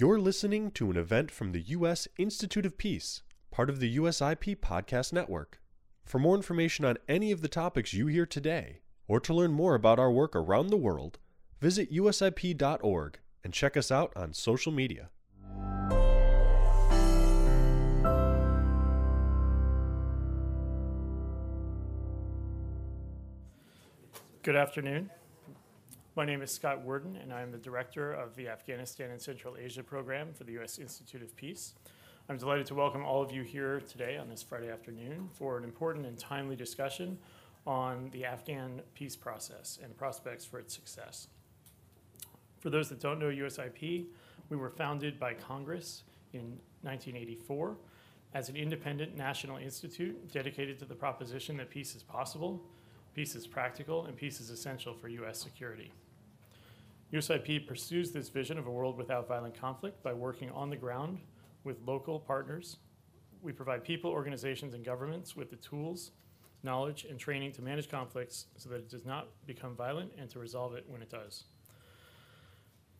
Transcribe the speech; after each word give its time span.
You're 0.00 0.20
listening 0.20 0.70
to 0.74 0.92
an 0.92 0.96
event 0.96 1.32
from 1.32 1.50
the 1.50 1.60
U.S. 1.60 2.06
Institute 2.18 2.64
of 2.64 2.78
Peace, 2.78 3.24
part 3.50 3.68
of 3.68 3.80
the 3.80 3.96
USIP 3.96 4.58
Podcast 4.58 5.12
Network. 5.12 5.60
For 6.04 6.20
more 6.20 6.36
information 6.36 6.84
on 6.84 6.98
any 7.08 7.32
of 7.32 7.40
the 7.40 7.48
topics 7.48 7.92
you 7.92 8.06
hear 8.06 8.24
today, 8.24 8.82
or 9.08 9.18
to 9.18 9.34
learn 9.34 9.50
more 9.50 9.74
about 9.74 9.98
our 9.98 10.12
work 10.12 10.36
around 10.36 10.68
the 10.68 10.76
world, 10.76 11.18
visit 11.60 11.92
usip.org 11.92 13.18
and 13.42 13.52
check 13.52 13.76
us 13.76 13.90
out 13.90 14.12
on 14.14 14.32
social 14.32 14.70
media. 14.70 15.10
Good 24.44 24.54
afternoon. 24.54 25.10
My 26.18 26.24
name 26.24 26.42
is 26.42 26.50
Scott 26.50 26.82
Worden, 26.82 27.16
and 27.22 27.32
I 27.32 27.42
am 27.42 27.52
the 27.52 27.58
director 27.58 28.12
of 28.12 28.34
the 28.34 28.48
Afghanistan 28.48 29.12
and 29.12 29.22
Central 29.22 29.56
Asia 29.56 29.84
program 29.84 30.32
for 30.32 30.42
the 30.42 30.50
U.S. 30.54 30.80
Institute 30.80 31.22
of 31.22 31.36
Peace. 31.36 31.74
I'm 32.28 32.36
delighted 32.36 32.66
to 32.66 32.74
welcome 32.74 33.04
all 33.04 33.22
of 33.22 33.30
you 33.30 33.42
here 33.42 33.80
today 33.88 34.18
on 34.18 34.28
this 34.28 34.42
Friday 34.42 34.68
afternoon 34.68 35.28
for 35.32 35.56
an 35.56 35.62
important 35.62 36.06
and 36.06 36.18
timely 36.18 36.56
discussion 36.56 37.18
on 37.68 38.10
the 38.10 38.24
Afghan 38.24 38.82
peace 38.94 39.14
process 39.14 39.78
and 39.80 39.96
prospects 39.96 40.44
for 40.44 40.58
its 40.58 40.74
success. 40.74 41.28
For 42.58 42.68
those 42.68 42.88
that 42.88 42.98
don't 42.98 43.20
know 43.20 43.30
USIP, 43.30 44.06
we 44.48 44.56
were 44.56 44.70
founded 44.70 45.20
by 45.20 45.34
Congress 45.34 46.02
in 46.32 46.58
1984 46.82 47.76
as 48.34 48.48
an 48.48 48.56
independent 48.56 49.16
national 49.16 49.58
institute 49.58 50.32
dedicated 50.32 50.80
to 50.80 50.84
the 50.84 50.96
proposition 50.96 51.56
that 51.58 51.70
peace 51.70 51.94
is 51.94 52.02
possible, 52.02 52.60
peace 53.14 53.36
is 53.36 53.46
practical, 53.46 54.06
and 54.06 54.16
peace 54.16 54.40
is 54.40 54.50
essential 54.50 54.94
for 54.94 55.06
U.S. 55.06 55.38
security. 55.38 55.92
USIP 57.12 57.66
pursues 57.66 58.12
this 58.12 58.28
vision 58.28 58.58
of 58.58 58.66
a 58.66 58.70
world 58.70 58.98
without 58.98 59.26
violent 59.26 59.58
conflict 59.58 60.02
by 60.02 60.12
working 60.12 60.50
on 60.50 60.68
the 60.68 60.76
ground 60.76 61.18
with 61.64 61.78
local 61.86 62.20
partners. 62.20 62.76
We 63.40 63.52
provide 63.52 63.82
people, 63.82 64.10
organizations, 64.10 64.74
and 64.74 64.84
governments 64.84 65.34
with 65.34 65.48
the 65.48 65.56
tools, 65.56 66.10
knowledge, 66.62 67.06
and 67.08 67.18
training 67.18 67.52
to 67.52 67.62
manage 67.62 67.88
conflicts 67.88 68.46
so 68.56 68.68
that 68.68 68.76
it 68.76 68.90
does 68.90 69.06
not 69.06 69.28
become 69.46 69.74
violent 69.74 70.12
and 70.18 70.28
to 70.30 70.38
resolve 70.38 70.74
it 70.74 70.84
when 70.86 71.00
it 71.00 71.08
does. 71.08 71.44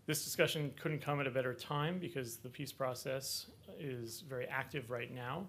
This 0.06 0.24
discussion 0.24 0.72
couldn't 0.80 1.00
come 1.00 1.20
at 1.20 1.26
a 1.26 1.30
better 1.30 1.52
time 1.52 1.98
because 1.98 2.38
the 2.38 2.48
peace 2.48 2.72
process 2.72 3.50
is 3.78 4.22
very 4.22 4.46
active 4.46 4.90
right 4.90 5.14
now. 5.14 5.46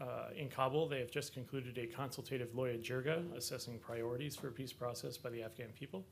Uh, 0.00 0.28
in 0.34 0.48
Kabul, 0.48 0.88
they 0.88 1.00
have 1.00 1.10
just 1.10 1.34
concluded 1.34 1.76
a 1.76 1.86
consultative 1.86 2.54
Loya 2.54 2.82
Jirga 2.82 3.36
assessing 3.36 3.78
priorities 3.78 4.34
for 4.34 4.48
a 4.48 4.52
peace 4.52 4.72
process 4.72 5.18
by 5.18 5.28
the 5.28 5.42
Afghan 5.42 5.68
people. 5.78 6.06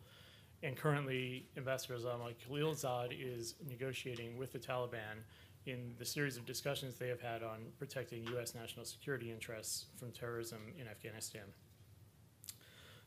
And 0.63 0.77
currently, 0.77 1.47
Ambassador 1.57 1.95
Zalmay 1.95 2.35
Khalilzad 2.49 3.13
is 3.13 3.55
negotiating 3.69 4.37
with 4.37 4.53
the 4.53 4.59
Taliban 4.59 5.23
in 5.67 5.95
the 5.99 6.05
series 6.05 6.37
of 6.37 6.47
discussions 6.47 6.97
they 6.97 7.09
have 7.09 7.21
had 7.21 7.43
on 7.43 7.59
protecting 7.79 8.27
U.S. 8.33 8.55
national 8.55 8.85
security 8.85 9.31
interests 9.31 9.87
from 9.97 10.11
terrorism 10.11 10.59
in 10.79 10.89
Afghanistan. 10.89 11.43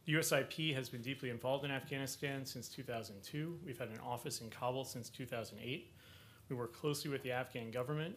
The 0.06 0.14
USIP 0.14 0.74
has 0.76 0.90
been 0.90 1.02
deeply 1.02 1.30
involved 1.30 1.66
in 1.66 1.72
Afghanistan 1.72 2.46
since 2.46 2.70
2002. 2.70 3.60
We've 3.66 3.78
had 3.78 3.90
an 3.90 4.00
office 4.00 4.42
in 4.42 4.50
Kabul 4.50 4.86
since 4.86 5.10
2008. 5.10 5.94
We 6.50 6.56
work 6.56 6.74
closely 6.74 7.12
with 7.12 7.22
the 7.24 7.32
Afghan 7.32 7.70
government 7.70 8.16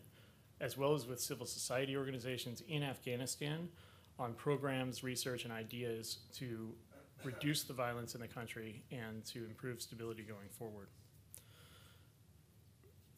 as 0.61 0.79
well 0.79 0.95
as 0.95 1.07
with 1.07 1.21
civil 1.21 1.47
society 1.47 1.97
organizations 1.97 2.63
in 2.69 2.83
Afghanistan 2.83 3.69
on 4.19 4.33
programs, 4.35 5.03
research, 5.03 5.45
and 5.45 5.53
ideas 5.53 6.19
to 6.35 6.73
reduce 7.23 7.62
the 7.62 7.73
violence 7.73 8.15
in 8.15 8.20
the 8.20 8.29
country 8.29 8.83
and 8.91 9.25
to 9.27 9.45
improve 9.45 9.81
stability 9.81 10.23
going 10.23 10.48
forward. 10.51 10.89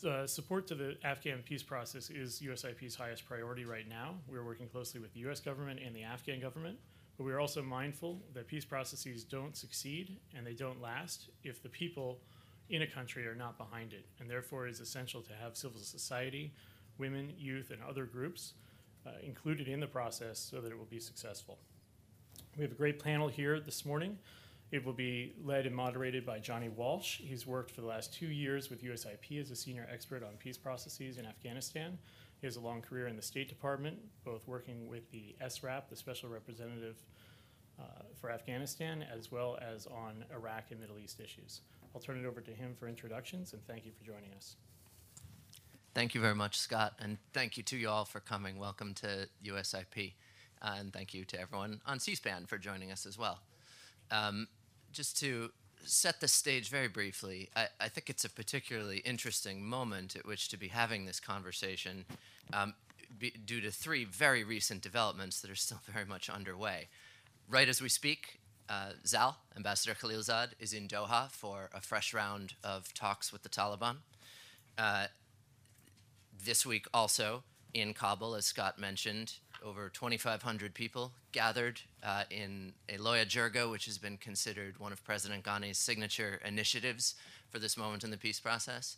The 0.01 0.27
support 0.27 0.67
to 0.69 0.75
the 0.75 0.99
Afghan 1.05 1.43
peace 1.43 1.63
process 1.63 2.11
is 2.11 2.43
USIP's 2.45 2.95
highest 2.95 3.27
priority 3.27 3.65
right 3.65 3.89
now. 3.89 4.17
We're 4.29 4.45
working 4.45 4.69
closely 4.69 5.01
with 5.01 5.15
the 5.15 5.21
US 5.21 5.41
government 5.41 5.81
and 5.85 5.97
the 5.97 6.03
Afghan 6.03 6.39
government, 6.39 6.79
but 7.17 7.25
we 7.25 7.33
are 7.33 7.41
also 7.41 7.63
mindful 7.63 8.21
that 8.35 8.47
peace 8.47 8.65
processes 8.65 9.25
don't 9.25 9.57
succeed 9.57 10.19
and 10.37 10.47
they 10.47 10.53
don't 10.53 10.83
last 10.83 11.31
if 11.45 11.63
the 11.63 11.71
people 11.71 12.21
in 12.69 12.83
a 12.83 12.87
country 12.87 13.27
are 13.27 13.35
not 13.35 13.57
behind 13.57 13.93
it. 13.93 14.05
And 14.21 14.29
therefore, 14.29 14.67
it 14.67 14.71
is 14.71 14.81
essential 14.81 15.23
to 15.23 15.33
have 15.33 15.57
civil 15.57 15.81
society, 15.81 16.53
women, 16.99 17.33
youth, 17.39 17.71
and 17.71 17.83
other 17.83 18.05
groups 18.05 18.55
uh, 19.07 19.11
included 19.23 19.69
in 19.69 19.81
the 19.81 19.87
process 19.87 20.39
so 20.39 20.61
that 20.61 20.73
it 20.73 20.79
will 20.79 20.85
be 20.85 21.01
successful. 21.01 21.59
We 22.57 22.63
have 22.63 22.73
a 22.73 22.77
great 22.77 23.03
panel 23.03 23.29
here 23.29 23.61
this 23.61 23.85
morning. 23.85 24.17
It 24.71 24.83
will 24.83 24.95
be 24.95 25.35
led 25.45 25.67
and 25.67 25.77
moderated 25.77 26.25
by 26.25 26.39
Johnny 26.39 26.71
Walsh. 26.71 27.19
He's 27.19 27.47
worked 27.47 27.71
for 27.71 27.83
the 27.83 27.87
last 27.87 28.15
two 28.15 28.29
years 28.29 28.71
with 28.71 28.83
USIP 28.83 29.39
as 29.39 29.51
a 29.51 29.57
senior 29.57 29.87
expert 29.93 30.23
on 30.23 30.31
peace 30.39 30.57
processes 30.57 31.19
in 31.19 31.27
Afghanistan. 31.27 31.99
He 32.41 32.47
has 32.47 32.57
a 32.57 32.61
long 32.61 32.81
career 32.81 33.09
in 33.09 33.17
the 33.17 33.23
State 33.23 33.51
Department, 33.51 33.99
both 34.25 34.49
working 34.49 34.89
with 34.89 35.11
the 35.11 35.37
SRAP, 35.43 35.91
the 35.91 35.97
Special 35.97 36.31
Representative 36.31 36.97
uh, 37.79 37.83
for 38.19 38.31
Afghanistan, 38.31 39.05
as 39.15 39.31
well 39.31 39.59
as 39.61 39.87
on 39.87 40.25
Iraq 40.33 40.71
and 40.71 40.81
Middle 40.81 40.99
East 40.99 41.21
issues. 41.21 41.61
I'll 41.95 42.01
turn 42.01 42.19
it 42.19 42.27
over 42.27 42.41
to 42.41 42.51
him 42.53 42.75
for 42.75 42.89
introductions, 42.89 43.53
and 43.53 43.63
thank 43.67 43.85
you 43.85 43.93
for 43.93 44.05
joining 44.05 44.33
us. 44.35 44.57
Thank 45.95 46.15
you 46.15 46.23
very 46.23 46.35
much, 46.35 46.59
Scott, 46.59 46.95
and 47.01 47.19
thank 47.35 47.59
you 47.59 47.63
to 47.65 47.77
you 47.77 47.91
all 47.91 48.07
for 48.07 48.21
coming. 48.21 48.59
Welcome 48.59 48.95
to 48.95 49.29
USIP. 49.45 50.15
Uh, 50.63 50.77
and 50.79 50.93
thank 50.93 51.15
you 51.15 51.25
to 51.25 51.41
everyone 51.41 51.81
on 51.87 52.01
C 52.01 52.15
SPAN 52.15 52.47
for 52.47 52.59
joining 52.59 52.91
us 52.91 53.07
as 53.07 53.19
well. 53.19 53.41
Um, 54.11 54.49
just 54.93 55.19
to 55.21 55.51
set 55.85 56.21
the 56.21 56.29
stage 56.29 56.69
very 56.69 56.89
briefly, 56.89 57.51
I, 57.55 57.67
I, 57.81 57.89
think 57.89 58.09
it's 58.11 58.25
a 58.25 58.31
particularly 58.31 58.99
interesting 58.99 59.65
moment 59.65 60.17
at 60.17 60.27
which 60.27 60.49
to 60.49 60.57
be 60.57 60.69
having 60.69 61.05
this 61.05 61.21
conversation 61.21 62.05
um, 62.53 62.75
be, 63.19 63.31
due 63.31 63.61
to 63.61 63.71
three 63.71 64.05
very 64.05 64.43
recent 64.43 64.83
developments 64.83 65.41
that 65.41 65.51
are 65.51 65.57
still 65.57 65.81
very 65.93 66.05
much 66.05 66.29
underway. 66.29 66.89
Right 67.49 67.69
as 67.69 67.81
we 67.81 67.89
speak, 67.89 68.41
uh, 68.69 68.93
Zal, 69.07 69.37
Ambassador 69.57 69.95
Khalilzad, 69.95 70.51
is 70.59 70.73
in 70.73 70.89
Doha 70.89 71.31
for 71.31 71.71
a 71.73 71.81
fresh 71.81 72.13
round 72.13 72.55
of 72.65 72.93
talks 72.95 73.33
with 73.33 73.43
the 73.43 73.49
Taliban. 73.49 73.97
Uh, 74.77 75.07
this 76.45 76.67
week, 76.67 76.87
also 76.93 77.45
in 77.73 77.95
Kabul, 77.95 78.35
as 78.35 78.47
Scott 78.47 78.79
mentioned, 78.79 79.35
over 79.67 79.89
2,500 79.89 80.75
people 80.75 81.13
gathered 81.33 81.81
uh, 82.03 82.23
in 82.31 82.73
a 82.89 82.99
Loya 82.99 83.27
Jirga, 83.27 83.69
which 83.71 83.87
has 83.87 83.99
been 83.99 84.17
considered 84.17 84.79
one 84.79 84.93
of 84.93 85.03
President 85.03 85.45
Ghani's 85.45 85.77
signature 85.77 86.41
initiatives 86.45 87.17
for 87.51 87.59
this 87.59 87.77
moment 87.77 88.05
in 88.05 88.11
the 88.11 88.17
peace 88.17 88.39
process. 88.39 88.97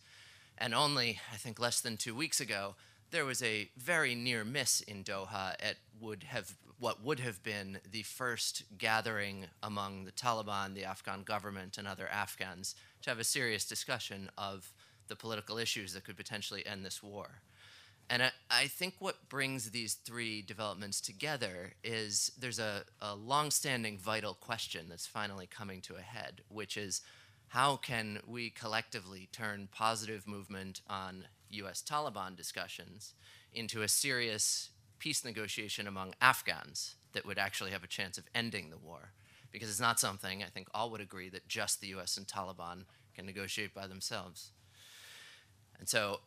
And 0.59 0.75
only, 0.75 1.21
I 1.33 1.37
think, 1.37 1.59
less 1.59 1.81
than 1.81 1.97
two 1.97 2.15
weeks 2.15 2.41
ago, 2.41 2.75
there 3.11 3.25
was 3.25 3.43
a 3.43 3.71
very 3.79 4.15
near 4.15 4.45
miss 4.45 4.83
in 4.83 5.03
Doha 5.05 5.55
at 5.61 5.77
would 6.01 6.25
have 6.25 6.55
what 6.79 7.03
would 7.03 7.19
have 7.19 7.43
been 7.43 7.81
the 7.91 8.03
first 8.03 8.63
gathering 8.77 9.47
among 9.65 10.05
the 10.05 10.13
Taliban, 10.13 10.75
the 10.75 10.85
Afghan 10.85 11.25
government, 11.25 11.77
and 11.77 11.89
other 11.89 12.07
Afghans 12.07 12.77
to 13.03 13.11
have 13.11 13.19
a 13.19 13.25
serious 13.25 13.65
discussion 13.65 14.31
of 14.39 14.73
the 15.09 15.17
political 15.17 15.59
issues 15.59 15.93
that 15.95 16.05
could 16.05 16.17
potentially 16.17 16.65
end 16.65 16.85
this 16.85 17.03
war. 17.03 17.41
And 18.11 18.23
I, 18.23 18.31
I, 18.51 18.67
think 18.69 18.95
what 19.01 19.29
brings 19.29 19.71
these 19.71 19.95
three 19.95 20.41
developments 20.41 21.01
together 21.01 21.75
is 21.85 22.33
there's 22.39 22.59
a, 22.59 22.85
a 23.03 23.15
long-standing 23.15 23.99
vital 23.99 24.33
question 24.33 24.87
that's 24.89 25.07
finally 25.07 25.47
coming 25.47 25.83
to 25.83 25.97
a 25.97 26.01
head, 26.01 26.41
which 26.49 26.79
is 26.79 27.03
how 27.49 27.77
can 27.77 28.21
we 28.27 28.51
collectively 28.51 29.29
turn 29.31 29.69
positive 29.73 30.27
movement 30.27 30.81
on 30.89 31.25
US 31.51 31.83
Taliban 31.83 32.35
discussions 32.35 33.15
into 33.53 33.83
a 33.83 33.89
serious 33.89 34.71
peace 34.99 35.25
negotiation 35.25 35.87
among 35.87 36.15
Afghans 36.21 36.97
that 37.13 37.27
would 37.27 37.39
actually 37.39 37.71
have 37.71 37.85
a 37.85 37.89
chance 37.89 38.17
of 38.17 38.25
ending 38.35 38.71
the 38.71 38.79
war? 38.79 39.13
Because 39.53 39.69
it's 39.69 39.81
not 39.81 40.01
something 40.01 40.43
I 40.43 40.47
think 40.47 40.69
all 40.73 40.91
would 40.91 41.01
agree 41.01 41.29
that 41.31 41.49
just 41.49 41.81
the 41.81 41.89
US 41.89 42.17
and 42.17 42.27
Taliban 42.27 42.85
can 43.15 43.27
negotiate 43.27 43.75
by 43.75 43.87
themselves. 43.87 44.53
And 45.79 45.89
so 45.89 46.21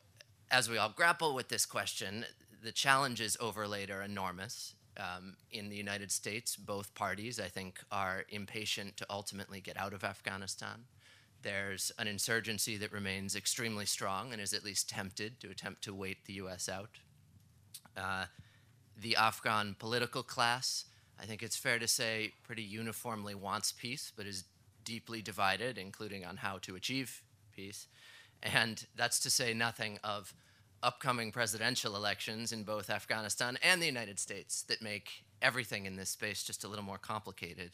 as 0.52 0.70
we 0.70 0.78
all 0.78 0.90
grapple 0.90 1.34
with 1.34 1.48
this 1.48 1.66
question, 1.66 2.26
the 2.62 2.72
challenges 2.72 3.38
overlaid 3.40 3.90
are 3.90 4.04
enormous. 4.04 4.76
Um, 4.98 5.38
in 5.50 5.70
the 5.70 5.78
United 5.78 6.12
States, 6.12 6.58
both 6.58 6.94
parties, 6.94 7.40
I 7.40 7.48
think, 7.48 7.80
are 7.92 8.26
impatient 8.30 8.98
to 8.98 9.06
ultimately 9.10 9.62
get 9.62 9.80
out 9.80 9.94
of 9.94 10.04
Afghanistan. 10.04 10.84
There's 11.42 11.94
an 11.98 12.08
insurgency 12.08 12.76
that 12.78 12.92
remains 12.92 13.36
extremely 13.36 13.86
strong 13.86 14.34
and 14.34 14.42
is 14.42 14.54
at 14.54 14.66
least 14.66 14.90
tempted 14.90 15.40
to 15.40 15.50
attempt 15.50 15.82
to 15.86 15.94
wait 15.94 16.26
the 16.26 16.34
US 16.34 16.68
out. 16.68 17.00
Uh, 17.96 18.26
the 19.02 19.16
Afghan 19.16 19.76
political 19.80 20.24
class, 20.24 20.86
I 21.20 21.26
think 21.26 21.42
it's 21.42 21.56
fair 21.56 21.80
to 21.80 21.88
say, 21.88 22.34
pretty 22.44 22.64
uniformly 22.64 23.34
wants 23.34 23.72
peace, 23.72 24.12
but 24.16 24.28
is 24.28 24.44
deeply 24.84 25.22
divided, 25.22 25.78
including 25.78 26.26
on 26.26 26.38
how 26.38 26.58
to 26.60 26.76
achieve 26.76 27.24
peace. 27.56 27.88
And 28.44 28.86
that's 28.96 29.20
to 29.22 29.30
say 29.30 29.54
nothing 29.54 30.00
of 30.04 30.34
upcoming 30.84 31.32
presidential 31.32 31.96
elections 31.96 32.52
in 32.52 32.64
both 32.64 32.90
Afghanistan 32.90 33.58
and 33.62 33.82
the 33.82 33.86
United 33.86 34.20
States 34.20 34.64
that 34.64 34.82
make 34.82 35.24
everything 35.42 35.86
in 35.86 35.96
this 35.96 36.10
space 36.10 36.44
just 36.44 36.64
a 36.64 36.68
little 36.68 36.84
more 36.84 36.98
complicated. 36.98 37.72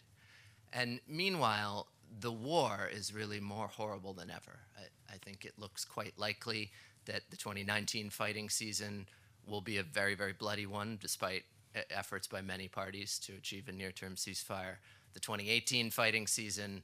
And 0.73 0.99
meanwhile, 1.07 1.87
the 2.19 2.31
war 2.31 2.89
is 2.91 3.13
really 3.13 3.39
more 3.39 3.67
horrible 3.67 4.13
than 4.13 4.29
ever. 4.29 4.59
I, 4.77 5.13
I 5.13 5.17
think 5.17 5.45
it 5.45 5.53
looks 5.57 5.85
quite 5.85 6.17
likely 6.17 6.71
that 7.05 7.23
the 7.29 7.37
2019 7.37 8.09
fighting 8.09 8.49
season 8.49 9.07
will 9.47 9.61
be 9.61 9.77
a 9.77 9.83
very, 9.83 10.15
very 10.15 10.33
bloody 10.33 10.65
one, 10.65 10.97
despite 11.01 11.43
efforts 11.89 12.27
by 12.27 12.41
many 12.41 12.67
parties 12.67 13.19
to 13.19 13.33
achieve 13.33 13.67
a 13.67 13.71
near 13.71 13.91
term 13.91 14.15
ceasefire. 14.15 14.75
The 15.13 15.19
2018 15.19 15.91
fighting 15.91 16.27
season 16.27 16.83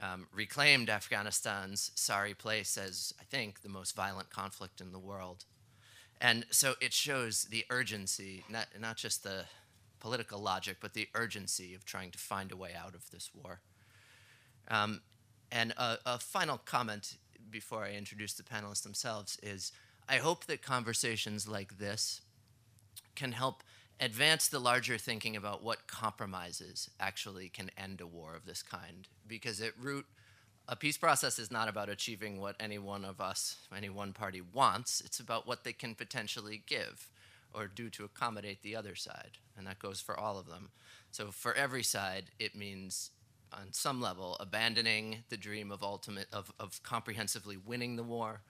um, 0.00 0.26
reclaimed 0.32 0.90
Afghanistan's 0.90 1.90
sorry 1.94 2.34
place 2.34 2.76
as, 2.76 3.12
I 3.20 3.24
think, 3.24 3.62
the 3.62 3.68
most 3.68 3.94
violent 3.94 4.30
conflict 4.30 4.80
in 4.80 4.92
the 4.92 4.98
world. 4.98 5.44
And 6.20 6.46
so 6.50 6.74
it 6.80 6.92
shows 6.92 7.44
the 7.44 7.64
urgency, 7.70 8.44
not, 8.48 8.68
not 8.78 8.96
just 8.96 9.22
the 9.22 9.44
political 10.00 10.38
logic, 10.38 10.78
but 10.80 10.94
the 10.94 11.08
urgency 11.14 11.74
of 11.74 11.84
trying 11.84 12.10
to 12.10 12.18
find 12.18 12.52
a 12.52 12.56
way 12.56 12.70
out 12.78 12.94
of 12.94 13.10
this 13.10 13.30
war. 13.34 13.60
Um, 14.68 15.02
and 15.50 15.72
a, 15.72 15.98
a, 16.06 16.18
final 16.18 16.58
comment 16.58 17.16
before 17.50 17.84
I 17.84 17.92
introduce 17.92 18.34
the 18.34 18.42
panelists 18.42 18.82
themselves 18.82 19.38
is 19.42 19.72
I 20.08 20.16
hope 20.16 20.46
that 20.46 20.62
conversations 20.62 21.46
like 21.46 21.78
this 21.78 22.22
can 23.14 23.32
help 23.32 23.62
advance 24.00 24.48
the 24.48 24.58
larger 24.58 24.98
thinking 24.98 25.36
about 25.36 25.62
what 25.62 25.86
compromises 25.86 26.90
actually 26.98 27.48
can 27.48 27.70
end 27.76 28.00
a 28.00 28.06
war 28.06 28.34
of 28.34 28.44
this 28.44 28.62
kind. 28.62 29.08
Because 29.26 29.60
at 29.60 29.78
root, 29.78 30.06
a 30.68 30.76
peace 30.76 30.96
process 30.96 31.38
is 31.38 31.50
not 31.50 31.68
about 31.68 31.88
achieving 31.88 32.40
what 32.40 32.56
any 32.58 32.78
one 32.78 33.04
of 33.04 33.20
us, 33.20 33.56
any 33.76 33.88
one 33.88 34.12
party 34.12 34.40
wants. 34.40 35.02
It's 35.04 35.20
about 35.20 35.46
what 35.46 35.64
they 35.64 35.72
can 35.72 35.94
potentially 35.94 36.62
give 36.66 37.10
or 37.54 37.66
do 37.66 37.88
to 37.90 38.04
accommodate 38.04 38.62
the 38.62 38.74
other 38.74 38.94
side. 38.94 39.38
And 39.56 39.66
that 39.66 39.78
goes 39.78 40.00
for 40.00 40.18
all 40.18 40.38
of 40.38 40.46
them. 40.46 40.70
So 41.10 41.30
for 41.30 41.54
every 41.54 41.82
side, 41.84 42.24
it 42.38 42.56
means 42.56 43.10
on 43.52 43.72
some 43.72 44.00
level 44.00 44.36
abandoning 44.40 45.18
the 45.28 45.36
dream 45.36 45.70
of 45.70 45.82
ultimate 45.82 46.26
of, 46.32 46.50
of 46.58 46.82
comprehensively 46.82 47.56
winning 47.56 47.96
the 47.96 48.02
war. 48.02 48.42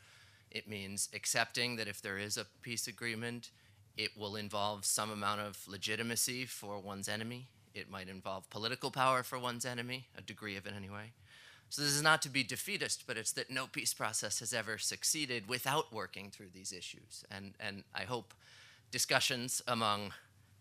It 0.50 0.68
means 0.68 1.08
accepting 1.12 1.76
that 1.76 1.88
if 1.88 2.00
there 2.00 2.16
is 2.16 2.36
a 2.38 2.46
peace 2.62 2.86
agreement, 2.86 3.50
it 3.96 4.16
will 4.16 4.36
involve 4.36 4.84
some 4.84 5.10
amount 5.10 5.40
of 5.40 5.66
legitimacy 5.68 6.46
for 6.46 6.78
one's 6.78 7.08
enemy. 7.08 7.48
It 7.74 7.90
might 7.90 8.08
involve 8.08 8.48
political 8.50 8.90
power 8.90 9.22
for 9.22 9.38
one's 9.38 9.64
enemy, 9.64 10.06
a 10.16 10.22
degree 10.22 10.56
of 10.56 10.66
it 10.66 10.74
anyway. 10.76 11.12
So 11.68 11.82
this 11.82 11.92
is 11.92 12.02
not 12.02 12.22
to 12.22 12.28
be 12.28 12.44
defeatist, 12.44 13.04
but 13.06 13.16
it's 13.16 13.32
that 13.32 13.50
no 13.50 13.66
peace 13.66 13.94
process 13.94 14.40
has 14.40 14.52
ever 14.52 14.78
succeeded 14.78 15.48
without 15.48 15.92
working 15.92 16.30
through 16.30 16.50
these 16.52 16.72
issues. 16.72 17.24
And, 17.30 17.54
and 17.58 17.84
I 17.94 18.02
hope 18.02 18.34
discussions 18.90 19.60
among 19.66 20.12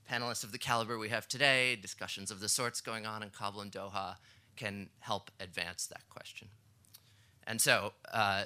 panelists 0.09 0.43
of 0.43 0.51
the 0.51 0.57
caliber 0.57 0.97
we 0.97 1.09
have 1.09 1.27
today, 1.27 1.75
discussions 1.75 2.31
of 2.31 2.39
the 2.39 2.49
sorts 2.49 2.81
going 2.81 3.05
on 3.05 3.21
in 3.21 3.29
Kabul 3.29 3.61
and 3.61 3.71
Doha, 3.71 4.15
can 4.55 4.89
help 4.99 5.31
advance 5.39 5.85
that 5.87 6.09
question. 6.09 6.47
And 7.45 7.61
so, 7.61 7.93
uh, 8.11 8.45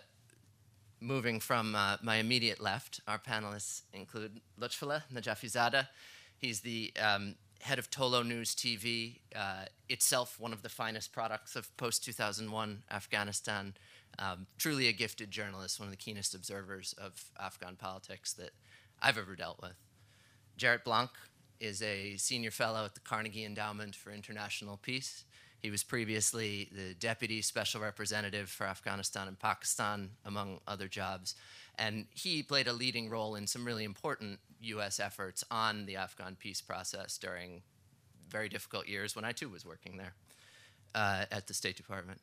moving 1.00 1.40
from 1.40 1.76
uh, 1.76 1.98
my 2.02 2.18
immediate 2.18 2.60
left, 2.60 3.02
our 3.08 3.20
panelists 3.20 3.82
include 3.94 4.42
Lutfullah 4.60 5.04
Najafizada. 5.14 5.88
He's 6.38 6.62
the 6.62 6.94
um, 7.00 7.36
head 7.62 7.80
of 7.80 7.90
Tolo 7.90 8.26
News 8.26 8.56
TV, 8.56 9.20
uh, 9.36 9.66
itself 9.90 10.40
one 10.40 10.54
of 10.54 10.62
the 10.62 10.70
finest 10.70 11.12
products 11.12 11.56
of 11.56 11.76
post 11.78 12.04
2001 12.06 12.84
Afghanistan. 12.92 13.74
Um, 14.20 14.48
truly 14.58 14.88
a 14.88 14.94
gifted 14.94 15.30
journalist, 15.30 15.80
one 15.80 15.88
of 15.88 15.92
the 15.92 15.98
keenest 15.98 16.34
observers 16.34 16.94
of 16.98 17.32
Afghan 17.40 17.76
politics 17.76 18.34
that 18.34 18.52
I've 19.02 19.18
ever 19.18 19.36
dealt 19.36 19.62
with. 19.62 19.76
Jarrett 20.58 20.84
Blanc 20.84 21.12
is 21.60 21.82
a 21.82 22.16
senior 22.18 22.52
fellow 22.52 22.86
at 22.86 22.96
the 22.96 23.00
Carnegie 23.00 23.46
Endowment 23.46 23.96
for 23.96 24.12
International 24.12 24.78
Peace. 24.78 25.24
He 25.60 25.72
was 25.72 25.84
previously 25.84 26.70
the 26.72 26.94
deputy 26.94 27.42
special 27.42 27.82
representative 27.82 28.50
for 28.50 28.68
Afghanistan 28.68 29.28
and 29.28 29.40
Pakistan, 29.40 30.12
among 30.26 30.60
other 30.68 30.88
jobs. 30.88 31.36
And 31.80 32.06
he 32.14 32.44
played 32.44 32.68
a 32.68 32.74
leading 32.74 33.10
role 33.10 33.36
in 33.36 33.48
some 33.48 33.66
really 33.66 33.84
important 33.84 34.40
US 34.62 35.00
efforts 35.00 35.44
on 35.50 35.86
the 35.86 35.96
Afghan 35.96 36.36
peace 36.36 36.62
process 36.62 37.18
during 37.18 37.62
very 38.30 38.50
difficult 38.50 38.88
years 38.88 39.16
when 39.16 39.26
I 39.26 39.32
too 39.32 39.50
was 39.50 39.66
working 39.66 39.98
there 39.98 40.14
uh, 40.96 41.26
at 41.32 41.48
the 41.48 41.54
State 41.54 41.78
Department. 41.78 42.20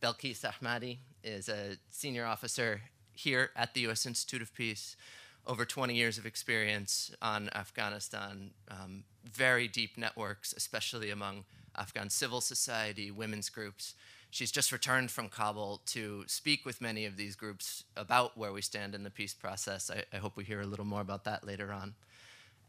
Belquis 0.00 0.40
Ahmadi 0.44 0.98
is 1.24 1.48
a 1.48 1.76
senior 1.90 2.24
officer 2.24 2.82
here 3.12 3.50
at 3.56 3.74
the 3.74 3.80
US 3.88 4.06
Institute 4.06 4.42
of 4.42 4.54
Peace, 4.54 4.96
over 5.46 5.64
20 5.64 5.94
years 5.94 6.18
of 6.18 6.26
experience 6.26 7.10
on 7.20 7.48
Afghanistan, 7.54 8.50
um, 8.70 9.04
very 9.24 9.66
deep 9.66 9.96
networks, 9.96 10.52
especially 10.52 11.10
among 11.10 11.44
Afghan 11.78 12.10
civil 12.10 12.40
society, 12.40 13.10
women's 13.10 13.48
groups. 13.48 13.94
She's 14.30 14.52
just 14.52 14.72
returned 14.72 15.10
from 15.10 15.28
Kabul 15.28 15.80
to 15.86 16.24
speak 16.26 16.66
with 16.66 16.80
many 16.80 17.06
of 17.06 17.16
these 17.16 17.34
groups 17.36 17.84
about 17.96 18.36
where 18.36 18.52
we 18.52 18.60
stand 18.60 18.94
in 18.94 19.04
the 19.04 19.10
peace 19.10 19.32
process. 19.32 19.90
I, 19.90 20.04
I 20.14 20.18
hope 20.18 20.36
we 20.36 20.44
hear 20.44 20.60
a 20.60 20.66
little 20.66 20.84
more 20.84 21.00
about 21.00 21.24
that 21.24 21.46
later 21.46 21.72
on. 21.72 21.94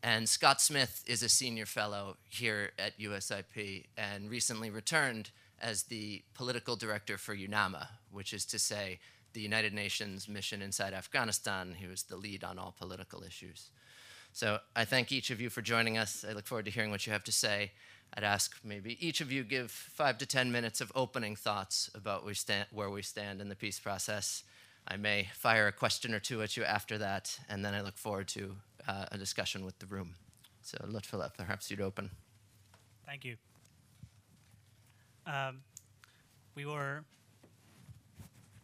And 0.02 0.30
Scott 0.30 0.62
Smith 0.62 1.04
is 1.06 1.24
a 1.24 1.30
senior 1.30 1.66
fellow 1.66 2.16
here 2.30 2.72
at 2.80 2.98
USIP 2.98 3.88
and 3.98 4.30
recently 4.30 4.70
returned 4.70 5.32
as 5.62 5.84
the 5.84 6.24
political 6.34 6.78
director 6.78 7.18
for 7.18 7.36
UNAMA, 7.36 7.88
which 8.10 8.32
is 8.34 8.46
to 8.46 8.60
say, 8.60 9.00
the 9.34 9.42
United 9.42 9.74
Nations 9.74 10.28
mission 10.28 10.62
inside 10.62 10.94
Afghanistan. 10.94 11.76
He 11.78 11.88
was 11.88 12.04
the 12.04 12.16
lead 12.16 12.44
on 12.44 12.58
all 12.58 12.74
political 12.78 13.24
issues. 13.24 13.70
So 14.32 14.60
I 14.76 14.86
thank 14.86 15.12
each 15.12 15.32
of 15.32 15.42
you 15.42 15.50
for 15.50 15.62
joining 15.62 15.98
us. 15.98 16.26
I 16.28 16.34
look 16.34 16.48
forward 16.48 16.66
to 16.66 16.72
hearing 16.72 16.92
what 16.92 17.06
you 17.06 17.14
have 17.14 17.24
to 17.26 17.32
say. 17.32 17.72
I'd 18.14 18.24
ask 18.24 18.58
maybe 18.64 18.98
each 19.06 19.22
of 19.22 19.32
you 19.32 19.44
give 19.44 19.72
five 19.72 20.18
to 20.18 20.26
10 20.26 20.52
minutes 20.52 20.82
of 20.82 20.92
opening 20.96 21.36
thoughts 21.36 21.90
about 21.94 22.26
we 22.26 22.34
stand, 22.34 22.68
where 22.72 22.90
we 22.90 23.02
stand 23.02 23.40
in 23.42 23.50
the 23.50 23.56
peace 23.56 23.80
process. 23.80 24.44
I 24.88 24.98
may 24.98 25.30
fire 25.34 25.68
a 25.68 25.72
question 25.72 26.14
or 26.14 26.20
two 26.20 26.42
at 26.42 26.58
you 26.58 26.64
after 26.64 26.98
that, 26.98 27.40
and 27.48 27.64
then 27.64 27.74
I 27.74 27.82
look 27.82 27.98
forward 27.98 28.28
to 28.30 28.56
uh, 28.88 29.06
a 29.12 29.18
discussion 29.18 29.64
with 29.64 29.78
the 29.80 29.86
room. 29.86 30.16
So, 30.62 30.78
Lutfullah, 30.88 31.32
perhaps 31.38 31.70
you'd 31.70 31.82
open. 31.82 32.10
Thank 33.06 33.26
you. 33.26 33.38
Um, 35.26 35.62
we 36.56 36.66
were 36.66 37.04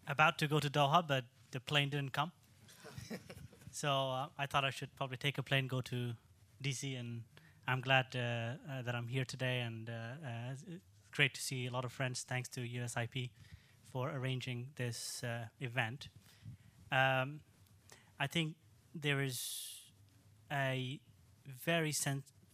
about 0.08 0.38
to 0.40 0.48
go 0.48 0.60
to 0.60 0.70
Doha, 0.70 1.08
but 1.08 1.26
the 1.52 1.60
plane 1.60 1.90
didn't 1.90 2.14
come. 2.14 2.32
so 3.72 3.90
uh, 3.90 4.28
I 4.38 4.46
thought 4.48 4.66
I 4.66 4.72
should 4.72 4.96
probably 4.96 5.18
take 5.18 5.38
a 5.38 5.44
plane, 5.44 5.68
go 5.68 5.82
to 5.82 6.14
DC, 6.64 7.00
and 7.00 7.22
I'm 7.68 7.82
glad 7.82 8.16
uh, 8.16 8.20
uh, 8.20 8.82
that 8.84 8.94
I'm 8.94 9.08
here 9.08 9.26
today, 9.26 9.62
and 9.62 9.90
uh, 9.90 10.54
great 11.12 11.34
to 11.34 11.42
see 11.42 11.66
a 11.66 11.72
lot 11.72 11.84
of 11.84 11.92
friends. 11.92 12.24
Thanks 12.28 12.48
to 12.50 12.62
USIP 12.62 13.30
for 13.92 14.10
arranging 14.10 14.68
this 14.76 15.24
event. 15.60 16.10
Um, 16.92 17.40
I 18.20 18.28
think 18.28 18.56
there 18.94 19.22
is 19.22 19.72
a 20.52 21.00
very 21.64 21.92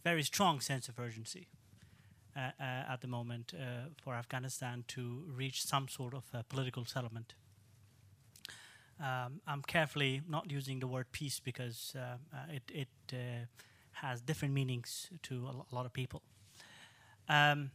very 0.04 0.22
strong 0.22 0.60
sense 0.60 0.88
of 0.88 0.98
urgency 0.98 1.46
uh, 2.36 2.50
uh, 2.58 2.92
at 2.92 3.00
the 3.00 3.06
moment 3.06 3.52
uh, 3.54 3.88
for 4.02 4.14
Afghanistan 4.14 4.84
to 4.88 5.22
reach 5.28 5.62
some 5.62 5.88
sort 5.88 6.14
of 6.14 6.24
political 6.48 6.84
settlement. 6.84 7.34
Um, 9.00 9.40
I'm 9.46 9.62
carefully 9.62 10.22
not 10.28 10.50
using 10.50 10.80
the 10.80 10.86
word 10.86 11.06
peace 11.12 11.40
because 11.40 11.94
it, 12.48 12.62
it 12.72 13.48
has 14.02 14.20
different 14.20 14.52
meanings 14.52 15.08
to 15.22 15.48
a 15.70 15.74
lot 15.74 15.86
of 15.86 15.92
people. 15.92 16.22
Um, 17.28 17.70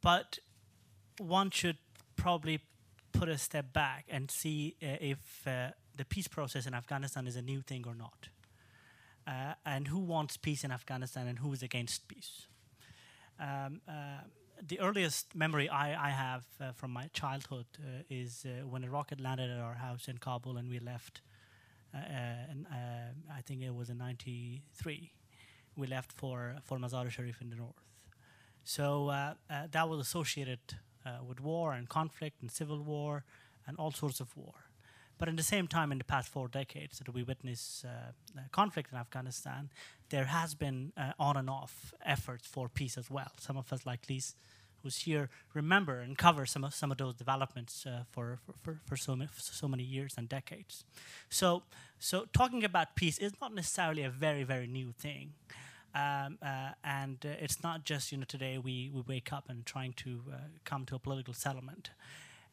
but 0.00 0.38
one 1.18 1.50
should 1.50 1.76
probably 2.16 2.60
put 3.12 3.28
a 3.28 3.38
step 3.38 3.72
back 3.72 4.06
and 4.08 4.30
see 4.30 4.76
uh, 4.82 4.96
if 5.00 5.46
uh, 5.46 5.68
the 5.96 6.04
peace 6.04 6.26
process 6.26 6.66
in 6.66 6.74
Afghanistan 6.74 7.26
is 7.26 7.36
a 7.36 7.42
new 7.42 7.60
thing 7.60 7.84
or 7.86 7.94
not. 7.94 8.28
Uh, 9.26 9.54
and 9.64 9.88
who 9.88 9.98
wants 9.98 10.36
peace 10.36 10.64
in 10.64 10.72
Afghanistan 10.72 11.26
and 11.26 11.38
who 11.38 11.52
is 11.52 11.62
against 11.62 12.08
peace. 12.08 12.46
Um, 13.38 13.80
uh, 13.88 14.24
the 14.66 14.80
earliest 14.80 15.34
memory 15.34 15.68
I, 15.68 16.08
I 16.08 16.10
have 16.10 16.44
uh, 16.60 16.72
from 16.72 16.90
my 16.90 17.08
childhood 17.12 17.66
uh, 17.78 18.02
is 18.08 18.46
when 18.68 18.84
a 18.84 18.90
rocket 18.90 19.20
landed 19.20 19.50
at 19.50 19.60
our 19.60 19.74
house 19.74 20.08
in 20.08 20.18
Kabul 20.18 20.56
and 20.56 20.68
we 20.68 20.78
left 20.78 21.20
and, 21.94 22.66
uh, 22.66 23.34
I 23.38 23.40
think 23.42 23.62
it 23.62 23.74
was 23.74 23.88
in 23.90 23.98
'93. 23.98 25.12
We 25.76 25.86
left 25.86 26.12
for 26.12 26.56
for 26.62 26.78
Mazar-e 26.78 27.10
Sharif 27.10 27.40
in 27.40 27.50
the 27.50 27.56
north. 27.56 27.82
So 28.64 29.08
uh, 29.08 29.34
that 29.70 29.88
was 29.88 30.00
associated 30.00 30.60
with 31.28 31.40
war 31.40 31.74
and 31.74 31.88
conflict 31.88 32.40
and 32.40 32.50
civil 32.50 32.82
war 32.82 33.24
and 33.66 33.76
all 33.76 33.92
sorts 33.92 34.20
of 34.20 34.34
war. 34.36 34.54
But 35.18 35.28
at 35.28 35.36
the 35.36 35.42
same 35.42 35.68
time, 35.68 35.92
in 35.92 35.98
the 35.98 36.04
past 36.04 36.28
four 36.28 36.48
decades 36.48 36.98
that 36.98 37.12
we 37.14 37.22
witness 37.22 37.84
uh, 37.84 38.40
conflict 38.50 38.92
in 38.92 38.98
Afghanistan, 38.98 39.70
there 40.08 40.24
has 40.24 40.54
been 40.54 40.92
uh, 40.96 41.12
on 41.18 41.36
and 41.36 41.48
off 41.48 41.94
efforts 42.04 42.46
for 42.46 42.68
peace 42.68 42.98
as 42.98 43.10
well. 43.10 43.32
Some 43.38 43.56
of 43.56 43.72
us, 43.72 43.86
like 43.86 44.08
Lise, 44.08 44.34
who's 44.84 44.98
here 44.98 45.30
remember 45.54 45.98
and 45.98 46.16
cover 46.16 46.46
some 46.46 46.62
of 46.62 46.74
some 46.74 46.92
of 46.92 46.98
those 46.98 47.14
developments 47.14 47.86
uh, 47.86 48.04
for, 48.12 48.38
for, 48.62 48.80
for 48.86 48.96
so 48.96 49.16
many, 49.16 49.30
so 49.36 49.66
many 49.66 49.82
years 49.82 50.14
and 50.16 50.28
decades. 50.28 50.84
So 51.28 51.64
so 51.98 52.26
talking 52.32 52.62
about 52.62 52.94
peace 52.94 53.18
is 53.18 53.32
not 53.40 53.52
necessarily 53.52 54.04
a 54.04 54.10
very 54.10 54.44
very 54.44 54.68
new 54.68 54.92
thing. 54.92 55.32
Um, 55.96 56.38
uh, 56.42 56.70
and 56.82 57.24
uh, 57.24 57.44
it's 57.44 57.62
not 57.62 57.84
just 57.84 58.12
you 58.12 58.18
know 58.18 58.24
today 58.24 58.58
we, 58.58 58.90
we 58.92 59.02
wake 59.06 59.32
up 59.32 59.44
and 59.48 59.64
trying 59.64 59.94
to 60.04 60.20
uh, 60.32 60.36
come 60.64 60.84
to 60.86 60.96
a 60.96 60.98
political 60.98 61.34
settlement, 61.34 61.90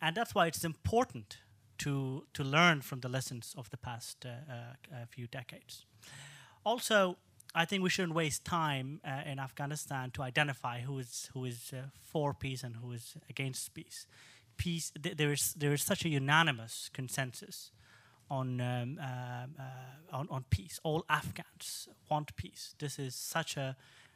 and 0.01 0.15
that's 0.15 0.33
why 0.33 0.47
it's 0.47 0.63
important 0.63 1.38
to 1.79 2.25
to 2.33 2.43
learn 2.43 2.81
from 2.81 3.00
the 3.00 3.09
lessons 3.09 3.55
of 3.57 3.69
the 3.69 3.77
past 3.77 4.25
uh, 4.25 4.29
uh, 4.51 5.05
few 5.09 5.27
decades. 5.27 5.85
Also, 6.63 7.17
I 7.53 7.65
think 7.65 7.84
we 7.84 7.89
shouldn't 7.89 8.13
waste 8.13 8.46
time 8.46 9.01
uh, 9.05 9.29
in 9.29 9.38
Afghanistan 9.39 10.12
to 10.12 10.22
identify 10.22 10.81
who 10.81 11.00
is 11.00 11.29
who 11.34 11.46
is 11.46 11.74
uh, 11.74 11.88
for 12.01 12.34
peace 12.34 12.63
and 12.63 12.77
who 12.77 12.93
is 12.93 13.15
against 13.29 13.74
peace. 13.74 14.08
Peace. 14.58 14.91
Th- 15.01 15.17
there 15.17 15.34
is 15.34 15.53
there 15.58 15.74
is 15.74 15.84
such 15.84 16.05
a 16.05 16.10
unanimous 16.10 16.89
consensus 16.93 17.72
on 18.29 18.62
um, 18.62 18.98
uh, 19.01 19.03
uh, 19.62 20.17
on, 20.17 20.27
on 20.29 20.46
peace. 20.50 20.79
All 20.84 21.03
Afghans 21.10 21.89
want 22.10 22.36
peace. 22.38 22.74
This 22.79 22.98
is 22.98 23.15
such 23.15 23.58
a 23.58 23.75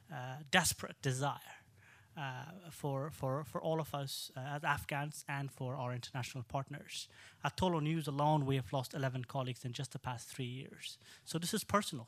uh, 0.10 0.16
desperate 0.50 1.02
desire 1.02 1.58
uh, 2.18 2.70
for 2.72 3.10
for 3.12 3.44
for 3.44 3.62
all 3.62 3.82
of 3.82 3.94
us 3.94 4.32
as 4.38 4.64
Afghans 4.64 5.26
and 5.28 5.52
for 5.52 5.76
our 5.76 5.94
international 5.94 6.46
partners. 6.48 7.10
At 7.44 7.58
Tolo 7.58 7.82
News 7.82 8.08
alone, 8.08 8.46
we 8.46 8.56
have 8.56 8.72
lost 8.72 8.94
11 8.94 9.26
colleagues 9.26 9.66
in 9.66 9.74
just 9.74 9.92
the 9.92 10.00
past 10.00 10.30
three 10.30 10.46
years. 10.46 10.98
So 11.26 11.38
this 11.38 11.54
is 11.54 11.66
personal 11.66 12.08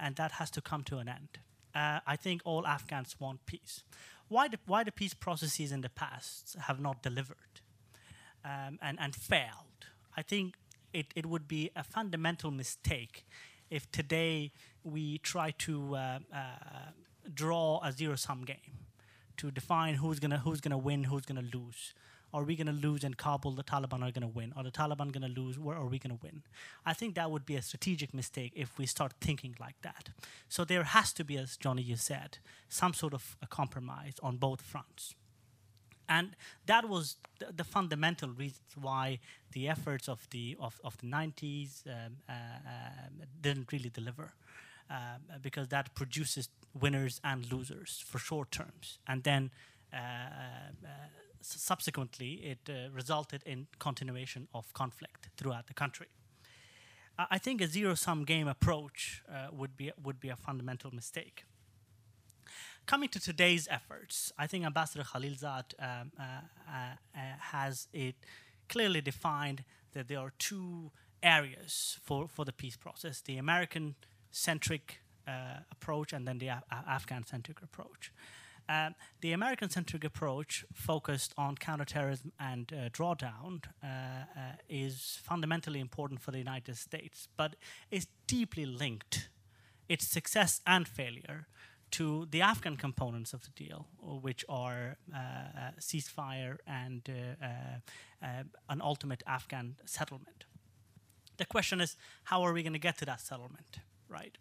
and 0.00 0.16
that 0.16 0.32
has 0.32 0.50
to 0.52 0.60
come 0.60 0.82
to 0.84 0.98
an 0.98 1.08
end. 1.08 1.38
Uh, 1.74 2.00
I 2.06 2.16
think 2.16 2.42
all 2.44 2.66
Afghans 2.66 3.16
want 3.18 3.44
peace. 3.46 3.82
Why 4.28 4.48
the, 4.48 4.58
why 4.66 4.82
the 4.84 4.92
peace 4.92 5.14
processes 5.14 5.72
in 5.72 5.82
the 5.82 5.88
past 5.88 6.56
have 6.66 6.80
not 6.80 7.02
delivered 7.02 7.60
um, 8.44 8.78
and, 8.82 8.98
and 9.00 9.14
failed? 9.14 9.86
I 10.16 10.22
think 10.22 10.54
it, 10.92 11.06
it 11.14 11.26
would 11.26 11.46
be 11.46 11.70
a 11.76 11.84
fundamental 11.84 12.50
mistake 12.50 13.26
if 13.70 13.90
today 13.90 14.52
we 14.84 15.18
try 15.18 15.50
to 15.58 15.96
uh, 15.96 16.18
uh 16.32 16.38
draw 17.34 17.80
a 17.82 17.90
zero 17.90 18.14
sum 18.14 18.44
game 18.44 18.86
to 19.36 19.50
define 19.50 19.94
who's 19.94 20.20
gonna 20.20 20.38
who's 20.38 20.60
gonna 20.60 20.78
win, 20.78 21.04
who's 21.04 21.26
gonna 21.26 21.48
lose 21.52 21.92
are 22.32 22.42
we 22.42 22.56
going 22.56 22.66
to 22.66 22.72
lose 22.72 23.04
in 23.04 23.14
Kabul? 23.14 23.52
The 23.52 23.64
Taliban 23.64 24.02
are 24.02 24.10
going 24.10 24.22
to 24.22 24.26
win. 24.26 24.52
Are 24.56 24.64
the 24.64 24.70
Taliban 24.70 25.12
going 25.12 25.32
to 25.32 25.40
lose? 25.40 25.58
Where 25.58 25.76
are 25.76 25.86
we 25.86 25.98
going 25.98 26.16
to 26.16 26.22
win? 26.22 26.42
I 26.84 26.92
think 26.92 27.14
that 27.14 27.30
would 27.30 27.46
be 27.46 27.56
a 27.56 27.62
strategic 27.62 28.12
mistake 28.12 28.52
if 28.54 28.76
we 28.78 28.86
start 28.86 29.12
thinking 29.20 29.54
like 29.60 29.80
that. 29.82 30.10
So 30.48 30.64
there 30.64 30.84
has 30.84 31.12
to 31.14 31.24
be, 31.24 31.36
as 31.36 31.56
Johnny 31.56 31.82
you 31.82 31.96
said, 31.96 32.38
some 32.68 32.94
sort 32.94 33.14
of 33.14 33.36
a 33.42 33.46
compromise 33.46 34.14
on 34.22 34.36
both 34.36 34.60
fronts. 34.60 35.14
And 36.08 36.36
that 36.66 36.88
was 36.88 37.16
the, 37.54 37.64
fundamental 37.64 38.30
reason 38.30 38.60
why 38.80 39.18
the 39.52 39.68
efforts 39.68 40.08
of 40.08 40.28
the 40.30 40.56
of, 40.60 40.80
of 40.84 40.96
the 40.98 41.06
90s 41.06 41.84
um, 41.86 42.18
uh, 42.28 42.32
uh, 42.32 43.24
didn't 43.40 43.72
really 43.72 43.90
deliver. 43.90 44.32
Uh, 44.88 45.18
because 45.42 45.66
that 45.66 45.92
produces 45.96 46.48
winners 46.80 47.20
and 47.24 47.50
losers 47.50 48.04
for 48.06 48.18
short 48.18 48.52
terms, 48.52 49.00
and 49.08 49.24
then 49.24 49.50
uh, 49.92 49.96
uh, 49.96 50.88
subsequently, 51.46 52.32
it 52.34 52.68
uh, 52.68 52.90
resulted 52.92 53.42
in 53.44 53.66
continuation 53.78 54.48
of 54.52 54.72
conflict 54.72 55.28
throughout 55.36 55.66
the 55.66 55.74
country. 55.74 56.08
I 57.18 57.38
think 57.38 57.62
a 57.62 57.66
zero-sum 57.66 58.24
game 58.24 58.46
approach 58.46 59.22
uh, 59.28 59.48
would 59.50 59.76
be 59.76 59.90
would 60.04 60.20
be 60.20 60.28
a 60.28 60.36
fundamental 60.36 60.90
mistake. 60.94 61.44
Coming 62.84 63.08
to 63.08 63.20
today's 63.20 63.66
efforts, 63.70 64.32
I 64.38 64.46
think 64.46 64.64
Ambassador 64.64 65.04
Khalilzad 65.04 65.74
um, 65.78 66.12
uh, 66.20 66.22
uh, 66.68 67.18
has 67.38 67.88
it 67.92 68.16
clearly 68.68 69.00
defined 69.00 69.64
that 69.92 70.08
there 70.08 70.18
are 70.18 70.32
two 70.38 70.92
areas 71.22 71.98
for, 72.02 72.28
for 72.28 72.44
the 72.44 72.52
peace 72.52 72.76
process: 72.76 73.22
the 73.22 73.38
American-centric 73.38 75.00
uh, 75.26 75.60
approach 75.72 76.12
and 76.12 76.28
then 76.28 76.38
the 76.38 76.50
Afghan-centric 76.70 77.62
approach. 77.62 78.12
Um, 78.68 78.94
the 79.20 79.32
American 79.32 79.70
centric 79.70 80.04
approach, 80.04 80.64
focused 80.72 81.32
on 81.36 81.56
counterterrorism 81.56 82.32
and 82.38 82.72
uh, 82.72 82.88
drawdown, 82.88 83.62
uh, 83.82 83.86
uh, 83.86 84.40
is 84.68 85.20
fundamentally 85.22 85.78
important 85.78 86.20
for 86.20 86.32
the 86.32 86.38
United 86.38 86.76
States, 86.76 87.28
but 87.36 87.54
is 87.90 88.08
deeply 88.26 88.66
linked, 88.66 89.28
its 89.88 90.06
success 90.06 90.60
and 90.66 90.88
failure, 90.88 91.46
to 91.92 92.26
the 92.30 92.42
Afghan 92.42 92.76
components 92.76 93.32
of 93.32 93.42
the 93.42 93.50
deal, 93.50 93.86
which 94.00 94.44
are 94.48 94.96
uh, 95.14 95.16
uh, 95.16 95.70
ceasefire 95.78 96.58
and 96.66 97.08
uh, 97.08 98.26
an 98.68 98.82
ultimate 98.82 99.22
Afghan 99.26 99.76
settlement. 99.84 100.44
The 101.36 101.44
question 101.44 101.80
is, 101.80 101.96
how 102.24 102.42
are 102.42 102.52
we 102.52 102.62
going 102.62 102.72
to 102.72 102.78
get 102.78 102.98
to 102.98 103.04
that 103.04 103.20
settlement, 103.20 103.78
right? 104.08 104.36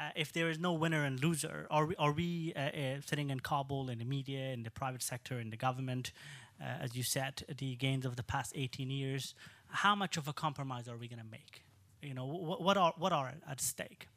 Uh, 0.00 0.10
if 0.14 0.32
there 0.32 0.48
is 0.48 0.58
no 0.58 0.72
winner 0.72 1.04
and 1.04 1.22
loser, 1.22 1.66
are 1.70 1.84
we, 1.84 1.96
are 1.96 2.12
we 2.12 2.52
uh, 2.56 2.60
uh, 2.60 3.00
sitting 3.04 3.28
in 3.30 3.40
Kabul, 3.40 3.90
in 3.90 3.98
the 3.98 4.04
media, 4.04 4.52
in 4.52 4.62
the 4.62 4.70
private 4.70 5.02
sector, 5.02 5.38
in 5.38 5.50
the 5.50 5.56
government, 5.56 6.12
uh, 6.60 6.64
as 6.80 6.96
you 6.96 7.02
said, 7.02 7.44
the 7.58 7.74
gains 7.76 8.06
of 8.06 8.16
the 8.16 8.22
past 8.22 8.52
18 8.54 8.90
years, 8.90 9.34
how 9.68 9.94
much 9.94 10.16
of 10.16 10.26
a 10.26 10.32
compromise 10.32 10.88
are 10.88 10.96
we 10.96 11.06
going 11.06 11.18
to 11.18 11.30
make? 11.30 11.62
You 12.02 12.14
know, 12.14 12.26
wh- 12.26 12.60
what 12.60 12.76
are 12.78 12.94
what 12.96 13.12
are 13.12 13.34
at 13.48 13.60
stake? 13.60 14.08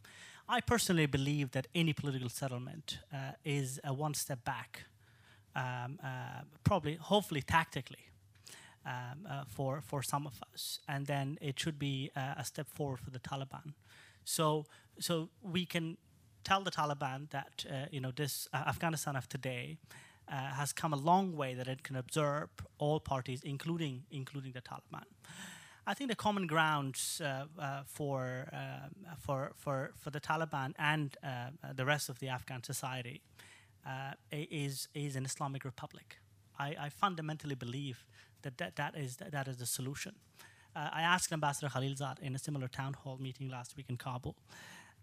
I 0.47 0.61
personally 0.61 1.05
believe 1.05 1.51
that 1.51 1.67
any 1.75 1.93
political 1.93 2.29
settlement 2.29 2.99
uh, 3.13 3.31
is 3.43 3.79
a 3.83 3.93
one 3.93 4.13
step 4.13 4.43
back, 4.45 4.83
um, 5.55 5.99
uh, 6.03 6.43
probably, 6.63 6.95
hopefully, 6.95 7.41
tactically. 7.41 8.07
Um, 8.85 9.45
for 9.47 9.79
for 9.79 10.03
some 10.03 10.27
of 10.27 10.33
us, 10.53 10.79
and 10.89 11.07
then 11.07 11.37
it 11.39 11.57
should 11.57 11.79
be 11.79 12.11
a 12.17 12.43
step 12.43 12.67
forward 12.67 12.99
for 12.99 13.11
the 13.11 13.19
Taliban. 13.19 13.75
So 14.25 14.65
so 14.99 15.29
we 15.41 15.65
can 15.65 15.97
tell 16.43 16.63
the 16.63 16.71
Taliban 16.71 17.29
that 17.31 17.65
uh, 17.69 17.85
you 17.91 18.01
know 18.01 18.11
this 18.11 18.47
uh, 18.53 18.63
Afghanistan 18.67 19.15
of 19.15 19.27
today 19.27 19.77
uh, 20.27 20.35
has 20.53 20.73
come 20.73 20.93
a 20.93 20.97
long 20.97 21.35
way 21.35 21.53
that 21.53 21.67
it 21.67 21.83
can 21.83 21.95
absorb 21.95 22.49
all 22.77 22.99
parties, 22.99 23.41
including 23.43 24.03
including 24.11 24.53
the 24.53 24.61
Taliban. 24.61 25.05
I 25.85 25.93
think 25.93 26.09
the 26.09 26.15
common 26.15 26.47
grounds 26.47 27.21
uh, 27.21 27.45
uh, 27.59 27.81
for, 27.85 28.47
uh, 28.53 29.15
for 29.19 29.51
for 29.55 29.91
for 29.97 30.11
the 30.11 30.21
Taliban 30.21 30.73
and 30.77 31.17
the 31.75 31.85
rest 31.85 32.09
of 32.09 32.19
the 32.19 32.29
Afghan 32.29 32.63
society 32.63 33.21
is 34.31 34.87
is 34.93 35.15
an 35.15 35.25
Islamic 35.25 35.65
republic. 35.65 36.17
I, 36.59 36.75
I, 36.79 36.89
fundamentally 36.89 37.55
believe 37.55 38.05
that 38.43 38.59
that, 38.59 38.75
that 38.75 38.95
is 38.95 39.17
that, 39.17 39.31
that 39.31 39.47
is 39.47 39.57
the 39.57 39.65
solution. 39.65 40.13
I 40.75 41.01
asked 41.01 41.31
Ambassador 41.31 41.69
Khalilzad 41.69 42.19
in 42.19 42.35
a 42.35 42.39
similar 42.39 42.67
town 42.67 42.93
hall 42.93 43.17
meeting 43.19 43.49
last 43.49 43.77
week 43.77 43.85
in 43.89 43.97
Kabul 43.97 44.35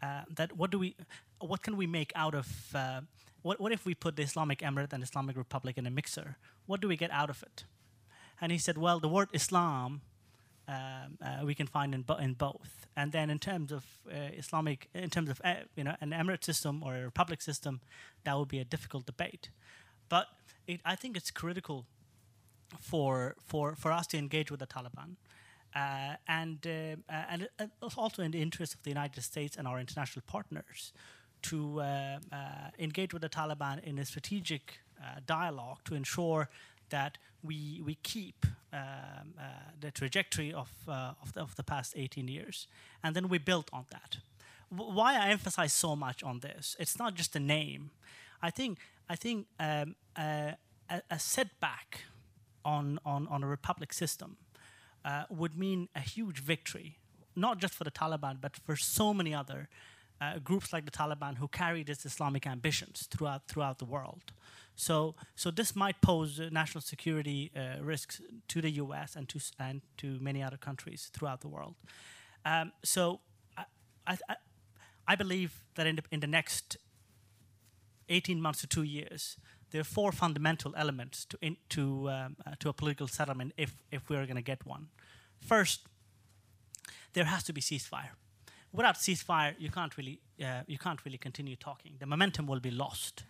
uh, 0.02 0.22
that 0.34 0.56
what 0.56 0.70
do 0.70 0.78
we, 0.78 0.96
what 1.38 1.62
can 1.62 1.76
we 1.76 1.86
make 1.86 2.12
out 2.14 2.34
of, 2.34 2.48
uh, 2.74 3.00
what, 3.42 3.60
what 3.60 3.72
if 3.72 3.84
we 3.84 3.94
put 3.94 4.16
the 4.16 4.22
Islamic 4.22 4.60
Emirate 4.60 4.92
and 4.92 5.02
Islamic 5.02 5.36
Republic 5.36 5.78
in 5.78 5.86
a 5.86 5.90
mixer? 5.90 6.36
What 6.66 6.80
do 6.80 6.88
we 6.88 6.96
get 6.96 7.10
out 7.10 7.30
of 7.30 7.42
it? 7.42 7.64
And 8.40 8.50
he 8.50 8.58
said, 8.58 8.78
well, 8.78 9.00
the 9.00 9.08
word 9.08 9.28
Islam 9.32 10.00
um, 10.68 11.18
uh, 11.20 11.44
we 11.44 11.54
can 11.54 11.66
find 11.66 11.94
in, 11.94 12.02
bo- 12.02 12.16
in 12.16 12.34
both. 12.34 12.86
And 12.96 13.12
then 13.12 13.28
in 13.28 13.38
terms 13.38 13.72
of 13.72 13.84
uh, 14.08 14.30
Islamic, 14.36 14.88
in 14.94 15.10
terms 15.10 15.28
of 15.28 15.40
uh, 15.44 15.54
you 15.74 15.82
know 15.82 15.96
an 16.00 16.10
emirate 16.10 16.44
system 16.44 16.82
or 16.84 16.94
a 16.94 17.04
republic 17.04 17.42
system, 17.42 17.80
that 18.24 18.38
would 18.38 18.48
be 18.48 18.60
a 18.60 18.64
difficult 18.64 19.06
debate. 19.06 19.50
But 20.08 20.26
it, 20.66 20.80
I 20.84 20.94
think 20.94 21.16
it's 21.16 21.30
critical 21.30 21.86
for 22.78 23.34
for 23.44 23.74
for 23.74 23.90
us 23.90 24.06
to 24.08 24.18
engage 24.18 24.50
with 24.50 24.60
the 24.60 24.66
Taliban 24.66 25.16
uh, 25.74 26.16
and 26.26 26.66
uh, 26.66 27.12
uh, 27.12 27.24
and 27.30 27.48
also 27.96 28.22
in 28.22 28.30
the 28.32 28.42
interest 28.42 28.74
of 28.74 28.82
the 28.82 28.90
United 28.90 29.22
States 29.22 29.56
and 29.56 29.68
our 29.68 29.78
international 29.78 30.24
partners 30.26 30.92
to 31.42 31.80
engage 32.78 33.14
with 33.14 33.22
the 33.22 33.28
Taliban 33.28 33.82
in 33.82 33.98
a 33.98 34.04
strategic 34.04 34.80
dialogue 35.26 35.78
to 35.84 35.94
ensure 35.94 36.48
that 36.90 37.16
we 37.42 37.80
we 37.84 37.94
keep 38.02 38.44
um, 38.72 39.34
uh, 39.38 39.42
the 39.80 39.90
trajectory 39.90 40.52
of 40.52 40.70
uh, 40.86 41.12
of 41.22 41.32
the, 41.32 41.40
of, 41.40 41.56
the, 41.56 41.62
past 41.62 41.94
18 41.96 42.28
years, 42.28 42.68
and 43.02 43.16
then 43.16 43.28
we 43.28 43.38
built 43.38 43.70
on 43.72 43.86
that. 43.90 44.18
W- 44.70 44.94
why 44.94 45.16
I 45.16 45.30
emphasize 45.30 45.72
so 45.72 45.96
much 45.96 46.22
on 46.22 46.40
this? 46.40 46.76
It's 46.78 46.98
not 46.98 47.14
just 47.14 47.34
a 47.34 47.40
name. 47.40 47.90
I 48.42 48.50
think 48.50 48.78
I 49.08 49.16
think 49.16 49.46
um, 49.58 49.96
uh, 50.16 50.52
a, 50.90 51.02
a, 51.10 51.18
setback 51.18 52.04
on, 52.64 53.00
on 53.04 53.26
on 53.28 53.42
a 53.42 53.46
republic 53.46 53.92
system 53.92 54.36
uh, 55.04 55.24
would 55.30 55.56
mean 55.56 55.88
a 55.94 56.00
huge 56.00 56.40
victory, 56.40 56.98
not 57.34 57.58
just 57.58 57.74
for 57.74 57.84
the 57.84 57.90
Taliban, 57.90 58.40
but 58.40 58.56
for 58.56 58.76
so 58.76 59.14
many 59.14 59.34
other 59.34 59.68
uh, 60.20 60.38
groups 60.38 60.72
like 60.72 60.84
the 60.84 60.90
Taliban 60.90 61.38
who 61.38 61.48
carry 61.48 61.82
these 61.82 62.04
Islamic 62.04 62.46
ambitions 62.46 63.08
throughout 63.10 63.48
throughout 63.48 63.78
the 63.78 63.84
world. 63.84 64.32
So, 64.76 65.14
so 65.34 65.50
this 65.50 65.74
might 65.74 66.00
pose 66.00 66.40
national 66.50 66.82
security 66.82 67.50
uh, 67.56 67.82
risks 67.82 68.20
to 68.48 68.60
the 68.60 68.70
U.S. 68.70 69.16
and 69.16 69.28
to 69.28 69.40
and 69.58 69.82
to 69.98 70.18
many 70.20 70.42
other 70.42 70.56
countries 70.56 71.10
throughout 71.12 71.40
the 71.40 71.48
world. 71.48 71.74
Um, 72.44 72.72
so, 72.82 73.20
I, 74.06 74.16
I, 74.28 74.36
I 75.06 75.14
believe 75.16 75.62
that 75.74 75.86
in 75.86 75.96
the, 75.96 76.02
in 76.10 76.20
the 76.20 76.26
next 76.26 76.76
18 78.08 78.40
months 78.40 78.60
to 78.60 78.66
two 78.66 78.82
years, 78.82 79.36
there 79.70 79.80
are 79.80 79.84
four 79.84 80.12
fundamental 80.12 80.74
elements 80.76 81.24
to 81.26 81.38
in, 81.40 81.56
to 81.68 82.10
um, 82.10 82.36
uh, 82.46 82.54
to 82.58 82.68
a 82.68 82.72
political 82.72 83.08
settlement 83.08 83.52
if 83.56 83.76
if 83.90 84.08
we 84.08 84.16
are 84.16 84.26
going 84.26 84.36
to 84.36 84.42
get 84.42 84.66
one. 84.66 84.88
First, 85.40 85.86
there 87.12 87.24
has 87.24 87.44
to 87.44 87.52
be 87.52 87.60
ceasefire. 87.60 88.10
Without 88.72 88.96
ceasefire, 88.96 89.54
you 89.58 89.70
can't 89.70 89.96
really 89.96 90.20
uh, 90.44 90.62
you 90.66 90.78
can't 90.78 91.04
really 91.04 91.18
continue 91.18 91.56
talking. 91.56 91.92
The 91.98 92.06
momentum 92.06 92.46
will 92.46 92.60
be 92.60 92.70
lost. 92.70 93.24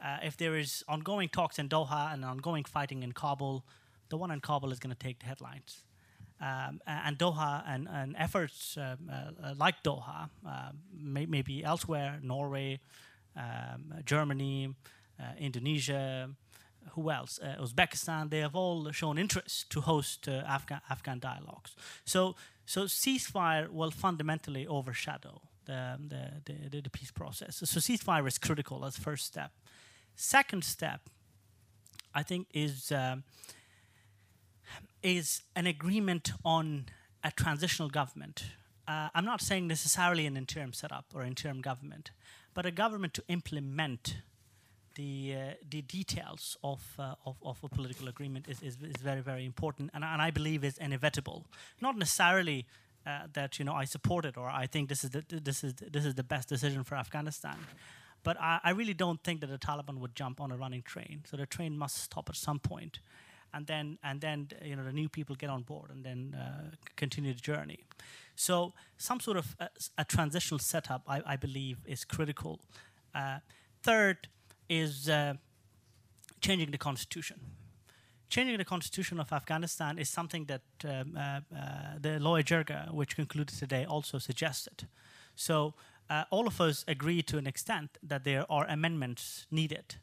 Uh, 0.00 0.18
if 0.22 0.36
there 0.36 0.56
is 0.56 0.84
ongoing 0.86 1.28
talks 1.28 1.58
in 1.58 1.68
Doha 1.68 2.12
and 2.12 2.24
ongoing 2.24 2.64
fighting 2.64 3.02
in 3.02 3.12
Kabul, 3.12 3.64
the 4.08 4.16
one 4.16 4.30
in 4.30 4.40
Kabul 4.40 4.70
is 4.72 4.78
going 4.78 4.94
to 4.94 4.98
take 4.98 5.18
the 5.18 5.26
headlines. 5.26 5.82
Um, 6.40 6.80
and 6.86 7.18
Doha 7.18 7.64
and, 7.66 7.88
and 7.88 8.14
efforts 8.16 8.76
um, 8.76 9.10
uh, 9.12 9.54
like 9.56 9.82
Doha, 9.82 10.30
uh, 10.46 10.70
may, 10.96 11.26
maybe 11.26 11.64
elsewhere, 11.64 12.20
Norway, 12.22 12.78
um, 13.36 13.92
Germany, 14.04 14.68
uh, 14.68 14.72
Indonesia, 15.38 16.30
who 16.92 17.10
else? 17.10 17.38
Uh, 17.42 17.56
Uzbekistan. 17.60 18.30
They 18.30 18.40
have 18.40 18.54
all 18.54 18.90
shown 18.92 19.18
interest 19.18 19.70
to 19.70 19.80
host 19.80 20.28
uh, 20.28 20.42
Afghan 20.46 20.80
Afghan 20.90 21.18
dialogues. 21.18 21.74
So 22.04 22.36
so 22.66 22.84
ceasefire 22.84 23.68
will 23.68 23.90
fundamentally 23.90 24.66
overshadow 24.66 25.40
the 25.64 25.98
the, 26.08 26.68
the, 26.70 26.80
the 26.80 26.90
peace 26.90 27.10
process. 27.10 27.56
So 27.56 27.80
ceasefire 27.80 28.26
is 28.26 28.38
critical 28.38 28.84
as 28.84 28.96
first 28.96 29.26
step. 29.26 29.52
Second 30.14 30.64
step, 30.64 31.00
I 32.14 32.22
think, 32.22 32.48
is 32.52 32.92
um, 32.92 33.24
is 35.02 35.42
an 35.54 35.66
agreement 35.66 36.32
on 36.44 36.86
a 37.22 37.30
transitional 37.30 37.88
government. 37.88 38.44
Uh, 38.86 39.08
I'm 39.14 39.24
not 39.24 39.40
saying 39.40 39.66
necessarily 39.66 40.26
an 40.26 40.36
interim 40.36 40.72
setup 40.72 41.06
or 41.14 41.22
interim 41.22 41.60
government, 41.60 42.10
but 42.54 42.64
a 42.64 42.70
government 42.70 43.14
to 43.14 43.22
implement 43.28 44.16
the 44.98 45.34
uh, 45.34 45.54
the 45.70 45.82
details 45.82 46.58
of, 46.62 46.82
uh, 46.98 47.14
of, 47.24 47.36
of 47.42 47.56
a 47.62 47.68
political 47.68 48.08
agreement 48.08 48.46
is, 48.48 48.60
is, 48.60 48.76
is 48.82 49.00
very 49.00 49.22
very 49.22 49.44
important, 49.46 49.90
and, 49.94 50.04
and 50.04 50.20
I 50.20 50.30
believe 50.30 50.64
is 50.64 50.76
inevitable. 50.78 51.46
Not 51.80 51.96
necessarily 51.96 52.66
uh, 53.06 53.28
that 53.32 53.58
you 53.58 53.64
know 53.64 53.74
I 53.82 53.86
support 53.86 54.24
it 54.24 54.36
or 54.36 54.48
I 54.50 54.66
think 54.66 54.88
this 54.88 55.04
is 55.04 55.10
the, 55.10 55.22
this 55.28 55.64
is 55.64 55.74
this 55.74 56.04
is 56.04 56.14
the 56.14 56.24
best 56.24 56.48
decision 56.48 56.84
for 56.84 56.96
Afghanistan, 56.96 57.58
but 58.24 58.36
I, 58.40 58.58
I 58.64 58.70
really 58.70 58.94
don't 58.94 59.22
think 59.22 59.40
that 59.40 59.50
the 59.50 59.58
Taliban 59.58 59.98
would 59.98 60.14
jump 60.16 60.40
on 60.40 60.50
a 60.50 60.56
running 60.56 60.82
train. 60.82 61.22
So 61.30 61.36
the 61.36 61.46
train 61.46 61.78
must 61.78 61.96
stop 61.98 62.28
at 62.28 62.36
some 62.36 62.58
point, 62.58 62.98
and 63.54 63.66
then 63.66 63.98
and 64.02 64.20
then 64.20 64.48
you 64.64 64.74
know 64.76 64.84
the 64.84 64.92
new 64.92 65.08
people 65.08 65.36
get 65.36 65.48
on 65.48 65.62
board 65.62 65.90
and 65.90 66.04
then 66.04 66.34
uh, 66.34 66.70
continue 66.96 67.32
the 67.32 67.40
journey. 67.52 67.84
So 68.34 68.72
some 68.96 69.20
sort 69.20 69.36
of 69.36 69.56
a, 69.60 69.68
a 69.98 70.04
transitional 70.04 70.58
setup, 70.58 71.02
I, 71.08 71.22
I, 71.26 71.36
believe, 71.36 71.78
is 71.86 72.04
critical. 72.04 72.60
Uh, 73.12 73.38
third 73.82 74.28
is 74.68 75.08
uh, 75.08 75.34
changing 76.40 76.70
the 76.70 76.78
constitution. 76.78 77.40
Changing 78.28 78.58
the 78.58 78.64
constitution 78.64 79.20
of 79.20 79.32
Afghanistan 79.32 79.98
is 79.98 80.10
something 80.10 80.44
that 80.46 80.60
um, 80.84 81.16
uh, 81.16 81.20
uh, 81.20 81.98
the 81.98 82.18
Loya 82.20 82.44
Jirga, 82.44 82.92
which 82.92 83.16
concluded 83.16 83.56
today, 83.56 83.86
also 83.86 84.18
suggested. 84.18 84.86
So 85.34 85.74
uh, 86.10 86.24
all 86.30 86.46
of 86.46 86.60
us 86.60 86.84
agree 86.86 87.22
to 87.22 87.38
an 87.38 87.46
extent 87.46 87.98
that 88.02 88.24
there 88.24 88.44
are 88.50 88.66
amendments 88.66 89.46
needed. 89.50 89.96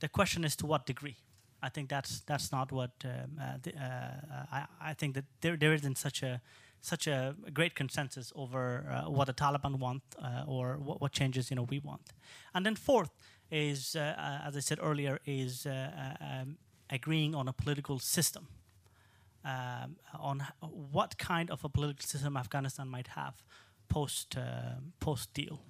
The 0.00 0.08
question 0.08 0.44
is 0.44 0.56
to 0.56 0.66
what 0.66 0.86
degree. 0.86 1.16
I 1.62 1.68
think 1.68 1.88
that's 1.88 2.20
that's 2.20 2.52
not 2.52 2.72
what 2.72 2.90
um, 3.04 3.38
uh, 3.40 3.58
the, 3.62 3.72
I, 4.50 4.66
I, 4.80 4.94
think 4.94 5.14
that 5.14 5.24
there 5.42 5.58
there 5.58 5.74
isn't 5.74 5.98
such 5.98 6.22
a 6.22 6.40
such 6.80 7.06
a 7.06 7.34
great 7.52 7.74
consensus 7.74 8.32
over 8.34 8.86
uh, 8.88 9.10
what 9.10 9.26
the 9.26 9.34
Taliban 9.34 9.78
want 9.78 10.02
uh, 10.22 10.44
or 10.46 10.78
what, 10.78 11.00
what, 11.00 11.12
changes 11.12 11.50
you 11.50 11.56
know 11.56 11.64
we 11.64 11.78
want. 11.78 12.12
And 12.54 12.64
then 12.64 12.76
fourth 12.76 13.10
is, 13.50 13.96
uh, 13.96 14.14
uh 14.16 14.48
as 14.48 14.56
I 14.56 14.60
said 14.60 14.78
earlier, 14.82 15.20
is 15.26 15.66
uh, 15.66 16.14
um, 16.20 16.56
agreeing 16.88 17.34
on 17.34 17.48
a 17.48 17.52
political 17.52 17.98
system. 17.98 18.48
Um, 19.42 19.96
on 20.18 20.46
what 20.60 21.16
kind 21.16 21.50
of 21.50 21.64
a 21.64 21.70
political 21.70 22.06
system 22.06 22.36
Afghanistan 22.36 22.88
might 22.88 23.08
have 23.08 23.42
post 23.88 24.36
post 25.00 25.32
deal. 25.32 25.60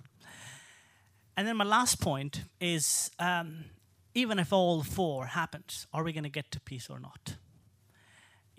And 1.36 1.46
then 1.46 1.56
my 1.56 1.64
last 1.64 2.00
point 2.00 2.42
is, 2.60 3.12
um, 3.20 3.66
even 4.12 4.40
if 4.40 4.52
all 4.52 4.82
four 4.82 5.26
happens, 5.26 5.86
are 5.92 6.02
we 6.02 6.12
going 6.12 6.24
to 6.24 6.30
get 6.30 6.50
to 6.50 6.60
peace 6.60 6.90
or 6.90 6.98
not? 6.98 7.36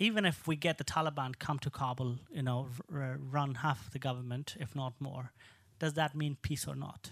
even 0.02 0.26
if 0.26 0.48
we 0.48 0.56
get 0.56 0.80
the 0.80 0.84
Taliban 0.84 1.38
come 1.38 1.60
to 1.60 1.70
Kabul, 1.70 2.18
you 2.34 2.42
know, 2.42 2.70
run 2.90 3.56
half 3.56 3.92
the 3.92 4.00
government, 4.00 4.56
if 4.60 4.76
not 4.76 4.94
more, 5.00 5.32
does 5.78 5.94
that 5.94 6.16
mean 6.16 6.38
peace 6.42 6.68
or 6.68 6.76
not? 6.76 7.12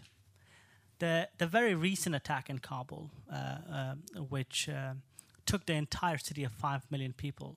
The 1.00 1.30
the 1.38 1.48
very 1.48 1.76
recent 1.76 2.16
attack 2.16 2.50
in 2.50 2.60
Kabul, 2.60 3.10
uh, 3.32 3.36
uh, 3.36 3.96
which 4.30 4.70
uh, 4.70 4.94
took 5.46 5.66
the 5.66 5.74
entire 5.74 6.18
city 6.18 6.44
of 6.44 6.52
five 6.52 6.82
million 6.92 7.14
people 7.14 7.56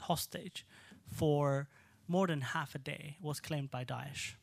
hostage 0.00 0.66
for 1.06 1.68
more 2.08 2.26
than 2.26 2.40
half 2.40 2.74
a 2.74 2.78
day, 2.78 3.16
was 3.20 3.40
claimed 3.40 3.70
by 3.70 3.84
Daesh. 3.84 4.34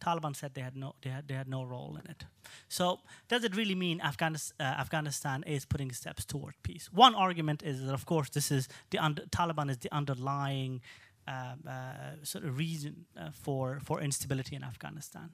Taliban 0.00 0.34
said 0.34 0.54
they 0.54 0.62
had 0.62 0.76
no 0.76 0.94
they 1.02 1.10
had, 1.10 1.26
they 1.28 1.34
had 1.34 1.48
no 1.48 1.64
role 1.64 1.98
in 2.00 2.10
it. 2.10 2.24
So 2.68 3.00
does 3.28 3.44
it 3.44 3.56
really 3.56 3.74
mean 3.74 4.00
Afghanistan, 4.00 4.56
uh, 4.60 4.80
Afghanistan 4.80 5.42
is 5.46 5.64
putting 5.64 5.92
steps 5.92 6.24
toward 6.24 6.54
peace? 6.62 6.88
One 6.92 7.14
argument 7.14 7.62
is 7.62 7.84
that 7.84 7.94
of 7.94 8.04
course 8.06 8.30
this 8.30 8.50
is 8.50 8.68
the 8.90 8.98
under, 8.98 9.22
Taliban 9.26 9.70
is 9.70 9.78
the 9.78 9.92
underlying 9.92 10.80
uh, 11.26 12.14
sort 12.22 12.44
of 12.44 12.56
reason 12.58 13.06
uh, 13.16 13.30
for 13.32 13.80
for 13.84 14.00
instability 14.00 14.56
in 14.56 14.64
Afghanistan. 14.64 15.30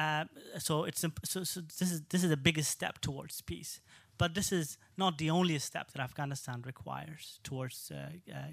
Uh, 0.00 0.24
so 0.58 0.84
it's 0.84 1.00
so, 1.24 1.44
so 1.44 1.60
this 1.80 1.90
is 1.94 2.00
this 2.08 2.22
is 2.24 2.30
the 2.30 2.42
biggest 2.48 2.70
step 2.70 3.00
towards 3.00 3.42
peace. 3.42 3.80
But 4.18 4.34
this 4.34 4.52
is 4.52 4.78
not 4.96 5.16
the 5.16 5.30
only 5.30 5.58
step 5.58 5.92
that 5.92 6.02
Afghanistan 6.02 6.62
requires 6.66 7.40
towards 7.42 7.90
uh, 7.90 8.10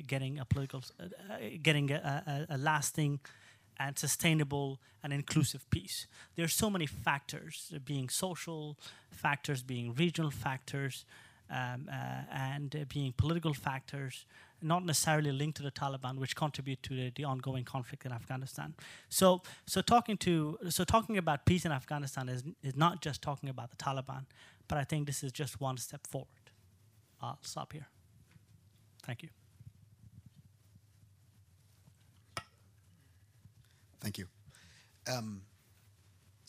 getting 0.08 0.40
a 0.40 0.46
political, 0.46 0.82
getting 1.62 1.92
a, 1.92 2.46
a, 2.50 2.56
a 2.56 2.58
lasting 2.58 3.20
and 3.78 3.98
sustainable 3.98 4.80
and 5.04 5.14
inclusive 5.14 5.70
peace. 5.70 6.08
There 6.36 6.46
are 6.46 6.56
so 6.64 6.70
many 6.70 6.86
factors, 6.86 7.74
being 7.86 8.10
social 8.10 8.78
factors, 9.12 9.62
being 9.64 9.94
regional 9.94 10.32
factors, 10.32 11.06
um, 11.50 11.90
uh, 11.92 12.22
and 12.32 12.76
uh, 12.76 12.80
being 12.88 13.14
political 13.18 13.54
factors, 13.54 14.26
not 14.62 14.86
necessarily 14.86 15.32
linked 15.32 15.58
to 15.58 15.64
the 15.64 15.72
Taliban, 15.72 16.18
which 16.18 16.36
contribute 16.36 16.82
to 16.84 16.96
the, 16.96 17.12
the, 17.16 17.24
ongoing 17.24 17.64
conflict 17.64 18.06
in 18.06 18.12
Afghanistan. 18.12 18.74
So, 19.10 19.42
so 19.66 19.82
talking 19.82 20.18
to, 20.18 20.58
so 20.70 20.84
talking 20.84 21.18
about 21.18 21.46
peace 21.46 21.66
in 21.66 21.72
Afghanistan 21.72 22.30
is 22.30 22.44
is 22.64 22.76
not 22.76 23.02
just 23.02 23.22
talking 23.22 23.50
about 23.50 23.70
the 23.70 23.78
Taliban, 23.78 24.26
but 24.68 24.78
I 24.78 24.84
think 24.84 25.08
this 25.08 25.24
is 25.24 25.32
just 25.32 25.62
one 25.62 25.78
step 25.78 26.08
forward. 26.08 26.28
I'll 27.22 27.40
stop 27.42 27.74
here. 27.74 27.88
Thank 29.04 29.24
you. 29.24 29.30
Thank 34.00 34.18
you. 34.18 34.26
Um, 35.12 35.42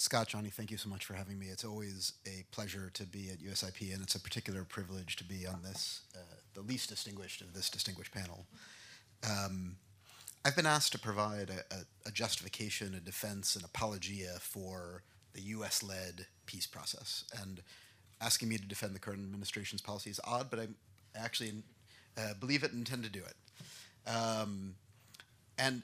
Scott, 0.01 0.29
Johnny, 0.29 0.49
thank 0.49 0.71
you 0.71 0.77
so 0.77 0.89
much 0.89 1.05
for 1.05 1.15
having 1.15 1.41
me. 1.41 1.47
It's 1.47 1.65
always 1.65 2.13
a 2.25 2.45
pleasure 2.53 2.89
to 2.95 3.05
be 3.05 3.31
at 3.31 3.41
USIP, 3.41 3.93
and 3.93 4.01
it's 4.01 4.15
a 4.15 4.21
particular 4.21 4.63
privilege 4.63 5.17
to 5.17 5.25
be 5.25 5.45
on 5.45 5.61
this, 5.65 6.03
uh, 6.15 6.37
the 6.55 6.61
least 6.61 6.89
distinguished 6.89 7.41
of 7.41 7.53
this 7.53 7.69
distinguished 7.69 8.13
panel. 8.13 8.47
Um, 9.29 9.75
I've 10.45 10.55
been 10.55 10.67
asked 10.67 10.93
to 10.93 11.01
provide 11.01 11.51
a, 11.51 11.75
a, 11.75 11.79
a, 12.07 12.11
justification, 12.13 12.95
a 12.95 13.01
defense, 13.01 13.57
an 13.57 13.65
apologia 13.65 14.37
for 14.39 15.03
the 15.33 15.41
US 15.41 15.83
led 15.83 16.27
peace 16.47 16.69
process. 16.69 17.25
And 17.43 17.61
asking 18.21 18.51
me 18.51 18.57
to 18.57 18.65
defend 18.65 18.95
the 18.95 19.01
current 19.01 19.25
administration's 19.25 19.81
policy 19.81 20.11
is 20.11 20.21
odd, 20.23 20.47
but 20.49 20.61
I 20.61 20.69
actually 21.17 21.55
uh, 22.17 22.35
believe 22.39 22.63
it 22.63 22.71
and 22.71 22.87
intend 22.87 23.03
to 23.03 23.11
do 23.11 23.23
it. 23.25 24.09
Um, 24.09 24.77
and 25.59 25.83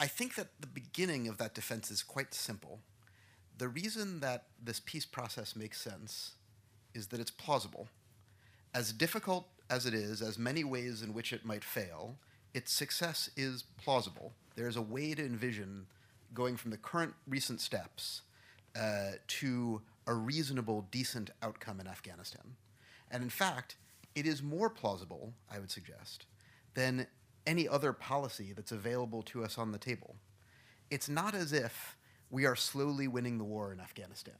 I 0.00 0.08
think 0.08 0.34
that 0.34 0.48
the 0.58 0.66
beginning 0.66 1.28
of 1.28 1.38
that 1.38 1.54
defense 1.54 1.92
is 1.92 2.02
quite 2.02 2.34
simple. 2.34 2.80
The 3.56 3.68
reason 3.68 4.20
that 4.20 4.44
this 4.62 4.80
peace 4.80 5.06
process 5.06 5.54
makes 5.54 5.80
sense 5.80 6.32
is 6.94 7.08
that 7.08 7.20
it's 7.20 7.30
plausible. 7.30 7.88
As 8.74 8.92
difficult 8.92 9.46
as 9.70 9.86
it 9.86 9.94
is, 9.94 10.20
as 10.22 10.38
many 10.38 10.64
ways 10.64 11.02
in 11.02 11.14
which 11.14 11.32
it 11.32 11.44
might 11.44 11.64
fail, 11.64 12.16
its 12.52 12.72
success 12.72 13.30
is 13.36 13.64
plausible. 13.76 14.32
There's 14.56 14.76
a 14.76 14.82
way 14.82 15.14
to 15.14 15.24
envision 15.24 15.86
going 16.32 16.56
from 16.56 16.70
the 16.70 16.76
current 16.76 17.14
recent 17.28 17.60
steps 17.60 18.22
uh, 18.78 19.12
to 19.28 19.82
a 20.06 20.14
reasonable, 20.14 20.86
decent 20.90 21.30
outcome 21.42 21.80
in 21.80 21.86
Afghanistan. 21.86 22.56
And 23.10 23.22
in 23.22 23.30
fact, 23.30 23.76
it 24.14 24.26
is 24.26 24.42
more 24.42 24.68
plausible, 24.68 25.32
I 25.50 25.58
would 25.58 25.70
suggest, 25.70 26.26
than 26.74 27.06
any 27.46 27.68
other 27.68 27.92
policy 27.92 28.52
that's 28.54 28.72
available 28.72 29.22
to 29.22 29.44
us 29.44 29.58
on 29.58 29.72
the 29.72 29.78
table. 29.78 30.16
It's 30.90 31.08
not 31.08 31.34
as 31.34 31.52
if 31.52 31.96
we 32.34 32.46
are 32.46 32.56
slowly 32.56 33.06
winning 33.06 33.38
the 33.38 33.44
war 33.44 33.72
in 33.72 33.78
Afghanistan. 33.78 34.34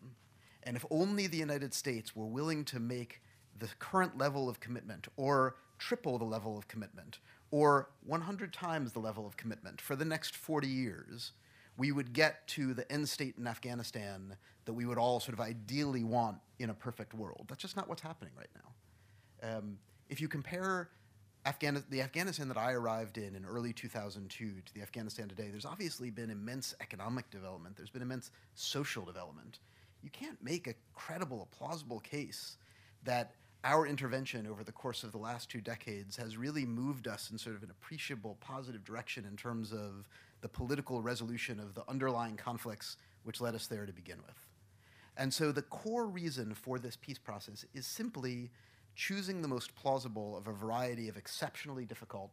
And 0.65 0.77
if 0.77 0.85
only 0.91 1.29
the 1.29 1.37
United 1.37 1.73
States 1.73 2.17
were 2.17 2.27
willing 2.27 2.65
to 2.65 2.81
make 2.81 3.23
the 3.57 3.69
current 3.79 4.19
level 4.19 4.49
of 4.49 4.59
commitment, 4.59 5.07
or 5.17 5.55
triple 5.79 6.19
the 6.19 6.25
level 6.25 6.59
of 6.59 6.67
commitment, 6.67 7.21
or 7.53 7.91
100 8.05 8.53
times 8.53 8.93
the 8.93 8.99
level 8.99 9.29
of 9.29 9.37
commitment 9.37 9.81
for 9.81 9.95
the 9.95 10.05
next 10.05 10.35
40 10.35 10.67
years, 10.67 11.35
we 11.77 11.93
would 11.93 12.13
get 12.13 12.45
to 12.49 12.75
the 12.75 12.91
end 12.91 13.09
state 13.09 13.37
in 13.39 13.47
Afghanistan 13.47 14.37
that 14.65 14.73
we 14.73 14.87
would 14.87 14.99
all 14.99 15.21
sort 15.21 15.35
of 15.35 15.41
ideally 15.41 16.03
want 16.03 16.39
in 16.59 16.71
a 16.71 16.75
perfect 16.75 17.15
world. 17.15 17.45
That's 17.49 17.63
just 17.63 17.77
not 17.77 17.89
what's 17.89 18.03
happening 18.03 18.33
right 18.37 18.51
now. 18.57 19.57
Um, 19.57 19.79
if 20.09 20.21
you 20.21 20.27
compare 20.27 20.89
Afghan- 21.45 21.85
the 21.91 22.01
Afghanistan 22.01 22.49
that 22.49 22.57
I 22.57 22.73
arrived 22.73 23.19
in 23.19 23.37
in 23.37 23.45
early 23.45 23.73
2002 23.73 24.63
to 24.63 24.75
the 24.75 24.81
Afghanistan 24.81 25.29
today, 25.29 25.51
there's 25.51 25.67
obviously 25.67 26.11
been 26.11 26.31
immense 26.31 26.75
economic 26.81 27.29
development. 27.31 27.77
There's 27.77 27.91
been 27.91 28.03
immense 28.03 28.31
social 28.55 29.05
development. 29.05 29.59
You 30.03 30.11
can't 30.11 30.43
make 30.43 30.67
a 30.67 30.75
credible, 30.95 31.43
a 31.43 31.57
plausible 31.57 32.01
case 32.01 32.57
that 33.05 33.35
our 33.63 33.87
intervention 33.87 34.47
over 34.47 34.63
the 34.63 34.73
course 34.73 35.05
of 35.05 35.13
the 35.13 35.19
last 35.19 35.51
two 35.51 35.61
decades 35.61 36.17
has 36.17 36.37
really 36.37 36.65
moved 36.65 37.09
us 37.09 37.31
in 37.31 37.39
sort 37.39 37.57
of 37.57 37.63
an 37.63 37.71
appreciable 37.71 38.37
positive 38.41 38.85
direction 38.85 39.25
in 39.25 39.37
terms 39.37 39.73
of 39.73 40.09
the 40.43 40.49
political 40.49 41.01
resolution 41.01 41.59
of 41.59 41.75
the 41.75 41.83
underlying 41.89 42.37
conflicts 42.37 42.97
which 43.23 43.41
led 43.41 43.55
us 43.55 43.67
there 43.67 43.87
to 43.87 43.93
begin 43.93 44.19
with. 44.27 44.47
And 45.17 45.33
so 45.33 45.53
the 45.53 45.63
core 45.63 46.07
reason 46.07 46.55
for 46.55 46.79
this 46.79 46.97
peace 46.97 47.19
process 47.19 47.65
is 47.73 47.87
simply 47.87 48.51
choosing 48.95 49.43
the 49.43 49.49
most 49.49 49.75
plausible 49.75 50.37
of 50.37 50.47
a 50.49 50.53
variety 50.53 51.09
of 51.09 51.17
exceptionally 51.17 51.85
difficult, 51.85 52.31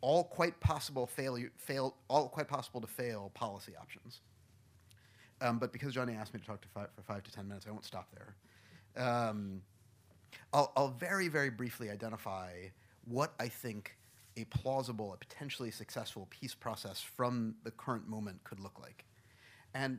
all 0.00 0.24
quite 0.24 0.60
possible 0.60 1.06
fail, 1.06 1.94
all 2.08 2.28
quite 2.28 2.48
possible 2.48 2.80
to 2.80 2.86
fail 2.86 3.30
policy 3.34 3.72
options. 3.80 4.20
Um, 5.40 5.58
but 5.58 5.72
because 5.72 5.92
Johnny 5.92 6.14
asked 6.14 6.32
me 6.32 6.40
to 6.40 6.46
talk 6.46 6.60
to 6.62 6.68
five, 6.68 6.88
for 6.94 7.02
five 7.02 7.22
to 7.24 7.32
ten 7.32 7.48
minutes, 7.48 7.66
I 7.66 7.70
won't 7.70 7.84
stop 7.84 8.08
there. 8.14 9.04
Um, 9.04 9.62
I'll, 10.52 10.72
I'll 10.76 10.88
very, 10.88 11.28
very 11.28 11.50
briefly 11.50 11.90
identify 11.90 12.52
what 13.04 13.34
I 13.38 13.48
think 13.48 13.96
a 14.36 14.44
plausible, 14.44 15.12
a 15.12 15.16
potentially 15.16 15.70
successful 15.70 16.26
peace 16.30 16.54
process 16.54 17.00
from 17.00 17.54
the 17.64 17.70
current 17.70 18.08
moment 18.08 18.42
could 18.44 18.60
look 18.60 18.78
like. 18.80 19.04
And 19.74 19.98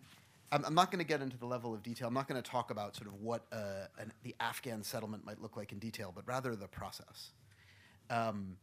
I'm, 0.51 0.63
I'm 0.65 0.75
not 0.75 0.91
going 0.91 0.99
to 0.99 1.07
get 1.07 1.21
into 1.21 1.37
the 1.37 1.45
level 1.45 1.73
of 1.73 1.83
detail. 1.83 2.07
I'm 2.07 2.13
not 2.13 2.27
going 2.27 2.41
to 2.41 2.49
talk 2.49 2.71
about 2.71 2.95
sort 2.95 3.07
of 3.07 3.15
what 3.21 3.45
uh, 3.51 3.87
an, 3.99 4.13
the 4.23 4.35
Afghan 4.39 4.83
settlement 4.83 5.25
might 5.25 5.41
look 5.41 5.57
like 5.57 5.71
in 5.71 5.79
detail, 5.79 6.11
but 6.15 6.25
rather 6.27 6.55
the 6.55 6.67
process. 6.67 7.31
Um, 8.09 8.57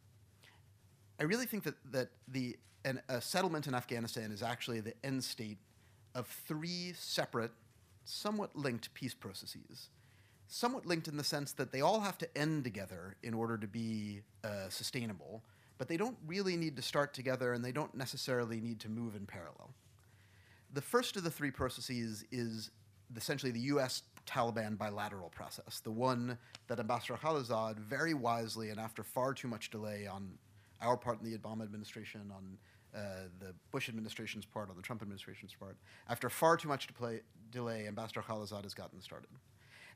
I 1.21 1.25
really 1.25 1.47
think 1.47 1.65
that, 1.65 1.75
that 1.93 2.09
the, 2.29 2.57
an, 2.85 3.01
a 3.09 3.21
settlement 3.21 3.67
in 3.67 3.75
Afghanistan 3.75 4.33
is 4.33 4.43
actually 4.43 4.81
the 4.81 4.95
end 5.05 5.23
state 5.23 5.59
of 6.15 6.27
three 6.27 6.93
separate, 6.97 7.53
somewhat 8.05 8.57
linked 8.57 8.93
peace 8.95 9.15
processes. 9.15 9.91
Somewhat 10.47 10.87
linked 10.87 11.09
in 11.09 11.17
the 11.17 11.25
sense 11.25 11.53
that 11.53 11.73
they 11.73 11.81
all 11.81 12.01
have 12.01 12.19
to 12.19 12.39
end 12.39 12.65
together 12.65 13.17
in 13.23 13.35
order 13.35 13.57
to 13.59 13.67
be 13.67 14.21
uh, 14.45 14.69
sustainable, 14.69 15.43
but 15.79 15.89
they 15.89 15.97
don't 15.97 16.17
really 16.27 16.57
need 16.57 16.77
to 16.77 16.83
start 16.83 17.15
together 17.15 17.53
and 17.53 17.65
they 17.65 17.73
don't 17.73 17.95
necessarily 17.95 18.61
need 18.61 18.79
to 18.81 18.89
move 18.89 19.17
in 19.17 19.27
parallel. 19.27 19.75
The 20.75 20.83
first 20.83 21.17
of 21.17 21.23
the 21.23 21.31
three 21.31 21.53
processes 21.53 22.25
is 22.33 22.71
essentially 23.17 23.53
the 23.53 23.61
US 23.61 24.03
Taliban 24.27 24.77
bilateral 24.77 25.31
process, 25.31 25.81
the 25.81 25.93
one 25.93 26.37
that 26.67 26.81
Ambassador 26.81 27.15
Khalilzad 27.15 27.79
very 27.79 28.13
wisely 28.13 28.71
and 28.71 28.81
after 28.81 29.05
far 29.05 29.35
too 29.35 29.47
much 29.47 29.71
delay 29.71 30.07
on 30.07 30.33
our 30.83 30.97
part 30.97 31.21
in 31.23 31.31
the 31.31 31.39
Obama 31.39 31.63
administration, 31.63 32.33
on 32.35 32.59
uh, 32.95 33.29
the 33.39 33.55
Bush 33.71 33.89
administration's 33.89 34.45
part, 34.45 34.69
on 34.69 34.77
the 34.77 34.83
Trump 34.83 35.01
administration's 35.01 35.55
part, 35.55 35.77
after 36.09 36.29
far 36.29 36.57
too 36.57 36.69
much 36.69 36.89
delay, 37.53 37.87
Ambassador 37.87 38.23
Khalilzad 38.23 38.65
has 38.65 38.75
gotten 38.75 39.01
started. 39.01 39.31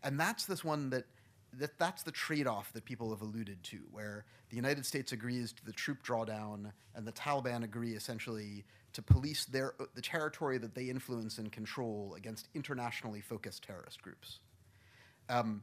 And 0.05 0.19
that's 0.19 0.47
this 0.47 0.65
one 0.65 0.91
that, 0.91 1.07
that 1.55 1.77
that's 1.79 2.05
the 2.05 2.13
trade-off 2.13 2.73
that 2.73 2.85
people 2.85 3.11
have 3.11 3.23
alluded 3.23 3.63
to, 3.65 3.79
where 3.91 4.25
the 4.51 4.57
United 4.57 4.87
States 4.87 5.11
agrees 5.11 5.53
to 5.55 5.65
the 5.65 5.73
troop 5.73 6.05
drawdown 6.05 6.71
and 6.95 7.07
the 7.07 7.13
Taliban 7.13 7.65
agree 7.65 7.95
essentially 7.95 8.65
to 8.93 9.03
police 9.03 9.45
their, 9.45 9.75
the 9.95 10.03
territory 10.03 10.59
that 10.59 10.75
they 10.75 10.85
influence 10.85 11.39
and 11.39 11.53
control 11.53 12.15
against 12.17 12.49
internationally 12.55 13.21
focused 13.21 13.63
terrorist 13.63 14.03
groups. 14.03 14.41
Um, 15.29 15.63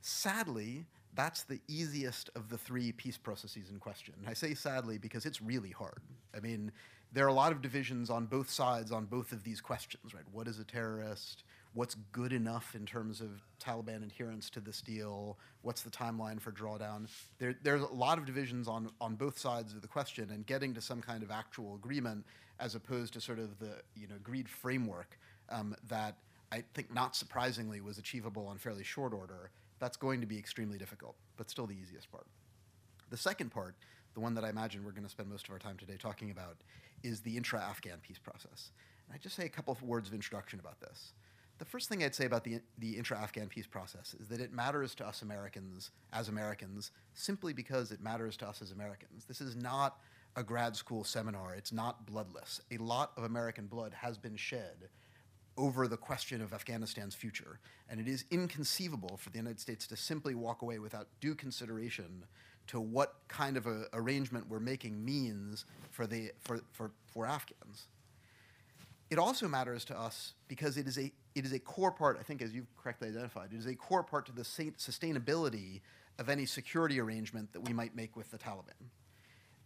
sadly, 0.00 0.84
that's 1.14 1.42
the 1.44 1.60
easiest 1.66 2.30
of 2.36 2.48
the 2.48 2.58
three 2.58 2.92
peace 2.92 3.16
processes 3.16 3.70
in 3.70 3.78
question. 3.78 4.14
And 4.18 4.28
I 4.28 4.34
say 4.34 4.54
sadly 4.54 4.98
because 4.98 5.26
it's 5.26 5.40
really 5.42 5.70
hard. 5.70 6.00
I 6.36 6.40
mean, 6.40 6.70
there 7.12 7.24
are 7.24 7.28
a 7.28 7.34
lot 7.34 7.52
of 7.52 7.62
divisions 7.62 8.10
on 8.10 8.26
both 8.26 8.50
sides 8.50 8.92
on 8.92 9.06
both 9.06 9.32
of 9.32 9.42
these 9.42 9.60
questions, 9.60 10.14
right? 10.14 10.24
What 10.30 10.46
is 10.46 10.58
a 10.58 10.64
terrorist? 10.64 11.44
What's 11.72 11.96
good 12.12 12.32
enough 12.32 12.74
in 12.74 12.86
terms 12.86 13.20
of 13.20 13.42
Taliban 13.62 14.02
adherence 14.02 14.50
to 14.50 14.60
this 14.60 14.80
deal? 14.80 15.38
What's 15.62 15.82
the 15.82 15.90
timeline 15.90 16.40
for 16.40 16.52
drawdown? 16.52 17.08
There, 17.38 17.54
there's 17.62 17.82
a 17.82 17.86
lot 17.86 18.18
of 18.18 18.26
divisions 18.26 18.68
on, 18.68 18.90
on 19.00 19.14
both 19.14 19.38
sides 19.38 19.74
of 19.74 19.82
the 19.82 19.88
question, 19.88 20.30
and 20.30 20.46
getting 20.46 20.74
to 20.74 20.80
some 20.80 21.00
kind 21.00 21.22
of 21.22 21.30
actual 21.30 21.74
agreement 21.74 22.24
as 22.60 22.74
opposed 22.74 23.12
to 23.14 23.20
sort 23.20 23.38
of 23.38 23.58
the 23.58 23.80
you 23.94 24.06
know 24.06 24.16
agreed 24.16 24.48
framework 24.48 25.18
um, 25.50 25.74
that 25.88 26.16
I 26.50 26.64
think 26.74 26.92
not 26.92 27.14
surprisingly 27.14 27.80
was 27.80 27.98
achievable 27.98 28.46
on 28.46 28.58
fairly 28.58 28.84
short 28.84 29.12
order 29.12 29.50
that's 29.78 29.96
going 29.96 30.20
to 30.20 30.26
be 30.26 30.38
extremely 30.38 30.78
difficult, 30.78 31.16
but 31.36 31.50
still 31.50 31.66
the 31.66 31.76
easiest 31.76 32.10
part. 32.10 32.26
The 33.10 33.16
second 33.16 33.50
part, 33.50 33.76
the 34.14 34.20
one 34.20 34.34
that 34.34 34.44
I 34.44 34.50
imagine 34.50 34.84
we're 34.84 34.92
going 34.92 35.04
to 35.04 35.08
spend 35.08 35.28
most 35.28 35.46
of 35.46 35.52
our 35.52 35.58
time 35.58 35.76
today 35.76 35.96
talking 35.96 36.30
about, 36.30 36.56
is 37.02 37.20
the 37.20 37.36
intra 37.36 37.60
Afghan 37.60 37.98
peace 38.02 38.18
process. 38.18 38.72
And 39.06 39.14
I 39.14 39.18
just 39.18 39.36
say 39.36 39.44
a 39.44 39.48
couple 39.48 39.72
of 39.72 39.82
words 39.82 40.08
of 40.08 40.14
introduction 40.14 40.58
about 40.58 40.80
this. 40.80 41.12
The 41.58 41.64
first 41.64 41.88
thing 41.88 42.04
I'd 42.04 42.14
say 42.14 42.26
about 42.26 42.44
the, 42.44 42.60
the 42.78 42.96
intra 42.96 43.18
Afghan 43.18 43.48
peace 43.48 43.66
process 43.66 44.14
is 44.20 44.28
that 44.28 44.40
it 44.40 44.52
matters 44.52 44.94
to 44.96 45.06
us 45.06 45.22
Americans 45.22 45.90
as 46.12 46.28
Americans 46.28 46.92
simply 47.14 47.52
because 47.52 47.90
it 47.90 48.00
matters 48.00 48.36
to 48.38 48.48
us 48.48 48.62
as 48.62 48.70
Americans. 48.70 49.24
This 49.24 49.40
is 49.40 49.56
not 49.56 49.98
a 50.36 50.42
grad 50.42 50.76
school 50.76 51.04
seminar, 51.04 51.54
it's 51.54 51.72
not 51.72 52.06
bloodless. 52.06 52.60
A 52.70 52.78
lot 52.78 53.12
of 53.16 53.24
American 53.24 53.66
blood 53.66 53.92
has 53.94 54.18
been 54.18 54.36
shed 54.36 54.88
over 55.58 55.88
the 55.88 55.96
question 55.96 56.40
of 56.40 56.54
Afghanistan's 56.54 57.14
future. 57.14 57.58
And 57.90 58.00
it 58.00 58.06
is 58.06 58.24
inconceivable 58.30 59.16
for 59.16 59.30
the 59.30 59.38
United 59.38 59.60
States 59.60 59.86
to 59.88 59.96
simply 59.96 60.34
walk 60.34 60.62
away 60.62 60.78
without 60.78 61.08
due 61.20 61.34
consideration 61.34 62.24
to 62.68 62.80
what 62.80 63.14
kind 63.28 63.56
of 63.56 63.66
a 63.66 63.86
arrangement 63.92 64.48
we're 64.48 64.60
making 64.60 65.04
means 65.04 65.64
for, 65.90 66.06
the, 66.06 66.30
for, 66.38 66.60
for, 66.72 66.92
for 67.12 67.26
Afghans. 67.26 67.88
It 69.10 69.18
also 69.18 69.48
matters 69.48 69.84
to 69.86 69.98
us 69.98 70.34
because 70.48 70.76
it 70.76 70.86
is, 70.86 70.98
a, 70.98 71.10
it 71.34 71.44
is 71.44 71.52
a 71.52 71.58
core 71.58 71.90
part, 71.90 72.18
I 72.20 72.22
think 72.22 72.42
as 72.42 72.52
you've 72.52 72.68
correctly 72.76 73.08
identified, 73.08 73.52
it 73.52 73.58
is 73.58 73.66
a 73.66 73.74
core 73.74 74.02
part 74.02 74.26
to 74.26 74.32
the 74.32 74.42
sustainability 74.42 75.80
of 76.18 76.28
any 76.28 76.44
security 76.44 77.00
arrangement 77.00 77.52
that 77.54 77.60
we 77.60 77.72
might 77.72 77.96
make 77.96 78.16
with 78.16 78.30
the 78.30 78.38
Taliban. 78.38 78.74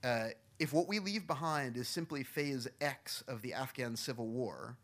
Uh, 0.04 0.28
if 0.62 0.72
what 0.72 0.86
we 0.86 1.00
leave 1.00 1.26
behind 1.26 1.76
is 1.76 1.88
simply 1.88 2.22
phase 2.22 2.68
X 2.80 3.24
of 3.26 3.42
the 3.42 3.52
Afghan 3.52 3.96
civil 3.96 4.28
war, 4.28 4.76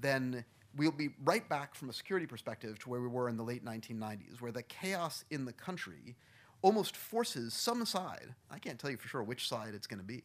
then 0.00 0.46
we'll 0.74 0.90
be 0.90 1.10
right 1.24 1.46
back 1.46 1.74
from 1.74 1.90
a 1.90 1.92
security 1.92 2.26
perspective 2.26 2.78
to 2.78 2.88
where 2.88 3.02
we 3.02 3.08
were 3.08 3.28
in 3.28 3.36
the 3.36 3.42
late 3.42 3.62
1990s, 3.62 4.40
where 4.40 4.50
the 4.50 4.62
chaos 4.62 5.26
in 5.30 5.44
the 5.44 5.52
country 5.52 6.16
almost 6.62 6.96
forces 6.96 7.52
some 7.52 7.84
side, 7.84 8.34
I 8.50 8.58
can't 8.58 8.78
tell 8.78 8.90
you 8.90 8.96
for 8.96 9.08
sure 9.08 9.22
which 9.22 9.46
side 9.46 9.74
it's 9.74 9.86
going 9.86 10.00
to 10.00 10.06
be, 10.06 10.22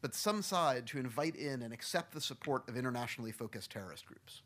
but 0.00 0.14
some 0.14 0.42
side 0.42 0.86
to 0.86 0.98
invite 0.98 1.34
in 1.34 1.62
and 1.62 1.72
accept 1.72 2.14
the 2.14 2.20
support 2.20 2.68
of 2.68 2.76
internationally 2.76 3.32
focused 3.32 3.72
terrorist 3.72 4.06
groups. 4.06 4.42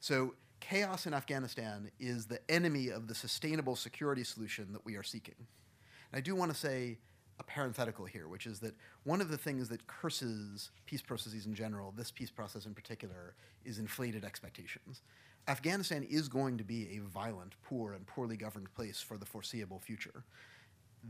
So 0.00 0.36
chaos 0.60 1.04
in 1.04 1.12
Afghanistan 1.12 1.90
is 2.00 2.24
the 2.24 2.40
enemy 2.50 2.88
of 2.88 3.08
the 3.08 3.14
sustainable 3.14 3.76
security 3.76 4.24
solution 4.24 4.72
that 4.72 4.86
we 4.86 4.96
are 4.96 5.02
seeking. 5.02 5.36
And 5.38 6.18
I 6.18 6.22
do 6.22 6.34
want 6.34 6.50
to 6.50 6.56
say 6.56 6.96
a 7.38 7.42
parenthetical 7.42 8.04
here, 8.04 8.28
which 8.28 8.46
is 8.46 8.60
that 8.60 8.74
one 9.04 9.20
of 9.20 9.28
the 9.28 9.36
things 9.36 9.68
that 9.68 9.86
curses 9.86 10.70
peace 10.86 11.02
processes 11.02 11.46
in 11.46 11.54
general, 11.54 11.92
this 11.96 12.10
peace 12.10 12.30
process 12.30 12.66
in 12.66 12.74
particular, 12.74 13.34
is 13.64 13.78
inflated 13.78 14.24
expectations. 14.24 15.02
Afghanistan 15.48 16.04
is 16.04 16.28
going 16.28 16.56
to 16.58 16.64
be 16.64 16.96
a 16.96 17.00
violent, 17.00 17.54
poor, 17.62 17.92
and 17.92 18.06
poorly 18.06 18.36
governed 18.36 18.72
place 18.74 19.00
for 19.00 19.18
the 19.18 19.26
foreseeable 19.26 19.78
future. 19.78 20.24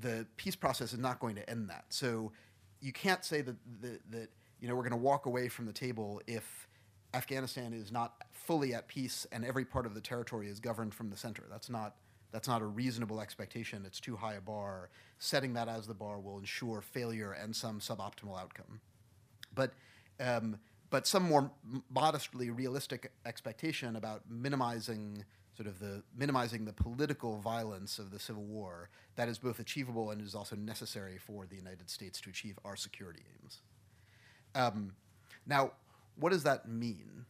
The 0.00 0.26
peace 0.36 0.56
process 0.56 0.92
is 0.92 0.98
not 0.98 1.20
going 1.20 1.36
to 1.36 1.48
end 1.48 1.68
that. 1.70 1.84
So 1.90 2.32
you 2.80 2.92
can't 2.92 3.24
say 3.24 3.42
that, 3.42 3.56
that, 3.80 4.10
that 4.10 4.28
you 4.60 4.68
know, 4.68 4.74
we're 4.74 4.82
going 4.82 4.90
to 4.92 4.96
walk 4.96 5.26
away 5.26 5.48
from 5.48 5.66
the 5.66 5.72
table 5.72 6.20
if 6.26 6.68
Afghanistan 7.12 7.72
is 7.72 7.92
not 7.92 8.14
fully 8.32 8.74
at 8.74 8.88
peace 8.88 9.26
and 9.30 9.44
every 9.44 9.64
part 9.64 9.86
of 9.86 9.94
the 9.94 10.00
territory 10.00 10.48
is 10.48 10.58
governed 10.58 10.94
from 10.94 11.10
the 11.10 11.16
center. 11.16 11.44
That's 11.48 11.70
not 11.70 11.94
that's 12.34 12.48
not 12.48 12.62
a 12.62 12.66
reasonable 12.66 13.20
expectation. 13.20 13.84
It's 13.86 14.00
too 14.00 14.16
high 14.16 14.34
a 14.34 14.40
bar. 14.40 14.90
Setting 15.20 15.54
that 15.54 15.68
as 15.68 15.86
the 15.86 15.94
bar 15.94 16.18
will 16.18 16.36
ensure 16.36 16.80
failure 16.80 17.30
and 17.30 17.54
some 17.54 17.78
suboptimal 17.78 18.36
outcome. 18.36 18.80
But 19.54 19.72
um, 20.18 20.58
but 20.90 21.06
some 21.06 21.22
more 21.22 21.52
modestly 21.88 22.50
realistic 22.50 23.12
expectation 23.24 23.94
about 23.94 24.22
minimizing 24.28 25.24
sort 25.56 25.68
of 25.68 25.78
the 25.78 26.02
minimizing 26.18 26.64
the 26.64 26.72
political 26.72 27.38
violence 27.38 28.00
of 28.00 28.10
the 28.10 28.18
civil 28.18 28.42
war 28.42 28.88
that 29.14 29.28
is 29.28 29.38
both 29.38 29.60
achievable 29.60 30.10
and 30.10 30.20
is 30.20 30.34
also 30.34 30.56
necessary 30.56 31.18
for 31.18 31.46
the 31.46 31.54
United 31.54 31.88
States 31.88 32.20
to 32.22 32.30
achieve 32.30 32.58
our 32.64 32.74
security 32.74 33.22
aims. 33.40 33.60
Um, 34.56 34.94
now, 35.46 35.70
what 36.16 36.32
does 36.32 36.42
that 36.42 36.68
mean? 36.68 37.26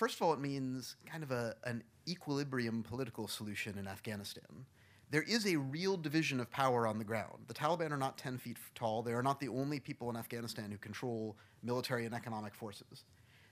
First 0.00 0.16
of 0.16 0.22
all, 0.22 0.32
it 0.32 0.40
means 0.40 0.96
kind 1.04 1.22
of 1.22 1.30
a, 1.30 1.54
an 1.64 1.82
equilibrium 2.08 2.82
political 2.82 3.28
solution 3.28 3.76
in 3.76 3.86
Afghanistan. 3.86 4.64
There 5.10 5.20
is 5.20 5.46
a 5.46 5.56
real 5.56 5.98
division 5.98 6.40
of 6.40 6.50
power 6.50 6.86
on 6.86 6.96
the 6.96 7.04
ground. 7.04 7.44
The 7.48 7.52
Taliban 7.52 7.90
are 7.90 7.98
not 7.98 8.16
10 8.16 8.38
feet 8.38 8.56
tall. 8.74 9.02
They 9.02 9.12
are 9.12 9.22
not 9.22 9.40
the 9.40 9.48
only 9.48 9.78
people 9.78 10.08
in 10.08 10.16
Afghanistan 10.16 10.70
who 10.70 10.78
control 10.78 11.36
military 11.62 12.06
and 12.06 12.14
economic 12.14 12.54
forces. 12.54 13.04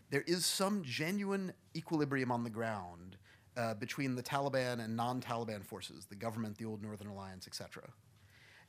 There 0.09 0.25
is 0.27 0.47
some 0.47 0.83
genuine 0.83 1.53
equilibrium 1.77 2.33
on 2.33 2.45
the 2.45 2.49
ground 2.49 3.19
uh, 3.55 3.75
between 3.75 4.15
the 4.15 4.23
Taliban 4.23 4.83
and 4.83 4.97
non 4.97 5.21
Taliban 5.21 5.63
forces, 5.63 6.07
the 6.07 6.17
government, 6.17 6.57
the 6.57 6.65
old 6.65 6.83
Northern 6.83 7.09
Alliance, 7.09 7.47
etc. 7.47 7.91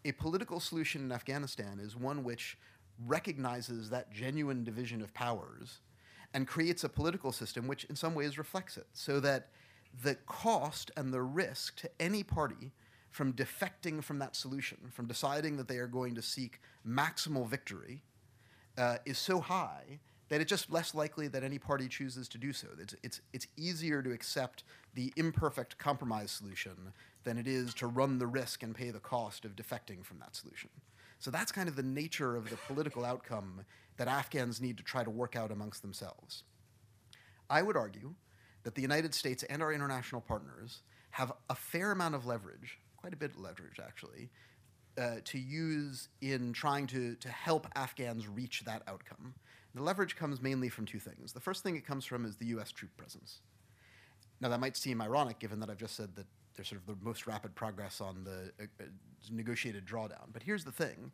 A 0.04 0.12
political 0.12 0.60
solution 0.60 1.02
in 1.02 1.14
Afghanistan 1.14 1.80
is 1.80 1.96
one 1.96 2.26
which 2.26 2.58
recognizes 3.08 3.90
that 3.90 4.12
genuine 4.12 4.66
division 4.66 5.02
of 5.02 5.14
powers 5.14 5.80
and 6.34 6.48
creates 6.48 6.84
a 6.84 6.90
political 6.90 7.32
system 7.32 7.68
which, 7.68 7.86
in 7.86 7.96
some 7.96 8.16
ways, 8.16 8.38
reflects 8.38 8.78
it, 8.78 8.88
so 8.94 9.20
that 9.20 9.48
the 10.04 10.16
cost 10.28 10.92
and 10.96 11.14
the 11.14 11.22
risk 11.22 11.76
to 11.78 11.90
any 12.00 12.24
party 12.24 12.72
from 13.10 13.34
defecting 13.34 14.04
from 14.04 14.20
that 14.20 14.36
solution, 14.36 14.78
from 14.92 15.08
deciding 15.08 15.58
that 15.58 15.68
they 15.68 15.78
are 15.78 15.88
going 15.88 16.14
to 16.16 16.22
seek 16.22 16.62
maximal 16.88 17.48
victory, 17.48 18.04
uh, 18.78 18.98
is 19.06 19.18
so 19.18 19.40
high 19.40 20.00
that 20.30 20.40
it's 20.40 20.50
just 20.50 20.72
less 20.72 20.94
likely 20.94 21.28
that 21.28 21.44
any 21.44 21.58
party 21.58 21.88
chooses 21.88 22.28
to 22.30 22.38
do 22.38 22.54
so. 22.54 22.68
It's, 22.80 22.96
it's, 23.04 23.22
it's 23.34 23.48
easier 23.58 24.04
to 24.04 24.12
accept 24.12 24.64
the 24.94 25.12
imperfect 25.16 25.78
compromise 25.80 26.32
solution 26.32 26.94
than 27.24 27.38
it 27.38 27.48
is 27.48 27.74
to 27.76 27.88
run 27.88 28.20
the 28.20 28.28
risk 28.28 28.62
and 28.64 28.76
pay 28.76 28.92
the 28.92 29.00
cost 29.00 29.44
of 29.44 29.56
defecting 29.56 30.06
from 30.06 30.20
that 30.20 30.36
solution. 30.36 30.70
So 31.20 31.32
that's 31.32 31.52
kind 31.52 31.68
of 31.68 31.76
the 31.76 31.84
nature 31.84 32.36
of 32.36 32.50
the 32.50 32.56
political 32.68 33.04
outcome 33.06 33.66
that 33.98 34.08
Afghans 34.08 34.62
need 34.62 34.78
to 34.78 34.84
try 34.84 35.04
to 35.04 35.10
work 35.10 35.36
out 35.36 35.52
amongst 35.52 35.82
themselves. 35.82 36.44
I 37.50 37.62
would 37.62 37.76
argue 37.76 38.16
that 38.64 38.76
the 38.76 38.82
United 38.82 39.14
States 39.14 39.44
and 39.44 39.62
our 39.62 39.74
international 39.74 40.22
partners 40.22 40.82
have 41.12 41.34
a 41.50 41.56
fair 41.56 41.92
amount 41.92 42.16
of 42.16 42.26
leverage, 42.26 42.78
quite 42.98 43.14
a 43.14 43.18
bit 43.18 43.32
of 43.32 43.40
leverage 43.40 43.80
actually, 43.86 44.30
uh, 44.98 45.16
to 45.26 45.40
use 45.40 46.08
in 46.22 46.54
trying 46.54 46.88
to, 46.88 47.16
to 47.16 47.30
help 47.30 47.68
Afghans 47.76 48.28
reach 48.28 48.64
that 48.66 48.84
outcome. 48.88 49.34
The 49.76 49.84
leverage 49.84 50.16
comes 50.16 50.42
mainly 50.42 50.70
from 50.70 50.86
two 50.86 51.00
things. 51.00 51.34
The 51.34 51.40
first 51.40 51.64
thing 51.64 51.76
it 51.76 51.86
comes 51.86 52.06
from 52.06 52.26
is 52.26 52.38
the 52.38 52.48
US 52.48 52.72
troop 52.72 52.96
presence. 52.98 53.42
Now, 54.42 54.50
that 54.50 54.60
might 54.60 54.78
seem 54.78 55.02
ironic 55.02 55.40
given 55.40 55.60
that 55.60 55.70
I've 55.70 55.78
just 55.78 55.96
said 55.96 56.16
that 56.16 56.26
there's 56.56 56.70
sort 56.70 56.82
of 56.82 56.88
the 56.88 57.06
most 57.06 57.28
rapid 57.28 57.56
progress 57.56 58.02
on 58.02 58.24
the 58.24 58.52
uh, 58.62 58.68
uh, 58.82 58.86
negotiated 59.32 59.86
drawdown. 59.86 60.28
But 60.32 60.44
here's 60.44 60.64
the 60.64 60.72
thing 60.72 61.12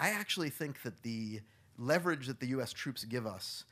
I 0.00 0.10
actually 0.10 0.50
think 0.50 0.82
that 0.82 1.02
the 1.02 1.40
leverage 1.78 2.26
that 2.26 2.40
the 2.40 2.48
US 2.48 2.72
troops 2.72 3.04
give 3.04 3.26
us 3.26 3.64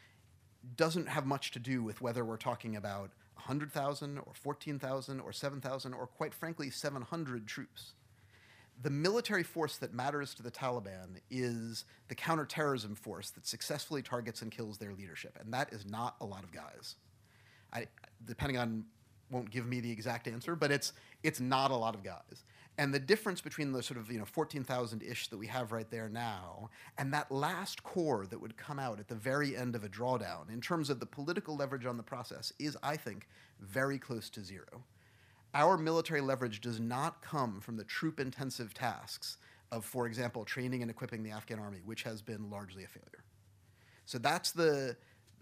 doesn't 0.77 1.09
have 1.09 1.27
much 1.27 1.51
to 1.53 1.59
do 1.59 1.83
with 1.83 2.01
whether 2.01 2.25
we're 2.25 2.37
talking 2.37 2.77
about 2.77 3.11
100,000 3.35 4.18
or 4.18 4.33
14,000 4.35 5.20
or 5.20 5.33
7,000 5.33 5.94
or 5.94 6.07
quite 6.07 6.35
frankly 6.35 6.70
700 6.70 7.46
troops. 7.46 7.94
The 8.83 8.90
military 8.90 9.42
force 9.42 9.77
that 9.79 9.92
matters 9.92 10.35
to 10.35 10.42
the 10.42 10.51
Taliban 10.51 11.20
is 11.31 11.85
the 12.09 12.14
counterterrorism 12.14 12.94
force 12.94 13.31
that 13.31 13.46
successfully 13.46 14.03
targets 14.03 14.40
and 14.40 14.51
kills 14.51 14.79
their 14.79 14.94
leadership, 14.94 15.38
and 15.40 15.53
that 15.53 15.73
is 15.73 15.85
not 15.85 16.16
a 16.20 16.25
lot 16.25 16.44
of 16.44 16.53
guys. 16.53 16.96
I, 17.73 17.87
depending 18.25 18.57
on, 18.57 18.85
won't 19.31 19.51
give 19.51 19.66
me 19.66 19.81
the 19.81 19.90
exact 19.90 20.29
answer, 20.29 20.55
but 20.57 20.71
it's 20.71 20.93
it's 21.23 21.40
not 21.40 21.71
a 21.71 21.77
lot 21.77 21.95
of 21.95 22.03
guys. 22.03 22.45
And 22.79 22.95
the 22.95 22.99
difference 22.99 23.43
between 23.43 23.73
the 23.73 23.83
sort 23.83 24.01
of 24.01 24.11
you 24.11 24.19
know 24.19 24.25
14,000 24.25 25.03
ish 25.03 25.29
that 25.29 25.37
we 25.37 25.47
have 25.49 25.73
right 25.73 25.90
there 25.90 26.09
now 26.09 26.71
and 26.97 27.12
that 27.12 27.31
last 27.31 27.83
core 27.83 28.27
that 28.27 28.40
would 28.40 28.57
come 28.57 28.79
out 28.79 28.99
at 28.99 29.09
the 29.09 29.14
very 29.14 29.57
end 29.57 29.75
of 29.75 29.85
a 29.85 29.88
drawdown 29.88 30.49
in 30.51 30.61
terms 30.61 30.88
of 30.88 30.99
the 30.99 31.07
political 31.07 31.57
leverage 31.57 31.85
on 31.85 31.97
the 31.97 32.03
process 32.03 32.53
is, 32.59 32.77
I 32.83 32.97
think, 32.97 33.29
very 33.61 33.99
close 33.99 34.31
to 34.31 34.43
zero. 34.43 34.85
Our 35.53 35.77
military 35.77 36.21
leverage 36.21 36.61
does 36.61 36.81
not 36.81 37.23
come 37.23 37.61
from 37.61 37.77
the 37.77 37.85
troop 37.85 38.21
intensive 38.21 38.73
tasks 38.73 39.37
of, 39.73 39.85
for 39.85 40.07
example, 40.07 40.45
training 40.45 40.83
and 40.83 40.90
equipping 40.90 41.23
the 41.23 41.31
Afghan 41.31 41.59
army, 41.59 41.81
which 41.85 42.03
has 42.05 42.23
been 42.23 42.51
largely 42.51 42.85
a 42.85 42.88
failure. 42.88 43.25
So 44.07 44.19
that's 44.19 44.53
the, 44.53 44.97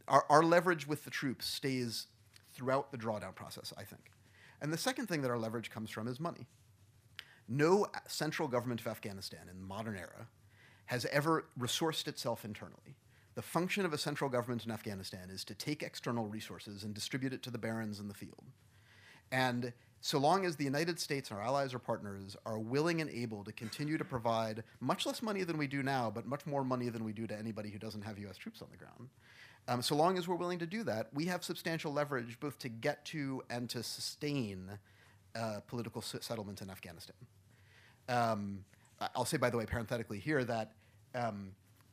our, 0.09 0.25
our 0.29 0.43
leverage 0.43 0.87
with 0.87 1.05
the 1.05 1.11
troops 1.11 1.47
stays 1.47 2.07
throughout 2.59 2.91
the 2.91 2.99
drawdown 2.99 3.35
process, 3.35 3.73
I 3.79 3.85
think. 3.85 4.11
And 4.61 4.73
the 4.73 4.79
second 4.79 5.07
thing 5.07 5.23
that 5.23 5.31
our 5.31 5.39
leverage 5.39 5.71
comes 5.71 5.91
from 5.91 6.09
is 6.09 6.19
money. 6.19 6.49
No 7.49 7.87
central 8.09 8.49
government 8.49 8.81
of 8.81 8.89
Afghanistan 8.89 9.49
in 9.49 9.61
the 9.61 9.67
modern 9.67 9.97
era 9.97 10.27
has 10.87 11.07
ever 11.07 11.47
resourced 11.59 12.09
itself 12.09 12.45
internally. 12.45 12.97
The 13.37 13.43
function 13.43 13.85
of 13.85 13.93
a 13.93 13.99
central 13.99 14.29
government 14.29 14.67
in 14.67 14.73
Afghanistan 14.73 15.31
is 15.31 15.45
to 15.45 15.55
take 15.55 15.83
external 15.83 16.27
resources 16.27 16.83
and 16.83 16.93
distribute 16.93 17.33
it 17.33 17.43
to 17.45 17.51
the 17.51 17.59
barons 17.59 18.01
in 18.01 18.09
the 18.09 18.15
field. 18.15 18.43
And 19.31 19.73
so 20.01 20.19
long 20.19 20.45
as 20.45 20.57
the 20.57 20.65
United 20.65 20.99
States 20.99 21.31
and 21.31 21.39
our 21.39 21.45
allies 21.45 21.73
or 21.75 21.79
partners 21.79 22.37
are 22.45 22.59
willing 22.59 23.01
and 23.01 23.11
able 23.11 23.45
to 23.45 23.53
continue 23.53 23.99
to 23.99 24.05
provide 24.05 24.65
much 24.81 25.07
less 25.07 25.23
money 25.23 25.45
than 25.45 25.59
we 25.59 25.69
do 25.69 25.83
now, 25.83 26.11
but 26.11 26.27
much 26.27 26.47
more 26.47 26.65
money 26.65 26.89
than 26.89 27.05
we 27.05 27.13
do 27.13 27.27
to 27.27 27.39
anybody 27.39 27.71
who 27.71 27.79
doesn't 27.79 28.03
have 28.03 28.19
US 28.19 28.37
troops 28.37 28.63
on 28.63 28.69
the 28.71 28.77
ground, 28.77 29.09
um, 29.69 29.83
so 29.83 29.95
long 29.95 30.17
as 30.17 30.27
we're 30.27 30.35
willing 30.35 30.59
to 30.59 30.67
do 30.67 30.83
that, 30.85 31.09
we 31.13 31.27
have 31.27 31.45
substantial 31.45 31.93
leverage 31.93 32.41
both 32.41 32.59
to 32.61 32.71
get 32.71 33.05
to 33.07 33.43
and 33.51 33.69
to 33.71 33.83
sustain 33.83 34.79
uh, 35.37 35.61
political 35.67 36.01
settlement 36.01 36.63
in 36.63 36.71
Afghanistan. 36.71 37.17
Um, 38.09 38.65
I'll 39.15 39.27
say, 39.27 39.37
by 39.37 39.51
the 39.51 39.59
way, 39.59 39.67
parenthetically 39.67 40.19
here, 40.19 40.43
that 40.45 40.73
um, 41.15 41.53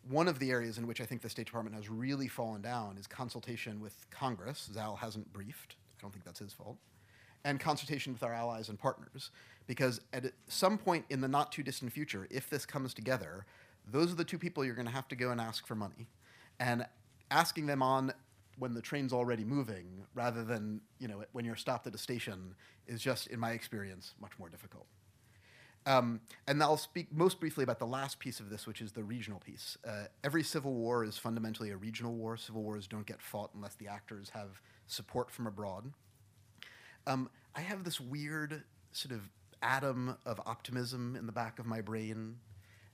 one 0.09 0.29
of 0.29 0.39
the 0.39 0.51
areas 0.51 0.77
in 0.77 0.87
which 0.87 1.01
I 1.01 1.05
think 1.05 1.21
the 1.21 1.29
State 1.29 1.47
Department 1.47 1.75
has 1.75 1.89
really 1.89 2.29
fallen 2.29 2.61
down 2.61 2.97
is 2.97 3.07
consultation 3.07 3.81
with 3.81 4.07
Congress. 4.09 4.69
Zal 4.73 4.95
hasn't 4.95 5.31
briefed. 5.33 5.75
I 5.99 6.01
don't 6.01 6.11
think 6.11 6.23
that's 6.23 6.39
his 6.39 6.53
fault. 6.53 6.77
And 7.43 7.59
consultation 7.59 8.13
with 8.13 8.23
our 8.23 8.33
allies 8.33 8.69
and 8.69 8.79
partners. 8.79 9.31
Because 9.67 9.99
at 10.13 10.25
some 10.47 10.77
point 10.77 11.05
in 11.09 11.19
the 11.21 11.27
not 11.27 11.51
too 11.51 11.61
distant 11.61 11.91
future, 11.91 12.27
if 12.31 12.49
this 12.49 12.65
comes 12.65 12.93
together, 12.93 13.45
those 13.91 14.11
are 14.11 14.15
the 14.15 14.23
two 14.23 14.37
people 14.37 14.63
you're 14.63 14.75
going 14.75 14.87
to 14.87 14.93
have 14.93 15.07
to 15.09 15.15
go 15.15 15.31
and 15.31 15.41
ask 15.41 15.67
for 15.67 15.75
money. 15.75 16.07
And 16.59 16.85
asking 17.31 17.65
them 17.65 17.81
on 17.81 18.13
when 18.57 18.73
the 18.73 18.81
train's 18.81 19.11
already 19.11 19.43
moving 19.43 20.05
rather 20.13 20.43
than 20.43 20.81
you 20.99 21.07
know 21.07 21.23
when 21.33 21.45
you're 21.45 21.55
stopped 21.55 21.85
at 21.87 21.93
a 21.95 21.97
station 21.97 22.55
is 22.87 23.01
just 23.01 23.27
in 23.27 23.39
my 23.39 23.51
experience 23.51 24.13
much 24.19 24.31
more 24.39 24.49
difficult 24.49 24.87
um, 25.87 26.21
and 26.47 26.61
I'll 26.63 26.77
speak 26.77 27.13
most 27.13 27.39
briefly 27.39 27.63
about 27.63 27.77
the 27.77 27.85
last 27.85 28.17
piece 28.19 28.39
of 28.39 28.49
this, 28.49 28.65
which 28.65 28.81
is 28.81 28.91
the 28.91 29.03
regional 29.03 29.39
piece. 29.39 29.77
Uh, 29.87 30.05
every 30.23 30.41
civil 30.41 30.73
war 30.73 31.03
is 31.03 31.17
fundamentally 31.17 31.69
a 31.69 31.77
regional 31.77 32.15
war. 32.15 32.37
Civil 32.37 32.63
wars 32.63 32.87
don't 32.87 33.05
get 33.05 33.21
fought 33.21 33.51
unless 33.53 33.75
the 33.75 33.87
actors 33.87 34.31
have 34.31 34.61
support 34.87 35.29
from 35.29 35.45
abroad. 35.45 35.91
Um, 37.05 37.29
I 37.55 37.61
have 37.61 37.83
this 37.83 38.01
weird 38.01 38.63
sort 38.93 39.13
of 39.13 39.29
atom 39.61 40.17
of 40.25 40.41
optimism 40.45 41.15
in 41.15 41.27
the 41.27 41.31
back 41.31 41.59
of 41.59 41.67
my 41.67 41.81
brain 41.81 42.37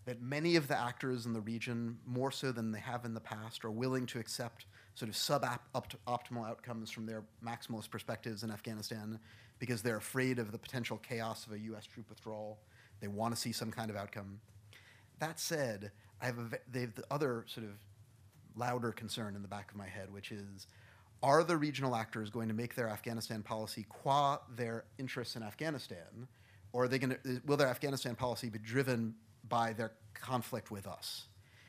that 0.05 0.21
many 0.21 0.55
of 0.55 0.67
the 0.67 0.79
actors 0.79 1.25
in 1.25 1.33
the 1.33 1.41
region, 1.41 1.97
more 2.05 2.31
so 2.31 2.51
than 2.51 2.71
they 2.71 2.79
have 2.79 3.05
in 3.05 3.13
the 3.13 3.19
past, 3.19 3.63
are 3.63 3.71
willing 3.71 4.05
to 4.07 4.19
accept 4.19 4.65
sort 4.95 5.09
of 5.09 5.15
sub-optimal 5.15 6.47
outcomes 6.47 6.89
from 6.89 7.05
their 7.05 7.23
maximalist 7.45 7.89
perspectives 7.89 8.43
in 8.43 8.51
Afghanistan 8.51 9.19
because 9.59 9.81
they're 9.81 9.97
afraid 9.97 10.39
of 10.39 10.51
the 10.51 10.57
potential 10.57 10.97
chaos 10.97 11.45
of 11.45 11.53
a 11.53 11.59
U.S. 11.59 11.85
troop 11.85 12.09
withdrawal 12.09 12.57
they 13.01 13.07
want 13.07 13.35
to 13.35 13.39
see 13.39 13.51
some 13.51 13.71
kind 13.71 13.89
of 13.89 13.97
outcome. 13.97 14.39
That 15.19 15.39
said, 15.39 15.91
I 16.21 16.25
have, 16.27 16.37
a, 16.37 16.49
they 16.71 16.81
have 16.81 16.95
the 16.95 17.03
other 17.11 17.43
sort 17.47 17.65
of 17.65 17.73
louder 18.55 18.91
concern 18.91 19.35
in 19.35 19.41
the 19.41 19.47
back 19.47 19.71
of 19.71 19.77
my 19.77 19.87
head, 19.87 20.13
which 20.13 20.31
is 20.31 20.67
are 21.23 21.43
the 21.43 21.57
regional 21.57 21.95
actors 21.95 22.29
going 22.29 22.47
to 22.47 22.53
make 22.53 22.73
their 22.73 22.89
Afghanistan 22.89 23.43
policy 23.43 23.85
qua 23.89 24.39
their 24.55 24.85
interests 24.97 25.35
in 25.35 25.43
Afghanistan, 25.43 26.27
or 26.73 26.85
are 26.85 26.87
they 26.87 26.97
going 26.97 27.15
to, 27.23 27.41
will 27.45 27.57
their 27.57 27.67
Afghanistan 27.67 28.15
policy 28.15 28.49
be 28.49 28.57
driven 28.57 29.13
by 29.51 29.73
their 29.73 29.91
conflict 30.15 30.71
with 30.71 30.87
us? 30.87 31.25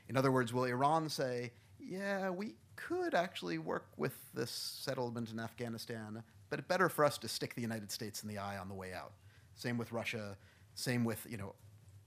In 0.09 0.17
other 0.17 0.31
words, 0.31 0.51
will 0.53 0.65
Iran 0.65 1.09
say, 1.09 1.51
yeah, 1.79 2.29
we 2.31 2.55
could 2.75 3.13
actually 3.13 3.59
work 3.59 3.85
with 3.97 4.15
this 4.33 4.49
settlement 4.49 5.31
in 5.31 5.39
Afghanistan, 5.39 6.23
but 6.49 6.59
it's 6.59 6.67
better 6.67 6.89
for 6.89 7.05
us 7.05 7.17
to 7.19 7.27
stick 7.27 7.53
the 7.53 7.61
United 7.61 7.91
States 7.91 8.23
in 8.23 8.29
the 8.29 8.39
eye 8.39 8.57
on 8.57 8.67
the 8.67 8.73
way 8.73 8.93
out? 8.93 9.11
Same 9.55 9.77
with 9.77 9.91
Russia, 9.91 10.35
same 10.73 11.03
with 11.03 11.27
you 11.29 11.37
know 11.37 11.53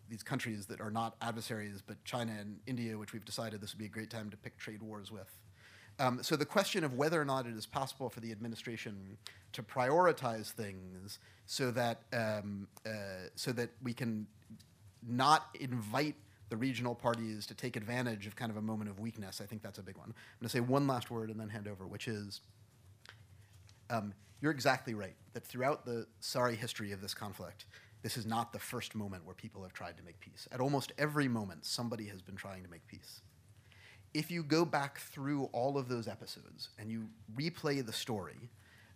these 0.09 0.23
countries 0.23 0.67
that 0.67 0.81
are 0.81 0.91
not 0.91 1.17
adversaries, 1.21 1.83
but 1.87 2.03
China 2.05 2.33
and 2.41 2.59
India, 2.67 2.97
which 2.97 3.12
we've 3.12 3.25
decided 3.25 3.61
this 3.61 3.73
would 3.73 3.79
be 3.79 3.87
a 3.87 3.89
great 3.89 4.11
time 4.11 4.31
to 4.31 4.37
pick 4.37 4.57
trade 4.57 4.83
wars 4.83 5.12
with. 5.12 5.31
Um, 5.99 6.23
so 6.23 6.37
the 6.37 6.47
question 6.47 6.85
of 6.85 6.95
whether 6.95 7.21
or 7.21 7.25
not 7.25 7.47
it 7.47 7.57
is 7.57 7.67
possible 7.67 8.11
for 8.11 8.21
the 8.21 8.31
administration 8.31 9.17
to 9.53 9.62
prioritize 9.62 10.51
things 10.51 11.19
so 11.47 11.71
that 11.71 12.03
um, 12.12 12.69
uh, 12.85 13.29
so 13.35 13.53
that 13.53 13.71
we 13.83 13.95
can 13.95 14.27
not 15.07 15.49
invite 15.61 16.14
the 16.49 16.57
regional 16.57 16.95
parties 16.95 17.47
to 17.47 17.55
take 17.55 17.77
advantage 17.77 18.27
of 18.27 18.37
kind 18.37 18.51
of 18.51 18.57
a 18.57 18.62
moment 18.62 18.88
of 18.88 19.01
weakness, 19.01 19.40
I 19.40 19.47
think 19.47 19.62
that's 19.62 19.79
a 19.79 19.83
big 19.83 19.97
one. 19.97 20.09
I'm 20.09 20.14
going 20.40 20.49
to 20.49 20.49
say 20.49 20.61
one 20.61 20.87
last 20.87 21.11
word 21.11 21.31
and 21.31 21.40
then 21.40 21.49
hand 21.49 21.66
over, 21.66 21.87
which 21.87 22.07
is 22.09 22.40
um, 23.90 24.12
you're 24.40 24.53
exactly 24.53 24.95
right 24.95 25.16
that 25.33 25.45
throughout 25.45 25.85
the 25.85 26.07
sorry 26.21 26.55
history 26.55 26.92
of 26.92 27.01
this 27.01 27.14
conflict, 27.14 27.66
this 28.03 28.16
is 28.16 28.27
not 28.27 28.53
the 28.53 28.59
first 28.59 28.95
moment 28.95 29.25
where 29.25 29.35
people 29.35 29.62
have 29.62 29.73
tried 29.73 29.97
to 29.97 30.05
make 30.05 30.21
peace. 30.21 30.47
At 30.53 30.61
almost 30.61 30.92
every 30.99 31.29
moment, 31.29 31.64
somebody 31.64 32.07
has 32.07 32.23
been 32.23 32.37
trying 32.37 32.62
to 32.62 32.71
make 32.71 32.87
peace. 32.87 33.23
If 34.14 34.31
you 34.31 34.42
go 34.42 34.64
back 34.64 35.01
through 35.01 35.45
all 35.53 35.77
of 35.77 35.88
those 35.88 36.07
episodes 36.07 36.69
and 36.79 36.90
you 36.90 37.09
replay 37.37 37.85
the 37.85 37.92
story 37.92 38.51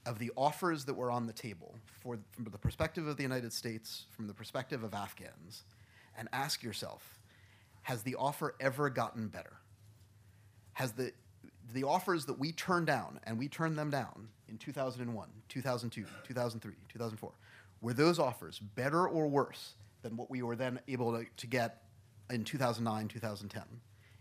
of 0.06 0.18
the 0.18 0.30
offers 0.36 0.84
that 0.84 0.94
were 0.94 1.10
on 1.10 1.26
the 1.26 1.32
table 1.32 1.74
for, 1.84 2.18
from 2.32 2.44
the 2.44 2.58
perspective 2.58 3.06
of 3.06 3.16
the 3.16 3.22
United 3.22 3.52
States, 3.52 4.06
from 4.10 4.26
the 4.26 4.34
perspective 4.34 4.82
of 4.82 4.94
Afghans, 4.94 5.64
and 6.16 6.28
ask 6.32 6.62
yourself, 6.62 7.18
has 7.82 8.02
the 8.02 8.14
offer 8.16 8.54
ever 8.60 8.90
gotten 8.90 9.28
better? 9.28 9.58
Has 10.74 10.92
the, 10.92 11.12
the 11.72 11.84
offers 11.84 12.26
that 12.26 12.38
we 12.38 12.52
turned 12.52 12.86
down, 12.86 13.20
and 13.24 13.38
we 13.38 13.48
turned 13.48 13.78
them 13.78 13.90
down 13.90 14.28
in 14.48 14.58
2001, 14.58 15.28
2002, 15.48 16.04
2003, 16.26 16.74
2004, 16.88 17.32
were 17.80 17.94
those 17.94 18.18
offers 18.18 18.58
better 18.58 19.06
or 19.08 19.28
worse 19.28 19.74
than 20.02 20.16
what 20.16 20.30
we 20.30 20.42
were 20.42 20.56
then 20.56 20.80
able 20.88 21.12
to, 21.12 21.24
to 21.36 21.46
get 21.46 21.82
in 22.30 22.44
2009, 22.44 23.08
2010? 23.08 23.62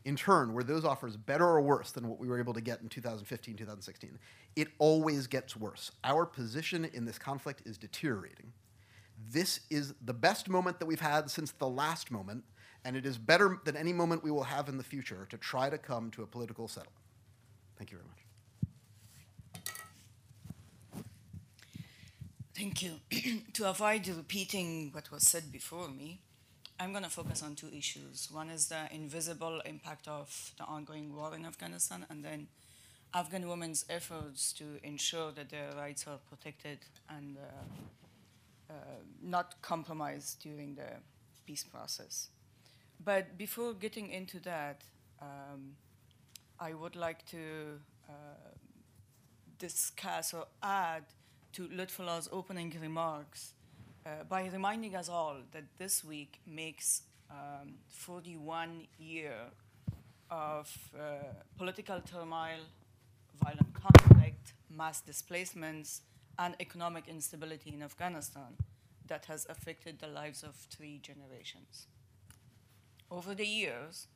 In 0.06 0.15
turn, 0.15 0.54
were 0.54 0.63
those 0.63 0.86
offers 0.86 1.17
better 1.17 1.45
or 1.45 1.62
worse 1.62 1.91
than 1.91 2.08
what 2.08 2.19
we 2.19 2.28
were 2.28 2.39
able 2.39 2.54
to 2.54 2.62
get 2.62 2.82
in 2.82 2.88
2015, 2.88 3.56
2016? 3.58 4.17
It 4.56 4.69
always 4.78 5.28
gets 5.28 5.58
worse. 5.58 5.91
Our 6.04 6.25
position 6.25 6.86
in 6.86 7.06
this 7.06 7.19
conflict 7.19 7.63
is 7.65 7.78
deteriorating. 7.78 8.54
This 9.27 9.62
is 9.69 9.93
the 10.03 10.13
best 10.13 10.49
moment 10.49 10.79
that 10.79 10.86
we've 10.86 10.99
had 10.99 11.29
since 11.29 11.51
the 11.51 11.67
last 11.67 12.12
moment, 12.12 12.43
and 12.86 12.95
it 12.95 13.05
is 13.05 13.17
better 13.17 13.60
than 13.65 13.75
any 13.75 13.93
moment 13.93 14.23
we 14.23 14.32
will 14.32 14.43
have 14.43 14.69
in 14.69 14.77
the 14.77 14.84
future 14.84 15.27
to 15.29 15.38
try 15.38 15.69
to 15.69 15.77
come 15.77 16.10
to 16.12 16.23
a 16.23 16.27
political 16.27 16.67
settlement. 16.67 16.95
Thank 17.77 17.91
you 17.91 17.97
very 17.97 18.08
much. 18.08 18.19
Thank 22.55 22.82
you. 22.82 22.99
to 23.53 23.69
avoid 23.69 24.08
repeating 24.08 24.89
what 24.91 25.12
was 25.12 25.23
said 25.23 25.51
before 25.51 25.88
me, 25.88 26.19
I'm 26.79 26.91
going 26.91 27.03
to 27.03 27.10
focus 27.10 27.41
on 27.43 27.55
two 27.55 27.69
issues. 27.75 28.29
One 28.32 28.49
is 28.49 28.67
the 28.67 28.88
invisible 28.91 29.62
impact 29.65 30.08
of 30.08 30.53
the 30.58 30.65
ongoing 30.65 31.15
war 31.15 31.36
in 31.36 31.45
Afghanistan, 31.45 32.05
and 32.10 32.23
then 32.23 32.47
Afghan 33.13 33.47
women's 33.47 33.86
efforts 33.89 34.53
to 34.53 34.65
ensure 34.84 35.32
that 35.32 35.49
their 35.49 35.71
rights 35.75 36.05
are 36.05 36.19
protected 36.29 36.79
and 37.10 37.38
uh, 37.38 37.41
not 39.21 39.62
compromised 39.62 40.41
during 40.41 40.75
the 40.75 40.89
peace 41.45 41.63
process. 41.63 42.29
But 43.03 43.38
before 43.38 43.73
getting 43.73 44.10
into 44.10 44.39
that, 44.41 44.84
um, 45.21 45.75
I 46.60 46.73
would 46.73 46.95
like 46.95 47.25
to 47.27 47.79
uh, 48.10 48.13
discuss 49.58 50.34
or 50.34 50.47
add 50.62 51.03
to 51.53 51.67
Lutfullah's 51.67 52.29
opening 52.32 52.75
remarks 52.82 53.53
uh, 54.05 54.23
by 54.27 54.47
reminding 54.47 54.95
us 54.95 55.10
all 55.10 55.38
that 55.51 55.63
this 55.77 56.03
week 56.03 56.39
makes 56.45 57.03
um, 57.29 57.75
41 57.89 58.88
year 58.97 59.34
of 60.29 60.75
uh, 60.97 61.23
political 61.58 62.01
turmoil, 62.01 62.60
violent 63.43 63.73
conflict, 63.73 64.53
mass 64.69 65.01
displacements, 65.01 66.01
and 66.39 66.56
economic 66.62 67.08
instability 67.08 67.71
in 67.73 67.84
Afghanistan 67.84 68.56
that 69.06 69.25
has 69.25 69.45
affected 69.49 69.99
the 69.99 70.08
lives 70.08 70.41
of 70.41 70.56
three 70.56 70.97
generations. 71.04 71.88
Over 73.12 73.36
the 73.36 73.45
years, 73.45 74.08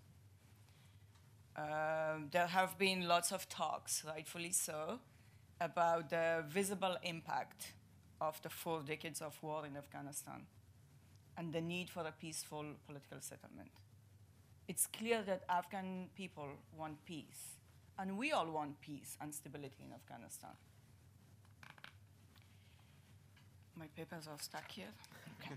uh, 1.57 2.19
there 2.31 2.47
have 2.47 2.77
been 2.77 3.07
lots 3.07 3.31
of 3.33 3.49
talks, 3.49 4.03
rightfully 4.05 4.51
so, 4.51 4.99
about 5.59 6.09
the 6.09 6.45
visible 6.47 6.95
impact 7.03 7.73
of 8.21 8.41
the 8.41 8.49
four 8.49 8.81
decades 8.81 9.21
of 9.21 9.37
war 9.43 9.65
in 9.65 9.75
Afghanistan 9.75 10.45
and 11.37 11.51
the 11.51 11.61
need 11.61 11.89
for 11.89 12.07
a 12.07 12.11
peaceful 12.11 12.65
political 12.87 13.19
settlement. 13.19 13.71
It's 14.67 14.87
clear 14.87 15.23
that 15.23 15.43
Afghan 15.49 16.09
people 16.15 16.47
want 16.77 17.03
peace, 17.05 17.57
and 17.99 18.17
we 18.17 18.31
all 18.31 18.49
want 18.49 18.79
peace 18.79 19.17
and 19.19 19.33
stability 19.33 19.83
in 19.85 19.91
Afghanistan. 19.91 20.51
My 23.77 23.87
papers 23.95 24.27
are 24.27 24.37
stuck 24.39 24.69
here. 24.71 24.93
Okay. 25.41 25.55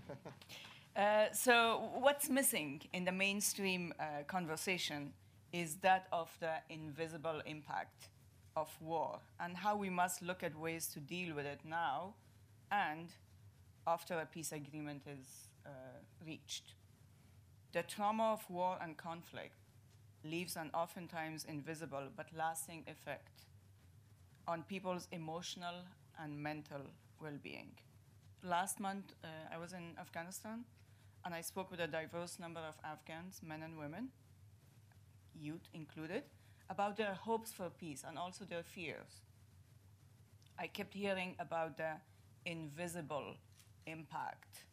uh, 0.95 1.33
so, 1.33 1.89
what's 1.99 2.29
missing 2.29 2.81
in 2.93 3.05
the 3.05 3.11
mainstream 3.11 3.93
uh, 3.99 4.23
conversation 4.27 5.13
is 5.53 5.75
that 5.77 6.07
of 6.11 6.29
the 6.39 6.53
invisible 6.69 7.41
impact 7.45 8.09
of 8.55 8.69
war 8.81 9.19
and 9.39 9.55
how 9.55 9.75
we 9.75 9.89
must 9.89 10.21
look 10.21 10.43
at 10.43 10.57
ways 10.59 10.87
to 10.87 10.99
deal 10.99 11.35
with 11.35 11.45
it 11.45 11.59
now 11.63 12.13
and 12.71 13.09
after 13.85 14.15
a 14.19 14.25
peace 14.25 14.51
agreement 14.51 15.03
is 15.07 15.49
uh, 15.65 15.69
reached. 16.25 16.73
The 17.71 17.83
trauma 17.83 18.33
of 18.33 18.49
war 18.49 18.77
and 18.81 18.97
conflict 18.97 19.55
leaves 20.23 20.55
an 20.57 20.71
oftentimes 20.73 21.45
invisible 21.45 22.07
but 22.15 22.27
lasting 22.35 22.83
effect 22.87 23.45
on 24.47 24.63
people's 24.63 25.07
emotional 25.11 25.75
and 26.19 26.37
mental 26.41 26.81
well 27.21 27.37
being. 27.41 27.71
Last 28.47 28.79
month, 28.79 29.13
uh, 29.25 29.27
I 29.53 29.57
was 29.57 29.73
in 29.73 29.97
Afghanistan 29.99 30.63
and 31.25 31.33
I 31.33 31.41
spoke 31.41 31.69
with 31.69 31.81
a 31.81 31.87
diverse 31.87 32.39
number 32.39 32.61
of 32.61 32.75
Afghans, 32.81 33.41
men 33.45 33.61
and 33.61 33.77
women, 33.77 34.07
youth 35.37 35.67
included, 35.73 36.23
about 36.69 36.95
their 36.95 37.13
hopes 37.13 37.51
for 37.51 37.69
peace 37.69 38.05
and 38.07 38.17
also 38.17 38.45
their 38.45 38.63
fears. 38.63 39.19
I 40.57 40.67
kept 40.67 40.93
hearing 40.93 41.35
about 41.39 41.75
the 41.75 41.95
invisible 42.45 43.35
impact 43.85 44.63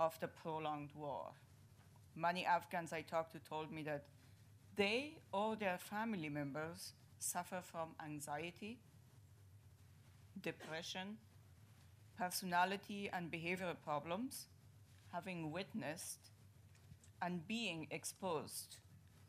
of 0.00 0.18
the 0.18 0.26
prolonged 0.26 0.90
war. 0.96 1.30
Many 2.16 2.44
Afghans 2.44 2.92
I 2.92 3.02
talked 3.02 3.30
to 3.30 3.38
told 3.38 3.70
me 3.70 3.84
that 3.84 4.06
they 4.74 5.18
or 5.32 5.54
their 5.54 5.78
family 5.78 6.30
members 6.30 6.94
suffer 7.20 7.60
from 7.62 7.90
anxiety, 8.04 8.80
depression, 10.42 11.18
personality 12.18 13.08
and 13.12 13.30
behavioral 13.30 13.76
problems, 13.84 14.46
having 15.12 15.52
witnessed 15.52 16.30
and 17.22 17.46
being 17.46 17.86
exposed 17.90 18.76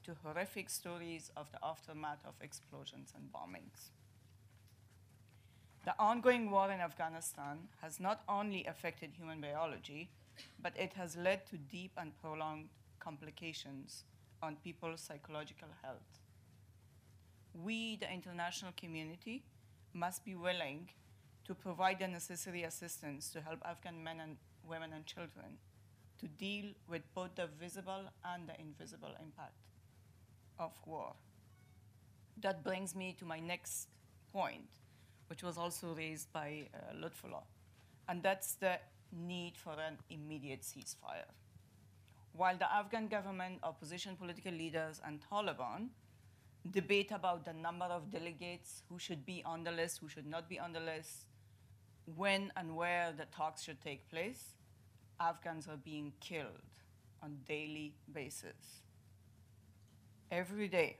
to 0.04 0.16
horrific 0.24 0.70
stories 0.70 1.32
of 1.38 1.52
the 1.52 1.60
aftermath 1.64 2.26
of 2.26 2.34
explosions 2.42 3.14
and 3.16 3.32
bombings. 3.32 3.92
The 5.86 5.94
ongoing 6.00 6.52
war 6.52 6.72
in 6.72 6.82
Afghanistan 6.82 7.70
has 7.82 8.00
not 8.00 8.22
only 8.28 8.66
affected 8.66 9.12
human 9.14 9.40
biology, 9.40 10.10
but 10.62 10.74
it 10.78 10.94
has 10.94 11.16
led 11.16 11.46
to 11.48 11.58
deep 11.58 11.92
and 11.98 12.12
prolonged 12.22 12.70
complications 13.00 14.04
on 14.42 14.56
people's 14.64 15.02
psychological 15.02 15.70
health. 15.82 16.20
We, 17.54 17.96
the 17.98 18.12
international 18.12 18.72
community, 18.78 19.44
must 19.94 20.24
be 20.24 20.36
willing 20.36 20.90
to 21.50 21.56
provide 21.56 21.98
the 21.98 22.08
necessary 22.08 22.62
assistance 22.62 23.32
to 23.32 23.42
help 23.42 23.60
Afghan 23.66 24.04
men 24.04 24.20
and 24.20 24.38
women 24.64 24.92
and 24.94 25.04
children 25.08 25.58
to 26.20 26.28
deal 26.28 26.66
with 26.88 27.02
both 27.16 27.34
the 27.36 27.48
visible 27.60 28.04
and 28.24 28.48
the 28.48 28.54
invisible 28.62 29.16
impact 29.20 29.56
of 30.60 30.72
war. 30.86 31.14
That 32.40 32.64
brings 32.64 32.96
me 32.96 33.16
to 33.18 33.26
my 33.26 33.40
next 33.40 33.88
point, 34.32 34.68
which 35.26 35.42
was 35.42 35.58
also 35.58 35.96
raised 35.96 36.32
by 36.32 36.68
uh, 36.72 36.94
Lutfullah, 36.94 37.42
and 38.08 38.22
that's 38.22 38.54
the 38.54 38.78
need 39.12 39.58
for 39.58 39.74
an 39.74 39.98
immediate 40.12 40.62
ceasefire. 40.62 41.32
While 42.34 42.58
the 42.58 42.72
Afghan 42.72 43.08
government, 43.08 43.58
opposition 43.64 44.16
political 44.18 44.52
leaders, 44.52 45.02
and 45.04 45.20
Taliban 45.32 45.88
debate 46.70 47.12
about 47.12 47.44
the 47.44 47.54
number 47.54 47.86
of 47.86 48.12
delegates 48.12 48.84
who 48.88 49.00
should 49.00 49.26
be 49.26 49.42
on 49.46 49.64
the 49.64 49.72
list, 49.72 49.98
who 49.98 50.08
should 50.08 50.28
not 50.28 50.48
be 50.48 50.60
on 50.60 50.74
the 50.74 50.80
list, 50.80 51.26
when 52.16 52.52
and 52.56 52.76
where 52.76 53.14
the 53.16 53.26
talks 53.26 53.64
should 53.64 53.82
take 53.82 54.10
place, 54.10 54.54
Afghans 55.20 55.68
are 55.68 55.78
being 55.78 56.14
killed 56.20 56.70
on 57.22 57.38
daily 57.48 57.94
basis 58.14 58.82
every 60.32 60.68
day. 60.68 60.98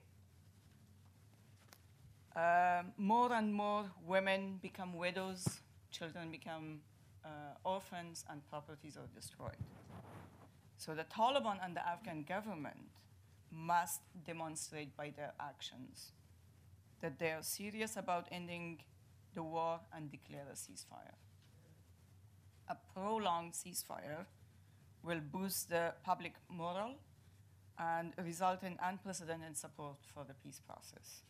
Uh, 2.36 2.84
more 2.98 3.34
and 3.34 3.54
more 3.54 3.86
women 4.06 4.60
become 4.62 4.94
widows, 4.94 5.62
children 5.92 6.30
become 6.32 6.80
uh, 7.26 7.30
orphans, 7.64 8.26
and 8.30 8.48
properties 8.50 8.98
are 8.98 9.08
destroyed. 9.16 9.58
So 10.78 10.94
the 10.94 11.04
Taliban 11.04 11.58
and 11.64 11.76
the 11.76 11.86
Afghan 11.88 12.24
government 12.24 12.78
must 13.52 14.02
demonstrate 14.26 14.96
by 14.96 15.12
their 15.16 15.34
actions 15.40 16.12
that 17.02 17.20
they 17.20 17.32
are 17.32 17.42
serious 17.42 17.98
about 17.98 18.28
ending 18.32 18.80
the 19.34 19.44
war 19.44 19.80
and 19.94 20.12
declare 20.12 20.48
a 20.52 20.56
ceasefire. 20.56 21.16
A 22.68 22.76
prolonged 22.94 23.54
ceasefire 23.54 24.26
will 25.04 25.20
boost 25.20 25.70
the 25.70 25.94
public 26.04 26.34
morale 26.50 26.96
and 27.78 28.14
result 28.24 28.64
in 28.64 28.78
unprecedented 28.84 29.58
support 29.58 29.98
for 30.14 30.26
the 30.26 30.34
peace 30.34 30.60
process. 30.60 31.22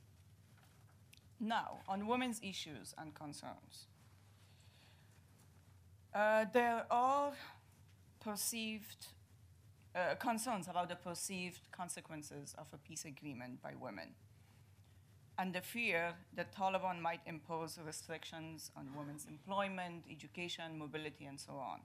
Now, 1.40 1.80
on 1.88 2.08
women's 2.08 2.42
issues 2.44 2.94
and 2.98 3.14
concerns. 3.14 3.88
Uh, 6.14 6.46
there 6.52 6.86
are 6.90 7.34
perceived 8.20 9.08
uh, 9.96 10.16
concerns 10.16 10.68
about 10.68 10.90
the 10.90 10.96
perceived 10.96 11.62
consequences 11.72 12.56
of 12.58 12.68
a 12.74 12.78
peace 12.78 13.06
agreement 13.06 13.62
by 13.62 13.74
women 13.80 14.16
and 15.40 15.54
the 15.54 15.62
fear 15.62 16.14
that 16.36 16.54
Taliban 16.54 17.00
might 17.00 17.22
impose 17.26 17.80
restrictions 17.86 18.72
on 18.76 18.90
women's 18.94 19.26
employment, 19.26 20.04
education, 20.12 20.78
mobility, 20.78 21.26
and 21.26 21.40
so 21.40 21.54
on. 21.54 21.80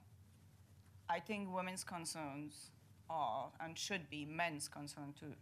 I 1.09 1.21
think 1.21 1.55
women's 1.55 1.85
concerns 1.85 2.71
are 3.09 3.51
and 3.61 3.77
should 3.77 4.09
be 4.09 4.25
men's 4.25 4.67
concern 4.67 5.13
too. 5.17 5.35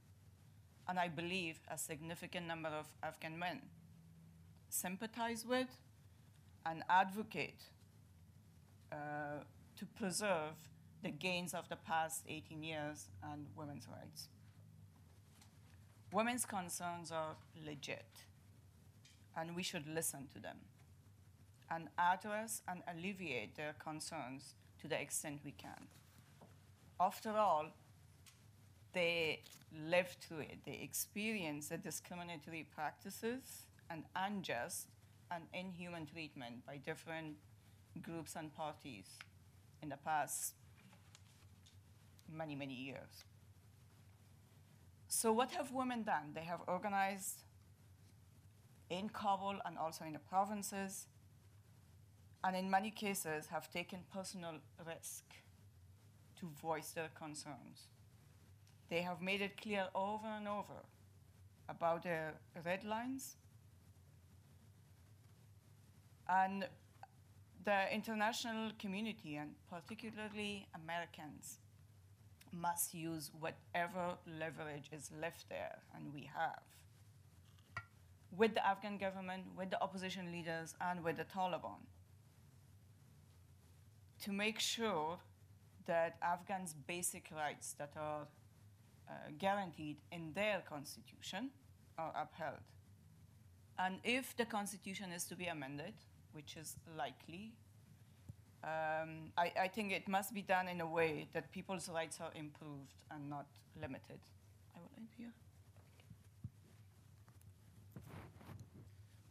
And 0.88 1.00
I 1.00 1.08
believe 1.08 1.60
a 1.72 1.78
significant 1.78 2.46
number 2.46 2.70
of 2.70 2.86
Afghan 3.02 3.40
men 3.40 3.62
sympathize 4.70 5.44
with 5.44 5.80
and 6.68 6.84
advocate 6.90 7.64
uh, 8.92 9.44
to 9.76 9.86
preserve 9.86 10.54
the 11.02 11.10
gains 11.10 11.56
of 11.56 11.68
the 11.68 11.78
past 11.78 12.26
18 12.30 12.62
years 12.62 13.10
and 13.24 13.48
women's 13.56 13.88
rights. 13.88 14.28
Women's 16.14 16.46
concerns 16.46 17.12
are 17.12 17.36
legit, 17.66 18.06
and 19.36 19.56
we 19.56 19.64
should 19.64 19.88
listen 19.88 20.28
to 20.32 20.40
them 20.40 20.58
and 21.72 21.88
address 21.98 22.62
and 22.68 22.84
alleviate 22.88 23.56
their 23.56 23.74
concerns 23.84 24.54
to 24.80 24.88
the 24.88 25.02
extent 25.02 25.40
we 25.44 25.54
can. 25.54 25.88
After 27.00 27.32
all, 27.32 27.66
they 28.94 29.42
live 29.76 30.16
through 30.22 30.42
it, 30.42 30.60
they 30.68 30.80
experience 30.84 31.70
the 31.70 31.80
discriminatory 31.80 32.68
practices 32.76 33.66
and 33.90 34.04
unjust 34.16 34.90
and 35.32 35.46
inhuman 35.52 36.06
treatment 36.06 36.64
by 36.64 36.78
different 36.78 37.38
groups 38.04 38.36
and 38.36 38.54
parties 38.54 39.18
in 39.82 39.90
the 39.90 39.98
past 39.98 40.54
many, 42.32 42.54
many 42.54 42.76
years. 42.76 43.26
So, 45.16 45.32
what 45.32 45.52
have 45.52 45.72
women 45.72 46.02
done? 46.02 46.32
They 46.34 46.44
have 46.46 46.62
organized 46.68 47.44
in 48.90 49.10
Kabul 49.10 49.60
and 49.64 49.78
also 49.78 50.06
in 50.06 50.14
the 50.14 50.20
provinces, 50.20 51.06
and 52.44 52.56
in 52.56 52.68
many 52.68 52.90
cases 52.90 53.46
have 53.52 53.70
taken 53.70 54.00
personal 54.12 54.56
risk 54.86 55.24
to 56.40 56.48
voice 56.60 56.90
their 56.94 57.10
concerns. 57.14 57.90
They 58.90 59.04
have 59.04 59.22
made 59.22 59.42
it 59.42 59.62
clear 59.62 59.86
over 59.94 60.28
and 60.28 60.48
over 60.48 60.82
about 61.70 62.02
their 62.02 62.34
red 62.66 62.84
lines. 62.84 63.36
And 66.28 66.66
the 67.64 67.94
international 67.94 68.72
community, 68.80 69.36
and 69.36 69.52
particularly 69.70 70.68
Americans, 70.74 71.60
must 72.54 72.94
use 72.94 73.32
whatever 73.40 74.16
leverage 74.40 74.90
is 74.92 75.12
left 75.20 75.50
there, 75.50 75.80
and 75.96 76.14
we 76.14 76.30
have, 76.36 76.62
with 78.38 78.54
the 78.54 78.66
Afghan 78.66 78.98
government, 78.98 79.44
with 79.58 79.70
the 79.70 79.82
opposition 79.82 80.32
leaders, 80.32 80.76
and 80.80 81.04
with 81.04 81.18
the 81.18 81.26
Taliban, 81.26 81.82
to 84.24 84.32
make 84.32 84.60
sure 84.60 85.20
that 85.86 86.18
Afghans' 86.22 86.74
basic 86.74 87.30
rights 87.36 87.74
that 87.78 87.92
are 87.98 88.28
uh, 89.10 89.14
guaranteed 89.38 89.98
in 90.12 90.32
their 90.34 90.64
constitution 90.68 91.50
are 91.98 92.14
upheld. 92.16 92.62
And 93.78 94.00
if 94.04 94.36
the 94.38 94.46
constitution 94.46 95.12
is 95.12 95.26
to 95.26 95.36
be 95.36 95.48
amended, 95.48 95.94
which 96.32 96.56
is 96.56 96.78
likely, 96.98 97.54
um, 98.64 99.32
I, 99.38 99.52
I, 99.64 99.68
think 99.68 99.92
it 99.92 100.08
must 100.08 100.34
be 100.34 100.42
done 100.42 100.70
in 100.70 100.80
a 100.80 100.88
way 100.88 101.28
that 101.34 101.52
people's 101.52 101.90
rights 101.90 102.20
are 102.22 102.32
improved 102.34 102.94
and 103.12 103.30
not 103.30 103.46
limited. 103.80 104.20
I 104.74 104.80
will 104.80 104.92
end 104.98 105.08
here. 105.18 105.34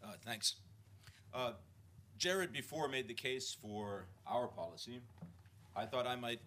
Uh, 0.04 0.12
thanks. 0.22 0.56
Uh, 1.32 1.52
Jarrett 2.18 2.52
before 2.52 2.88
made 2.88 3.08
the 3.08 3.14
case 3.14 3.56
for 3.58 4.04
our 4.26 4.48
policy. 4.48 5.00
I 5.74 5.86
thought 5.86 6.06
I 6.06 6.16
might 6.16 6.40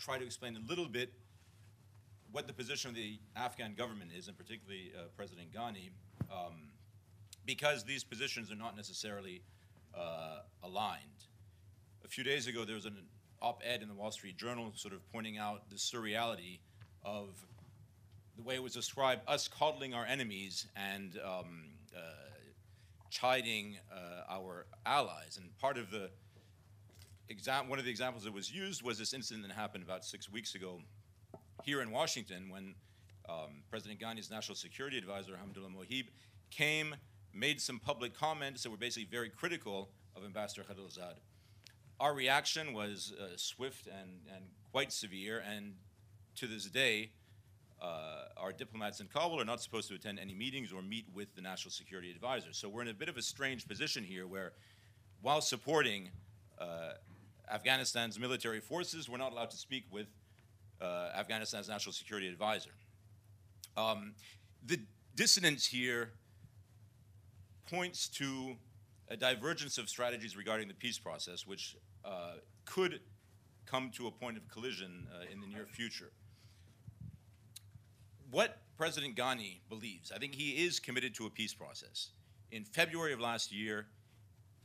try 0.00 0.18
to 0.18 0.24
explain 0.24 0.56
a 0.56 0.68
little 0.68 0.88
bit 0.88 1.12
what 2.32 2.48
the 2.48 2.52
position 2.52 2.88
of 2.90 2.96
the 2.96 3.20
Afghan 3.36 3.74
government 3.74 4.10
is, 4.16 4.26
and 4.26 4.36
particularly 4.36 4.90
uh, 4.98 5.02
President 5.16 5.52
Ghani, 5.52 5.90
um, 6.28 6.72
because 7.46 7.84
these 7.84 8.02
positions 8.02 8.50
are 8.50 8.56
not 8.56 8.76
necessarily 8.76 9.42
uh, 9.96 10.40
aligned. 10.64 11.26
A 12.04 12.08
few 12.08 12.24
days 12.24 12.46
ago, 12.46 12.64
there 12.64 12.74
was 12.74 12.84
an 12.84 12.96
op 13.40 13.62
ed 13.64 13.82
in 13.82 13.88
the 13.88 13.94
Wall 13.94 14.10
Street 14.10 14.36
Journal 14.36 14.72
sort 14.74 14.94
of 14.94 15.00
pointing 15.12 15.38
out 15.38 15.70
the 15.70 15.76
surreality 15.76 16.58
of 17.04 17.28
the 18.36 18.42
way 18.42 18.54
it 18.54 18.62
was 18.62 18.72
described 18.72 19.22
us 19.28 19.48
coddling 19.48 19.94
our 19.94 20.04
enemies 20.06 20.66
and 20.76 21.18
um, 21.24 21.64
uh, 21.96 22.00
chiding 23.10 23.76
uh, 23.92 24.22
our 24.30 24.66
allies. 24.86 25.38
And 25.40 25.56
part 25.58 25.78
of 25.78 25.90
the 25.90 26.10
one 27.66 27.78
of 27.78 27.84
the 27.86 27.90
examples 27.90 28.24
that 28.24 28.34
was 28.34 28.52
used 28.52 28.82
was 28.82 28.98
this 28.98 29.14
incident 29.14 29.46
that 29.46 29.54
happened 29.54 29.82
about 29.82 30.04
six 30.04 30.30
weeks 30.30 30.54
ago 30.54 30.80
here 31.62 31.80
in 31.80 31.90
Washington 31.90 32.50
when 32.50 32.74
um, 33.28 33.62
President 33.70 34.00
Ghani's 34.00 34.30
national 34.30 34.56
security 34.56 34.98
advisor, 34.98 35.32
Hamdullah 35.32 35.70
Mohib, 35.74 36.08
came, 36.50 36.94
made 37.32 37.60
some 37.60 37.78
public 37.78 38.12
comments 38.12 38.62
that 38.62 38.70
were 38.70 38.76
basically 38.76 39.08
very 39.10 39.30
critical 39.30 39.88
of 40.14 40.24
Ambassador 40.24 40.62
Khalilzad. 40.62 41.14
Our 42.02 42.14
reaction 42.14 42.72
was 42.72 43.12
uh, 43.16 43.36
swift 43.36 43.86
and, 43.86 44.10
and 44.34 44.46
quite 44.72 44.92
severe, 44.92 45.40
and 45.48 45.74
to 46.34 46.48
this 46.48 46.64
day, 46.64 47.12
uh, 47.80 48.24
our 48.36 48.50
diplomats 48.50 48.98
in 48.98 49.06
Kabul 49.06 49.40
are 49.40 49.44
not 49.44 49.62
supposed 49.62 49.88
to 49.90 49.94
attend 49.94 50.18
any 50.18 50.34
meetings 50.34 50.72
or 50.72 50.82
meet 50.82 51.06
with 51.14 51.32
the 51.36 51.40
national 51.40 51.70
security 51.70 52.10
advisor. 52.10 52.52
So 52.52 52.68
we're 52.68 52.82
in 52.82 52.88
a 52.88 52.94
bit 52.94 53.08
of 53.08 53.16
a 53.18 53.22
strange 53.22 53.68
position 53.68 54.02
here 54.02 54.26
where, 54.26 54.50
while 55.20 55.40
supporting 55.40 56.10
uh, 56.58 56.94
Afghanistan's 57.48 58.18
military 58.18 58.58
forces, 58.58 59.08
we're 59.08 59.18
not 59.18 59.30
allowed 59.30 59.50
to 59.50 59.56
speak 59.56 59.84
with 59.88 60.08
uh, 60.80 61.10
Afghanistan's 61.14 61.68
national 61.68 61.92
security 61.92 62.26
advisor. 62.26 62.72
Um, 63.76 64.14
the 64.66 64.80
dissonance 65.14 65.64
here 65.64 66.10
points 67.70 68.08
to 68.08 68.56
a 69.06 69.16
divergence 69.16 69.78
of 69.78 69.88
strategies 69.88 70.36
regarding 70.36 70.66
the 70.66 70.74
peace 70.74 70.98
process, 70.98 71.46
which 71.46 71.76
uh, 72.04 72.34
could 72.64 73.00
come 73.66 73.90
to 73.96 74.06
a 74.06 74.10
point 74.10 74.36
of 74.36 74.48
collision 74.48 75.06
uh, 75.12 75.24
in 75.32 75.40
the 75.40 75.46
near 75.46 75.66
future. 75.66 76.12
What 78.30 78.58
President 78.76 79.16
Ghani 79.16 79.60
believes, 79.68 80.10
I 80.10 80.18
think 80.18 80.34
he 80.34 80.64
is 80.64 80.80
committed 80.80 81.14
to 81.16 81.26
a 81.26 81.30
peace 81.30 81.54
process. 81.54 82.10
In 82.50 82.64
February 82.64 83.12
of 83.12 83.20
last 83.20 83.52
year, 83.52 83.86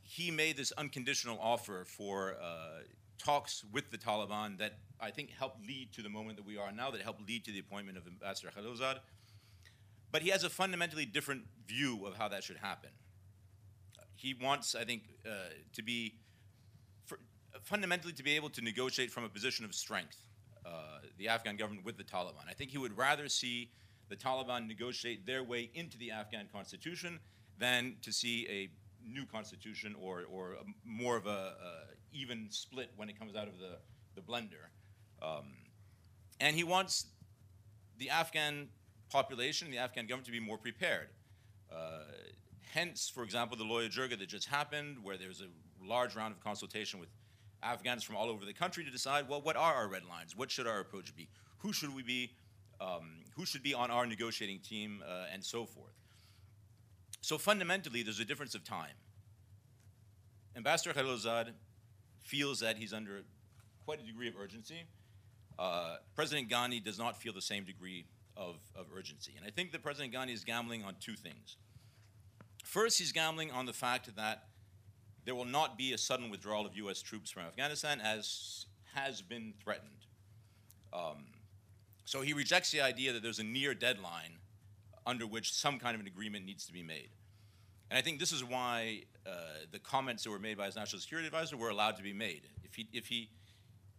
he 0.02 0.30
made 0.30 0.56
this 0.56 0.72
unconditional 0.72 1.38
offer 1.40 1.84
for 1.86 2.36
uh, 2.42 2.82
talks 3.18 3.64
with 3.72 3.90
the 3.90 3.98
Taliban 3.98 4.58
that 4.58 4.78
I 5.00 5.10
think 5.10 5.30
helped 5.30 5.66
lead 5.66 5.92
to 5.92 6.02
the 6.02 6.08
moment 6.08 6.36
that 6.36 6.46
we 6.46 6.56
are 6.56 6.72
now, 6.72 6.90
that 6.90 7.02
helped 7.02 7.26
lead 7.28 7.44
to 7.44 7.52
the 7.52 7.58
appointment 7.58 7.98
of 7.98 8.06
Ambassador 8.06 8.50
Khalilzad. 8.56 8.98
But 10.10 10.22
he 10.22 10.30
has 10.30 10.44
a 10.44 10.50
fundamentally 10.50 11.04
different 11.04 11.42
view 11.66 12.06
of 12.06 12.16
how 12.16 12.28
that 12.28 12.42
should 12.42 12.56
happen. 12.56 12.90
He 14.14 14.34
wants, 14.34 14.74
I 14.74 14.84
think, 14.84 15.02
uh, 15.26 15.50
to 15.74 15.82
be 15.82 16.14
fundamentally 17.62 18.12
to 18.12 18.22
be 18.22 18.36
able 18.36 18.50
to 18.50 18.62
negotiate 18.62 19.10
from 19.10 19.24
a 19.24 19.28
position 19.28 19.64
of 19.64 19.74
strength, 19.74 20.18
uh, 20.66 21.00
the 21.18 21.28
Afghan 21.28 21.56
government 21.56 21.84
with 21.84 21.96
the 21.96 22.04
Taliban. 22.04 22.48
I 22.48 22.52
think 22.52 22.70
he 22.70 22.78
would 22.78 22.96
rather 22.96 23.28
see 23.28 23.70
the 24.08 24.16
Taliban 24.16 24.66
negotiate 24.66 25.26
their 25.26 25.42
way 25.42 25.70
into 25.74 25.98
the 25.98 26.10
Afghan 26.10 26.48
constitution 26.52 27.20
than 27.58 27.96
to 28.02 28.12
see 28.12 28.46
a 28.48 28.70
new 29.06 29.26
constitution 29.26 29.94
or, 30.00 30.24
or 30.30 30.52
a, 30.52 30.64
more 30.84 31.16
of 31.16 31.26
a, 31.26 31.30
a 31.30 31.54
even 32.12 32.46
split 32.50 32.90
when 32.96 33.08
it 33.08 33.18
comes 33.18 33.36
out 33.36 33.48
of 33.48 33.58
the, 33.58 33.78
the 34.14 34.20
blender. 34.20 34.68
Um, 35.22 35.54
and 36.40 36.56
he 36.56 36.64
wants 36.64 37.06
the 37.98 38.10
Afghan 38.10 38.68
population, 39.10 39.70
the 39.70 39.78
Afghan 39.78 40.06
government, 40.06 40.26
to 40.26 40.32
be 40.32 40.40
more 40.40 40.58
prepared. 40.58 41.08
Uh, 41.72 42.04
hence, 42.72 43.10
for 43.12 43.22
example, 43.24 43.56
the 43.56 43.64
Loya 43.64 43.88
Jirga 43.90 44.18
that 44.18 44.28
just 44.28 44.46
happened, 44.46 44.98
where 45.02 45.16
there 45.16 45.28
was 45.28 45.40
a 45.40 45.48
large 45.84 46.14
round 46.14 46.32
of 46.32 46.40
consultation 46.40 47.00
with 47.00 47.08
Afghans 47.62 48.04
from 48.04 48.16
all 48.16 48.28
over 48.28 48.44
the 48.44 48.52
country 48.52 48.84
to 48.84 48.90
decide, 48.90 49.28
well, 49.28 49.40
what 49.40 49.56
are 49.56 49.74
our 49.74 49.88
red 49.88 50.04
lines? 50.04 50.36
What 50.36 50.50
should 50.50 50.66
our 50.66 50.80
approach 50.80 51.14
be? 51.16 51.28
Who 51.58 51.72
should 51.72 51.94
we 51.94 52.02
be? 52.02 52.30
Um, 52.80 53.24
who 53.36 53.44
should 53.44 53.62
be 53.62 53.74
on 53.74 53.90
our 53.90 54.06
negotiating 54.06 54.60
team, 54.60 55.02
uh, 55.04 55.24
and 55.32 55.44
so 55.44 55.66
forth. 55.66 55.94
So 57.20 57.36
fundamentally, 57.36 58.04
there's 58.04 58.20
a 58.20 58.24
difference 58.24 58.54
of 58.54 58.62
time. 58.62 58.94
Ambassador 60.56 60.94
Khalilzad 60.94 61.50
feels 62.20 62.60
that 62.60 62.76
he's 62.76 62.92
under 62.92 63.22
quite 63.84 64.00
a 64.00 64.06
degree 64.06 64.28
of 64.28 64.34
urgency. 64.40 64.84
Uh, 65.58 65.96
President 66.14 66.48
Ghani 66.48 66.82
does 66.82 66.98
not 66.98 67.20
feel 67.20 67.32
the 67.32 67.42
same 67.42 67.64
degree 67.64 68.06
of, 68.36 68.56
of 68.76 68.86
urgency. 68.96 69.34
And 69.36 69.44
I 69.46 69.50
think 69.50 69.72
that 69.72 69.82
President 69.82 70.14
Ghani 70.14 70.32
is 70.32 70.44
gambling 70.44 70.84
on 70.84 70.94
two 71.00 71.16
things. 71.16 71.56
First, 72.64 72.98
he's 72.98 73.12
gambling 73.12 73.50
on 73.50 73.66
the 73.66 73.72
fact 73.72 74.14
that 74.14 74.44
there 75.28 75.34
will 75.34 75.44
not 75.44 75.76
be 75.76 75.92
a 75.92 75.98
sudden 75.98 76.30
withdrawal 76.30 76.64
of 76.64 76.74
U.S. 76.78 77.02
troops 77.02 77.30
from 77.30 77.42
Afghanistan, 77.42 78.00
as 78.00 78.64
has 78.94 79.20
been 79.20 79.52
threatened. 79.62 80.06
Um, 80.90 81.26
so 82.06 82.22
he 82.22 82.32
rejects 82.32 82.70
the 82.70 82.80
idea 82.80 83.12
that 83.12 83.22
there's 83.22 83.38
a 83.38 83.44
near 83.44 83.74
deadline 83.74 84.38
under 85.06 85.26
which 85.26 85.52
some 85.52 85.78
kind 85.78 85.94
of 85.94 86.00
an 86.00 86.06
agreement 86.06 86.46
needs 86.46 86.64
to 86.64 86.72
be 86.72 86.82
made. 86.82 87.10
And 87.90 87.98
I 87.98 88.00
think 88.00 88.20
this 88.20 88.32
is 88.32 88.42
why 88.42 89.02
uh, 89.26 89.32
the 89.70 89.78
comments 89.78 90.24
that 90.24 90.30
were 90.30 90.38
made 90.38 90.56
by 90.56 90.64
his 90.64 90.76
national 90.76 91.02
security 91.02 91.26
advisor 91.26 91.58
were 91.58 91.68
allowed 91.68 91.98
to 91.98 92.02
be 92.02 92.14
made. 92.14 92.48
If 92.64 92.74
he, 92.74 92.88
if 92.94 93.08
he 93.08 93.28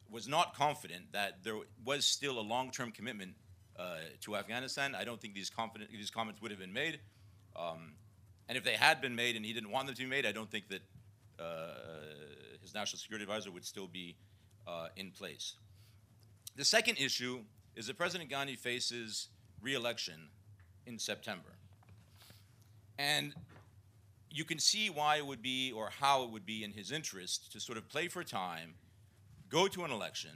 was 0.09 0.27
not 0.27 0.55
confident 0.55 1.11
that 1.11 1.43
there 1.43 1.57
was 1.85 2.05
still 2.05 2.39
a 2.39 2.41
long-term 2.41 2.91
commitment 2.91 3.35
uh, 3.77 3.97
to 4.21 4.35
Afghanistan, 4.35 4.95
I 4.95 5.03
don't 5.03 5.21
think 5.21 5.35
these, 5.35 5.51
these 5.91 6.09
comments 6.09 6.41
would 6.41 6.49
have 6.49 6.59
been 6.59 6.73
made. 6.73 7.01
Um, 7.55 7.93
and 8.47 8.57
if 8.57 8.63
they 8.63 8.73
had 8.73 8.99
been 8.99 9.15
made 9.15 9.35
and 9.35 9.45
he 9.45 9.53
didn't 9.53 9.69
want 9.69 9.85
them 9.85 9.95
to 9.95 10.01
be 10.01 10.09
made, 10.09 10.25
I 10.25 10.31
don't 10.31 10.49
think 10.49 10.69
that 10.69 10.81
his 12.61 12.73
national 12.73 12.99
security 12.99 13.23
advisor 13.23 13.51
would 13.51 13.65
still 13.65 13.87
be 13.87 14.15
uh, 14.67 14.87
in 14.95 15.11
place. 15.11 15.55
The 16.55 16.65
second 16.65 16.99
issue 16.99 17.39
is 17.75 17.87
that 17.87 17.97
President 17.97 18.29
Ghani 18.29 18.57
faces 18.57 19.29
re-election 19.61 20.29
in 20.85 20.99
September. 20.99 21.49
And 22.97 23.33
you 24.29 24.43
can 24.43 24.59
see 24.59 24.89
why 24.89 25.17
it 25.17 25.25
would 25.25 25.41
be 25.41 25.71
or 25.71 25.89
how 25.99 26.23
it 26.23 26.31
would 26.31 26.45
be 26.45 26.63
in 26.63 26.71
his 26.71 26.91
interest 26.91 27.51
to 27.53 27.59
sort 27.59 27.77
of 27.77 27.87
play 27.89 28.07
for 28.07 28.23
time 28.23 28.75
go 29.49 29.67
to 29.67 29.83
an 29.83 29.91
election, 29.91 30.31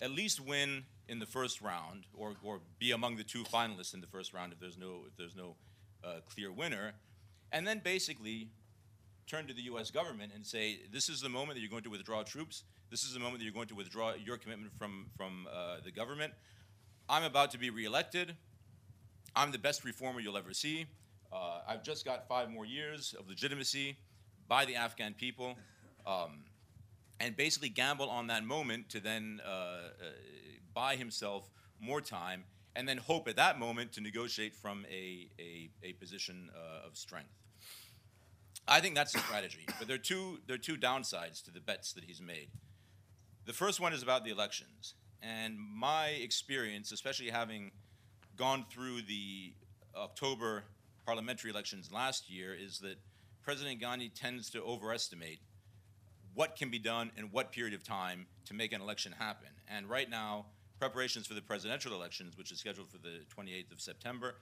at 0.00 0.10
least 0.10 0.40
win 0.40 0.84
in 1.08 1.18
the 1.18 1.26
first 1.26 1.62
round, 1.62 2.04
or, 2.12 2.34
or 2.42 2.60
be 2.78 2.90
among 2.90 3.16
the 3.16 3.24
two 3.24 3.44
finalists 3.44 3.94
in 3.94 4.00
the 4.00 4.06
first 4.06 4.34
round 4.34 4.52
if 4.52 4.60
there's 4.60 4.76
no, 4.76 5.04
if 5.06 5.16
there's 5.16 5.36
no 5.36 5.56
uh, 6.04 6.16
clear 6.28 6.52
winner, 6.52 6.92
and 7.50 7.66
then 7.66 7.80
basically 7.82 8.48
turn 9.26 9.46
to 9.46 9.54
the 9.54 9.62
U.S. 9.62 9.90
government 9.90 10.32
and 10.34 10.44
say, 10.44 10.80
this 10.92 11.08
is 11.08 11.20
the 11.20 11.28
moment 11.28 11.54
that 11.54 11.60
you're 11.60 11.70
going 11.70 11.82
to 11.84 11.90
withdraw 11.90 12.22
troops. 12.22 12.64
This 12.90 13.04
is 13.04 13.14
the 13.14 13.20
moment 13.20 13.38
that 13.38 13.44
you're 13.44 13.54
going 13.54 13.68
to 13.68 13.74
withdraw 13.74 14.14
your 14.14 14.36
commitment 14.36 14.72
from, 14.78 15.06
from 15.16 15.48
uh, 15.52 15.76
the 15.84 15.90
government. 15.90 16.32
I'm 17.08 17.24
about 17.24 17.50
to 17.52 17.58
be 17.58 17.70
reelected. 17.70 18.36
I'm 19.34 19.52
the 19.52 19.58
best 19.58 19.84
reformer 19.84 20.20
you'll 20.20 20.36
ever 20.36 20.52
see. 20.52 20.86
Uh, 21.32 21.60
I've 21.66 21.82
just 21.82 22.04
got 22.04 22.28
five 22.28 22.50
more 22.50 22.66
years 22.66 23.14
of 23.18 23.28
legitimacy 23.28 23.96
by 24.48 24.64
the 24.64 24.76
Afghan 24.76 25.14
people. 25.14 25.56
Um, 26.06 26.44
and 27.20 27.36
basically 27.36 27.68
gamble 27.68 28.10
on 28.10 28.26
that 28.26 28.44
moment 28.44 28.88
to 28.90 29.00
then 29.00 29.40
uh, 29.46 29.50
uh, 29.50 29.80
buy 30.74 30.96
himself 30.96 31.48
more 31.80 32.00
time 32.00 32.44
and 32.74 32.88
then 32.88 32.96
hope 32.96 33.28
at 33.28 33.36
that 33.36 33.58
moment 33.58 33.92
to 33.92 34.00
negotiate 34.00 34.54
from 34.54 34.84
a, 34.90 35.28
a, 35.38 35.70
a 35.84 35.92
position 35.94 36.50
uh, 36.54 36.86
of 36.86 36.96
strength. 36.96 37.41
I 38.68 38.80
think 38.80 38.94
that's 38.94 39.14
a 39.14 39.18
strategy, 39.18 39.66
but 39.78 39.88
there 39.88 39.96
are, 39.96 39.98
two, 39.98 40.38
there 40.46 40.54
are 40.54 40.58
two 40.58 40.76
downsides 40.76 41.42
to 41.44 41.50
the 41.50 41.60
bets 41.60 41.92
that 41.94 42.04
he's 42.04 42.20
made. 42.20 42.48
The 43.44 43.52
first 43.52 43.80
one 43.80 43.92
is 43.92 44.02
about 44.02 44.24
the 44.24 44.30
elections. 44.30 44.94
And 45.20 45.56
my 45.58 46.08
experience, 46.08 46.92
especially 46.92 47.30
having 47.30 47.72
gone 48.36 48.64
through 48.70 49.02
the 49.02 49.54
October 49.96 50.64
parliamentary 51.04 51.50
elections 51.50 51.90
last 51.92 52.30
year, 52.30 52.54
is 52.54 52.78
that 52.80 52.96
President 53.42 53.80
Ghani 53.80 54.12
tends 54.14 54.48
to 54.50 54.62
overestimate 54.62 55.40
what 56.34 56.56
can 56.56 56.70
be 56.70 56.78
done 56.78 57.10
in 57.16 57.24
what 57.26 57.52
period 57.52 57.74
of 57.74 57.84
time 57.84 58.26
to 58.46 58.54
make 58.54 58.72
an 58.72 58.80
election 58.80 59.12
happen. 59.18 59.48
And 59.68 59.88
right 59.88 60.08
now, 60.08 60.46
preparations 60.78 61.26
for 61.26 61.34
the 61.34 61.42
presidential 61.42 61.92
elections, 61.92 62.36
which 62.38 62.50
is 62.50 62.58
scheduled 62.58 62.88
for 62.88 62.98
the 62.98 63.20
28th 63.36 63.72
of 63.72 63.80
September, 63.80 64.36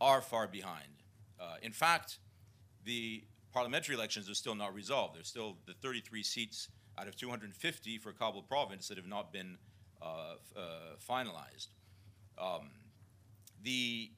are 0.00 0.20
far 0.20 0.46
behind. 0.46 1.02
Uh, 1.40 1.54
in 1.62 1.72
fact, 1.72 2.18
the 2.84 3.24
parliamentary 3.52 3.94
elections 3.94 4.28
are 4.30 4.34
still 4.34 4.54
not 4.54 4.74
resolved. 4.74 5.16
There's 5.16 5.28
still 5.28 5.56
the 5.66 5.74
33 5.74 6.22
seats 6.22 6.68
out 6.98 7.08
of 7.08 7.16
250 7.16 7.98
for 7.98 8.12
Kabul 8.12 8.42
province 8.42 8.88
that 8.88 8.96
have 8.96 9.06
not 9.06 9.32
been 9.32 9.58
uh, 10.02 10.34
uh, 10.56 10.60
finalized. 11.08 11.68
Um, 12.38 12.70
the 13.62 14.10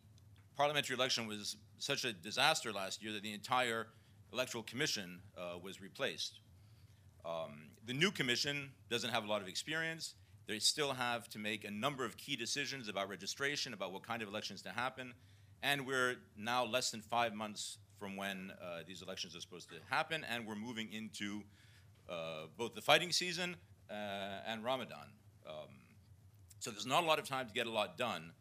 parliamentary 0.56 0.94
election 0.94 1.26
was 1.26 1.56
such 1.78 2.04
a 2.04 2.12
disaster 2.12 2.72
last 2.72 3.02
year 3.02 3.12
that 3.12 3.22
the 3.22 3.32
entire 3.32 3.88
electoral 4.32 4.62
commission 4.62 5.20
uh, 5.36 5.58
was 5.62 5.80
replaced. 5.80 6.38
Um, 7.24 7.70
the 7.84 7.92
new 7.92 8.10
commission 8.10 8.70
doesn't 8.90 9.10
have 9.10 9.24
a 9.24 9.26
lot 9.26 9.42
of 9.42 9.48
experience. 9.48 10.14
They 10.46 10.58
still 10.58 10.92
have 10.92 11.28
to 11.30 11.38
make 11.38 11.64
a 11.64 11.70
number 11.70 12.04
of 12.04 12.16
key 12.16 12.36
decisions 12.36 12.88
about 12.88 13.08
registration, 13.08 13.72
about 13.74 13.92
what 13.92 14.06
kind 14.06 14.22
of 14.22 14.28
elections 14.28 14.62
to 14.62 14.70
happen. 14.70 15.14
And 15.62 15.86
we're 15.86 16.16
now 16.36 16.64
less 16.64 16.90
than 16.90 17.00
five 17.00 17.32
months 17.32 17.78
from 18.02 18.16
when 18.16 18.50
uh, 18.60 18.80
these 18.84 19.00
elections 19.00 19.36
are 19.36 19.40
supposed 19.40 19.68
to 19.68 19.76
happen, 19.88 20.26
and 20.28 20.44
we're 20.44 20.56
moving 20.56 20.92
into 20.92 21.42
uh, 22.08 22.46
both 22.58 22.74
the 22.74 22.80
fighting 22.80 23.12
season 23.12 23.54
uh, 23.88 23.94
and 24.44 24.64
Ramadan. 24.64 25.12
Um, 25.46 25.68
so 26.58 26.72
there's 26.72 26.84
not 26.86 27.04
a 27.04 27.06
lot 27.06 27.20
of 27.20 27.28
time 27.28 27.46
to 27.46 27.52
get 27.52 27.68
a 27.68 27.70
lot 27.70 27.96
done, 27.96 28.32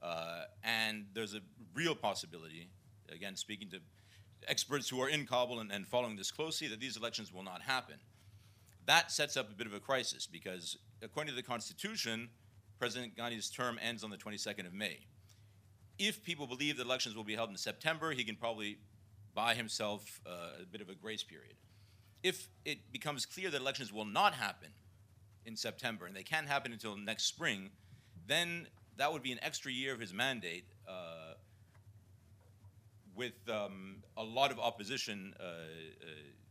uh, 0.00 0.42
and 0.62 1.06
there's 1.12 1.34
a 1.34 1.40
real 1.74 1.96
possibility, 1.96 2.68
again, 3.12 3.34
speaking 3.34 3.68
to 3.70 3.80
experts 4.46 4.88
who 4.88 5.02
are 5.02 5.08
in 5.08 5.26
Kabul 5.26 5.58
and, 5.58 5.72
and 5.72 5.88
following 5.88 6.14
this 6.14 6.30
closely, 6.30 6.68
that 6.68 6.78
these 6.78 6.96
elections 6.96 7.32
will 7.32 7.42
not 7.42 7.62
happen 7.62 7.96
that 8.86 9.12
sets 9.12 9.36
up 9.36 9.50
a 9.50 9.54
bit 9.54 9.66
of 9.66 9.74
a 9.74 9.80
crisis 9.80 10.26
because, 10.26 10.76
according 11.02 11.30
to 11.30 11.36
the 11.36 11.42
Constitution, 11.42 12.28
President 12.78 13.16
Ghani's 13.16 13.50
term 13.50 13.78
ends 13.80 14.02
on 14.02 14.10
the 14.10 14.16
22nd 14.16 14.66
of 14.66 14.72
May. 14.72 15.06
If 15.98 16.24
people 16.24 16.46
believe 16.46 16.78
that 16.78 16.86
elections 16.86 17.14
will 17.14 17.24
be 17.24 17.34
held 17.34 17.50
in 17.50 17.56
September, 17.56 18.12
he 18.12 18.24
can 18.24 18.36
probably 18.36 18.78
buy 19.34 19.54
himself 19.54 20.20
uh, 20.26 20.62
a 20.62 20.66
bit 20.66 20.80
of 20.80 20.88
a 20.88 20.94
grace 20.94 21.22
period. 21.22 21.54
If 22.22 22.48
it 22.64 22.92
becomes 22.92 23.24
clear 23.26 23.50
that 23.50 23.60
elections 23.60 23.92
will 23.92 24.04
not 24.04 24.34
happen 24.34 24.70
in 25.46 25.56
September 25.56 26.06
and 26.06 26.14
they 26.14 26.22
can't 26.22 26.46
happen 26.46 26.72
until 26.72 26.96
next 26.96 27.24
spring, 27.24 27.70
then 28.26 28.66
that 28.96 29.12
would 29.12 29.22
be 29.22 29.32
an 29.32 29.38
extra 29.42 29.72
year 29.72 29.94
of 29.94 30.00
his 30.00 30.12
mandate 30.12 30.64
uh, 30.86 31.34
with 33.14 33.32
um, 33.48 33.96
a 34.16 34.22
lot 34.22 34.50
of 34.50 34.58
opposition 34.58 35.34
uh, 35.40 35.44
uh 35.44 36.06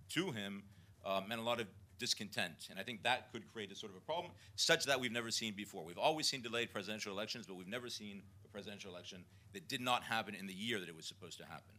to 0.10 0.32
him 0.32 0.64
um, 1.06 1.26
and 1.30 1.40
a 1.40 1.44
lot 1.44 1.60
of 1.60 1.68
discontent. 2.00 2.68
And 2.72 2.80
I 2.80 2.84
think 2.84 3.04
that 3.04 3.32
could 3.32 3.48
create 3.52 3.72
a 3.72 3.76
sort 3.76 3.92
of 3.92 3.98
a 3.98 4.02
problem, 4.02 4.32
such 4.56 4.86
that 4.86 5.00
we've 5.00 5.12
never 5.12 5.30
seen 5.30 5.54
before. 5.54 5.84
We've 5.84 6.00
always 6.00 6.28
seen 6.28 6.42
delayed 6.42 6.72
presidential 6.72 7.12
elections, 7.12 7.46
but 7.46 7.56
we've 7.56 7.68
never 7.68 7.90
seen 7.90 8.24
a 8.44 8.48
presidential 8.48 8.92
election 8.92 9.24
that 9.54 9.68
did 9.68 9.82
not 9.82 10.04
happen 10.04 10.34
in 10.34 10.48
the 10.48 10.54
year 10.54 10.80
that 10.80 10.90
it 10.90 10.96
was 10.96 11.06
supposed 11.06 11.38
to 11.40 11.46
happen. 11.46 11.76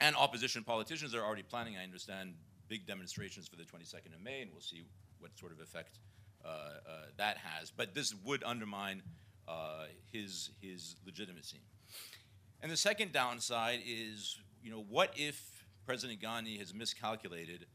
And 0.00 0.14
opposition 0.14 0.62
politicians 0.62 1.14
are 1.14 1.22
already 1.22 1.42
planning, 1.42 1.76
I 1.76 1.84
understand, 1.84 2.34
big 2.68 2.86
demonstrations 2.86 3.48
for 3.48 3.56
the 3.56 3.64
22nd 3.64 4.14
of 4.14 4.22
May, 4.22 4.42
and 4.42 4.50
we'll 4.52 4.60
see 4.60 4.84
what 5.20 5.30
sort 5.38 5.52
of 5.52 5.60
effect 5.60 5.98
uh, 6.44 6.48
uh, 6.48 6.90
that 7.16 7.38
has. 7.38 7.70
But 7.70 7.94
this 7.94 8.14
would 8.24 8.44
undermine 8.44 9.02
uh, 9.48 9.84
his, 10.12 10.50
his 10.60 10.96
legitimacy. 11.04 11.60
And 12.62 12.70
the 12.70 12.76
second 12.76 13.12
downside 13.12 13.80
is, 13.86 14.38
you 14.62 14.70
know, 14.70 14.84
what 14.88 15.12
if 15.16 15.64
President 15.86 16.20
Ghani 16.20 16.58
has 16.58 16.74
miscalculated 16.74 17.66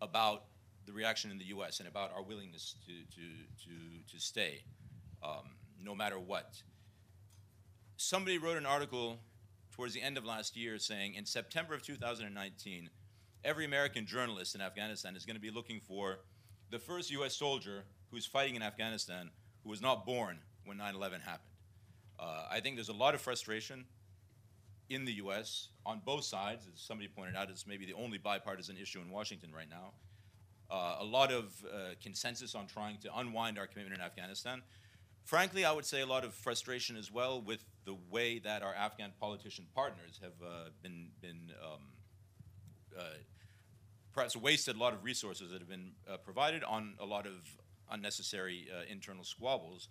about 0.00 0.44
the 0.86 0.92
reaction 0.92 1.30
in 1.30 1.38
the 1.38 1.44
U.S. 1.46 1.78
and 1.78 1.88
about 1.88 2.12
our 2.14 2.22
willingness 2.22 2.74
to, 2.86 2.92
to, 3.14 3.22
to, 3.64 4.12
to 4.12 4.20
stay, 4.20 4.64
um, 5.22 5.56
no 5.80 5.94
matter 5.94 6.18
what. 6.18 6.62
Somebody 7.96 8.38
wrote 8.38 8.56
an 8.56 8.66
article 8.66 9.18
towards 9.72 9.94
the 9.94 10.02
end 10.02 10.16
of 10.16 10.24
last 10.24 10.56
year 10.56 10.78
saying 10.78 11.14
in 11.14 11.26
September 11.26 11.74
of 11.74 11.82
2019, 11.82 12.90
every 13.44 13.64
American 13.64 14.06
journalist 14.06 14.54
in 14.54 14.60
Afghanistan 14.60 15.16
is 15.16 15.24
going 15.24 15.36
to 15.36 15.40
be 15.40 15.50
looking 15.50 15.80
for 15.80 16.20
the 16.70 16.78
first 16.78 17.10
U.S. 17.10 17.36
soldier 17.36 17.84
who's 18.10 18.26
fighting 18.26 18.54
in 18.54 18.62
Afghanistan 18.62 19.30
who 19.64 19.70
was 19.70 19.82
not 19.82 20.06
born 20.06 20.38
when 20.64 20.76
9 20.76 20.94
11 20.94 21.20
happened. 21.20 21.48
Uh, 22.18 22.46
I 22.50 22.60
think 22.60 22.76
there's 22.76 22.88
a 22.88 22.92
lot 22.92 23.14
of 23.14 23.20
frustration 23.20 23.84
in 24.88 25.04
the 25.04 25.14
U.S. 25.14 25.68
on 25.84 26.00
both 26.04 26.24
sides. 26.24 26.68
As 26.72 26.80
somebody 26.80 27.08
pointed 27.08 27.34
out, 27.34 27.50
it's 27.50 27.66
maybe 27.66 27.86
the 27.86 27.94
only 27.94 28.18
bipartisan 28.18 28.76
issue 28.76 29.00
in 29.00 29.10
Washington 29.10 29.50
right 29.52 29.68
now 29.68 29.92
uh, 30.72 30.96
a 31.00 31.04
lot 31.04 31.30
of 31.30 31.52
uh, 31.64 31.90
consensus 32.02 32.54
on 32.54 32.66
trying 32.66 32.96
to 32.96 33.18
unwind 33.18 33.58
our 33.58 33.66
commitment 33.66 34.00
in 34.00 34.04
Afghanistan. 34.04 34.62
Frankly, 35.24 35.64
I 35.64 35.72
would 35.72 35.86
say 35.86 36.00
a 36.00 36.06
lot 36.06 36.24
of 36.24 36.34
frustration 36.34 36.96
as 36.96 37.10
well 37.10 37.40
with 37.40 37.64
the 37.84 37.96
way 38.10 38.38
that 38.40 38.62
our 38.62 38.74
Afghan 38.74 39.12
politician 39.20 39.66
partners 39.74 40.20
have 40.22 40.32
uh, 40.42 40.70
been, 40.82 41.08
been 41.20 41.52
um, 41.62 41.80
uh, 42.98 43.02
perhaps 44.12 44.36
wasted 44.36 44.76
a 44.76 44.78
lot 44.78 44.92
of 44.92 45.04
resources 45.04 45.50
that 45.50 45.60
have 45.60 45.68
been 45.68 45.92
uh, 46.10 46.16
provided 46.18 46.62
on 46.64 46.94
a 47.00 47.04
lot 47.04 47.26
of 47.26 47.34
unnecessary 47.90 48.68
uh, 48.72 48.82
internal 48.90 49.24
squabbles. 49.24 49.88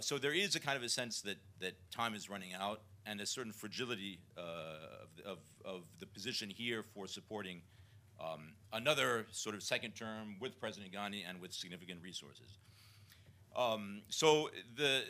so 0.00 0.18
there 0.18 0.34
is 0.34 0.54
a 0.54 0.60
kind 0.60 0.76
of 0.76 0.82
a 0.82 0.88
sense 0.88 1.22
that, 1.22 1.36
that 1.60 1.74
time 1.90 2.14
is 2.14 2.28
running 2.28 2.52
out 2.54 2.82
and 3.06 3.20
a 3.20 3.26
certain 3.26 3.52
fragility 3.52 4.20
of, 4.36 5.26
of, 5.26 5.38
of 5.64 5.82
the 5.98 6.06
position 6.06 6.50
here 6.50 6.84
for 6.94 7.06
supporting 7.06 7.62
um, 8.20 8.54
another 8.72 9.26
sort 9.32 9.54
of 9.54 9.62
second 9.62 9.92
term 9.92 10.36
with 10.40 10.58
President 10.60 10.92
Ghani 10.92 11.22
and 11.28 11.40
with 11.40 11.52
significant 11.52 12.00
resources. 12.02 12.58
Um, 13.56 14.02
so 14.08 14.50
the 14.76 15.02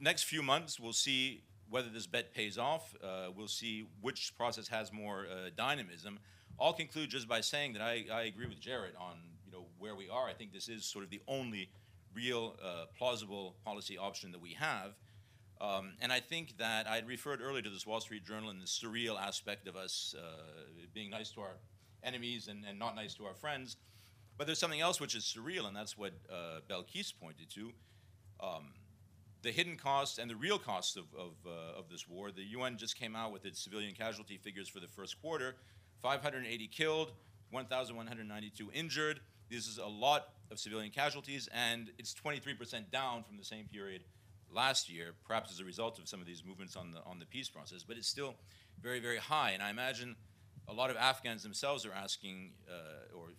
next 0.00 0.24
few 0.24 0.42
months, 0.42 0.78
we'll 0.78 0.92
see 0.92 1.42
whether 1.70 1.88
this 1.88 2.06
bet 2.06 2.34
pays 2.34 2.58
off. 2.58 2.94
Uh, 3.02 3.28
we'll 3.34 3.48
see 3.48 3.86
which 4.00 4.34
process 4.36 4.68
has 4.68 4.92
more 4.92 5.26
uh, 5.30 5.50
dynamism. 5.56 6.18
I'll 6.60 6.72
conclude 6.72 7.10
just 7.10 7.28
by 7.28 7.40
saying 7.40 7.74
that 7.74 7.82
I, 7.82 8.04
I, 8.12 8.22
agree 8.22 8.46
with 8.46 8.58
Jarrett 8.60 8.94
on 8.98 9.18
you 9.46 9.52
know 9.52 9.66
where 9.78 9.94
we 9.94 10.08
are. 10.08 10.28
I 10.28 10.32
think 10.32 10.52
this 10.52 10.68
is 10.68 10.84
sort 10.84 11.04
of 11.04 11.10
the 11.10 11.20
only 11.28 11.70
real 12.14 12.56
uh, 12.64 12.86
plausible 12.96 13.54
policy 13.64 13.96
option 13.96 14.32
that 14.32 14.40
we 14.40 14.54
have. 14.54 14.94
Um, 15.60 15.94
and 16.00 16.12
I 16.12 16.20
think 16.20 16.56
that 16.58 16.88
I 16.88 17.00
referred 17.00 17.40
earlier 17.40 17.62
to 17.62 17.70
this 17.70 17.86
Wall 17.86 18.00
Street 18.00 18.24
Journal 18.24 18.50
and 18.50 18.60
the 18.60 18.66
surreal 18.66 19.20
aspect 19.20 19.66
of 19.66 19.76
us 19.76 20.14
uh, 20.18 20.42
being 20.94 21.10
nice 21.10 21.30
to 21.32 21.40
our 21.40 21.56
enemies 22.02 22.48
and, 22.48 22.64
and 22.64 22.78
not 22.78 22.94
nice 22.94 23.14
to 23.14 23.24
our 23.24 23.34
friends. 23.34 23.76
But 24.38 24.46
there's 24.46 24.60
something 24.60 24.80
else 24.80 25.00
which 25.00 25.16
is 25.16 25.24
surreal, 25.24 25.66
and 25.66 25.76
that's 25.76 25.98
what 25.98 26.12
uh, 26.32 26.60
Belquis 26.70 27.12
pointed 27.20 27.50
to. 27.50 27.72
Um, 28.40 28.72
the 29.42 29.50
hidden 29.50 29.76
costs 29.76 30.18
and 30.18 30.30
the 30.30 30.36
real 30.36 30.58
costs 30.58 30.96
of, 30.96 31.06
of, 31.16 31.32
uh, 31.44 31.78
of, 31.78 31.88
this 31.90 32.08
war. 32.08 32.30
The 32.30 32.44
UN 32.44 32.76
just 32.76 32.96
came 32.96 33.16
out 33.16 33.32
with 33.32 33.44
its 33.44 33.60
civilian 33.60 33.94
casualty 33.94 34.36
figures 34.36 34.68
for 34.68 34.80
the 34.80 34.86
first 34.86 35.20
quarter 35.20 35.56
580 36.02 36.68
killed, 36.68 37.12
1,192 37.50 38.70
injured. 38.72 39.20
This 39.50 39.66
is 39.66 39.78
a 39.78 39.86
lot 39.86 40.28
of 40.50 40.58
civilian 40.60 40.92
casualties, 40.92 41.48
and 41.52 41.90
it's 41.98 42.14
23% 42.14 42.90
down 42.92 43.24
from 43.24 43.36
the 43.36 43.44
same 43.44 43.66
period 43.66 44.02
last 44.52 44.88
year, 44.88 45.14
perhaps 45.26 45.50
as 45.50 45.60
a 45.60 45.64
result 45.64 45.98
of 45.98 46.08
some 46.08 46.20
of 46.20 46.26
these 46.26 46.44
movements 46.44 46.76
on 46.76 46.92
the, 46.92 47.02
on 47.04 47.18
the 47.18 47.26
peace 47.26 47.48
process, 47.48 47.82
but 47.82 47.96
it's 47.96 48.08
still 48.08 48.34
very, 48.80 49.00
very 49.00 49.18
high. 49.18 49.50
And 49.50 49.62
I 49.62 49.70
imagine 49.70 50.14
a 50.68 50.72
lot 50.72 50.90
of 50.90 50.96
Afghans 50.96 51.42
themselves 51.42 51.84
are 51.84 51.92
asking 51.92 52.52
uh, 52.70 53.16
or 53.16 53.30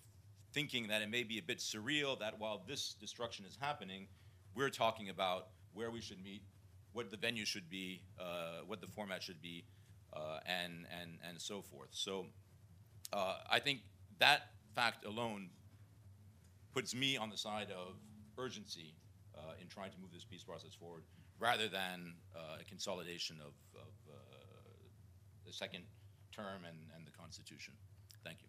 thinking 0.53 0.87
that 0.87 1.01
it 1.01 1.09
may 1.09 1.23
be 1.23 1.37
a 1.37 1.41
bit 1.41 1.59
surreal 1.59 2.19
that 2.19 2.39
while 2.39 2.63
this 2.67 2.95
destruction 2.99 3.45
is 3.45 3.57
happening, 3.59 4.07
we're 4.55 4.69
talking 4.69 5.09
about 5.09 5.47
where 5.73 5.91
we 5.91 6.01
should 6.01 6.23
meet, 6.23 6.41
what 6.93 7.11
the 7.11 7.17
venue 7.17 7.45
should 7.45 7.69
be, 7.69 8.01
uh, 8.19 8.61
what 8.65 8.81
the 8.81 8.87
format 8.87 9.21
should 9.21 9.41
be, 9.41 9.63
uh, 10.13 10.39
and, 10.45 10.85
and, 11.01 11.19
and 11.27 11.39
so 11.39 11.61
forth. 11.61 11.89
So 11.91 12.25
uh, 13.13 13.35
I 13.49 13.59
think 13.59 13.81
that 14.19 14.51
fact 14.75 15.05
alone 15.05 15.49
puts 16.73 16.95
me 16.95 17.17
on 17.17 17.29
the 17.29 17.37
side 17.37 17.67
of 17.71 17.95
urgency 18.37 18.95
uh, 19.35 19.53
in 19.61 19.67
trying 19.67 19.91
to 19.91 19.97
move 19.99 20.11
this 20.11 20.23
peace 20.23 20.43
process 20.43 20.73
forward 20.73 21.03
rather 21.39 21.67
than 21.67 22.15
uh, 22.35 22.57
a 22.59 22.63
consolidation 22.65 23.37
of, 23.39 23.53
of 23.75 23.93
uh, 24.09 24.13
the 25.45 25.53
second 25.53 25.83
term 26.35 26.65
and, 26.67 26.77
and 26.95 27.05
the 27.05 27.11
Constitution. 27.11 27.73
Thank 28.23 28.39
you. 28.41 28.48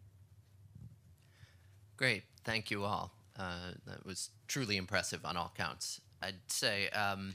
Great, 2.00 2.22
thank 2.44 2.70
you 2.70 2.82
all. 2.84 3.12
Uh, 3.38 3.72
that 3.86 4.06
was 4.06 4.30
truly 4.48 4.78
impressive 4.78 5.22
on 5.26 5.36
all 5.36 5.52
counts. 5.54 6.00
I'd 6.22 6.36
say 6.46 6.88
um, 6.88 7.34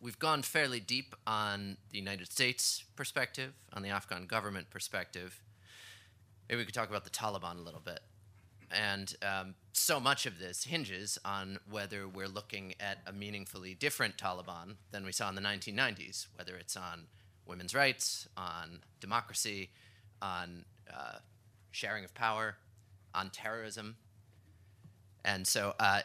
we've 0.00 0.18
gone 0.18 0.40
fairly 0.40 0.80
deep 0.80 1.14
on 1.26 1.76
the 1.90 1.98
United 1.98 2.32
States 2.32 2.84
perspective, 2.96 3.52
on 3.74 3.82
the 3.82 3.90
Afghan 3.90 4.24
government 4.24 4.70
perspective. 4.70 5.42
Maybe 6.48 6.60
we 6.60 6.64
could 6.64 6.72
talk 6.72 6.88
about 6.88 7.04
the 7.04 7.10
Taliban 7.10 7.58
a 7.58 7.60
little 7.60 7.82
bit. 7.84 8.00
And 8.70 9.14
um, 9.20 9.54
so 9.74 10.00
much 10.00 10.24
of 10.24 10.38
this 10.38 10.64
hinges 10.64 11.18
on 11.22 11.58
whether 11.70 12.08
we're 12.08 12.28
looking 12.28 12.72
at 12.80 13.00
a 13.06 13.12
meaningfully 13.12 13.74
different 13.74 14.16
Taliban 14.16 14.76
than 14.90 15.04
we 15.04 15.12
saw 15.12 15.28
in 15.28 15.34
the 15.34 15.42
1990s, 15.42 16.28
whether 16.36 16.56
it's 16.56 16.78
on 16.78 17.08
women's 17.44 17.74
rights, 17.74 18.26
on 18.38 18.80
democracy, 19.00 19.68
on 20.22 20.64
uh, 20.90 21.18
sharing 21.72 22.06
of 22.06 22.14
power, 22.14 22.56
on 23.14 23.30
terrorism. 23.30 23.96
And 25.24 25.46
so 25.46 25.74
uh, 25.80 26.00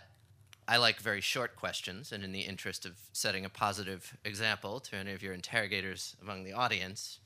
I 0.67 0.77
like 0.77 0.99
very 0.99 1.21
short 1.21 1.55
questions, 1.55 2.11
and 2.11 2.23
in 2.23 2.31
the 2.31 2.41
interest 2.41 2.85
of 2.85 2.93
setting 3.11 3.43
a 3.43 3.49
positive 3.49 4.15
example 4.23 4.79
to 4.81 4.95
any 4.95 5.13
of 5.13 5.23
your 5.23 5.33
interrogators 5.33 6.15
among 6.21 6.43
the 6.43 6.53
audience, 6.53 7.19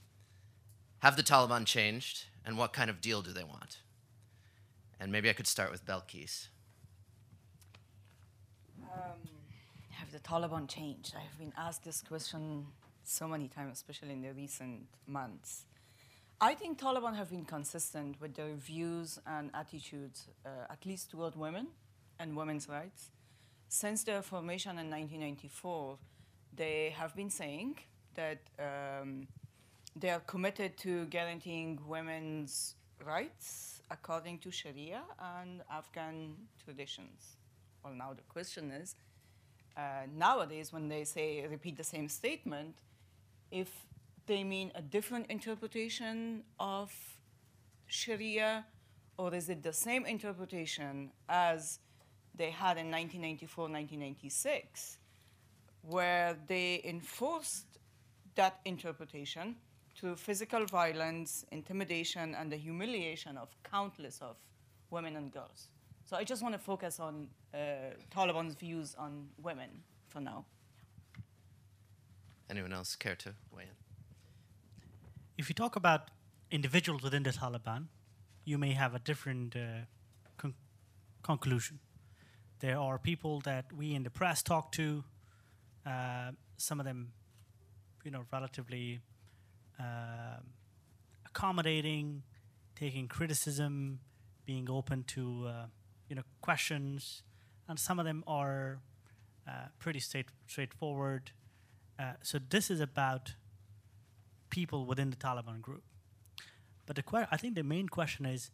have 0.99 1.17
the 1.17 1.23
Taliban 1.23 1.65
changed, 1.65 2.25
and 2.45 2.57
what 2.57 2.71
kind 2.71 2.89
of 2.89 3.01
deal 3.01 3.21
do 3.21 3.31
they 3.31 3.43
want? 3.43 3.79
And 4.99 5.11
maybe 5.11 5.29
I 5.29 5.33
could 5.33 5.47
start 5.47 5.71
with 5.71 5.85
Belquis. 5.85 6.47
Um, 8.81 9.19
have 9.89 10.11
the 10.11 10.19
Taliban 10.19 10.69
changed? 10.69 11.13
I've 11.15 11.37
been 11.37 11.53
asked 11.57 11.83
this 11.83 12.01
question 12.01 12.67
so 13.03 13.27
many 13.27 13.49
times, 13.49 13.73
especially 13.73 14.11
in 14.11 14.21
the 14.21 14.31
recent 14.31 14.87
months. 15.05 15.65
I 16.43 16.55
think 16.55 16.77
Taliban 16.77 17.15
have 17.15 17.29
been 17.29 17.45
consistent 17.45 18.19
with 18.19 18.35
their 18.35 18.53
views 18.55 19.17
and 19.25 19.49
attitudes, 19.53 20.27
uh, 20.45 20.49
at 20.69 20.85
least 20.85 21.09
toward 21.09 21.37
women 21.37 21.67
and 22.19 22.35
women's 22.35 22.67
rights. 22.67 23.11
Since 23.69 24.03
their 24.03 24.21
formation 24.21 24.71
in 24.71 24.89
1994, 24.89 25.97
they 26.53 26.93
have 26.97 27.15
been 27.15 27.29
saying 27.29 27.77
that 28.15 28.39
um, 28.59 29.25
they 29.95 30.09
are 30.09 30.19
committed 30.19 30.75
to 30.79 31.05
guaranteeing 31.05 31.79
women's 31.87 32.75
rights 33.05 33.81
according 33.89 34.39
to 34.39 34.51
Sharia 34.51 35.03
and 35.37 35.61
Afghan 35.71 36.35
traditions. 36.61 37.37
Well, 37.85 37.93
now 37.93 38.11
the 38.13 38.23
question 38.23 38.69
is 38.69 38.95
uh, 39.77 40.07
nowadays, 40.13 40.73
when 40.73 40.89
they 40.89 41.05
say 41.05 41.47
repeat 41.49 41.77
the 41.77 41.85
same 41.85 42.09
statement, 42.09 42.75
if 43.49 43.69
they 44.25 44.43
mean 44.43 44.71
a 44.75 44.81
different 44.81 45.27
interpretation 45.29 46.43
of 46.59 46.93
Sharia, 47.87 48.65
or 49.17 49.33
is 49.33 49.49
it 49.49 49.63
the 49.63 49.73
same 49.73 50.05
interpretation 50.05 51.11
as 51.29 51.79
they 52.35 52.49
had 52.49 52.77
in 52.77 52.89
1994 52.89 53.63
1996, 53.65 54.97
where 55.81 56.35
they 56.47 56.81
enforced 56.83 57.65
that 58.35 58.59
interpretation 58.65 59.55
through 59.95 60.15
physical 60.15 60.65
violence, 60.65 61.45
intimidation, 61.51 62.35
and 62.35 62.51
the 62.51 62.57
humiliation 62.57 63.37
of 63.37 63.55
countless 63.63 64.19
of 64.21 64.37
women 64.89 65.15
and 65.15 65.31
girls. 65.31 65.69
So 66.05 66.17
I 66.17 66.23
just 66.23 66.41
want 66.41 66.53
to 66.55 66.59
focus 66.59 66.99
on 66.99 67.27
uh, 67.53 67.57
Taliban's 68.11 68.55
views 68.55 68.95
on 68.97 69.27
women 69.41 69.69
for 70.07 70.19
now. 70.19 70.45
Anyone 72.49 72.73
else 72.73 72.95
care 72.95 73.15
to 73.15 73.33
weigh 73.55 73.63
in? 73.63 73.92
If 75.35 75.49
you 75.49 75.55
talk 75.55 75.75
about 75.75 76.11
individuals 76.51 77.01
within 77.01 77.23
the 77.23 77.31
Taliban, 77.31 77.87
you 78.45 78.59
may 78.59 78.73
have 78.73 78.93
a 78.93 78.99
different 78.99 79.55
uh, 79.55 79.85
con- 80.37 80.53
conclusion. 81.23 81.79
There 82.59 82.77
are 82.77 82.99
people 82.99 83.41
that 83.41 83.73
we 83.73 83.95
in 83.95 84.03
the 84.03 84.11
press 84.11 84.43
talk 84.43 84.71
to, 84.73 85.03
uh, 85.87 86.31
some 86.57 86.79
of 86.79 86.85
them, 86.85 87.13
you 88.03 88.11
know, 88.11 88.25
relatively 88.31 88.99
uh, 89.79 90.37
accommodating, 91.25 92.21
taking 92.75 93.07
criticism, 93.07 93.99
being 94.45 94.69
open 94.69 95.03
to, 95.03 95.47
uh, 95.47 95.65
you 96.09 96.15
know, 96.15 96.23
questions, 96.41 97.23
and 97.67 97.79
some 97.79 97.97
of 97.97 98.05
them 98.05 98.23
are 98.27 98.81
uh, 99.47 99.65
pretty 99.79 99.99
straight, 99.99 100.27
straightforward. 100.45 101.31
Uh, 101.97 102.13
so 102.21 102.37
this 102.49 102.69
is 102.69 102.79
about 102.79 103.33
people 104.59 104.85
within 104.85 105.09
the 105.09 105.15
Taliban 105.15 105.59
group. 105.61 105.83
But 106.85 106.95
the 106.95 107.01
que- 107.01 107.27
I 107.31 107.37
think 107.37 107.55
the 107.55 107.63
main 107.63 107.87
question 107.89 108.23
is 108.25 108.51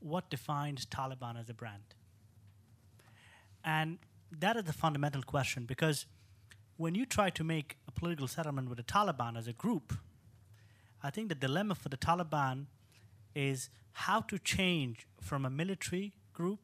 what 0.00 0.28
defines 0.28 0.86
Taliban 0.86 1.38
as 1.40 1.48
a 1.48 1.54
brand? 1.54 1.94
And 3.62 3.98
that 4.44 4.56
is 4.56 4.64
the 4.64 4.72
fundamental 4.72 5.22
question 5.22 5.64
because 5.64 6.06
when 6.76 6.96
you 6.96 7.06
try 7.06 7.30
to 7.30 7.44
make 7.44 7.76
a 7.86 7.92
political 7.92 8.26
settlement 8.26 8.68
with 8.68 8.78
the 8.78 8.88
Taliban 8.96 9.38
as 9.38 9.46
a 9.46 9.52
group, 9.52 9.94
I 11.00 11.10
think 11.10 11.28
the 11.28 11.40
dilemma 11.46 11.76
for 11.76 11.90
the 11.90 11.96
Taliban 11.96 12.66
is 13.34 13.70
how 14.06 14.20
to 14.22 14.38
change 14.38 15.06
from 15.20 15.44
a 15.44 15.50
military 15.62 16.12
group 16.32 16.62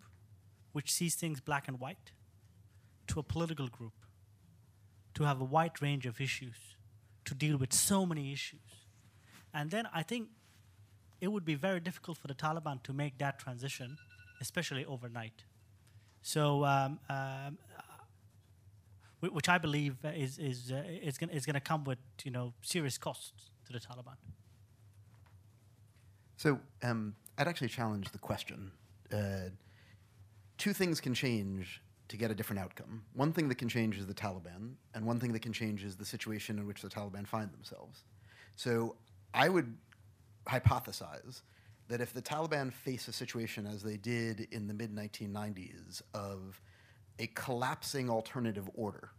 which 0.73 0.91
sees 0.91 1.15
things 1.15 1.41
black 1.41 1.69
and 1.69 1.79
white 1.79 2.11
to 3.07 3.21
a 3.21 3.23
political 3.23 3.69
group 3.69 3.95
to 5.15 5.23
have 5.23 5.41
a 5.41 5.45
wide 5.45 5.81
range 5.81 6.05
of 6.05 6.21
issues 6.21 6.77
to 7.25 7.35
deal 7.35 7.57
with 7.57 7.73
so 7.73 8.05
many 8.05 8.33
issues. 8.33 8.72
And 9.55 9.71
then 9.71 9.87
I 9.93 10.03
think 10.03 10.29
it 11.21 11.29
would 11.29 11.45
be 11.45 11.55
very 11.55 11.81
difficult 11.81 12.19
for 12.19 12.29
the 12.29 12.35
Taliban 12.35 12.83
to 12.83 12.93
make 12.93 13.19
that 13.19 13.39
transition, 13.39 13.97
especially 14.41 14.85
overnight. 14.85 15.45
So, 16.23 16.65
um, 16.65 16.99
um, 17.09 17.59
which 19.21 19.49
I 19.49 19.59
believe 19.59 19.97
is 20.05 20.39
is 20.39 20.73
uh, 20.73 20.83
is 20.87 21.17
going 21.19 21.31
is 21.31 21.47
going 21.47 21.55
to 21.55 21.61
come 21.61 21.85
with 21.85 21.99
you 22.25 22.31
know 22.31 22.55
serious 22.63 22.99
costs 22.99 23.51
to 23.67 23.73
the 23.73 23.79
Taliban. 23.79 24.17
So 26.37 26.59
um, 26.83 27.15
I'd 27.39 27.47
actually 27.47 27.69
challenge 27.69 28.11
the 28.11 28.19
question. 28.19 28.73
Uh, 29.13 29.51
two 30.59 30.73
things 30.73 31.01
can 31.01 31.15
change 31.15 31.81
to 32.09 32.17
get 32.17 32.33
a 32.33 32.35
different 32.35 32.61
outcome. 32.61 33.05
One 33.13 33.33
thing 33.33 33.49
that 33.49 33.59
can 33.59 33.69
change 33.69 33.97
is 33.97 34.07
the 34.07 34.15
Taliban, 34.15 34.75
and 34.93 35.07
one 35.07 35.21
thing 35.21 35.33
that 35.35 35.43
can 35.43 35.53
change 35.53 35.85
is 35.85 35.97
the 35.97 36.05
situation 36.05 36.59
in 36.59 36.67
which 36.67 36.83
the 36.83 36.89
Taliban 36.89 37.27
find 37.27 37.53
themselves. 37.53 38.05
So 38.57 38.97
I 39.35 39.49
would 39.49 39.77
hypothesize 40.47 41.43
that 41.89 42.01
if 42.01 42.13
the 42.13 42.23
Taliban 42.23 42.73
face 42.73 43.09
a 43.09 43.13
situation 43.13 43.67
as 43.67 43.83
they 43.83 43.97
did 43.97 44.49
in 44.51 44.67
the 44.67 44.75
mid 44.75 44.95
1990s 44.95 46.03
of 46.15 46.61
a 47.19 47.27
collapsing 47.29 48.09
alternative 48.09 48.69
order 48.75 49.11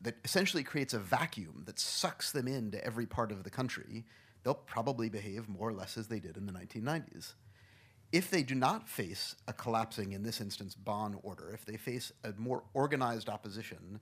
that 0.00 0.16
essentially 0.24 0.62
creates 0.62 0.94
a 0.94 0.98
vacuum 0.98 1.64
that 1.66 1.78
sucks 1.78 2.32
them 2.32 2.46
into 2.48 2.82
every 2.84 3.06
part 3.06 3.32
of 3.32 3.42
the 3.42 3.50
country, 3.50 4.04
they'll 4.42 4.54
probably 4.54 5.08
behave 5.08 5.48
more 5.48 5.68
or 5.68 5.72
less 5.72 5.96
as 5.96 6.08
they 6.08 6.20
did 6.20 6.36
in 6.36 6.46
the 6.46 6.52
1990s. 6.52 7.34
If 8.10 8.30
they 8.30 8.42
do 8.42 8.54
not 8.54 8.88
face 8.88 9.36
a 9.46 9.52
collapsing, 9.52 10.12
in 10.12 10.22
this 10.22 10.40
instance, 10.40 10.74
Bonn 10.74 11.18
order, 11.22 11.50
if 11.52 11.66
they 11.66 11.76
face 11.76 12.10
a 12.24 12.32
more 12.38 12.62
organized 12.72 13.28
opposition, 13.28 14.00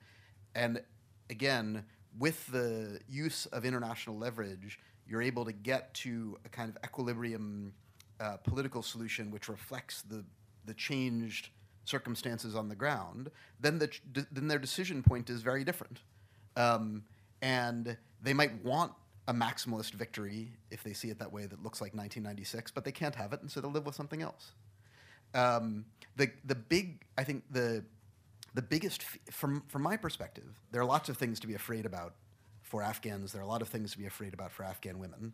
and 0.54 0.80
again, 1.28 1.84
with 2.16 2.46
the 2.46 3.00
use 3.08 3.46
of 3.46 3.64
international 3.64 4.16
leverage, 4.16 4.78
you're 5.08 5.22
able 5.22 5.44
to 5.44 5.52
get 5.52 5.92
to 5.94 6.38
a 6.44 6.48
kind 6.48 6.68
of 6.68 6.76
equilibrium 6.84 7.72
uh, 8.20 8.36
political 8.38 8.82
solution 8.82 9.30
which 9.30 9.48
reflects 9.48 10.02
the, 10.02 10.24
the 10.64 10.74
changed 10.74 11.50
circumstances 11.84 12.54
on 12.56 12.68
the 12.68 12.74
ground, 12.74 13.30
then, 13.60 13.78
the, 13.78 13.90
then 14.32 14.48
their 14.48 14.58
decision 14.58 15.02
point 15.02 15.30
is 15.30 15.42
very 15.42 15.64
different. 15.64 16.00
Um, 16.56 17.04
and 17.42 17.96
they 18.22 18.32
might 18.32 18.64
want 18.64 18.92
a 19.28 19.34
maximalist 19.34 19.92
victory 19.92 20.52
if 20.70 20.82
they 20.82 20.92
see 20.92 21.10
it 21.10 21.18
that 21.18 21.32
way 21.32 21.46
that 21.46 21.62
looks 21.62 21.80
like 21.80 21.94
1996, 21.94 22.70
but 22.70 22.84
they 22.84 22.92
can't 22.92 23.14
have 23.14 23.32
it, 23.32 23.40
and 23.40 23.50
so 23.50 23.60
they'll 23.60 23.70
live 23.70 23.86
with 23.86 23.94
something 23.94 24.22
else. 24.22 24.52
Um, 25.34 25.84
the, 26.16 26.30
the 26.44 26.54
big, 26.54 27.04
I 27.18 27.24
think, 27.24 27.44
the, 27.50 27.84
the 28.54 28.62
biggest, 28.62 29.02
from, 29.30 29.62
from 29.68 29.82
my 29.82 29.96
perspective, 29.96 30.60
there 30.72 30.80
are 30.80 30.86
lots 30.86 31.08
of 31.08 31.16
things 31.16 31.40
to 31.40 31.46
be 31.46 31.54
afraid 31.54 31.86
about 31.86 32.14
for 32.66 32.82
Afghans. 32.82 33.32
There 33.32 33.40
are 33.40 33.44
a 33.44 33.48
lot 33.48 33.62
of 33.62 33.68
things 33.68 33.92
to 33.92 33.98
be 33.98 34.06
afraid 34.06 34.34
about 34.34 34.50
for 34.50 34.64
Afghan 34.64 34.98
women. 34.98 35.32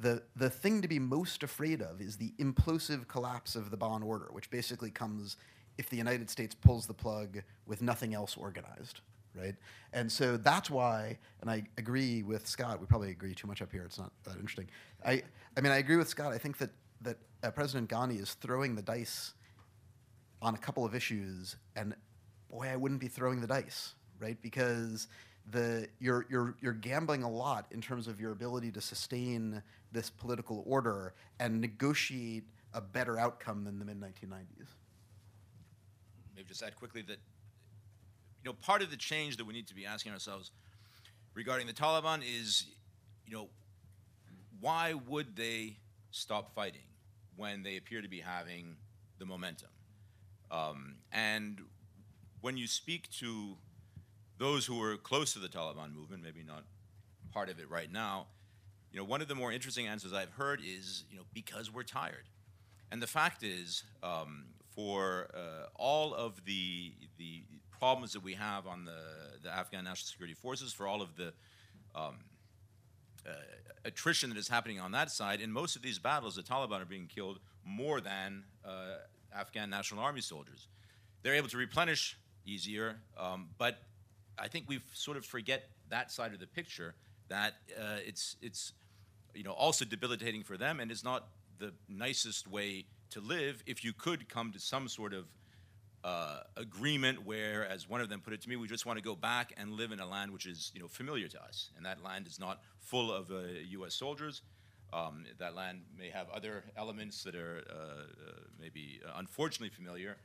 The, 0.00 0.22
the 0.36 0.48
thing 0.48 0.80
to 0.82 0.88
be 0.88 1.00
most 1.00 1.42
afraid 1.42 1.82
of 1.82 2.00
is 2.00 2.16
the 2.16 2.32
implosive 2.38 3.08
collapse 3.08 3.56
of 3.56 3.70
the 3.70 3.76
Bonn 3.76 4.02
Order, 4.02 4.28
which 4.30 4.48
basically 4.48 4.90
comes 4.90 5.36
if 5.76 5.90
the 5.90 5.96
United 5.96 6.30
States 6.30 6.54
pulls 6.54 6.86
the 6.86 6.94
plug 6.94 7.38
with 7.66 7.82
nothing 7.82 8.14
else 8.14 8.36
organized, 8.36 9.00
right? 9.34 9.56
And 9.92 10.10
so 10.10 10.36
that's 10.36 10.70
why, 10.70 11.18
and 11.40 11.50
I 11.50 11.64
agree 11.76 12.22
with 12.22 12.46
Scott, 12.46 12.80
we 12.80 12.86
probably 12.86 13.10
agree 13.10 13.34
too 13.34 13.48
much 13.48 13.60
up 13.60 13.72
here, 13.72 13.82
it's 13.84 13.98
not 13.98 14.12
that 14.24 14.36
interesting. 14.36 14.68
I, 15.04 15.22
I 15.56 15.60
mean, 15.60 15.72
I 15.72 15.78
agree 15.78 15.96
with 15.96 16.08
Scott. 16.08 16.32
I 16.32 16.38
think 16.38 16.58
that, 16.58 16.70
that 17.02 17.16
uh, 17.42 17.50
President 17.50 17.90
Ghani 17.90 18.20
is 18.20 18.34
throwing 18.34 18.76
the 18.76 18.82
dice 18.82 19.34
on 20.40 20.54
a 20.54 20.58
couple 20.58 20.84
of 20.84 20.94
issues, 20.94 21.56
and 21.74 21.94
boy, 22.50 22.68
I 22.72 22.76
wouldn't 22.76 23.00
be 23.00 23.08
throwing 23.08 23.40
the 23.40 23.48
dice, 23.48 23.94
right? 24.20 24.40
Because 24.40 25.08
the 25.50 25.88
you're 25.98 26.26
you're 26.28 26.54
you're 26.60 26.72
gambling 26.72 27.22
a 27.22 27.30
lot 27.30 27.66
in 27.70 27.80
terms 27.80 28.08
of 28.08 28.20
your 28.20 28.32
ability 28.32 28.70
to 28.72 28.80
sustain 28.80 29.62
this 29.92 30.10
political 30.10 30.62
order 30.66 31.14
and 31.40 31.60
negotiate 31.60 32.44
a 32.74 32.80
better 32.80 33.18
outcome 33.18 33.64
than 33.64 33.78
the 33.78 33.84
mid 33.84 34.00
1990s. 34.00 34.68
Maybe 36.36 36.48
just 36.48 36.62
add 36.62 36.76
quickly 36.76 37.02
that 37.02 37.18
you 38.42 38.46
know 38.46 38.52
part 38.52 38.82
of 38.82 38.90
the 38.90 38.96
change 38.96 39.36
that 39.38 39.46
we 39.46 39.54
need 39.54 39.66
to 39.68 39.74
be 39.74 39.86
asking 39.86 40.12
ourselves 40.12 40.50
regarding 41.34 41.66
the 41.66 41.72
Taliban 41.72 42.22
is 42.22 42.66
you 43.26 43.34
know 43.34 43.48
why 44.60 44.94
would 44.94 45.36
they 45.36 45.78
stop 46.10 46.54
fighting 46.54 46.80
when 47.36 47.62
they 47.62 47.76
appear 47.76 48.02
to 48.02 48.08
be 48.08 48.20
having 48.20 48.76
the 49.18 49.24
momentum? 49.24 49.68
Um, 50.50 50.96
and 51.12 51.60
when 52.40 52.56
you 52.56 52.66
speak 52.66 53.10
to 53.18 53.56
those 54.38 54.64
who 54.64 54.78
were 54.78 54.96
close 54.96 55.32
to 55.34 55.38
the 55.38 55.48
Taliban 55.48 55.94
movement, 55.94 56.22
maybe 56.22 56.42
not 56.42 56.64
part 57.32 57.48
of 57.50 57.58
it 57.58 57.70
right 57.70 57.92
now, 57.92 58.26
you 58.92 58.98
know, 58.98 59.04
one 59.04 59.20
of 59.20 59.28
the 59.28 59.34
more 59.34 59.52
interesting 59.52 59.86
answers 59.86 60.12
I've 60.12 60.30
heard 60.30 60.60
is, 60.64 61.04
you 61.10 61.16
know, 61.16 61.24
because 61.34 61.72
we're 61.72 61.82
tired. 61.82 62.28
And 62.90 63.02
the 63.02 63.06
fact 63.06 63.42
is, 63.42 63.82
um, 64.02 64.46
for 64.74 65.28
uh, 65.34 65.66
all 65.74 66.14
of 66.14 66.44
the 66.44 66.94
the 67.18 67.42
problems 67.78 68.12
that 68.12 68.22
we 68.22 68.34
have 68.34 68.66
on 68.66 68.84
the, 68.84 69.02
the 69.42 69.50
Afghan 69.50 69.84
National 69.84 70.06
Security 70.06 70.34
Forces, 70.34 70.72
for 70.72 70.86
all 70.86 71.02
of 71.02 71.16
the 71.16 71.32
um, 71.94 72.16
uh, 73.26 73.32
attrition 73.84 74.30
that 74.30 74.38
is 74.38 74.48
happening 74.48 74.80
on 74.80 74.92
that 74.92 75.10
side, 75.10 75.40
in 75.40 75.52
most 75.52 75.76
of 75.76 75.82
these 75.82 75.98
battles, 75.98 76.36
the 76.36 76.42
Taliban 76.42 76.80
are 76.80 76.86
being 76.86 77.06
killed 77.06 77.38
more 77.64 78.00
than 78.00 78.44
uh, 78.64 78.96
Afghan 79.34 79.70
National 79.70 80.02
Army 80.02 80.20
soldiers. 80.20 80.66
They're 81.22 81.34
able 81.34 81.48
to 81.48 81.56
replenish 81.56 82.16
easier, 82.46 82.96
um, 83.16 83.50
but 83.58 83.78
I 84.40 84.48
think 84.48 84.68
we 84.68 84.80
sort 84.92 85.16
of 85.16 85.24
forget 85.24 85.68
that 85.88 86.10
side 86.10 86.32
of 86.32 86.40
the 86.40 86.46
picture 86.46 86.94
that 87.28 87.54
uh, 87.78 87.96
it's 88.06 88.36
it's 88.40 88.72
you 89.34 89.44
know 89.44 89.52
also 89.52 89.84
debilitating 89.84 90.42
for 90.42 90.56
them 90.56 90.80
and 90.80 90.90
is 90.90 91.04
not 91.04 91.28
the 91.58 91.72
nicest 91.88 92.46
way 92.46 92.86
to 93.10 93.20
live 93.20 93.62
if 93.66 93.84
you 93.84 93.92
could 93.92 94.28
come 94.28 94.52
to 94.52 94.60
some 94.60 94.88
sort 94.88 95.12
of 95.12 95.26
uh, 96.04 96.40
agreement 96.56 97.26
where, 97.26 97.68
as 97.68 97.88
one 97.88 98.00
of 98.00 98.08
them 98.08 98.20
put 98.20 98.32
it 98.32 98.40
to 98.42 98.48
me, 98.48 98.56
we 98.56 98.68
just 98.68 98.86
want 98.86 98.98
to 98.98 99.02
go 99.02 99.16
back 99.16 99.52
and 99.56 99.72
live 99.72 99.90
in 99.92 100.00
a 100.00 100.06
land 100.06 100.30
which 100.30 100.46
is 100.46 100.70
you 100.74 100.80
know 100.80 100.88
familiar 100.88 101.28
to 101.28 101.42
us, 101.42 101.70
and 101.76 101.84
that 101.84 102.02
land 102.02 102.26
is 102.26 102.38
not 102.38 102.62
full 102.80 103.12
of 103.12 103.30
uh, 103.30 103.40
U.S. 103.70 103.94
soldiers. 103.94 104.42
Um, 104.90 105.26
that 105.38 105.54
land 105.54 105.82
may 105.98 106.08
have 106.08 106.30
other 106.30 106.64
elements 106.76 107.22
that 107.24 107.34
are 107.34 107.62
uh, 107.70 107.74
uh, 107.74 108.32
maybe 108.58 109.00
uh, 109.06 109.12
unfortunately 109.16 109.68
familiar, 109.68 110.16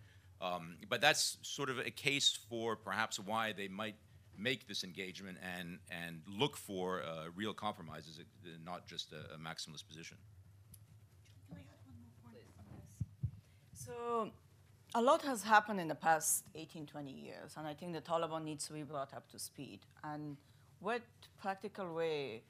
um, 0.43 0.75
but 0.89 0.99
that's 1.01 1.37
sort 1.41 1.69
of 1.69 1.79
a 1.79 1.91
case 1.91 2.37
for 2.49 2.75
perhaps 2.75 3.19
why 3.19 3.53
they 3.53 3.67
might 3.67 3.95
make 4.37 4.67
this 4.67 4.83
engagement 4.83 5.37
and 5.57 5.79
and 5.89 6.21
look 6.27 6.57
for 6.57 7.03
uh, 7.03 7.25
real 7.35 7.53
compromises, 7.53 8.19
uh, 8.19 8.49
not 8.65 8.85
just 8.87 9.13
a, 9.13 9.35
a 9.35 9.37
maximalist 9.37 9.87
position. 9.87 10.17
So, 13.73 14.31
a 14.95 15.01
lot 15.01 15.21
has 15.23 15.43
happened 15.43 15.79
in 15.79 15.89
the 15.89 15.95
past 15.95 16.45
18, 16.55 16.85
20 16.85 17.11
years, 17.11 17.55
and 17.57 17.67
I 17.67 17.73
think 17.73 17.93
the 17.93 17.99
Taliban 18.01 18.43
needs 18.45 18.65
to 18.67 18.73
be 18.73 18.83
brought 18.83 19.13
up 19.13 19.29
to 19.31 19.39
speed. 19.39 19.81
And 20.05 20.37
what 20.79 21.01
practical 21.41 21.93
way, 21.93 22.43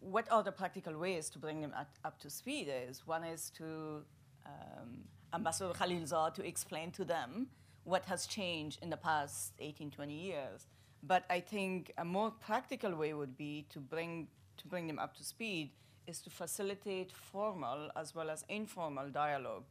what 0.00 0.26
are 0.30 0.42
the 0.42 0.50
practical 0.50 0.98
ways 0.98 1.30
to 1.30 1.38
bring 1.38 1.60
them 1.60 1.72
at, 1.78 1.88
up 2.04 2.18
to 2.20 2.30
speed 2.30 2.68
is 2.68 3.06
one 3.06 3.22
is 3.22 3.50
to 3.58 4.02
um, 4.44 5.04
Ambassador 5.36 5.74
Khalilzad 5.74 6.32
to 6.34 6.46
explain 6.46 6.90
to 6.92 7.04
them 7.04 7.48
what 7.84 8.06
has 8.06 8.26
changed 8.26 8.78
in 8.82 8.88
the 8.88 8.96
past 8.96 9.52
18, 9.58 9.90
20 9.90 10.14
years. 10.14 10.66
But 11.02 11.24
I 11.28 11.40
think 11.40 11.92
a 11.98 12.04
more 12.04 12.30
practical 12.30 12.94
way 12.96 13.12
would 13.12 13.36
be 13.36 13.66
to 13.68 13.78
bring, 13.78 14.28
to 14.56 14.66
bring 14.66 14.86
them 14.86 14.98
up 14.98 15.14
to 15.18 15.24
speed 15.24 15.72
is 16.06 16.20
to 16.22 16.30
facilitate 16.30 17.12
formal 17.12 17.90
as 17.96 18.14
well 18.14 18.30
as 18.30 18.44
informal 18.48 19.10
dialogue 19.10 19.64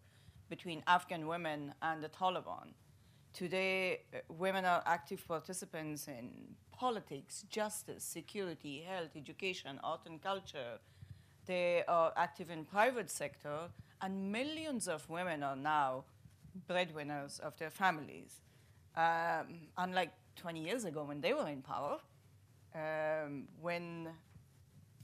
between 0.49 0.83
Afghan 0.85 1.25
women 1.25 1.73
and 1.81 2.03
the 2.03 2.09
Taliban. 2.09 2.67
Today, 3.33 4.01
uh, 4.13 4.19
women 4.29 4.65
are 4.65 4.83
active 4.85 5.27
participants 5.27 6.07
in 6.07 6.55
politics, 6.71 7.43
justice, 7.49 8.03
security, 8.03 8.85
health, 8.87 9.13
education, 9.15 9.79
art 9.83 10.01
and 10.05 10.21
culture. 10.21 10.77
They 11.47 11.83
are 11.87 12.13
active 12.15 12.51
in 12.51 12.65
private 12.65 13.09
sector, 13.09 13.69
and 14.01 14.31
millions 14.31 14.87
of 14.87 15.09
women 15.09 15.43
are 15.43 15.55
now 15.55 16.05
breadwinners 16.67 17.39
of 17.39 17.57
their 17.57 17.69
families. 17.69 18.41
Um, 18.95 19.67
unlike 19.77 20.11
20 20.37 20.61
years 20.61 20.85
ago 20.85 21.03
when 21.03 21.21
they 21.21 21.33
were 21.33 21.47
in 21.47 21.61
power, 21.61 21.99
um, 22.73 23.47
when 23.61 24.09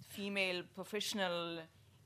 female 0.09 0.63
professional 0.75 1.59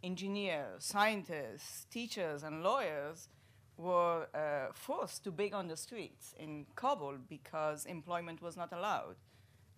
engineers, 0.04 0.84
scientists, 0.84 1.86
teachers, 1.90 2.44
and 2.44 2.64
lawyers 2.64 3.30
were 3.78 4.28
uh, 4.34 4.72
forced 4.74 5.24
to 5.24 5.32
beg 5.32 5.54
on 5.54 5.68
the 5.68 5.76
streets 5.76 6.34
in 6.40 6.66
Kabul 6.76 7.18
because 7.28 7.86
employment 7.86 8.42
was 8.42 8.56
not 8.56 8.72
allowed. 8.72 9.16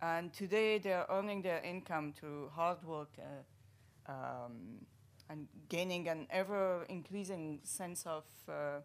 And 0.02 0.32
today 0.32 0.78
they're 0.78 1.06
earning 1.10 1.42
their 1.42 1.62
income 1.62 2.14
through 2.14 2.50
hard 2.50 2.84
work 2.84 3.10
uh, 3.18 4.12
um, 4.12 4.86
and 5.30 5.48
gaining 5.70 6.08
an 6.08 6.28
ever 6.30 6.86
increasing 6.90 7.60
sense 7.64 8.06
of 8.06 8.24
uh, 8.48 8.80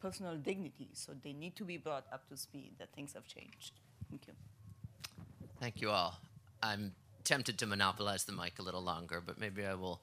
personal 0.00 0.36
dignity. 0.36 0.88
So 0.92 1.12
they 1.22 1.32
need 1.32 1.56
to 1.56 1.64
be 1.64 1.76
brought 1.76 2.06
up 2.12 2.28
to 2.28 2.36
speed 2.36 2.72
that 2.78 2.92
things 2.94 3.12
have 3.14 3.26
changed. 3.26 3.72
Thank 4.10 4.26
you. 4.26 4.34
Thank 5.60 5.80
you 5.80 5.90
all. 5.90 6.18
I'm 6.62 6.92
tempted 7.24 7.58
to 7.58 7.66
monopolize 7.66 8.24
the 8.24 8.32
mic 8.32 8.58
a 8.58 8.62
little 8.62 8.82
longer, 8.82 9.22
but 9.24 9.38
maybe 9.38 9.64
I 9.64 9.74
will 9.74 10.00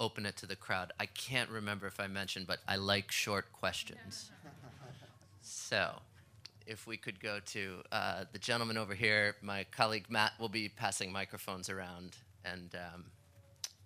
open 0.00 0.26
it 0.26 0.36
to 0.38 0.46
the 0.46 0.56
crowd. 0.56 0.92
I 0.98 1.06
can't 1.06 1.50
remember 1.50 1.86
if 1.86 2.00
I 2.00 2.06
mentioned, 2.06 2.46
but 2.46 2.58
I 2.66 2.76
like 2.76 3.12
short 3.12 3.52
questions. 3.52 4.30
so, 5.42 6.00
if 6.66 6.86
we 6.86 6.96
could 6.96 7.20
go 7.20 7.38
to 7.46 7.82
uh, 7.92 8.24
the 8.32 8.38
gentleman 8.38 8.76
over 8.76 8.94
here, 8.94 9.36
my 9.42 9.64
colleague 9.70 10.06
Matt 10.08 10.32
will 10.40 10.48
be 10.48 10.68
passing 10.68 11.12
microphones 11.12 11.68
around, 11.68 12.16
and 12.44 12.74
um, 12.74 13.04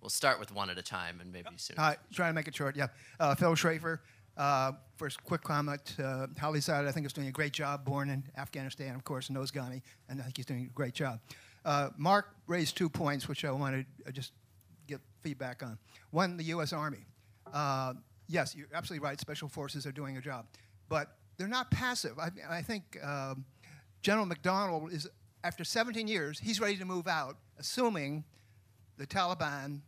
we'll 0.01 0.09
start 0.09 0.39
with 0.39 0.53
one 0.53 0.69
at 0.69 0.77
a 0.77 0.81
time, 0.81 1.19
and 1.21 1.31
maybe 1.31 1.49
soon. 1.57 1.77
Hi, 1.77 1.97
trying 2.13 2.29
to 2.29 2.33
make 2.33 2.47
it 2.47 2.55
short. 2.55 2.75
Yeah, 2.75 2.87
uh, 3.19 3.35
Phil 3.35 3.55
Schrafer. 3.55 4.01
Uh, 4.37 4.71
first, 4.95 5.21
quick 5.23 5.41
comment. 5.41 5.95
Uh, 5.99 6.27
Khalilzad, 6.39 6.87
I 6.87 6.91
think, 6.91 7.05
is 7.05 7.13
doing 7.13 7.27
a 7.27 7.31
great 7.31 7.51
job. 7.51 7.83
Born 7.83 8.09
in 8.09 8.23
Afghanistan, 8.37 8.95
of 8.95 9.03
course, 9.03 9.29
knows 9.29 9.51
Ghani, 9.51 9.81
and 10.07 10.21
I 10.21 10.23
think 10.23 10.37
he's 10.37 10.45
doing 10.45 10.65
a 10.65 10.73
great 10.73 10.93
job. 10.93 11.19
Uh, 11.65 11.89
Mark 11.97 12.35
raised 12.47 12.77
two 12.77 12.89
points, 12.89 13.27
which 13.27 13.43
I 13.43 13.51
wanted 13.51 13.85
to 14.05 14.11
just 14.13 14.31
get 14.87 15.01
feedback 15.21 15.61
on. 15.61 15.77
One, 16.11 16.37
the 16.37 16.45
U.S. 16.45 16.71
Army. 16.71 17.05
Uh, 17.53 17.95
yes, 18.27 18.55
you're 18.55 18.67
absolutely 18.73 19.05
right. 19.05 19.19
Special 19.19 19.49
forces 19.49 19.85
are 19.85 19.91
doing 19.91 20.15
a 20.15 20.21
job, 20.21 20.45
but 20.87 21.17
they're 21.37 21.47
not 21.47 21.69
passive. 21.69 22.17
I, 22.17 22.29
I 22.49 22.61
think 22.61 22.97
um, 23.03 23.43
General 24.01 24.25
McDonald 24.25 24.93
is, 24.93 25.07
after 25.43 25.63
17 25.63 26.07
years, 26.07 26.39
he's 26.39 26.61
ready 26.61 26.77
to 26.77 26.85
move 26.85 27.07
out, 27.07 27.37
assuming 27.57 28.23
the 28.97 29.07
Taliban 29.07 29.81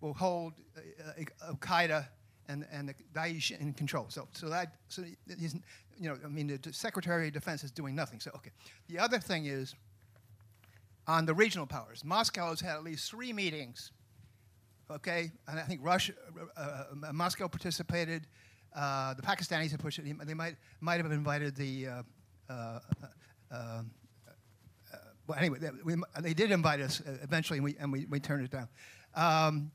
will 0.00 0.14
hold 0.14 0.54
uh, 0.76 1.46
Al 1.46 1.56
Qaeda 1.56 2.06
and, 2.48 2.66
and 2.72 2.88
the 2.88 2.94
Daesh 3.14 3.58
in 3.58 3.72
control. 3.72 4.06
So, 4.08 4.28
so 4.32 4.48
that, 4.48 4.74
so 4.88 5.02
he's, 5.38 5.54
you 5.98 6.08
know, 6.08 6.16
I 6.24 6.28
mean, 6.28 6.58
the 6.62 6.72
Secretary 6.72 7.28
of 7.28 7.32
Defense 7.32 7.62
is 7.62 7.70
doing 7.70 7.94
nothing. 7.94 8.20
So, 8.20 8.30
okay. 8.34 8.50
The 8.88 8.98
other 8.98 9.18
thing 9.18 9.46
is 9.46 9.74
on 11.06 11.26
the 11.26 11.34
regional 11.34 11.66
powers. 11.66 12.04
Moscow 12.04 12.50
has 12.50 12.60
had 12.60 12.76
at 12.76 12.84
least 12.84 13.10
three 13.10 13.32
meetings. 13.32 13.92
Okay, 14.90 15.30
and 15.46 15.60
I 15.60 15.62
think 15.62 15.80
Russia, 15.84 16.14
uh, 16.56 16.84
uh, 17.06 17.12
Moscow 17.12 17.46
participated. 17.46 18.26
Uh, 18.74 19.14
the 19.14 19.22
Pakistanis 19.22 19.70
have 19.70 19.78
pushed 19.78 20.00
it. 20.00 20.26
They 20.26 20.34
might 20.34 20.56
might 20.80 21.00
have 21.00 21.12
invited 21.12 21.54
the. 21.54 21.86
Uh, 21.86 22.02
uh, 22.48 22.78
uh, 23.52 23.82
well, 25.28 25.38
anyway, 25.38 25.60
they, 25.60 25.68
we, 25.84 25.94
they, 26.20 26.34
did 26.34 26.50
invite 26.50 26.80
us 26.80 27.00
eventually, 27.22 27.58
and 27.58 27.64
we 27.64 27.76
and 27.78 27.92
we, 27.92 28.06
we 28.06 28.18
turned 28.18 28.44
it 28.44 28.50
down. 28.50 28.68
Um, 29.14 29.70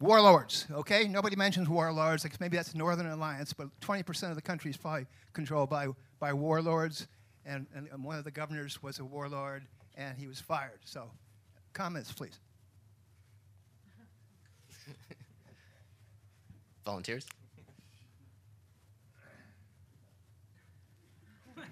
warlords, 0.00 0.66
okay? 0.72 1.06
Nobody 1.06 1.36
mentions 1.36 1.68
warlords. 1.68 2.24
Like 2.24 2.40
maybe 2.40 2.56
that's 2.56 2.72
the 2.72 2.78
Northern 2.78 3.06
Alliance, 3.06 3.52
but 3.52 3.68
20% 3.80 4.30
of 4.30 4.36
the 4.36 4.42
country 4.42 4.70
is 4.70 4.76
probably 4.76 5.06
controlled 5.32 5.70
by, 5.70 5.88
by 6.18 6.32
warlords. 6.32 7.06
And, 7.46 7.66
and, 7.74 7.88
and, 7.92 8.04
one 8.04 8.18
of 8.18 8.24
the 8.24 8.30
governors 8.30 8.82
was 8.82 8.98
a 8.98 9.04
warlord, 9.04 9.62
and 9.96 10.18
he 10.18 10.26
was 10.26 10.40
fired. 10.40 10.80
So 10.84 11.10
comments, 11.72 12.12
please. 12.12 12.38
Volunteers? 16.84 17.26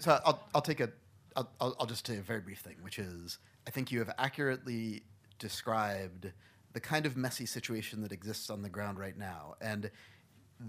So 0.00 0.20
I'll, 0.24 0.46
I'll 0.54 0.62
take 0.62 0.78
a, 0.78 0.90
I'll, 1.34 1.50
I'll 1.60 1.74
I'll 1.80 1.86
just 1.86 2.06
say 2.06 2.18
a 2.18 2.22
very 2.22 2.38
brief 2.40 2.60
thing, 2.60 2.76
which 2.82 3.00
is 3.00 3.38
I 3.66 3.70
think 3.70 3.90
you 3.90 3.98
have 3.98 4.14
accurately 4.16 5.02
described 5.40 6.30
the 6.78 6.86
kind 6.86 7.06
of 7.06 7.16
messy 7.16 7.44
situation 7.44 8.02
that 8.02 8.12
exists 8.12 8.50
on 8.50 8.62
the 8.62 8.68
ground 8.68 9.00
right 9.00 9.18
now, 9.18 9.56
and 9.60 9.90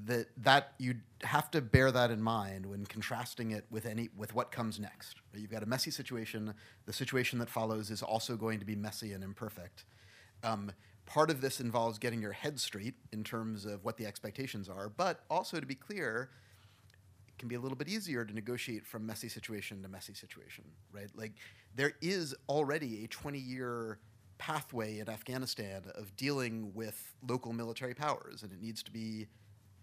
that 0.07 0.25
that 0.37 0.73
you 0.79 0.95
have 1.21 1.51
to 1.51 1.61
bear 1.61 1.91
that 1.91 2.09
in 2.09 2.19
mind 2.19 2.65
when 2.65 2.83
contrasting 2.87 3.51
it 3.51 3.65
with 3.69 3.85
any 3.85 4.09
with 4.17 4.33
what 4.33 4.51
comes 4.51 4.79
next. 4.79 5.17
You've 5.35 5.51
got 5.51 5.61
a 5.61 5.67
messy 5.67 5.91
situation. 5.91 6.55
The 6.87 6.93
situation 6.93 7.37
that 7.37 7.47
follows 7.47 7.91
is 7.91 8.01
also 8.01 8.35
going 8.35 8.57
to 8.57 8.65
be 8.65 8.75
messy 8.75 9.13
and 9.13 9.23
imperfect. 9.23 9.85
Um, 10.43 10.71
part 11.05 11.29
of 11.29 11.41
this 11.41 11.59
involves 11.59 11.99
getting 11.99 12.23
your 12.23 12.31
head 12.31 12.59
straight 12.59 12.95
in 13.11 13.23
terms 13.23 13.67
of 13.67 13.85
what 13.85 13.97
the 13.97 14.07
expectations 14.07 14.67
are, 14.67 14.89
but 14.89 15.25
also 15.29 15.59
to 15.59 15.65
be 15.67 15.75
clear, 15.75 16.31
it 17.27 17.37
can 17.37 17.47
be 17.47 17.53
a 17.53 17.59
little 17.59 17.77
bit 17.77 17.87
easier 17.87 18.25
to 18.25 18.33
negotiate 18.33 18.83
from 18.83 19.05
messy 19.05 19.29
situation 19.29 19.83
to 19.83 19.89
messy 19.89 20.15
situation, 20.15 20.63
right? 20.91 21.11
Like 21.13 21.33
there 21.75 21.93
is 22.01 22.33
already 22.47 23.03
a 23.03 23.07
20 23.07 23.37
year 23.37 23.99
pathway 24.39 24.97
in 24.99 25.07
Afghanistan 25.09 25.83
of 25.93 26.15
dealing 26.15 26.73
with 26.73 27.13
local 27.27 27.53
military 27.53 27.93
powers, 27.93 28.41
and 28.41 28.51
it 28.51 28.59
needs 28.59 28.81
to 28.81 28.91
be 28.91 29.27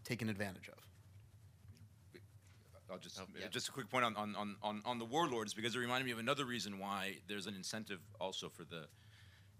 taken 0.02 0.28
advantage 0.28 0.68
of. 0.68 0.74
I'll 2.90 2.98
just 2.98 3.20
Oh, 3.20 3.26
yeah. 3.38 3.48
just 3.48 3.68
a 3.68 3.72
quick 3.72 3.90
point 3.90 4.04
on, 4.04 4.16
on, 4.16 4.34
on, 4.36 4.56
on, 4.62 4.82
on 4.84 4.98
the 4.98 5.04
warlords 5.04 5.52
because 5.54 5.74
it 5.74 5.78
reminded 5.78 6.06
me 6.06 6.12
of 6.12 6.18
another 6.18 6.44
reason 6.44 6.78
why 6.78 7.16
there's 7.28 7.46
an 7.46 7.54
incentive 7.54 8.00
also 8.20 8.48
for 8.48 8.64
the 8.64 8.86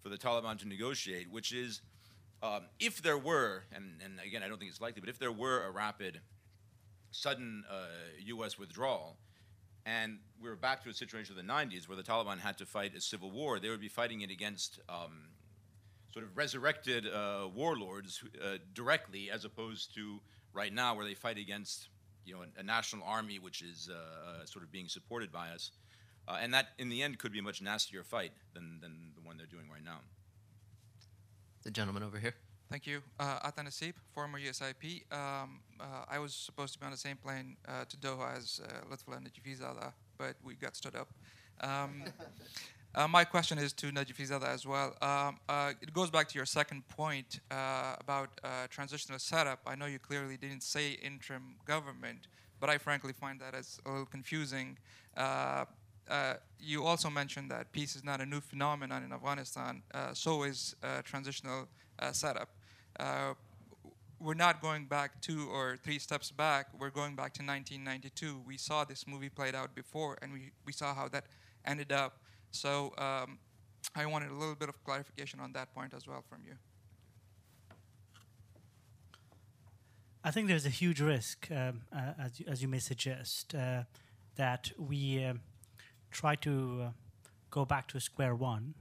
for 0.03 0.09
the 0.11 0.17
Taliban 0.17 0.57
to 0.61 0.69
negotiate, 0.69 1.29
which 1.31 1.53
is 1.53 1.83
um, 2.41 2.67
if 2.79 3.03
there 3.03 3.19
were, 3.19 3.65
and, 3.73 4.01
and 4.05 4.21
again 4.25 4.43
I 4.45 4.49
don't 4.49 4.59
think 4.59 4.71
it's 4.71 4.81
likely, 4.81 5.01
but 5.01 5.09
if 5.11 5.19
there 5.19 5.33
were 5.33 5.65
a 5.65 5.71
rapid, 5.73 6.21
sudden 7.11 7.65
uh, 7.69 7.87
U.S. 8.27 8.57
withdrawal, 8.59 9.17
and 9.87 10.19
we 10.43 10.49
were 10.49 10.57
back 10.57 10.83
to 10.83 10.91
a 10.91 10.93
situation 10.93 11.39
of 11.39 11.47
the 11.47 11.53
90s 11.53 11.89
where 11.89 11.97
the 11.97 12.03
Taliban 12.03 12.41
had 12.41 12.59
to 12.59 12.67
fight 12.67 12.95
a 12.97 13.01
civil 13.01 13.31
war, 13.31 13.61
they 13.61 13.71
would 13.71 13.81
be 13.81 13.89
fighting 13.89 14.21
it 14.21 14.31
against 14.31 14.81
um, 14.89 15.29
sort 16.13 16.25
of 16.25 16.37
resurrected 16.37 17.07
uh, 17.07 17.49
warlords 17.55 18.23
uh, 18.45 18.57
directly, 18.75 19.31
as 19.31 19.45
opposed 19.45 19.95
to 19.95 20.21
right 20.53 20.73
now 20.73 20.95
where 20.95 21.07
they 21.07 21.15
fight 21.15 21.39
against 21.39 21.89
you 22.25 22.35
know 22.35 22.45
a, 22.59 22.63
national 22.63 23.07
army 23.07 23.39
which 23.39 23.63
is 23.63 23.89
uh, 23.89 23.95
uh, 23.95 24.45
sort 24.45 24.65
of 24.65 24.73
being 24.73 24.89
supported 24.89 25.31
by 25.31 25.51
us, 25.51 25.71
uh, 26.27 26.39
and 26.41 26.53
that 26.53 26.71
in 26.79 26.89
the 26.89 27.03
end 27.03 27.19
could 27.19 27.33
be 27.33 27.39
a 27.39 27.43
much 27.43 27.63
nastier 27.63 28.03
fight 28.03 28.33
than 28.55 28.81
than 28.81 29.13
the 29.15 29.21
one 29.21 29.37
they're 29.37 29.47
doing 29.47 29.69
right 29.73 29.85
now. 29.85 29.99
The 31.63 31.71
gentleman 31.71 32.03
over 32.03 32.19
here. 32.19 32.35
Thank 32.69 32.87
you. 32.87 33.01
Uh, 33.21 33.39
Atan 33.49 33.67
Nasib, 33.67 33.95
former 34.13 34.41
USIP. 34.41 35.05
Um, 35.13 35.61
uh, 35.81 36.05
I 36.09 36.19
was 36.19 36.35
supposed 36.35 36.73
to 36.75 36.81
be 36.81 36.85
on 36.85 36.91
the 36.91 36.99
same 36.99 37.17
plane 37.17 37.57
uh, 37.69 37.85
to 37.89 37.97
Doha 37.97 38.37
as 38.37 38.61
uh, 38.65 38.93
Lutfullah 38.93 39.21
Najafizada, 39.23 39.93
but 40.19 40.35
we 40.43 40.55
got 40.55 40.75
stood 40.75 40.97
up. 40.97 41.09
Um, 41.61 42.03
uh, 42.95 43.07
my 43.07 43.23
question 43.23 43.59
is 43.59 43.73
to 43.75 43.93
Najafizada 43.93 44.49
as 44.49 44.67
well. 44.67 44.97
Um, 45.01 45.39
uh, 45.49 45.75
it 45.81 45.95
goes 45.95 46.11
back 46.11 46.29
to 46.31 46.35
your 46.35 46.45
second 46.45 46.87
point 46.89 47.39
uh, 47.53 47.95
about 48.01 48.31
uh, 48.43 48.67
transitional 48.69 49.21
setup. 49.21 49.61
I 49.65 49.77
know 49.77 49.87
you 49.87 50.01
clearly 50.01 50.37
didn't 50.37 50.65
say 50.65 50.99
interim 51.03 51.55
government, 51.67 52.27
but 52.59 52.69
I 52.69 52.79
frankly 52.79 53.13
find 53.13 53.41
that 53.41 53.55
as 53.55 53.79
a 53.87 53.91
little 53.91 54.07
confusing. 54.07 54.77
Uh, 56.09 56.35
you 56.61 56.85
also 56.85 57.11
mentioned 57.11 57.51
that 57.51 57.71
peace 57.73 57.97
is 57.97 58.05
not 58.05 58.21
a 58.21 58.27
new 58.27 58.41
phenomenon 58.41 59.03
in 59.03 59.13
Afghanistan. 59.13 59.83
Uh, 59.93 60.15
so 60.15 60.45
is 60.45 60.75
uh, 60.83 61.03
transitional 61.03 61.69
setup. 62.13 62.49
Uh, 62.99 63.35
we're 64.21 64.35
not 64.35 64.63
going 64.63 64.87
back 64.87 65.21
two 65.21 65.49
or 65.51 65.77
three 65.83 65.99
steps 65.99 66.31
back. 66.31 66.69
We're 66.79 66.91
going 66.91 67.15
back 67.15 67.35
to 67.35 67.43
1992. 67.43 68.43
We 68.47 68.57
saw 68.57 68.85
this 68.85 69.07
movie 69.07 69.29
played 69.29 69.55
out 69.55 69.75
before, 69.75 70.17
and 70.23 70.33
we, 70.33 70.53
we 70.65 70.73
saw 70.73 70.95
how 70.95 71.09
that 71.09 71.27
ended 71.65 71.93
up. 71.93 72.19
So 72.51 72.95
um, 72.97 73.39
I 73.95 74.07
wanted 74.07 74.31
a 74.31 74.35
little 74.35 74.55
bit 74.55 74.69
of 74.69 74.83
clarification 74.85 75.41
on 75.41 75.53
that 75.53 75.75
point 75.75 75.93
as 75.95 76.07
well 76.07 76.25
from 76.29 76.41
you. 76.47 76.55
I 80.25 80.31
think 80.31 80.49
there's 80.49 80.67
a 80.67 80.71
huge 80.71 81.01
risk, 81.01 81.49
um, 81.51 81.83
uh, 81.93 82.13
as, 82.19 82.41
you, 82.41 82.47
as 82.49 82.63
you 82.63 82.69
may 82.69 82.81
suggest, 82.81 83.55
uh, 83.55 83.85
that 84.37 84.73
we 84.77 85.25
um 85.25 85.41
try 86.11 86.35
to 86.35 86.83
uh, 86.83 86.91
go 87.51 87.65
back 87.65 87.87
to 87.89 88.01
square 88.01 88.35
one 88.35 88.75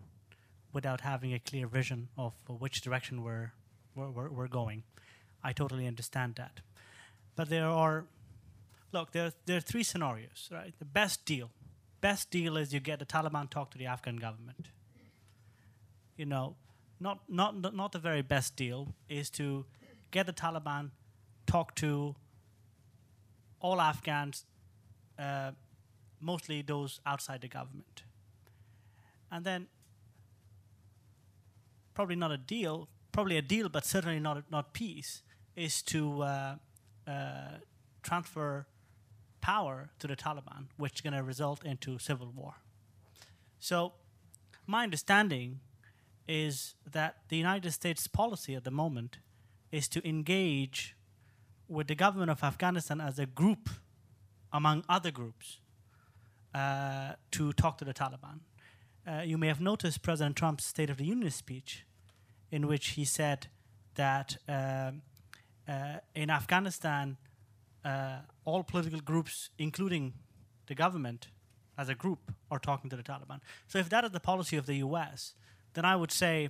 without 0.71 1.01
having 1.01 1.33
a 1.33 1.39
clear 1.39 1.67
vision 1.67 2.07
of 2.17 2.33
uh, 2.49 2.53
which 2.53 2.81
direction 2.81 3.23
we're, 3.23 3.51
we're, 3.95 4.29
we're, 4.29 4.47
going. 4.47 4.83
I 5.43 5.53
totally 5.53 5.87
understand 5.87 6.35
that. 6.35 6.59
But 7.35 7.49
there 7.49 7.67
are, 7.67 8.05
look, 8.91 9.11
there, 9.11 9.31
there 9.45 9.57
are 9.57 9.61
three 9.61 9.83
scenarios, 9.83 10.49
right? 10.51 10.73
The 10.79 10.85
best 10.85 11.25
deal. 11.25 11.51
Best 12.01 12.29
deal 12.29 12.57
is 12.57 12.73
you 12.73 12.79
get 12.79 12.99
the 12.99 13.05
Taliban 13.05 13.49
talk 13.49 13.71
to 13.71 13.77
the 13.77 13.85
Afghan 13.85 14.17
government. 14.17 14.67
You 16.17 16.25
know, 16.25 16.55
not, 16.99 17.19
not 17.27 17.75
not 17.75 17.91
the 17.91 17.99
very 17.99 18.21
best 18.21 18.55
deal 18.55 18.93
is 19.09 19.29
to 19.31 19.65
get 20.11 20.25
the 20.25 20.33
Taliban 20.33 20.91
talk 21.45 21.75
to 21.75 22.15
all 23.59 23.81
Afghans, 23.81 24.45
uh, 25.17 25.51
mostly 26.19 26.61
those 26.61 26.99
outside 27.05 27.41
the 27.41 27.47
government. 27.47 28.03
And 29.31 29.43
then, 29.43 29.67
probably 31.93 32.15
not 32.15 32.31
a 32.31 32.37
deal, 32.37 32.87
probably 33.15 33.37
a 33.37 33.41
deal, 33.41 33.69
but 33.69 33.85
certainly 33.85 34.19
not, 34.19 34.43
not 34.51 34.73
peace, 34.73 35.23
is 35.55 35.81
to 35.81 36.21
uh, 36.21 36.55
uh, 37.07 37.11
transfer 38.03 38.67
power 39.39 39.89
to 39.99 40.05
the 40.05 40.17
Taliban, 40.17 40.65
which 40.75 40.95
is 40.95 41.01
going 41.01 41.13
to 41.13 41.23
result 41.23 41.63
into 41.63 41.97
civil 41.97 42.29
war. 42.35 42.55
So, 43.57 43.93
my 44.67 44.83
understanding 44.83 45.61
is 46.27 46.75
that 46.91 47.15
the 47.29 47.37
United 47.37 47.71
States 47.71 48.05
policy 48.07 48.53
at 48.53 48.65
the 48.65 48.71
moment 48.71 49.19
is 49.71 49.87
to 49.87 50.05
engage 50.05 50.95
with 51.69 51.87
the 51.87 51.95
government 51.95 52.31
of 52.31 52.43
Afghanistan 52.43 52.99
as 52.99 53.17
a 53.17 53.25
group 53.25 53.69
among 54.51 54.83
other 54.89 55.11
groups 55.11 55.59
uh, 56.53 57.13
to 57.31 57.53
talk 57.53 57.77
to 57.77 57.85
the 57.85 57.93
Taliban. 57.93 58.39
Uh, 59.07 59.21
you 59.21 59.37
may 59.37 59.47
have 59.47 59.61
noticed 59.61 60.01
President 60.01 60.35
Trump's 60.35 60.65
State 60.65 60.89
of 60.89 60.97
the 60.97 61.05
Union 61.05 61.31
speech, 61.31 61.85
in 62.51 62.67
which 62.67 62.89
he 62.89 63.05
said 63.05 63.47
that 63.95 64.37
um, 64.47 65.01
uh, 65.67 65.97
in 66.13 66.29
Afghanistan, 66.29 67.17
uh, 67.83 68.17
all 68.43 68.63
political 68.63 68.99
groups, 68.99 69.49
including 69.57 70.13
the 70.67 70.75
government 70.75 71.27
as 71.77 71.89
a 71.89 71.95
group, 71.95 72.31
are 72.49 72.59
talking 72.59 72.89
to 72.89 72.95
the 72.95 73.03
Taliban. 73.03 73.39
So, 73.67 73.79
if 73.79 73.89
that 73.89 74.03
is 74.03 74.11
the 74.11 74.19
policy 74.19 74.57
of 74.57 74.65
the 74.65 74.75
US, 74.75 75.33
then 75.73 75.85
I 75.85 75.95
would 75.95 76.11
say, 76.11 76.49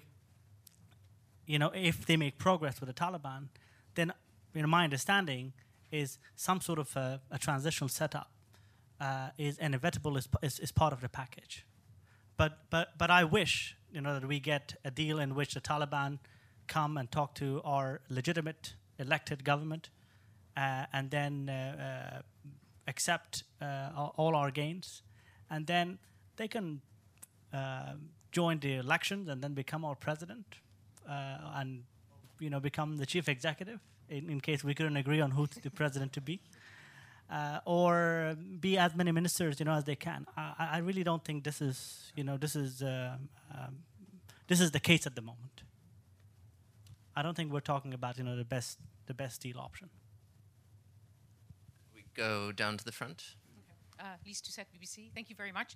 you 1.45 1.59
know, 1.59 1.71
if 1.73 2.05
they 2.05 2.17
make 2.17 2.37
progress 2.37 2.79
with 2.79 2.87
the 2.87 2.93
Taliban, 2.93 3.47
then 3.95 4.13
you 4.53 4.61
know, 4.61 4.67
my 4.67 4.83
understanding 4.83 5.53
is 5.91 6.17
some 6.35 6.61
sort 6.61 6.79
of 6.79 6.95
a, 6.95 7.21
a 7.31 7.37
transitional 7.37 7.89
setup 7.89 8.31
uh, 8.99 9.29
is 9.37 9.57
inevitable 9.57 10.17
is, 10.17 10.27
is, 10.41 10.59
is 10.59 10.71
part 10.71 10.93
of 10.93 11.01
the 11.01 11.09
package. 11.09 11.65
But, 12.37 12.59
but, 12.69 12.97
but 12.97 13.09
I 13.09 13.23
wish 13.23 13.77
you 13.95 14.01
know, 14.01 14.19
that 14.19 14.27
we 14.27 14.39
get 14.39 14.75
a 14.83 14.91
deal 14.91 15.19
in 15.19 15.33
which 15.35 15.53
the 15.53 15.61
Taliban 15.61 16.19
come 16.67 16.97
and 16.97 17.09
talk 17.09 17.33
to 17.35 17.61
our 17.63 18.01
legitimate 18.09 18.73
elected 18.99 19.43
government 19.45 19.89
uh, 20.57 20.85
and 20.91 21.09
then 21.09 21.49
uh, 21.49 22.17
uh, 22.17 22.21
accept 22.87 23.43
uh, 23.61 24.11
all- 24.17 24.35
our 24.35 24.51
gains. 24.51 25.01
And 25.49 25.65
then 25.65 25.97
they 26.35 26.47
can 26.49 26.81
uh, 27.53 27.93
join 28.31 28.59
the 28.59 28.75
elections 28.75 29.29
and 29.29 29.41
then 29.41 29.53
become 29.53 29.85
our 29.85 29.95
president 29.95 30.45
uh, 31.09 31.37
and 31.55 31.83
you 32.39 32.49
know 32.49 32.59
become 32.59 32.97
the 32.97 33.05
chief 33.05 33.29
executive 33.29 33.79
in, 34.09 34.29
in 34.29 34.41
case 34.41 34.61
we 34.61 34.73
couldn't 34.73 34.97
agree 34.97 35.21
on 35.21 35.31
who 35.31 35.47
the 35.61 35.69
president 35.69 36.11
to 36.11 36.19
be 36.19 36.41
uh, 37.29 37.59
or 37.65 38.35
be 38.59 38.77
as 38.77 38.95
many 38.95 39.11
ministers 39.11 39.59
you 39.59 39.65
know 39.65 39.73
as 39.73 39.83
they 39.85 39.95
can 39.95 40.25
I, 40.37 40.53
I- 40.59 40.69
I 40.73 40.77
really 40.79 41.03
don't 41.03 41.23
think 41.23 41.43
this 41.43 41.61
is 41.61 42.11
you 42.15 42.23
know 42.23 42.37
this 42.37 42.55
is 42.55 42.81
uh, 42.81 43.17
um, 43.53 43.77
this 44.47 44.59
is 44.61 44.71
the 44.71 44.79
case 44.79 45.05
at 45.07 45.15
the 45.15 45.21
moment 45.21 45.63
I 47.15 47.21
don't 47.23 47.35
think 47.35 47.51
we're 47.51 47.61
talking 47.73 47.93
about 47.93 48.17
you 48.17 48.23
know 48.23 48.35
the 48.35 48.45
best 48.45 48.77
the 49.07 49.13
best 49.13 49.41
deal 49.41 49.57
option 49.59 49.89
We 51.93 52.03
go 52.13 52.51
down 52.51 52.77
to 52.77 52.85
the 52.85 52.91
front. 52.91 53.23
uh, 53.99 54.03
Lyse 54.25 54.41
Doucet, 54.41 54.67
BBC. 54.73 55.11
Thank 55.13 55.29
you 55.29 55.35
very 55.35 55.51
much. 55.51 55.75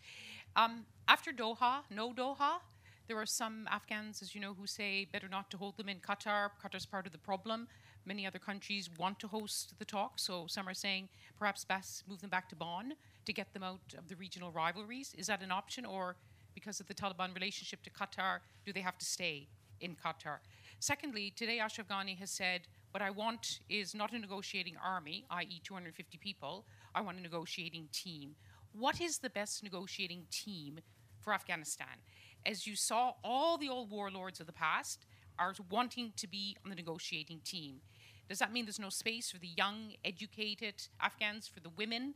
Um, 0.55 0.85
after 1.07 1.31
Doha, 1.31 1.83
no 1.89 2.11
Doha, 2.13 2.59
there 3.07 3.17
are 3.17 3.25
some 3.25 3.67
Afghans, 3.71 4.21
as 4.21 4.35
you 4.35 4.41
know, 4.41 4.53
who 4.53 4.67
say 4.67 5.05
better 5.05 5.27
not 5.29 5.49
to 5.51 5.57
hold 5.57 5.77
them 5.77 5.89
in 5.89 5.99
Qatar. 5.99 6.49
Qatar's 6.61 6.85
part 6.85 7.05
of 7.05 7.11
the 7.11 7.17
problem. 7.17 7.67
Many 8.05 8.25
other 8.25 8.39
countries 8.39 8.89
want 8.97 9.19
to 9.19 9.27
host 9.27 9.73
the 9.77 9.85
talks, 9.85 10.23
so 10.23 10.45
some 10.47 10.67
are 10.67 10.73
saying 10.73 11.09
perhaps 11.37 11.65
best 11.65 12.07
move 12.07 12.21
them 12.21 12.29
back 12.29 12.49
to 12.49 12.55
Bonn 12.55 12.93
to 13.25 13.33
get 13.33 13.53
them 13.53 13.63
out 13.63 13.93
of 13.97 14.07
the 14.07 14.15
regional 14.15 14.51
rivalries. 14.51 15.13
Is 15.17 15.27
that 15.27 15.43
an 15.43 15.51
option, 15.51 15.85
or 15.85 16.15
because 16.53 16.79
of 16.79 16.87
the 16.87 16.93
Taliban 16.93 17.33
relationship 17.35 17.83
to 17.83 17.89
Qatar? 17.89 18.39
Do 18.65 18.73
they 18.73 18.81
have 18.81 18.97
to 18.97 19.05
stay 19.05 19.47
in 19.79 19.95
Qatar? 19.95 20.37
Secondly, 20.79 21.31
today 21.35 21.59
Ashraf 21.59 21.87
Ghani 21.87 22.17
has 22.17 22.31
said, 22.31 22.61
what 22.91 23.03
I 23.03 23.11
want 23.11 23.59
is 23.69 23.93
not 23.93 24.13
a 24.13 24.17
negotiating 24.17 24.75
army, 24.83 25.25
i.e., 25.29 25.61
250 25.63 26.17
people. 26.17 26.65
I 26.95 27.01
want 27.01 27.19
a 27.19 27.21
negotiating 27.21 27.89
team. 27.91 28.35
What 28.71 28.99
is 28.99 29.19
the 29.19 29.29
best 29.29 29.63
negotiating 29.63 30.25
team 30.31 30.79
for 31.19 31.33
Afghanistan? 31.33 32.01
As 32.45 32.65
you 32.65 32.75
saw, 32.75 33.13
all 33.23 33.57
the 33.57 33.69
old 33.69 33.91
warlords 33.91 34.39
of 34.39 34.47
the 34.47 34.53
past 34.53 35.05
are 35.39 35.53
wanting 35.69 36.13
to 36.17 36.27
be 36.27 36.55
on 36.63 36.69
the 36.69 36.75
negotiating 36.75 37.39
team. 37.43 37.81
Does 38.27 38.39
that 38.39 38.53
mean 38.53 38.65
there's 38.65 38.79
no 38.79 38.89
space 38.89 39.31
for 39.31 39.39
the 39.39 39.47
young, 39.47 39.93
educated 40.05 40.75
Afghans, 41.01 41.47
for 41.47 41.59
the 41.61 41.69
women 41.69 42.13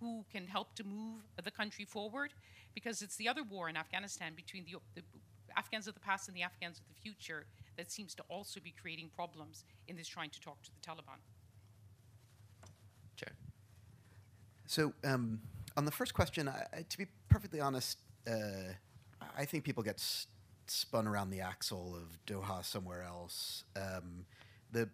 who 0.00 0.24
can 0.32 0.46
help 0.48 0.74
to 0.74 0.84
move 0.84 1.22
the 1.42 1.50
country 1.50 1.84
forward? 1.84 2.34
Because 2.74 3.02
it's 3.02 3.16
the 3.16 3.28
other 3.28 3.44
war 3.44 3.68
in 3.68 3.76
Afghanistan 3.76 4.32
between 4.34 4.64
the, 4.64 4.78
the 4.96 5.02
Afghans 5.56 5.86
of 5.86 5.94
the 5.94 6.00
past 6.00 6.28
and 6.28 6.36
the 6.36 6.42
Afghans 6.42 6.80
of 6.80 6.88
the 6.88 6.94
future 7.00 7.46
that 7.76 7.92
seems 7.92 8.14
to 8.16 8.24
also 8.28 8.58
be 8.60 8.74
creating 8.80 9.10
problems 9.14 9.64
in 9.86 9.96
this 9.96 10.08
trying 10.08 10.30
to 10.30 10.40
talk 10.40 10.60
to 10.62 10.70
the 10.72 10.80
Taliban. 10.80 11.20
Chair. 13.16 13.32
So, 14.66 14.92
um, 15.04 15.40
on 15.76 15.84
the 15.84 15.90
first 15.92 16.14
question, 16.14 16.48
I, 16.48 16.66
I, 16.72 16.82
to 16.82 16.98
be 16.98 17.06
perfectly 17.28 17.60
honest, 17.60 17.98
uh, 18.26 18.72
I 19.36 19.44
think 19.44 19.64
people 19.64 19.82
get 19.82 19.96
s- 19.96 20.26
spun 20.70 21.06
around 21.06 21.30
the 21.30 21.40
axle 21.40 21.96
of 21.96 22.18
Doha 22.26 22.64
somewhere 22.64 23.02
else. 23.02 23.64
Um, 23.76 24.26
the 24.72 24.88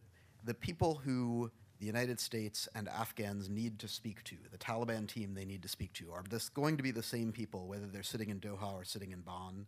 the 0.45 0.55
people 0.55 1.01
who 1.05 1.51
the 1.81 1.87
United 1.87 2.21
States 2.21 2.69
and 2.75 2.89
Afghans 2.89 3.49
need 3.49 3.79
to 3.79 3.89
speak 3.89 4.23
to, 4.25 4.37
the 4.53 4.59
Taliban 4.59 5.09
team 5.09 5.35
they 5.35 5.47
need 5.47 5.63
to 5.63 5.69
speak 5.69 5.93
to, 5.95 6.13
are 6.13 6.23
this 6.29 6.51
going 6.51 6.77
to 6.77 6.83
be 6.83 6.91
the 6.91 7.03
same 7.03 7.33
people, 7.33 7.67
whether 7.67 7.87
they're 7.87 8.03
sitting 8.03 8.29
in 8.29 8.39
Doha 8.39 8.75
or 8.75 8.85
sitting 8.85 9.13
in 9.13 9.21
Bonn? 9.21 9.67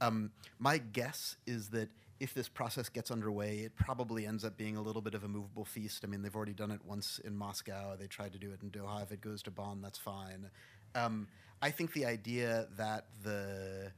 Um, 0.00 0.30
my 0.58 0.78
guess 0.78 1.36
is 1.46 1.68
that 1.68 1.90
if 2.18 2.32
this 2.32 2.48
process 2.48 2.88
gets 2.88 3.10
underway, 3.10 3.58
it 3.58 3.76
probably 3.76 4.26
ends 4.26 4.44
up 4.44 4.56
being 4.56 4.76
a 4.76 4.82
little 4.82 5.02
bit 5.02 5.14
of 5.14 5.24
a 5.24 5.28
movable 5.28 5.64
feast. 5.64 6.02
I 6.04 6.06
mean, 6.06 6.22
they've 6.22 6.34
already 6.34 6.52
done 6.52 6.70
it 6.70 6.80
once 6.86 7.18
in 7.24 7.36
Moscow. 7.36 7.96
They 7.96 8.06
tried 8.06 8.32
to 8.32 8.38
do 8.38 8.52
it 8.52 8.62
in 8.62 8.70
Doha. 8.70 9.02
If 9.02 9.12
it 9.12 9.20
goes 9.20 9.42
to 9.42 9.50
Bonn, 9.50 9.80
that's 9.82 9.98
fine. 9.98 10.50
Um, 10.94 11.28
I 11.62 11.70
think 11.70 11.92
the 11.92 12.06
idea 12.06 12.68
that 12.76 13.06
the 13.22 13.92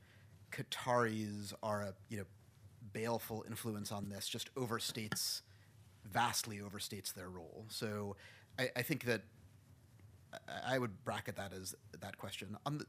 Qataris 0.52 1.52
are 1.62 1.82
a 1.82 1.94
you 2.08 2.18
know 2.18 2.24
baleful 2.92 3.44
influence 3.48 3.90
on 3.90 4.08
this 4.08 4.28
just 4.28 4.54
overstates 4.54 5.42
vastly 6.04 6.58
overstates 6.58 7.12
their 7.14 7.28
role. 7.28 7.64
So 7.68 8.16
I, 8.58 8.70
I 8.76 8.82
think 8.82 9.04
that 9.04 9.22
I, 10.66 10.78
would 10.78 11.04
bracket 11.04 11.36
that 11.36 11.52
as 11.52 11.74
that 12.00 12.18
question. 12.18 12.56
On 12.66 12.78
the, 12.78 12.86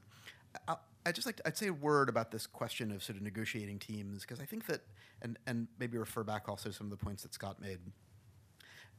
I, 0.67 0.75
I 1.05 1.11
just 1.11 1.25
like 1.25 1.37
to, 1.37 1.47
I'd 1.47 1.57
say 1.57 1.67
a 1.67 1.73
word 1.73 2.09
about 2.09 2.31
this 2.31 2.47
question 2.47 2.91
of 2.91 3.03
sort 3.03 3.17
of 3.17 3.23
negotiating 3.23 3.79
teams 3.79 4.21
because 4.21 4.39
I 4.39 4.45
think 4.45 4.65
that 4.67 4.81
and 5.21 5.37
and 5.47 5.67
maybe 5.79 5.97
refer 5.97 6.23
back 6.23 6.49
also 6.49 6.69
to 6.69 6.75
some 6.75 6.87
of 6.87 6.91
the 6.91 7.03
points 7.03 7.23
that 7.23 7.33
Scott 7.33 7.61
made. 7.61 7.79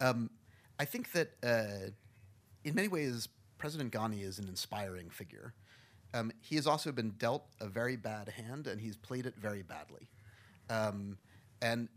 Um, 0.00 0.30
I 0.78 0.84
think 0.84 1.12
that 1.12 1.32
uh, 1.42 1.90
in 2.64 2.74
many 2.74 2.88
ways 2.88 3.28
President 3.58 3.92
Ghani 3.92 4.22
is 4.22 4.38
an 4.38 4.48
inspiring 4.48 5.10
figure. 5.10 5.54
Um, 6.14 6.30
he 6.40 6.54
has 6.54 6.66
also 6.66 6.92
been 6.92 7.10
dealt 7.18 7.44
a 7.60 7.66
very 7.66 7.96
bad 7.96 8.28
hand, 8.28 8.68
and 8.68 8.80
he's 8.80 8.96
played 8.96 9.26
it 9.26 9.34
very 9.36 9.62
badly. 9.62 10.08
Um, 10.70 11.18
and 11.60 11.88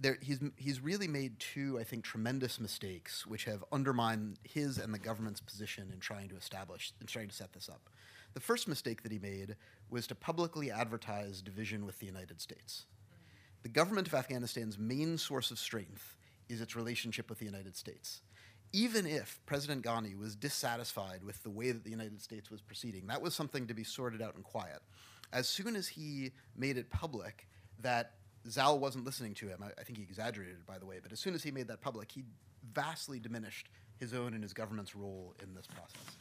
there, 0.00 0.16
he's 0.22 0.40
he's 0.56 0.80
really 0.80 1.06
made 1.06 1.38
two, 1.38 1.78
I 1.78 1.84
think, 1.84 2.02
tremendous 2.02 2.58
mistakes, 2.58 3.26
which 3.26 3.44
have 3.44 3.62
undermined 3.70 4.38
his 4.42 4.78
and 4.78 4.92
the 4.94 4.98
government's 4.98 5.40
position 5.40 5.90
in 5.92 6.00
trying 6.00 6.28
to 6.30 6.36
establish, 6.36 6.92
in 7.00 7.06
trying 7.06 7.28
to 7.28 7.34
set 7.34 7.52
this 7.52 7.68
up. 7.68 7.90
The 8.32 8.40
first 8.40 8.68
mistake 8.68 9.02
that 9.02 9.12
he 9.12 9.18
made 9.18 9.56
was 9.90 10.06
to 10.06 10.14
publicly 10.14 10.70
advertise 10.70 11.42
division 11.42 11.84
with 11.84 11.98
the 11.98 12.06
United 12.06 12.40
States. 12.40 12.86
The 13.62 13.68
government 13.68 14.06
of 14.06 14.14
Afghanistan's 14.14 14.78
main 14.78 15.18
source 15.18 15.50
of 15.50 15.58
strength 15.58 16.16
is 16.48 16.60
its 16.60 16.74
relationship 16.74 17.28
with 17.28 17.38
the 17.38 17.44
United 17.44 17.76
States. 17.76 18.22
Even 18.72 19.06
if 19.06 19.40
President 19.46 19.84
Ghani 19.84 20.18
was 20.18 20.36
dissatisfied 20.36 21.24
with 21.24 21.42
the 21.42 21.50
way 21.50 21.72
that 21.72 21.84
the 21.84 21.90
United 21.90 22.20
States 22.20 22.50
was 22.50 22.60
proceeding, 22.60 23.06
that 23.06 23.22
was 23.22 23.34
something 23.34 23.66
to 23.66 23.74
be 23.74 23.84
sorted 23.84 24.20
out 24.20 24.36
in 24.36 24.42
quiet. 24.42 24.80
As 25.32 25.48
soon 25.48 25.74
as 25.76 25.88
he 25.88 26.32
made 26.56 26.76
it 26.76 26.90
public 26.90 27.48
that 27.80 28.12
Zal 28.48 28.78
wasn't 28.78 29.04
listening 29.04 29.34
to 29.34 29.48
him. 29.48 29.62
I, 29.62 29.68
I, 29.78 29.84
think 29.84 29.98
he 29.98 30.04
exaggerated, 30.04 30.64
by 30.66 30.78
the 30.78 30.86
way, 30.86 30.96
but 31.02 31.12
as 31.12 31.20
soon 31.20 31.34
as 31.34 31.42
he 31.42 31.50
made 31.50 31.68
that 31.68 31.80
public, 31.80 32.10
he 32.10 32.24
vastly 32.72 33.18
diminished 33.18 33.68
his 33.98 34.14
own 34.14 34.34
and 34.34 34.42
his 34.42 34.52
government's 34.52 34.94
role 34.94 35.34
in 35.42 35.54
this 35.54 35.66
process. 35.66 36.16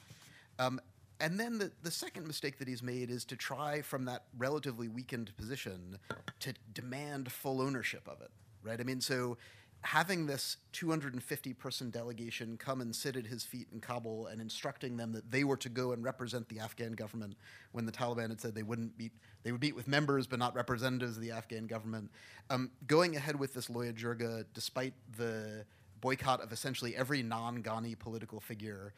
Um, 0.60 0.80
and 1.20 1.40
then 1.40 1.58
the, 1.58 1.72
the 1.84 1.92
second 1.92 2.28
mistake 2.28 2.60
that 2.60 2.68
he's 2.68 2.84
made 2.84 3.10
is 3.10 3.26
to 3.26 3.36
try 3.36 3.82
from 3.82 4.06
that 4.06 4.26
relatively 4.38 4.88
weakened 4.88 5.36
position 5.38 5.98
to 6.40 6.54
demand 6.74 7.32
full 7.32 7.62
ownership 7.62 8.08
of 8.08 8.22
it, 8.22 8.30
right? 8.64 8.80
I 8.80 8.84
mean, 8.84 9.02
so 9.02 9.38
having 9.82 10.26
this 10.26 10.58
250 10.74 11.54
person 11.54 11.90
delegation 11.90 12.58
come 12.58 12.82
and 12.82 12.96
sit 12.96 13.16
at 13.16 13.26
his 13.26 13.44
feet 13.44 13.68
in 13.72 13.80
Kabul 13.80 14.28
and 14.28 14.42
instructing 14.42 14.98
them 14.98 15.12
that 15.14 15.32
they 15.32 15.44
were 15.44 15.58
to 15.58 15.70
go 15.70 15.92
and 15.92 16.04
represent 16.04 16.50
the 16.50 16.60
Afghan 16.60 16.94
government 16.94 17.38
when 17.72 17.86
the 17.86 17.92
Taliban 17.92 18.30
had 18.30 18.42
said 18.42 18.56
they 18.56 18.64
wouldn't 18.64 18.98
meet, 18.98 19.12
they 19.44 19.52
would 19.52 19.62
meet 19.62 19.76
with 19.76 19.88
members 19.88 20.28
but 20.28 20.40
not 20.40 20.56
representatives 20.56 21.18
of 21.18 21.24
the 21.24 21.32
Afghan 21.32 21.68
government. 21.68 22.12
Um, 22.50 22.72
going 22.88 23.16
ahead 23.16 23.38
with 23.40 23.54
this 23.54 23.68
Loya 23.68 23.94
Jirga, 23.94 24.46
despite 24.54 24.94
the 25.18 25.66
boycott 26.02 26.42
of 26.42 26.52
essentially 26.52 26.96
every 26.96 27.22
non 27.24 27.62
Ghani 27.64 27.98
political 27.98 28.40
figure, 28.40 28.94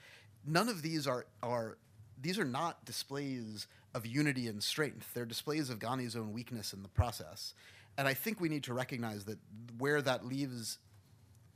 none 0.45 0.69
of 0.69 0.81
these 0.81 1.07
are, 1.07 1.25
are 1.43 1.77
these 2.21 2.39
are 2.39 2.45
not 2.45 2.83
displays 2.85 3.67
of 3.93 4.05
unity 4.05 4.47
and 4.47 4.61
strength. 4.61 5.13
They're 5.13 5.25
displays 5.25 5.69
of 5.69 5.79
Ghani's 5.79 6.15
own 6.15 6.31
weakness 6.31 6.73
in 6.73 6.83
the 6.83 6.89
process. 6.89 7.53
And 7.99 8.07
I 8.07 8.13
think 8.13 8.39
we 8.39 8.47
need 8.47 8.63
to 8.63 8.73
recognize 8.73 9.25
that 9.25 9.39
where 9.77 10.01
that 10.01 10.25
leaves 10.25 10.79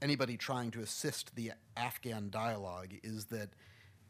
anybody 0.02 0.36
trying 0.36 0.72
to 0.72 0.82
assist 0.82 1.34
the 1.38 1.54
Afghan 1.78 2.30
dialogue 2.30 2.96
is 3.02 3.28
that 3.28 3.52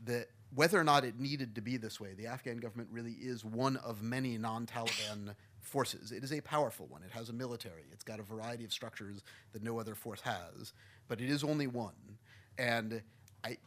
the, 0.03 0.25
whether 0.55 0.79
or 0.79 0.83
not 0.83 1.05
it 1.05 1.19
needed 1.19 1.53
to 1.53 1.61
be 1.61 1.77
this 1.77 1.99
way, 1.99 2.15
the 2.15 2.25
Afghan 2.25 2.57
government 2.57 2.89
really 2.91 3.11
is 3.11 3.45
one 3.45 3.77
of 3.77 4.01
many 4.01 4.39
non 4.39 4.65
Taliban 4.65 5.35
forces. 5.61 6.11
It 6.11 6.23
is 6.23 6.33
a 6.33 6.41
powerful 6.41 6.87
one. 6.87 7.03
It 7.03 7.11
has 7.11 7.29
a 7.29 7.33
military. 7.33 7.83
It's 7.91 8.03
got 8.03 8.19
a 8.19 8.23
variety 8.23 8.65
of 8.65 8.73
structures 8.73 9.21
that 9.51 9.61
no 9.61 9.79
other 9.79 9.93
force 9.93 10.21
has, 10.21 10.73
but 11.07 11.21
it 11.21 11.29
is 11.29 11.43
only 11.43 11.67
one. 11.67 12.17
And 12.57 13.03
I, 13.43 13.57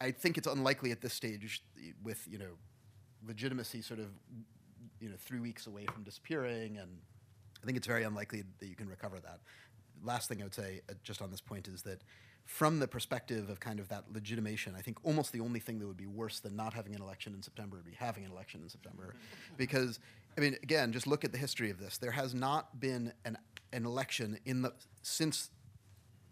I 0.00 0.12
think 0.12 0.38
it's 0.38 0.46
unlikely 0.46 0.92
at 0.92 1.00
this 1.00 1.12
stage, 1.12 1.60
with 2.04 2.24
you 2.30 2.38
know, 2.38 2.52
legitimacy 3.26 3.82
sort 3.82 3.98
of, 3.98 4.10
you 5.00 5.08
know, 5.08 5.16
three 5.18 5.40
weeks 5.40 5.66
away 5.66 5.86
from 5.86 6.04
disappearing 6.04 6.78
and 6.78 7.00
I 7.64 7.66
think 7.66 7.78
it's 7.78 7.86
very 7.86 8.02
unlikely 8.02 8.42
that 8.60 8.66
you 8.66 8.76
can 8.76 8.90
recover 8.90 9.18
that. 9.20 9.40
Last 10.02 10.28
thing 10.28 10.42
I 10.42 10.44
would 10.44 10.54
say, 10.54 10.82
uh, 10.90 10.92
just 11.02 11.22
on 11.22 11.30
this 11.30 11.40
point, 11.40 11.66
is 11.66 11.80
that 11.82 12.02
from 12.44 12.78
the 12.78 12.86
perspective 12.86 13.48
of 13.48 13.58
kind 13.58 13.80
of 13.80 13.88
that 13.88 14.04
legitimation, 14.12 14.74
I 14.76 14.82
think 14.82 14.98
almost 15.02 15.32
the 15.32 15.40
only 15.40 15.60
thing 15.60 15.78
that 15.78 15.86
would 15.86 15.96
be 15.96 16.06
worse 16.06 16.40
than 16.40 16.54
not 16.54 16.74
having 16.74 16.94
an 16.94 17.00
election 17.00 17.32
in 17.32 17.40
September 17.40 17.78
would 17.78 17.86
be 17.86 17.96
having 17.98 18.22
an 18.22 18.30
election 18.30 18.60
in 18.62 18.68
September. 18.68 19.14
because, 19.56 19.98
I 20.36 20.42
mean, 20.42 20.58
again, 20.62 20.92
just 20.92 21.06
look 21.06 21.24
at 21.24 21.32
the 21.32 21.38
history 21.38 21.70
of 21.70 21.78
this. 21.78 21.96
There 21.96 22.10
has 22.10 22.34
not 22.34 22.78
been 22.80 23.14
an, 23.24 23.38
an 23.72 23.86
election 23.86 24.38
in 24.44 24.60
the, 24.60 24.74
since, 25.00 25.48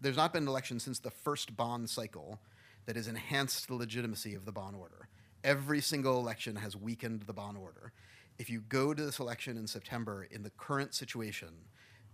there's 0.01 0.17
not 0.17 0.33
been 0.33 0.43
an 0.43 0.49
election 0.49 0.79
since 0.79 0.99
the 0.99 1.09
first 1.09 1.57
Bonn 1.57 1.87
cycle 1.87 2.41
that 2.85 2.95
has 2.95 3.07
enhanced 3.07 3.69
the 3.69 3.73
legitimacy 3.73 4.35
of 4.35 4.45
the 4.45 4.51
Bonn 4.51 4.75
order. 4.75 5.07
Every 5.43 5.81
single 5.81 6.19
election 6.19 6.57
has 6.57 6.77
weakened 6.77 7.23
the 7.23 7.33
Bonn 7.33 7.57
order 7.57 7.91
if 8.39 8.49
you 8.49 8.61
go 8.61 8.93
to 8.93 9.03
this 9.03 9.19
election 9.19 9.57
in 9.57 9.67
September 9.67 10.27
in 10.29 10.43
the 10.43 10.49
current 10.51 10.93
situation, 10.93 11.49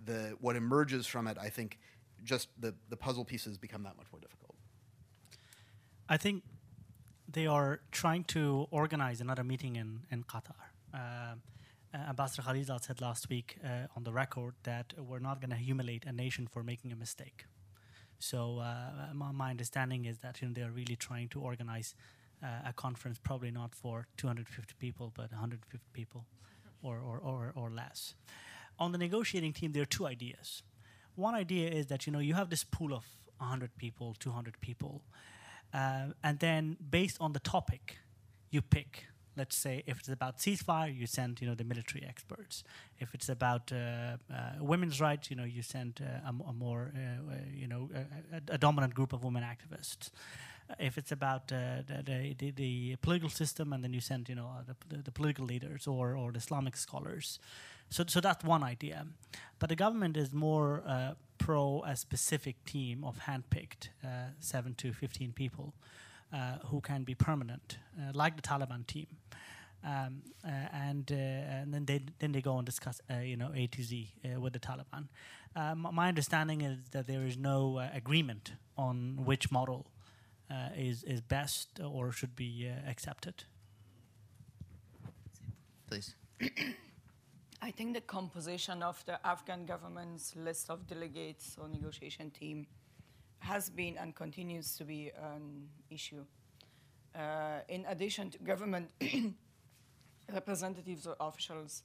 the 0.04 0.36
what 0.40 0.56
emerges 0.56 1.06
from 1.08 1.28
it, 1.28 1.38
I 1.40 1.50
think, 1.50 1.80
just 2.24 2.50
the, 2.60 2.76
the 2.90 2.98
puzzle 2.98 3.26
pieces 3.26 3.58
become 3.58 3.84
that 3.84 3.96
much 3.98 4.08
more 4.12 4.20
difficult. 4.20 4.56
I 6.08 6.18
think 6.18 6.44
they 7.32 7.48
are 7.48 7.82
trying 7.92 8.24
to 8.26 8.68
organize 8.72 9.22
another 9.22 9.44
meeting 9.44 9.76
in, 9.76 10.02
in 10.12 10.24
Qatar. 10.24 10.56
Uh, 10.94 11.36
uh, 11.92 11.98
Ambassador 12.10 12.44
Khalilzad 12.44 12.84
said 12.84 13.02
last 13.02 13.30
week 13.30 13.58
uh, 13.64 13.88
on 13.96 14.04
the 14.04 14.12
record 14.12 14.54
that 14.64 14.94
we're 14.98 15.20
not 15.20 15.42
going 15.42 15.50
to 15.50 15.56
humiliate 15.56 16.06
a 16.06 16.12
nation 16.12 16.48
for 16.48 16.64
making 16.64 16.92
a 16.92 16.96
mistake. 16.96 17.46
So 18.20 18.60
uh, 18.60 19.14
my, 19.14 19.32
my, 19.32 19.50
understanding 19.50 20.06
is 20.06 20.20
that 20.20 20.42
you 20.42 20.48
know, 20.48 20.54
they 20.54 20.62
are 20.62 20.72
really 20.72 20.96
trying 20.96 21.30
to 21.30 21.40
organize 21.40 21.96
a 22.42 22.74
conference 22.74 23.20
probably 23.22 23.52
not 23.52 23.76
for 23.76 24.08
250 24.18 24.74
people, 24.80 25.12
but 25.16 25.32
150 25.32 25.86
people 25.94 26.26
or, 26.82 27.00
or, 27.00 27.20
or, 27.20 27.54
or 27.56 27.70
less. 27.70 28.14
On 28.78 28.92
the 28.92 28.98
negotiating 28.98 29.54
team, 29.54 29.74
there 29.74 29.84
are 29.84 29.94
two 29.98 30.08
ideas. 30.08 30.64
One 31.16 31.36
idea 31.36 31.70
is 31.70 31.88
that 31.88 32.08
you 32.08 32.14
know 32.14 32.20
you 32.20 32.34
have 32.34 32.50
this 32.50 32.64
pool 32.64 32.94
of 32.94 33.04
100 33.40 33.76
people, 33.78 34.16
200 34.20 34.60
people, 34.62 35.02
uh, 35.74 36.08
and 36.24 36.40
then 36.40 36.78
based 36.90 37.18
on 37.20 37.34
the 37.34 37.40
topic, 37.40 37.98
you 38.50 38.62
pick. 38.62 39.06
Let's 39.36 39.56
say 39.56 39.84
if 39.86 40.00
it's 40.00 40.10
about 40.10 40.40
ceasefire, 40.40 40.98
you 40.98 41.08
send 41.08 41.40
you 41.42 41.48
know 41.48 41.56
the 41.56 41.64
military 41.64 42.06
experts. 42.06 42.64
If 43.00 43.14
it's 43.14 43.30
about 43.30 43.72
uh, 43.72 43.76
uh, 44.34 44.64
women's 44.64 45.00
rights, 45.00 45.30
you 45.30 45.36
know 45.36 45.44
you 45.44 45.62
send 45.62 46.02
uh, 46.02 46.30
a, 46.30 46.50
a, 46.50 46.54
more 46.54 46.92
uh, 46.96 47.34
uh, 47.34 47.36
you 47.54 47.68
know 47.68 47.90
a, 47.94 48.54
a, 48.54 48.58
dominant 48.58 48.96
group 48.96 49.14
of 49.14 49.24
women 49.24 49.44
activists. 49.44 50.10
If 50.78 50.98
it's 50.98 51.12
about 51.12 51.52
uh, 51.52 51.82
the, 51.88 52.36
the, 52.38 52.52
the, 52.52 52.96
political 52.98 53.30
system, 53.30 53.74
and 53.74 53.84
then 53.84 53.94
you 53.94 54.02
send 54.02 54.30
you 54.30 54.36
know 54.36 54.48
uh, 54.48 54.74
the, 54.90 54.98
the, 55.02 55.12
political 55.12 55.46
leaders 55.46 55.88
or, 55.88 56.16
or 56.16 56.32
the 56.32 56.38
Islamic 56.38 56.78
scholars. 56.78 57.40
So, 57.90 58.04
so 58.08 58.22
that's 58.22 58.44
one 58.44 58.64
idea. 58.64 59.08
But 59.58 59.70
the 59.70 59.76
government 59.76 60.16
is 60.16 60.32
more 60.32 60.84
uh, 60.86 61.14
pro 61.40 61.84
a 61.86 61.96
specific 61.96 62.64
team 62.66 63.04
of 63.04 63.22
handpicked 63.22 63.90
uh, 64.04 64.32
seven 64.40 64.76
to 64.76 64.94
15 64.94 65.34
people 65.34 65.74
uh, 66.32 66.58
who 66.68 66.82
can 66.82 67.04
be 67.04 67.16
permanent, 67.16 67.80
uh, 67.98 68.12
like 68.14 68.36
the 68.36 68.42
Taliban 68.42 68.86
team. 68.86 69.08
Um, 69.84 70.24
uh, 70.46 70.50
and, 70.74 71.10
uh, 71.10 71.16
and 71.16 71.74
then 71.74 71.86
they 71.86 72.02
then 72.20 72.34
they 72.34 72.42
go 72.42 72.58
and 72.58 72.66
discuss 72.66 73.00
uh, 73.10 73.20
you 73.20 73.38
know 73.38 73.50
A 73.56 73.68
to 73.68 73.82
Z 73.82 74.12
with 74.38 74.52
the 74.52 74.60
Taliban. 74.60 75.08
my 75.76 76.10
understanding 76.10 76.62
is 76.62 76.78
that 76.92 77.08
there 77.08 77.26
is 77.26 77.38
no 77.38 77.80
agreement 77.94 78.52
on 78.78 79.24
which 79.24 79.52
model 79.52 79.88
is 80.76 81.04
is 81.04 81.22
best 81.22 81.80
or 81.80 82.12
should 82.12 82.36
be 82.36 82.70
accepted. 82.88 83.43
Please. 85.88 86.16
I 87.62 87.72
think 87.72 87.93
the 87.93 88.02
composition 88.02 88.82
of 88.82 89.04
the 89.06 89.20
Afghan 89.28 89.66
government's 89.66 90.34
list 90.36 90.70
of 90.70 90.88
delegates 90.88 91.58
or 91.60 91.68
negotiation 91.68 92.32
team 92.32 92.68
has 93.39 93.70
been 93.70 93.97
and 93.97 94.16
continues 94.16 94.76
to 94.78 94.86
be 94.86 95.12
an 95.22 95.68
issue. 95.89 96.24
Uh, 97.16 97.60
in 97.68 97.86
addition 97.88 98.30
to 98.30 98.38
government 98.39 98.91
representatives 100.34 101.08
or 101.08 101.16
officials, 101.20 101.84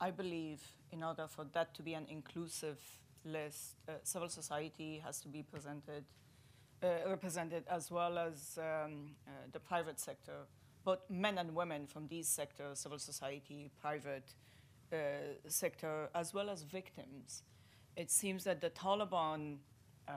I 0.00 0.10
believe 0.10 0.62
in 0.92 1.02
order 1.02 1.26
for 1.28 1.44
that 1.52 1.74
to 1.74 1.82
be 1.82 1.94
an 1.94 2.06
inclusive 2.08 2.80
list, 3.24 3.74
uh, 3.88 3.92
civil 4.02 4.28
society 4.28 5.02
has 5.04 5.20
to 5.20 5.28
be 5.28 5.42
presented, 5.42 6.04
uh, 6.04 6.29
represented 6.82 7.64
as 7.68 7.90
well 7.90 8.18
as 8.18 8.58
um, 8.58 9.10
uh, 9.26 9.30
the 9.52 9.60
private 9.60 10.00
sector, 10.00 10.46
both 10.84 10.98
men 11.08 11.38
and 11.38 11.54
women 11.54 11.86
from 11.86 12.08
these 12.08 12.28
sectors, 12.28 12.80
civil 12.80 12.98
society, 12.98 13.70
private 13.80 14.34
uh, 14.92 14.96
sector, 15.48 16.08
as 16.14 16.32
well 16.32 16.48
as 16.50 16.62
victims. 16.62 17.42
It 17.96 18.10
seems 18.10 18.44
that 18.44 18.60
the 18.60 18.70
Taliban 18.70 19.58
uh, 20.08 20.12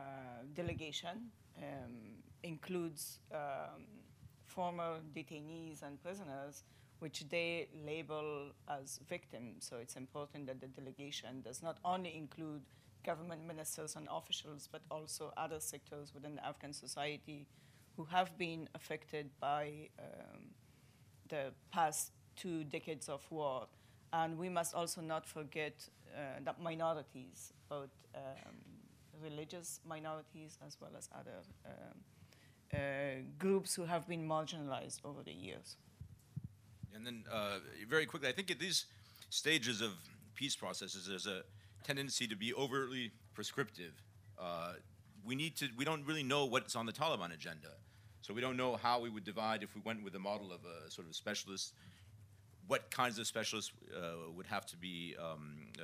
delegation 0.53 1.31
um, 1.57 2.23
includes 2.43 3.19
um, 3.33 3.83
former 4.45 4.99
detainees 5.15 5.81
and 5.81 6.01
prisoners 6.01 6.63
which 6.99 7.25
they 7.29 7.67
label 7.85 8.51
as 8.69 9.01
victims. 9.09 9.67
So 9.69 9.75
it's 9.75 9.97
important 9.97 10.47
that 10.47 10.61
the 10.61 10.67
delegation 10.67 11.41
does 11.41 11.61
not 11.61 11.77
only 11.83 12.15
include 12.15 12.61
government 13.03 13.45
ministers 13.45 13.95
and 13.95 14.07
officials, 14.11 14.67
but 14.71 14.81
also 14.89 15.33
other 15.37 15.59
sectors 15.59 16.13
within 16.13 16.35
the 16.35 16.45
Afghan 16.45 16.73
society 16.73 17.47
who 17.95 18.05
have 18.05 18.37
been 18.37 18.67
affected 18.73 19.29
by 19.39 19.89
um, 19.99 20.41
the 21.29 21.51
past 21.71 22.11
two 22.35 22.63
decades 22.63 23.09
of 23.09 23.21
war. 23.29 23.67
And 24.11 24.37
we 24.37 24.49
must 24.49 24.73
also 24.75 25.01
not 25.01 25.25
forget 25.25 25.89
uh, 26.15 26.39
that 26.43 26.61
minorities, 26.61 27.53
both 27.69 27.89
um, 28.15 28.55
religious 29.21 29.79
minorities 29.87 30.57
as 30.65 30.77
well 30.79 30.91
as 30.97 31.09
other 31.17 31.39
um, 31.65 31.99
uh, 32.73 32.77
groups 33.37 33.75
who 33.75 33.85
have 33.85 34.07
been 34.07 34.27
marginalized 34.27 34.99
over 35.05 35.23
the 35.23 35.31
years. 35.31 35.77
And 36.95 37.05
then, 37.05 37.23
uh, 37.31 37.59
very 37.89 38.05
quickly, 38.05 38.29
I 38.29 38.31
think 38.31 38.51
at 38.51 38.59
these 38.59 38.85
stages 39.29 39.81
of 39.81 39.91
peace 40.35 40.55
processes, 40.55 41.07
there's 41.07 41.27
a 41.27 41.41
tendency 41.83 42.27
to 42.27 42.35
be 42.35 42.53
overtly 42.53 43.11
prescriptive. 43.33 43.93
Uh, 44.39 44.73
we 45.25 45.35
need 45.35 45.55
to. 45.57 45.67
We 45.77 45.85
don't 45.85 46.05
really 46.05 46.23
know 46.23 46.45
what's 46.45 46.75
on 46.75 46.85
the 46.85 46.91
Taliban 46.91 47.33
agenda, 47.33 47.69
so 48.21 48.33
we 48.33 48.41
don't 48.41 48.57
know 48.57 48.75
how 48.75 48.99
we 48.99 49.09
would 49.09 49.23
divide 49.23 49.63
if 49.63 49.75
we 49.75 49.81
went 49.85 50.03
with 50.03 50.15
a 50.15 50.19
model 50.19 50.51
of 50.51 50.61
a 50.65 50.91
sort 50.91 51.07
of 51.07 51.15
specialist. 51.15 51.73
What 52.67 52.89
kinds 52.91 53.19
of 53.19 53.27
specialists 53.27 53.71
uh, 53.95 54.31
would 54.35 54.47
have 54.47 54.65
to 54.67 54.77
be 54.77 55.15
um, 55.19 55.67
uh, 55.79 55.83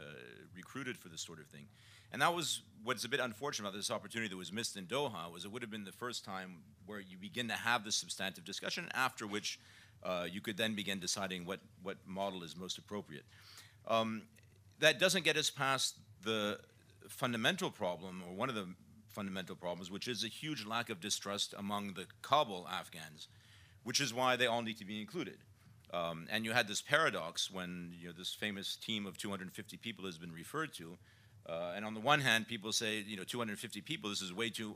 recruited 0.56 0.98
for 0.98 1.10
this 1.10 1.22
sort 1.22 1.40
of 1.40 1.48
thing, 1.48 1.68
and 2.12 2.22
that 2.22 2.34
was 2.34 2.62
what's 2.84 3.04
a 3.04 3.10
bit 3.10 3.20
unfortunate 3.20 3.68
about 3.68 3.78
this 3.78 3.92
opportunity 3.92 4.30
that 4.30 4.38
was 4.38 4.52
missed 4.52 4.78
in 4.78 4.86
Doha 4.86 5.32
was 5.32 5.46
it 5.46 5.52
would 5.52 5.62
have 5.62 5.72
been 5.72 5.84
the 5.84 5.92
first 5.92 6.24
time 6.24 6.58
where 6.86 7.00
you 7.00 7.18
begin 7.18 7.48
to 7.48 7.54
have 7.54 7.84
this 7.84 7.96
substantive 7.96 8.46
discussion, 8.46 8.88
after 8.94 9.28
which 9.28 9.60
uh, 10.04 10.26
you 10.30 10.42
could 10.42 10.58
then 10.58 10.76
begin 10.76 11.00
deciding 11.00 11.46
what, 11.46 11.60
what 11.84 11.98
model 12.08 12.44
is 12.44 12.56
most 12.56 12.78
appropriate. 12.78 13.24
Um, 13.88 14.24
that 14.80 15.00
doesn't 15.00 15.24
get 15.24 15.38
us 15.38 15.50
past 15.50 15.96
the 16.24 16.60
fundamental 17.08 17.72
problem, 17.72 18.24
or 18.28 18.34
one 18.34 18.50
of 18.50 18.56
the 18.56 18.68
fundamental 19.10 19.56
problems, 19.56 19.90
which 19.90 20.08
is 20.08 20.24
a 20.24 20.28
huge 20.28 20.66
lack 20.66 20.90
of 20.90 21.00
distrust 21.00 21.54
among 21.58 21.94
the 21.94 22.06
Kabul 22.22 22.68
Afghans, 22.70 23.28
which 23.84 24.00
is 24.00 24.14
why 24.14 24.36
they 24.36 24.46
all 24.46 24.62
need 24.62 24.78
to 24.78 24.86
be 24.86 25.02
included. 25.02 25.38
Um, 25.92 26.28
and 26.30 26.46
you 26.46 26.52
had 26.52 26.68
this 26.68 26.82
paradox 26.82 27.50
when 27.50 27.94
you 28.00 28.08
know, 28.08 28.14
this 28.14 28.34
famous 28.34 28.76
team 28.76 29.06
of 29.06 29.18
250 29.18 29.78
people 29.78 30.06
has 30.06 30.18
been 30.18 30.32
referred 30.32 30.74
to. 30.76 30.98
Uh, 31.48 31.74
and 31.76 31.84
on 31.84 31.96
the 31.96 32.00
one 32.00 32.22
hand, 32.22 32.48
people 32.48 32.72
say, 32.72 33.00
you 33.00 33.18
know, 33.18 33.24
250 33.24 33.82
people, 33.82 34.10
this 34.10 34.22
is 34.22 34.32
way 34.32 34.52
too 34.52 34.76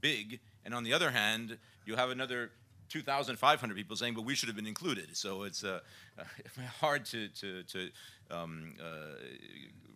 big. 0.00 0.40
And 0.64 0.74
on 0.74 0.84
the 0.84 0.92
other 0.92 1.10
hand, 1.10 1.56
you 1.86 1.96
have 1.96 2.10
another 2.10 2.50
2,500 2.88 3.74
people 3.76 3.96
saying, 3.96 4.14
but 4.14 4.22
we 4.22 4.34
should 4.34 4.48
have 4.48 4.56
been 4.56 4.66
included. 4.66 5.16
So 5.16 5.42
it's 5.42 5.64
uh, 5.64 5.80
hard 6.80 7.04
to, 7.06 7.28
to, 7.28 7.62
to 7.64 7.90
um, 8.30 8.74
uh, 8.80 9.16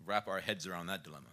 wrap 0.06 0.28
our 0.28 0.40
heads 0.40 0.66
around 0.66 0.86
that 0.86 1.04
dilemma. 1.04 1.28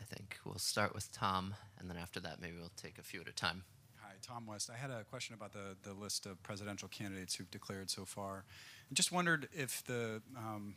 I 0.00 0.04
think 0.04 0.38
we'll 0.44 0.58
start 0.58 0.94
with 0.94 1.10
Tom, 1.12 1.54
and 1.78 1.88
then 1.88 1.96
after 1.96 2.20
that, 2.20 2.40
maybe 2.40 2.56
we'll 2.58 2.70
take 2.76 2.98
a 2.98 3.02
few 3.02 3.20
at 3.20 3.28
a 3.28 3.32
time. 3.32 3.64
Hi, 4.02 4.12
Tom 4.22 4.46
West. 4.46 4.70
I 4.70 4.76
had 4.76 4.90
a 4.90 5.04
question 5.04 5.34
about 5.34 5.52
the, 5.52 5.76
the 5.82 5.94
list 5.94 6.26
of 6.26 6.42
presidential 6.42 6.88
candidates 6.88 7.34
who've 7.34 7.50
declared 7.50 7.90
so 7.90 8.04
far. 8.04 8.44
I 8.90 8.94
just 8.94 9.10
wondered 9.10 9.48
if 9.52 9.84
the 9.84 10.22
um, 10.36 10.76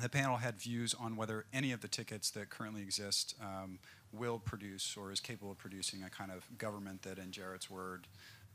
the 0.00 0.08
panel 0.08 0.36
had 0.36 0.56
views 0.56 0.94
on 0.94 1.16
whether 1.16 1.44
any 1.52 1.72
of 1.72 1.80
the 1.80 1.88
tickets 1.88 2.30
that 2.30 2.50
currently 2.50 2.82
exist 2.82 3.34
um, 3.40 3.78
will 4.16 4.38
produce 4.38 4.96
or 4.96 5.10
is 5.10 5.20
capable 5.20 5.52
of 5.52 5.58
producing 5.58 6.02
a 6.02 6.10
kind 6.10 6.30
of 6.30 6.46
government 6.58 7.02
that, 7.02 7.18
in 7.18 7.30
Jarrett's 7.30 7.70
word, 7.70 8.06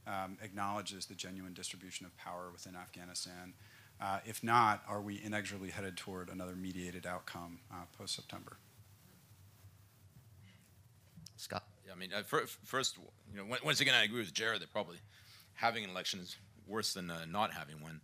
um, 0.07 0.37
acknowledges 0.41 1.05
the 1.05 1.15
genuine 1.15 1.53
distribution 1.53 2.05
of 2.05 2.15
power 2.17 2.49
within 2.51 2.75
Afghanistan. 2.75 3.53
Uh, 4.01 4.19
if 4.25 4.43
not, 4.43 4.81
are 4.87 5.01
we 5.01 5.21
inexorably 5.23 5.69
headed 5.69 5.97
toward 5.97 6.29
another 6.29 6.55
mediated 6.55 7.05
outcome 7.05 7.59
uh, 7.71 7.83
post 7.97 8.15
September? 8.15 8.57
Scott. 11.35 11.63
Yeah, 11.85 11.93
I 11.93 11.95
mean, 11.95 12.11
uh, 12.13 12.23
first, 12.23 12.97
you 13.31 13.37
know, 13.37 13.57
once 13.63 13.81
again, 13.81 13.95
I 13.95 14.03
agree 14.03 14.19
with 14.19 14.33
Jarrett 14.33 14.61
that 14.61 14.71
probably 14.71 14.97
having 15.55 15.83
an 15.83 15.89
election 15.89 16.19
is 16.19 16.37
worse 16.67 16.93
than 16.93 17.09
uh, 17.09 17.25
not 17.29 17.53
having 17.53 17.81
one. 17.81 18.01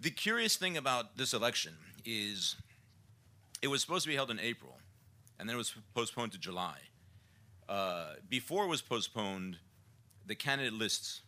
The 0.00 0.10
curious 0.10 0.56
thing 0.56 0.76
about 0.76 1.16
this 1.16 1.34
election 1.34 1.74
is 2.04 2.56
it 3.62 3.68
was 3.68 3.80
supposed 3.80 4.04
to 4.04 4.08
be 4.08 4.14
held 4.14 4.30
in 4.30 4.38
April 4.38 4.78
and 5.38 5.48
then 5.48 5.54
it 5.54 5.58
was 5.58 5.74
postponed 5.94 6.32
to 6.32 6.38
July. 6.38 6.78
Uh, 7.68 8.14
before 8.28 8.64
it 8.64 8.68
was 8.68 8.82
postponed, 8.82 9.58
the 10.26 10.34
candidate 10.34 10.72
lists 10.72 11.22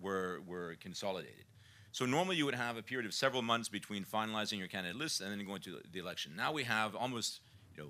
were, 0.00 0.40
were 0.46 0.76
consolidated. 0.80 1.44
So 1.92 2.06
normally 2.06 2.36
you 2.36 2.44
would 2.44 2.54
have 2.54 2.76
a 2.76 2.82
period 2.82 3.06
of 3.06 3.12
several 3.12 3.42
months 3.42 3.68
between 3.68 4.04
finalizing 4.04 4.58
your 4.58 4.68
candidate 4.68 4.96
list 4.96 5.20
and 5.20 5.30
then 5.30 5.44
going 5.44 5.60
to 5.62 5.80
the 5.92 5.98
election. 5.98 6.32
Now 6.36 6.52
we 6.52 6.62
have 6.64 6.94
almost 6.94 7.40
you 7.76 7.82
know, 7.82 7.88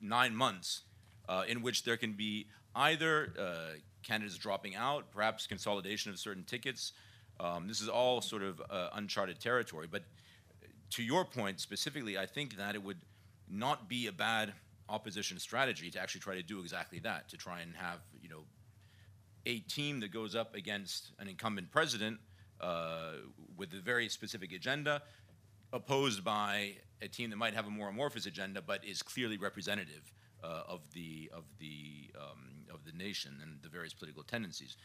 nine 0.00 0.36
months 0.36 0.82
uh, 1.28 1.44
in 1.48 1.62
which 1.62 1.84
there 1.84 1.96
can 1.96 2.12
be 2.12 2.46
either 2.76 3.32
uh, 3.38 3.78
candidates 4.02 4.36
dropping 4.36 4.76
out, 4.76 5.10
perhaps 5.10 5.46
consolidation 5.46 6.12
of 6.12 6.18
certain 6.18 6.44
tickets. 6.44 6.92
Um, 7.40 7.66
this 7.66 7.80
is 7.80 7.88
all 7.88 8.20
sort 8.20 8.42
of 8.42 8.60
uh, 8.70 8.90
uncharted 8.92 9.40
territory. 9.40 9.88
But 9.90 10.02
to 10.90 11.02
your 11.02 11.24
point 11.24 11.60
specifically, 11.60 12.18
I 12.18 12.26
think 12.26 12.56
that 12.56 12.74
it 12.74 12.82
would– 12.82 12.98
not 13.48 13.88
be 13.88 14.06
a 14.06 14.12
bad 14.12 14.52
opposition 14.88 15.38
strategy 15.38 15.90
to 15.90 16.00
actually 16.00 16.20
try 16.20 16.34
to 16.34 16.42
do 16.42 16.60
exactly 16.60 16.98
that, 17.00 17.28
to 17.28 17.36
try 17.36 17.60
and 17.60 17.74
have, 17.76 18.00
you 18.20 18.28
know, 18.28 18.44
a 19.46 19.60
team 19.60 20.00
that 20.00 20.12
goes 20.12 20.34
up 20.34 20.54
against 20.54 21.12
an 21.18 21.28
incumbent 21.28 21.70
president 21.70 22.18
uh, 22.60 23.12
with 23.56 23.72
a 23.74 23.80
very 23.80 24.08
specific 24.08 24.52
agenda, 24.52 25.02
opposed 25.72 26.24
by 26.24 26.72
a 27.02 27.08
team 27.08 27.30
that 27.30 27.36
might 27.36 27.54
have 27.54 27.66
a 27.66 27.70
more 27.70 27.88
amorphous 27.88 28.26
agenda, 28.26 28.62
but 28.62 28.84
is 28.84 29.02
clearly 29.02 29.36
representative 29.36 30.12
uh, 30.42 30.62
of 30.68 30.80
the 30.92 31.30
of 31.34 31.44
the 31.58 32.10
um, 32.18 32.64
of 32.72 32.84
the 32.84 32.92
nation 32.92 33.38
and 33.42 33.58
the 33.62 33.68
various 33.68 33.92
political 33.92 34.22
tendencies. 34.22 34.76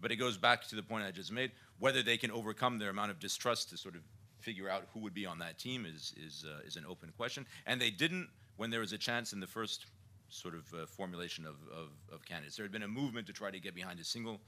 But 0.00 0.12
it 0.12 0.16
goes 0.16 0.36
back 0.36 0.66
to 0.68 0.76
the 0.76 0.82
point 0.82 1.04
I 1.04 1.10
just 1.10 1.32
made: 1.32 1.52
whether 1.78 2.02
they 2.02 2.16
can 2.16 2.30
overcome 2.30 2.78
their 2.78 2.90
amount 2.90 3.10
of 3.10 3.18
distrust 3.18 3.70
to 3.70 3.76
sort 3.76 3.96
of 3.96 4.02
figure 4.46 4.70
out 4.70 4.84
who 4.94 5.00
would 5.00 5.12
be 5.12 5.26
on 5.26 5.38
that 5.40 5.58
team 5.58 5.84
is 5.84 6.14
is 6.16 6.44
uh, 6.46 6.60
is 6.68 6.76
an 6.76 6.84
open 6.88 7.12
question. 7.16 7.44
And 7.66 7.80
they 7.80 7.90
didn't 7.90 8.28
when 8.56 8.70
there 8.70 8.80
was 8.80 8.92
a 8.92 8.98
chance 8.98 9.32
in 9.32 9.40
the 9.40 9.46
first 9.58 9.86
sort 10.28 10.54
of 10.54 10.64
uh, 10.72 10.86
formulation 10.86 11.44
of, 11.46 11.56
of, 11.70 11.88
of, 12.12 12.24
candidates. 12.24 12.56
There 12.56 12.64
had 12.64 12.72
been 12.72 12.82
a 12.82 12.88
movement 12.88 13.28
to 13.28 13.32
try 13.32 13.50
to 13.50 13.60
get 13.60 13.74
behind 13.76 14.00
a 14.00 14.04
single 14.04 14.40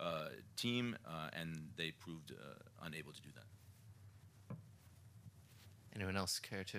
uh, 0.00 0.30
team, 0.56 0.96
uh, 1.06 1.28
and 1.38 1.68
they 1.76 1.92
proved 1.92 2.32
uh, 2.32 2.86
unable 2.86 3.12
to 3.12 3.22
do 3.22 3.28
that. 3.36 4.56
Anyone 5.94 6.16
else 6.16 6.40
care 6.40 6.64
to? 6.64 6.78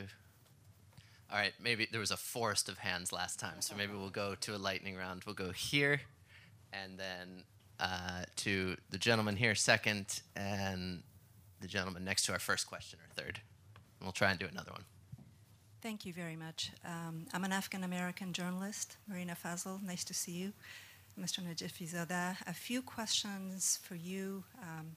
All 1.31 1.37
right, 1.37 1.53
maybe 1.63 1.87
there 1.89 2.01
was 2.01 2.11
a 2.11 2.17
forest 2.17 2.67
of 2.67 2.77
hands 2.79 3.13
last 3.13 3.39
time, 3.39 3.61
so 3.61 3.73
maybe 3.75 3.93
we'll 3.93 4.09
go 4.09 4.35
to 4.41 4.55
a 4.55 4.59
lightning 4.69 4.97
round. 4.97 5.23
We'll 5.25 5.35
go 5.47 5.51
here, 5.51 6.01
and 6.73 6.99
then 6.99 7.45
uh, 7.79 8.23
to 8.37 8.75
the 8.89 8.97
gentleman 8.97 9.37
here 9.37 9.55
second, 9.55 10.21
and 10.35 11.03
the 11.61 11.67
gentleman 11.67 12.03
next 12.03 12.25
to 12.25 12.33
our 12.33 12.39
first 12.39 12.67
questioner 12.67 13.03
third. 13.15 13.39
And 13.99 14.05
we'll 14.05 14.11
try 14.11 14.31
and 14.31 14.39
do 14.39 14.47
another 14.47 14.71
one. 14.71 14.83
Thank 15.81 16.05
you 16.05 16.13
very 16.13 16.35
much. 16.35 16.71
Um, 16.85 17.25
I'm 17.33 17.43
an 17.43 17.51
Afghan 17.51 17.83
American 17.83 18.33
journalist, 18.33 18.97
Marina 19.07 19.35
Fazl. 19.35 19.81
Nice 19.81 20.03
to 20.05 20.13
see 20.13 20.33
you. 20.33 20.53
Mr. 21.19 21.39
Najafizada, 21.41 22.37
a 22.47 22.53
few 22.53 22.81
questions 22.81 23.79
for 23.83 23.95
you. 23.95 24.43
Um, 24.61 24.95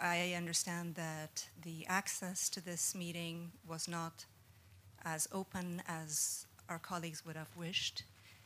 I 0.00 0.34
understand 0.36 0.96
that 0.96 1.46
the 1.62 1.86
access 1.88 2.48
to 2.50 2.60
this 2.60 2.94
meeting 2.94 3.52
was 3.66 3.88
not 3.88 4.24
as 5.04 5.28
open 5.32 5.82
as 5.88 6.46
our 6.68 6.78
colleagues 6.78 7.24
would 7.24 7.36
have 7.36 7.54
wished. 7.56 8.02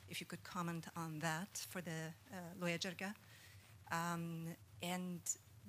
If 0.09 0.21
you 0.21 0.27
could 0.27 0.45
comment 0.45 0.87
on 0.97 1.19
that 1.21 1.65
for 1.71 1.81
the 1.81 2.13
uh, 2.33 2.65
Loya 2.65 2.79
Jirga. 2.79 3.15
Um, 3.91 4.47
and 4.83 5.21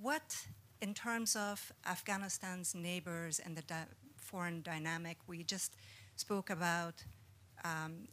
what, 0.01 0.45
in 0.81 0.93
terms 0.93 1.35
of 1.35 1.71
Afghanistan's 1.85 2.73
neighbors 2.75 3.39
and 3.43 3.55
the 3.55 3.61
di- 3.61 3.85
foreign 4.15 4.61
dynamic, 4.61 5.17
we 5.27 5.43
just 5.43 5.75
spoke 6.15 6.49
about 6.49 7.03
um, 7.63 8.07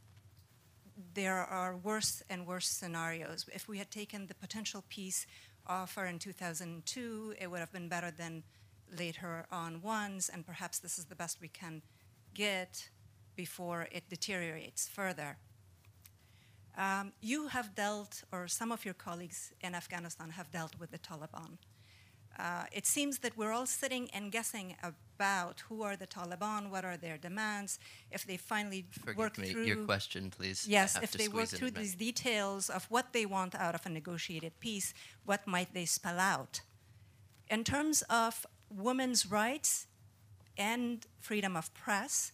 there 1.15 1.45
are 1.45 1.77
worse 1.77 2.23
and 2.31 2.47
worse 2.47 2.69
scenarios. 2.69 3.47
If 3.53 3.69
we 3.69 3.79
had 3.79 3.91
taken 3.91 4.27
the 4.27 4.35
potential 4.35 4.85
peace 4.89 5.27
offer 5.67 6.07
in 6.07 6.19
2002, 6.19 7.35
it 7.41 7.51
would 7.51 7.61
have 7.61 7.73
been 7.73 7.89
better 7.89 8.11
than 8.11 8.43
later 8.97 9.47
on 9.51 9.83
ones, 9.83 10.29
and 10.33 10.47
perhaps 10.47 10.79
this 10.79 10.99
is 10.99 11.07
the 11.07 11.15
best 11.15 11.41
we 11.41 11.49
can 11.49 11.83
get 12.35 12.89
before 13.35 13.89
it 13.93 14.09
deteriorates 14.09 14.89
further. 14.89 15.37
Um, 16.79 17.13
you 17.21 17.49
have 17.49 17.75
dealt, 17.75 18.23
or 18.33 18.49
some 18.49 18.71
of 18.71 18.85
your 18.85 18.95
colleagues 18.95 19.53
in 19.61 19.75
Afghanistan 19.75 20.31
have 20.31 20.51
dealt 20.51 20.79
with 20.79 20.91
the 20.91 20.99
Taliban. 20.99 21.59
Uh, 22.39 22.65
it 22.73 22.87
seems 22.87 23.19
that 23.21 23.37
we're 23.37 23.53
all 23.53 23.67
sitting 23.67 24.11
and 24.13 24.31
guessing 24.31 24.77
about 24.83 25.61
who 25.69 25.83
are 25.83 25.97
the 25.97 26.07
Taliban, 26.07 26.71
what 26.71 26.85
are 26.85 26.97
their 26.97 27.17
demands, 27.17 27.79
if 28.11 28.27
they 28.27 28.37
finally 28.37 28.85
Forgive 28.91 29.17
work 29.17 29.39
me, 29.39 29.49
through. 29.49 29.65
your 29.65 29.85
question, 29.85 30.31
please. 30.31 30.67
Yes, 30.69 30.99
if 31.03 31.13
they 31.13 31.29
work 31.29 31.49
through 31.49 31.71
these 31.71 31.95
details 31.95 32.69
of 32.69 32.85
what 32.91 33.13
they 33.13 33.25
want 33.25 33.55
out 33.55 33.75
of 33.75 33.87
a 33.87 33.89
negotiated 33.89 34.53
peace, 34.61 34.93
what 35.25 35.47
might 35.47 35.73
they 35.73 35.87
spell 35.87 36.19
out? 36.19 36.61
In 37.49 37.65
terms 37.65 38.03
of 38.11 38.45
women's 38.71 39.31
rights 39.31 39.87
and 40.59 41.07
freedom 41.21 41.57
of 41.57 41.73
press, 41.73 42.33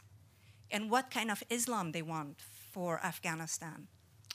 and 0.72 0.90
what 0.90 1.10
kind 1.10 1.30
of 1.30 1.42
Islam 1.50 1.92
they 1.92 2.02
want 2.02 2.40
for 2.72 2.98
Afghanistan. 3.04 3.88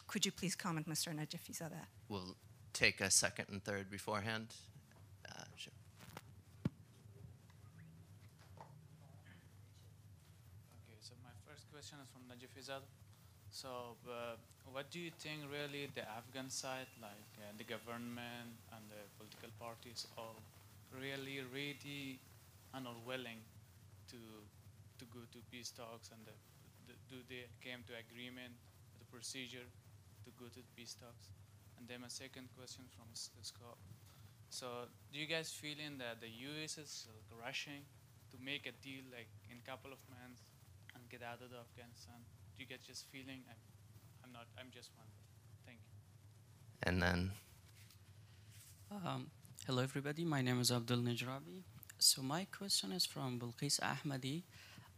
Could 0.08 0.26
you 0.26 0.32
please 0.32 0.56
comment, 0.56 0.88
Mr. 0.88 1.14
Najafizada? 1.14 1.88
We'll 2.08 2.36
take 2.74 3.02
a 3.02 3.10
second 3.10 3.48
and 3.50 3.64
third 3.64 3.90
beforehand. 3.90 4.54
Sure. 5.56 5.74
Okay, 10.84 10.98
so 11.00 11.14
my 11.24 11.34
first 11.46 11.68
question 11.72 11.98
is 12.04 12.10
from 12.12 12.24
Najafizada. 12.30 12.88
So, 13.52 13.98
uh, 14.08 14.36
what 14.72 14.92
do 14.92 15.00
you 15.00 15.12
think 15.12 15.48
really 15.52 15.90
the 15.96 16.06
Afghan 16.08 16.50
side, 16.50 16.90
like 17.02 17.32
uh, 17.40 17.52
the 17.58 17.64
government 17.66 18.60
and 18.76 18.84
the 18.90 19.02
political 19.18 19.50
parties, 19.60 20.08
are 20.18 20.38
really 20.92 21.42
ready 21.54 22.20
and 22.74 22.88
are 22.88 23.02
willing 23.06 23.42
to 24.12 24.20
to 25.00 25.06
go 25.14 25.22
to 25.32 25.40
peace 25.52 25.72
talks 25.72 26.10
and 26.12 26.22
the, 26.26 26.36
the, 26.88 26.96
do 27.10 27.18
they 27.30 27.46
came 27.62 27.84
to 27.88 27.94
agreement 27.98 28.54
the 29.00 29.06
procedure 29.14 29.68
to 30.26 30.30
go 30.40 30.48
to 30.50 30.62
peace 30.76 30.96
talks? 30.98 31.30
And 31.78 31.88
then 31.88 32.02
my 32.02 32.10
second 32.10 32.50
question 32.58 32.86
from 32.96 33.08
Scott. 33.16 33.78
So, 34.50 34.88
do 35.14 35.20
you 35.20 35.28
guys 35.28 35.52
feeling 35.52 35.98
that 36.00 36.22
the 36.22 36.30
U.S. 36.52 36.78
is 36.78 37.08
like, 37.10 37.28
rushing 37.46 37.84
to 38.32 38.38
make 38.44 38.66
a 38.66 38.72
deal 38.84 39.04
like 39.12 39.30
in 39.50 39.58
a 39.60 39.70
couple 39.70 39.92
of 39.92 40.00
months 40.10 40.42
and 40.96 41.04
get 41.10 41.22
out 41.24 41.42
of 41.42 41.52
Afghanistan? 41.54 42.22
Do 42.56 42.64
you 42.64 42.68
get 42.68 42.84
just 42.84 43.06
feeling? 43.12 43.44
I'm, 43.50 43.62
I'm 44.24 44.32
not. 44.34 44.48
I'm 44.60 44.70
just 44.72 44.92
wondering. 44.98 45.28
Thank 45.66 45.80
you. 45.86 45.94
And 46.84 47.02
then 47.02 47.32
Um, 48.92 49.32
hello, 49.66 49.84
everybody. 49.84 50.24
My 50.24 50.42
name 50.42 50.60
is 50.62 50.72
Abdul 50.72 51.00
Najrabi. 51.00 51.64
So 52.00 52.22
my 52.22 52.46
question 52.46 52.92
is 52.92 53.06
from 53.06 53.40
Belquis 53.40 53.80
Ahmadi. 53.82 54.44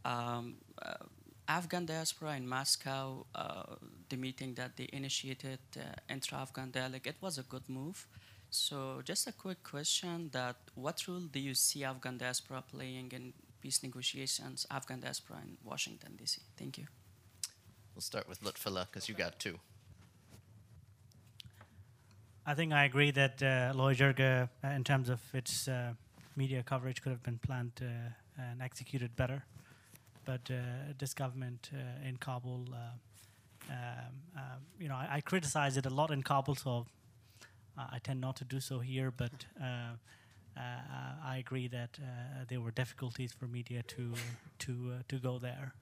Um, 0.05 0.57
uh, 0.81 1.05
Afghan 1.47 1.85
diaspora 1.85 2.35
in 2.37 2.47
Moscow, 2.47 3.25
uh, 3.35 3.75
the 4.09 4.17
meeting 4.17 4.53
that 4.55 4.77
they 4.77 4.87
initiated, 4.93 5.59
uh, 5.77 5.81
intra-Afghan 6.09 6.71
dialogue, 6.71 7.07
it 7.07 7.17
was 7.21 7.37
a 7.37 7.43
good 7.43 7.67
move. 7.69 8.07
So 8.49 9.01
just 9.03 9.27
a 9.27 9.31
quick 9.31 9.63
question 9.63 10.29
that 10.31 10.55
what 10.75 11.07
role 11.07 11.19
do 11.19 11.39
you 11.39 11.53
see 11.53 11.83
Afghan 11.83 12.17
diaspora 12.17 12.63
playing 12.71 13.11
in 13.11 13.33
peace 13.61 13.83
negotiations, 13.83 14.65
Afghan 14.71 14.99
diaspora 15.01 15.37
in 15.43 15.57
Washington, 15.63 16.15
D.C.? 16.17 16.41
Thank 16.57 16.77
you. 16.77 16.85
we'll 17.99 18.03
start 18.03 18.29
with 18.29 18.41
Lutfullah 18.41 18.85
because 18.89 19.09
you 19.09 19.13
got 19.15 19.37
two. 19.39 19.59
I 22.45 22.53
think 22.53 22.71
I 22.71 22.85
agree 22.85 23.11
that 23.11 23.43
uh, 23.43 23.73
Loy 23.75 23.93
Jirga, 23.93 24.47
uh, 24.63 24.67
in 24.69 24.85
terms 24.85 25.09
of 25.09 25.19
its 25.33 25.67
uh, 25.67 25.91
media 26.37 26.63
coverage, 26.63 27.01
could 27.01 27.11
have 27.11 27.21
been 27.23 27.39
planned 27.39 27.73
uh, 27.81 28.41
and 28.41 28.61
executed 28.61 29.13
better. 29.17 29.43
But 30.23 30.49
uh, 30.49 30.93
this 30.97 31.13
government 31.13 31.71
uh, 31.73 32.07
in 32.07 32.15
Kabul, 32.15 32.69
uh, 32.73 33.73
um, 33.73 33.77
um, 34.37 34.43
you 34.79 34.87
know, 34.87 34.95
I, 34.95 35.15
I 35.15 35.21
criticize 35.21 35.75
it 35.75 35.85
a 35.85 35.89
lot 35.89 36.09
in 36.09 36.23
Kabul, 36.23 36.55
so 36.55 36.85
I 37.91 37.99
tend 38.03 38.21
not 38.21 38.35
to 38.37 38.45
do 38.45 38.59
so 38.59 38.79
here. 38.79 39.11
But 39.11 39.45
uh, 39.61 39.95
uh, 40.57 40.61
I 41.23 41.37
agree 41.37 41.67
that 41.67 41.99
uh, 42.01 42.45
there 42.47 42.61
were 42.61 42.71
difficulties 42.71 43.33
for 43.33 43.47
media 43.47 43.83
to 43.83 44.13
to 44.59 44.93
to 45.07 45.19
go 45.19 45.39
there. 45.39 45.73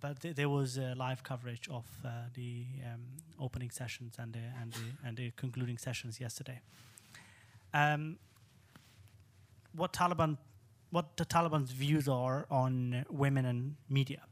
But 0.00 0.20
th- 0.20 0.34
there 0.34 0.48
was 0.48 0.76
live 0.76 1.22
coverage 1.22 1.68
of 1.68 1.84
the 2.34 2.64
um, 2.84 3.00
opening 3.38 3.70
sessions 3.70 4.16
and 4.18 4.32
the 4.32 4.44
and 4.60 4.72
the 4.72 5.08
and 5.08 5.16
the 5.16 5.30
concluding 5.36 5.78
sessions 5.78 6.20
yesterday. 6.20 6.60
Um, 7.74 8.18
what 9.74 9.92
Taliban, 9.92 10.36
what 10.90 11.16
the 11.16 11.24
Taliban's 11.24 11.70
views 11.70 12.08
are 12.08 12.46
on 12.50 13.04
women 13.10 13.44
and 13.46 13.76
media. 13.88 14.22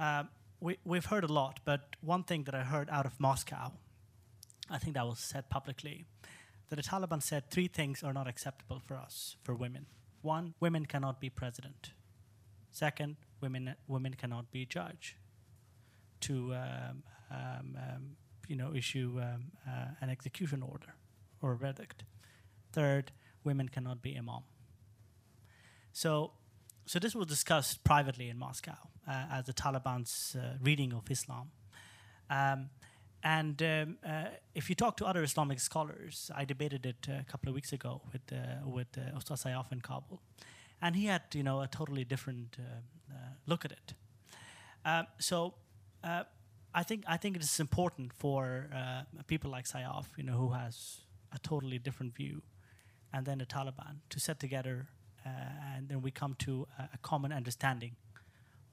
Uh, 0.00 0.24
we 0.60 0.78
we've 0.84 1.06
heard 1.06 1.24
a 1.24 1.32
lot, 1.32 1.60
but 1.64 1.96
one 2.00 2.24
thing 2.24 2.44
that 2.44 2.54
I 2.54 2.62
heard 2.64 2.88
out 2.90 3.06
of 3.06 3.18
Moscow, 3.20 3.72
I 4.70 4.78
think 4.78 4.94
that 4.94 5.06
was 5.06 5.18
said 5.18 5.48
publicly, 5.48 6.04
that 6.68 6.76
the 6.76 6.82
Taliban 6.82 7.22
said 7.22 7.50
three 7.50 7.68
things 7.68 8.02
are 8.02 8.12
not 8.12 8.26
acceptable 8.26 8.80
for 8.84 8.96
us 8.96 9.36
for 9.42 9.54
women. 9.54 9.86
One, 10.22 10.54
women 10.60 10.86
cannot 10.86 11.20
be 11.20 11.30
president. 11.30 11.92
Second, 12.70 13.16
women 13.40 13.74
women 13.86 14.14
cannot 14.14 14.50
be 14.50 14.66
judge. 14.66 15.16
To 16.20 16.54
um, 16.54 17.02
um, 17.30 17.76
um, 17.76 18.16
you 18.48 18.56
know 18.56 18.74
issue 18.74 19.20
um, 19.22 19.52
uh, 19.66 19.88
an 20.00 20.10
execution 20.10 20.62
order 20.62 20.94
or 21.40 21.54
verdict. 21.54 22.04
Third, 22.72 23.12
women 23.44 23.68
cannot 23.68 24.02
be 24.02 24.16
imam. 24.16 24.42
So, 25.92 26.32
so 26.84 26.98
this 26.98 27.14
was 27.14 27.26
discussed 27.26 27.84
privately 27.84 28.28
in 28.28 28.38
Moscow 28.38 28.76
uh, 29.08 29.24
as 29.32 29.46
the 29.46 29.54
Taliban's 29.54 30.36
uh, 30.38 30.58
reading 30.60 30.92
of 30.92 31.10
Islam. 31.10 31.50
Um, 32.28 32.70
and 33.26 33.60
um, 33.60 33.98
uh, 34.06 34.26
if 34.54 34.68
you 34.68 34.76
talk 34.76 34.96
to 34.98 35.04
other 35.04 35.22
Islamic 35.24 35.58
scholars, 35.58 36.30
I 36.32 36.44
debated 36.44 36.86
it 36.86 37.08
uh, 37.08 37.14
a 37.20 37.24
couple 37.24 37.48
of 37.48 37.56
weeks 37.56 37.72
ago 37.72 38.00
with 38.12 38.22
uh, 38.32 38.68
with 38.76 38.86
uh, 38.96 39.18
Ustaz 39.18 39.42
Sayaf 39.44 39.72
in 39.72 39.80
Kabul, 39.80 40.20
and 40.80 40.94
he 40.94 41.06
had 41.06 41.22
you 41.34 41.42
know 41.42 41.60
a 41.60 41.66
totally 41.66 42.04
different 42.04 42.56
uh, 42.60 42.62
uh, 43.12 43.32
look 43.46 43.64
at 43.64 43.72
it. 43.72 43.94
Um, 44.84 45.06
so 45.18 45.54
uh, 46.04 46.22
I 46.72 46.84
think 46.84 47.02
I 47.08 47.16
think 47.16 47.34
it 47.34 47.42
is 47.42 47.58
important 47.58 48.12
for 48.12 48.68
uh, 48.72 49.02
people 49.26 49.50
like 49.50 49.66
Sayaf, 49.66 50.06
you 50.16 50.22
know, 50.22 50.38
who 50.42 50.50
has 50.50 51.00
a 51.32 51.38
totally 51.40 51.78
different 51.80 52.14
view, 52.14 52.42
and 53.12 53.26
then 53.26 53.38
the 53.38 53.46
Taliban 53.46 53.94
to 54.10 54.20
sit 54.20 54.38
together, 54.38 54.86
uh, 55.26 55.74
and 55.74 55.88
then 55.88 56.00
we 56.00 56.12
come 56.12 56.36
to 56.46 56.68
a, 56.78 56.82
a 56.94 56.98
common 57.02 57.32
understanding 57.32 57.96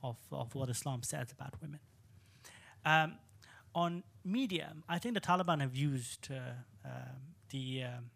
of 0.04 0.18
of 0.32 0.54
what 0.54 0.70
Islam 0.70 1.02
says 1.02 1.32
about 1.32 1.54
women. 1.60 1.80
Um, 2.86 3.14
on 3.76 4.04
media, 4.24 4.74
I 4.88 5.00
think 5.00 5.16
the 5.16 5.22
Taliban 5.22 5.62
have 5.62 5.76
used 5.76 6.30
uh, 6.32 6.38
um 6.86 7.34
the 7.50 7.84
um, 7.84 8.10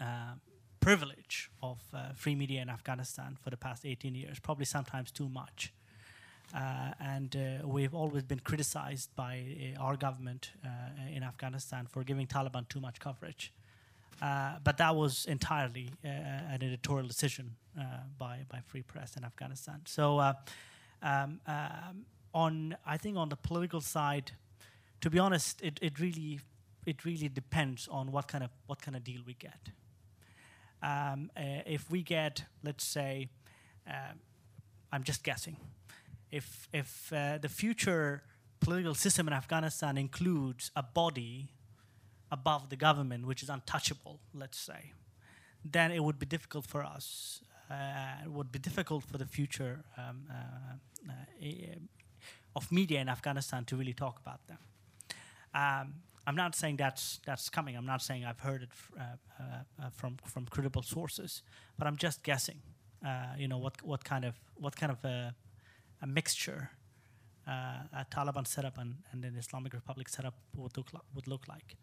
uh, 0.00 0.34
privilege 0.80 1.50
of 1.62 1.78
uh, 1.94 2.12
free 2.14 2.34
media 2.34 2.60
in 2.62 2.68
Afghanistan 2.68 3.36
for 3.42 3.50
the 3.50 3.56
past 3.56 3.84
18 3.84 4.14
years, 4.14 4.38
probably 4.38 4.64
sometimes 4.64 5.10
too 5.10 5.28
much. 5.28 5.72
Uh, 6.54 6.92
and 7.00 7.36
uh, 7.36 7.66
we've 7.66 7.94
always 7.94 8.24
been 8.24 8.40
criticized 8.40 9.14
by 9.14 9.74
uh, 9.78 9.82
our 9.82 9.96
government 9.96 10.50
uh, 10.64 10.68
in 11.14 11.22
Afghanistan 11.22 11.86
for 11.86 12.02
giving 12.02 12.26
Taliban 12.26 12.68
too 12.68 12.80
much 12.80 12.98
coverage. 12.98 13.52
But 14.20 14.76
that 14.78 14.96
was 14.96 15.26
entirely 15.26 15.90
an 16.04 16.62
editorial 16.62 17.06
decision 17.06 17.56
by 18.18 18.40
by 18.50 18.60
Free 18.66 18.82
Press 18.82 19.16
in 19.16 19.24
Afghanistan. 19.24 19.80
So, 19.86 20.20
um, 20.20 21.40
um, 21.46 22.04
on 22.34 22.76
I 22.86 22.96
think 22.96 23.16
on 23.16 23.28
the 23.28 23.36
political 23.36 23.80
side, 23.80 24.32
to 25.00 25.10
be 25.10 25.18
honest, 25.18 25.62
it, 25.62 25.78
it 25.82 25.98
really 25.98 26.40
it 26.86 27.04
really 27.04 27.28
depends 27.28 27.88
on 27.88 28.12
what 28.12 28.28
kind 28.28 28.44
of 28.44 28.50
what 28.66 28.80
kind 28.80 28.96
of 28.96 29.04
deal 29.04 29.22
we 29.26 29.34
get. 29.34 29.70
Um, 30.82 31.30
uh, 31.36 31.62
if 31.66 31.90
we 31.90 32.02
get, 32.02 32.44
let's 32.64 32.84
say, 32.84 33.28
uh, 33.86 34.14
I'm 34.92 35.02
just 35.02 35.22
guessing, 35.22 35.56
if 36.30 36.68
if 36.72 37.12
uh, 37.12 37.38
the 37.38 37.48
future 37.48 38.22
political 38.60 38.94
system 38.94 39.26
in 39.26 39.32
Afghanistan 39.34 39.98
includes 39.98 40.70
a 40.76 40.82
body 40.82 41.48
above 42.30 42.68
the 42.68 42.76
government 42.76 43.26
which 43.26 43.42
is 43.42 43.48
untouchable, 43.48 44.20
let's 44.32 44.58
say, 44.58 44.92
then 45.64 45.90
it 45.90 46.02
would 46.02 46.18
be 46.18 46.26
difficult 46.26 46.66
for 46.66 46.82
us. 46.82 47.42
Uh, 47.70 48.24
it 48.24 48.30
would 48.30 48.50
be 48.50 48.58
difficult 48.58 49.04
for 49.04 49.18
the 49.18 49.26
future 49.26 49.84
um, 49.96 50.26
uh, 50.30 50.74
uh, 51.08 51.14
of 52.54 52.70
media 52.72 53.00
in 53.00 53.08
Afghanistan 53.08 53.64
to 53.64 53.76
really 53.76 53.94
talk 53.94 54.18
about 54.20 54.46
them. 54.46 54.58
Um, 55.54 55.94
I'm 56.26 56.36
not 56.36 56.54
saying 56.54 56.76
that's 56.76 57.20
that's 57.24 57.48
coming. 57.48 57.76
I'm 57.76 57.86
not 57.86 58.02
saying 58.02 58.24
I've 58.24 58.40
heard 58.40 58.62
it 58.62 58.68
uh, 58.98 59.02
uh, 59.02 59.42
uh, 59.82 59.90
from 59.90 60.16
from 60.24 60.46
credible 60.46 60.82
sources, 60.82 61.42
but 61.78 61.86
I'm 61.86 61.96
just 61.96 62.22
guessing. 62.22 62.60
you 63.38 63.48
know 63.48 63.58
what 63.58 63.82
what 63.82 64.04
kind 64.04 64.24
of 64.24 64.34
what 64.54 64.76
kind 64.76 64.92
of 64.92 65.04
a, 65.04 65.34
a 66.02 66.06
mixture 66.06 66.70
a 67.46 68.06
Taliban 68.10 68.46
setup 68.46 68.78
and, 68.78 68.96
and 69.12 69.24
an 69.24 69.36
Islamic 69.36 69.72
Republic 69.72 70.08
setup 70.08 70.34
would 70.56 70.76
look 70.76 70.92
li- 70.92 71.08
would 71.14 71.26
look 71.26 71.48
like. 71.48 71.76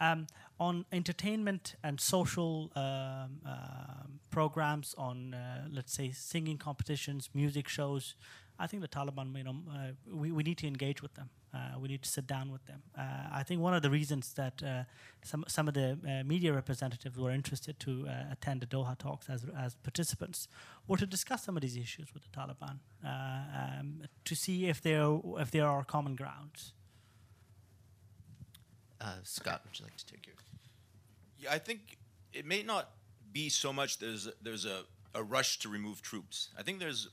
Um, 0.00 0.26
on 0.58 0.84
entertainment 0.92 1.76
and 1.82 2.00
social 2.00 2.70
um, 2.76 3.40
uh, 3.46 4.04
programs, 4.30 4.94
on 4.98 5.32
uh, 5.34 5.68
let's 5.70 5.92
say 5.92 6.10
singing 6.10 6.58
competitions, 6.58 7.30
music 7.32 7.68
shows, 7.68 8.14
I 8.58 8.66
think 8.66 8.82
the 8.82 8.88
Taliban, 8.88 9.36
you 9.36 9.44
know, 9.44 9.56
uh, 9.70 9.92
we, 10.10 10.32
we 10.32 10.42
need 10.42 10.58
to 10.58 10.66
engage 10.66 11.02
with 11.02 11.14
them. 11.14 11.28
Uh, 11.52 11.78
we 11.78 11.88
need 11.88 12.02
to 12.02 12.08
sit 12.08 12.26
down 12.26 12.50
with 12.50 12.64
them. 12.66 12.82
Uh, 12.98 13.02
I 13.32 13.42
think 13.42 13.60
one 13.60 13.74
of 13.74 13.82
the 13.82 13.90
reasons 13.90 14.32
that 14.34 14.62
uh, 14.62 14.84
some 15.22 15.44
some 15.48 15.68
of 15.68 15.74
the 15.74 15.98
uh, 16.06 16.24
media 16.24 16.52
representatives 16.52 17.18
were 17.18 17.30
interested 17.30 17.78
to 17.80 18.06
uh, 18.08 18.32
attend 18.32 18.60
the 18.60 18.66
Doha 18.66 18.96
talks 18.98 19.30
as 19.30 19.46
as 19.56 19.74
participants 19.76 20.48
were 20.86 20.96
to 20.98 21.06
discuss 21.06 21.44
some 21.44 21.56
of 21.56 21.62
these 21.62 21.76
issues 21.76 22.12
with 22.12 22.22
the 22.24 22.28
Taliban 22.28 22.78
um, 23.04 24.02
to 24.24 24.34
see 24.34 24.66
if 24.66 24.82
there 24.82 25.18
if 25.38 25.50
there 25.50 25.66
are 25.66 25.84
common 25.84 26.14
grounds. 26.16 26.72
Scott, 29.22 29.60
would 29.64 29.78
you 29.78 29.84
like 29.84 29.96
to 29.96 30.06
take 30.06 30.26
your? 30.26 30.34
Yeah, 31.38 31.52
I 31.52 31.58
think 31.58 31.98
it 32.32 32.44
may 32.44 32.62
not 32.62 32.90
be 33.32 33.48
so 33.48 33.72
much 33.72 33.98
there's 33.98 34.28
there's 34.42 34.64
a, 34.64 34.82
a 35.14 35.22
rush 35.22 35.58
to 35.60 35.68
remove 35.68 36.02
troops. 36.02 36.48
I 36.58 36.62
think 36.62 36.80
there's 36.80 37.08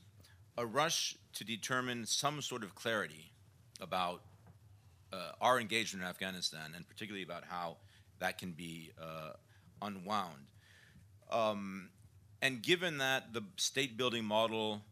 a 0.56 0.64
rush 0.64 1.16
to 1.34 1.44
determine 1.44 2.06
some 2.06 2.40
sort 2.40 2.62
of 2.62 2.74
clarity 2.74 3.32
about 3.80 4.22
uh, 5.12 5.32
our 5.40 5.60
engagement 5.60 6.02
in 6.02 6.08
Afghanistan, 6.08 6.72
and 6.74 6.88
particularly 6.88 7.24
about 7.24 7.44
how 7.48 7.76
that 8.20 8.38
can 8.38 8.52
be 8.52 8.92
uh, 9.00 9.32
unwound. 9.82 10.46
Um, 11.30 11.90
and 12.42 12.62
given 12.62 12.98
that 12.98 13.32
the 13.32 13.42
state 13.56 13.96
building 13.96 14.24
model, 14.24 14.82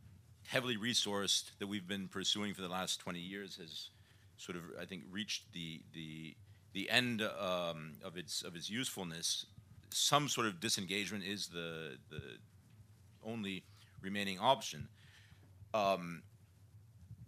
heavily 0.47 0.76
resourced, 0.76 1.51
that 1.59 1.66
we've 1.66 1.86
been 1.86 2.09
pursuing 2.09 2.55
for 2.55 2.62
the 2.62 2.68
last 2.68 3.01
20 3.01 3.18
years 3.18 3.56
has 3.56 3.90
sort 4.39 4.56
of, 4.56 4.64
I 4.80 4.84
think, 4.84 5.02
reached 5.10 5.52
the, 5.52 5.80
the, 5.94 6.34
the 6.72 6.90
end 6.90 7.22
um, 7.22 7.93
of, 8.05 8.16
its, 8.16 8.43
of 8.43 8.56
its 8.56 8.68
usefulness, 8.68 9.47
some 9.90 10.28
sort 10.28 10.47
of 10.47 10.60
disengagement 10.60 11.24
is 11.24 11.48
the, 11.48 11.98
the 12.10 12.22
only 13.24 13.62
remaining 14.01 14.39
option. 14.39 14.89
Um, 15.74 16.23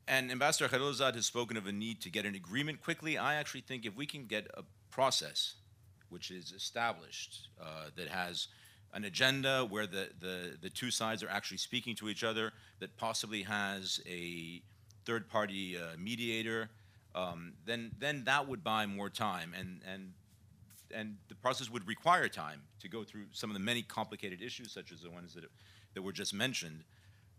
and 0.07 0.31
Ambassador 0.31 0.69
Khalilzad 0.69 1.15
has 1.15 1.27
spoken 1.27 1.57
of 1.57 1.67
a 1.67 1.73
need 1.73 2.01
to 2.03 2.11
get 2.11 2.27
an 2.27 2.35
agreement 2.35 2.83
quickly. 2.83 3.17
I 3.17 3.37
actually 3.37 3.63
think 3.63 3.87
if 3.87 3.97
we 3.97 4.07
can 4.07 4.27
get 4.27 4.47
a 4.55 4.63
process 4.91 5.55
which 6.11 6.31
is 6.31 6.53
established 6.53 7.49
uh, 7.61 7.87
that 7.97 8.09
has 8.09 8.49
an 8.93 9.05
agenda 9.05 9.67
where 9.69 9.87
the, 9.87 10.11
the, 10.21 10.57
the 10.61 10.71
two 10.71 10.91
sides 10.91 11.23
are 11.23 11.29
actually 11.29 11.57
speaking 11.57 11.97
to 11.97 12.09
each 12.09 12.23
other, 12.23 12.53
that 12.79 12.97
possibly 12.97 13.43
has 13.43 14.01
a 14.07 14.63
third 15.05 15.29
party 15.29 15.77
uh, 15.77 15.97
mediator, 15.99 16.71
um, 17.15 17.55
then, 17.65 17.91
then 17.99 18.25
that 18.25 18.47
would 18.47 18.63
buy 18.63 18.87
more 18.87 19.11
time. 19.11 19.53
And, 19.59 19.81
and, 19.91 20.13
and 20.95 21.17
the 21.29 21.35
process 21.35 21.71
would 21.71 21.87
require 21.89 22.29
time 22.29 22.63
to 22.81 22.89
go 22.89 23.05
through 23.05 23.27
some 23.33 23.51
of 23.51 23.55
the 23.55 23.61
many 23.61 23.83
complicated 23.83 24.43
issues, 24.43 24.71
such 24.71 24.93
as 24.93 25.01
the 25.01 25.11
ones 25.11 25.35
that, 25.35 25.45
that 25.95 26.03
were 26.03 26.13
just 26.13 26.35
mentioned. 26.35 26.85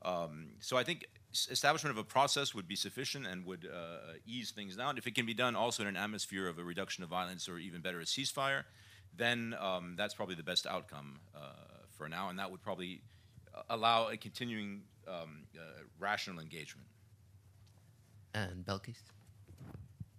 Um, 0.05 0.49
so 0.59 0.77
I 0.77 0.83
think 0.83 1.07
establishment 1.49 1.91
of 1.91 1.97
a 1.97 2.03
process 2.03 2.53
would 2.53 2.67
be 2.67 2.75
sufficient 2.75 3.25
and 3.25 3.45
would 3.45 3.67
uh, 3.67 4.13
ease 4.25 4.51
things 4.51 4.77
down. 4.77 4.97
If 4.97 5.07
it 5.07 5.15
can 5.15 5.25
be 5.25 5.33
done 5.33 5.55
also 5.55 5.81
in 5.81 5.89
an 5.89 5.97
atmosphere 5.97 6.47
of 6.47 6.59
a 6.59 6.63
reduction 6.63 7.03
of 7.03 7.09
violence 7.09 7.49
or 7.49 7.57
even 7.57 7.81
better, 7.81 7.99
a 7.99 8.05
ceasefire, 8.05 8.63
then 9.17 9.55
um, 9.59 9.95
that's 9.97 10.13
probably 10.13 10.35
the 10.35 10.43
best 10.43 10.67
outcome 10.67 11.19
uh, 11.35 11.39
for 11.97 12.07
now, 12.07 12.29
and 12.29 12.37
that 12.39 12.49
would 12.51 12.61
probably 12.61 13.01
uh, 13.53 13.61
allow 13.69 14.09
a 14.09 14.17
continuing 14.17 14.81
um, 15.07 15.43
uh, 15.57 15.61
rational 15.99 16.39
engagement. 16.39 16.87
And 18.33 18.65
Belquis? 18.65 18.97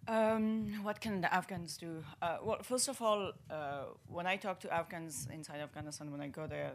Um, 0.09 0.83
what 0.83 1.01
can 1.01 1.21
the 1.21 1.33
Afghans 1.33 1.77
do? 1.77 2.03
Uh, 2.23 2.39
well, 2.43 2.63
first 2.63 2.89
of 2.89 3.03
all, 3.03 3.33
uh, 3.51 3.85
when 4.09 4.27
I 4.27 4.37
talk 4.37 4.61
to 4.61 4.73
Afghans 4.73 5.29
inside 5.33 5.61
Afghanistan, 5.61 6.13
when 6.13 6.21
I 6.21 6.29
go 6.29 6.47
there, 6.47 6.73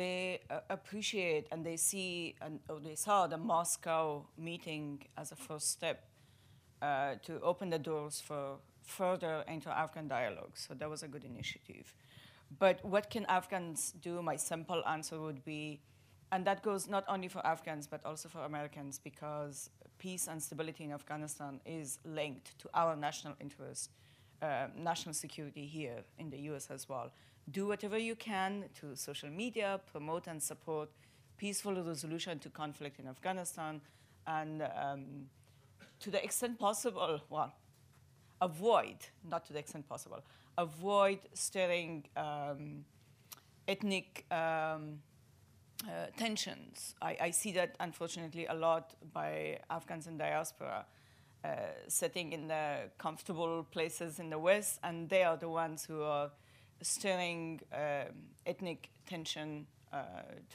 they 0.00 0.40
uh, 0.48 0.60
appreciate 0.70 1.46
and 1.52 1.64
they 1.64 1.76
see 1.76 2.34
and 2.40 2.60
or 2.70 2.80
they 2.80 2.94
saw 2.94 3.26
the 3.26 3.36
Moscow 3.36 4.26
meeting 4.38 4.86
as 5.22 5.30
a 5.32 5.36
first 5.36 5.70
step 5.70 5.98
uh, 6.80 7.16
to 7.26 7.32
open 7.50 7.68
the 7.68 7.78
doors 7.78 8.20
for 8.28 8.56
further 8.82 9.44
inter-Afghan 9.46 10.08
dialogue. 10.08 10.54
So 10.54 10.74
that 10.74 10.88
was 10.88 11.02
a 11.02 11.08
good 11.08 11.24
initiative. 11.24 11.94
But 12.58 12.76
what 12.82 13.10
can 13.10 13.24
Afghans 13.26 13.92
do? 14.00 14.22
My 14.22 14.36
simple 14.36 14.82
answer 14.86 15.20
would 15.20 15.44
be, 15.44 15.80
and 16.32 16.46
that 16.46 16.62
goes 16.62 16.88
not 16.88 17.04
only 17.06 17.28
for 17.28 17.46
Afghans 17.46 17.86
but 17.86 18.00
also 18.04 18.28
for 18.28 18.40
Americans, 18.52 18.98
because 19.10 19.70
peace 19.98 20.28
and 20.28 20.42
stability 20.42 20.84
in 20.84 20.92
Afghanistan 20.92 21.60
is 21.66 21.98
linked 22.04 22.58
to 22.60 22.66
our 22.72 22.96
national 22.96 23.34
interest, 23.38 23.90
uh, 24.40 24.68
national 24.74 25.14
security 25.14 25.66
here 25.66 25.98
in 26.18 26.30
the 26.30 26.40
U.S. 26.50 26.68
as 26.70 26.88
well 26.88 27.10
do 27.50 27.66
whatever 27.66 27.98
you 27.98 28.16
can 28.16 28.64
to 28.80 28.96
social 28.96 29.28
media, 29.28 29.80
promote 29.90 30.26
and 30.26 30.42
support 30.42 30.90
peaceful 31.36 31.82
resolution 31.82 32.38
to 32.38 32.50
conflict 32.50 32.98
in 32.98 33.08
Afghanistan, 33.08 33.80
and 34.26 34.62
um, 34.62 35.26
to 35.98 36.10
the 36.10 36.22
extent 36.22 36.58
possible, 36.58 37.20
well, 37.30 37.52
avoid, 38.40 38.96
not 39.28 39.44
to 39.46 39.52
the 39.52 39.58
extent 39.58 39.88
possible, 39.88 40.22
avoid 40.58 41.18
stirring 41.34 42.04
um, 42.16 42.84
ethnic 43.66 44.26
um, 44.30 44.98
uh, 45.84 46.06
tensions. 46.16 46.94
I, 47.00 47.16
I, 47.20 47.30
see 47.30 47.52
that, 47.52 47.74
unfortunately, 47.80 48.46
a 48.46 48.54
lot 48.54 48.94
by 49.12 49.60
Afghans 49.70 50.06
in 50.06 50.18
diaspora. 50.18 50.84
Uh, 51.42 51.56
sitting 51.88 52.34
in 52.34 52.48
the 52.48 52.90
comfortable 52.98 53.66
places 53.70 54.18
in 54.18 54.28
the 54.28 54.38
West, 54.38 54.78
and 54.82 55.08
they 55.08 55.22
are 55.22 55.38
the 55.38 55.48
ones 55.48 55.86
who 55.86 56.02
are 56.02 56.30
stirring 56.82 57.60
um, 57.72 58.14
ethnic 58.46 58.90
tension 59.06 59.66
uh, 59.92 60.04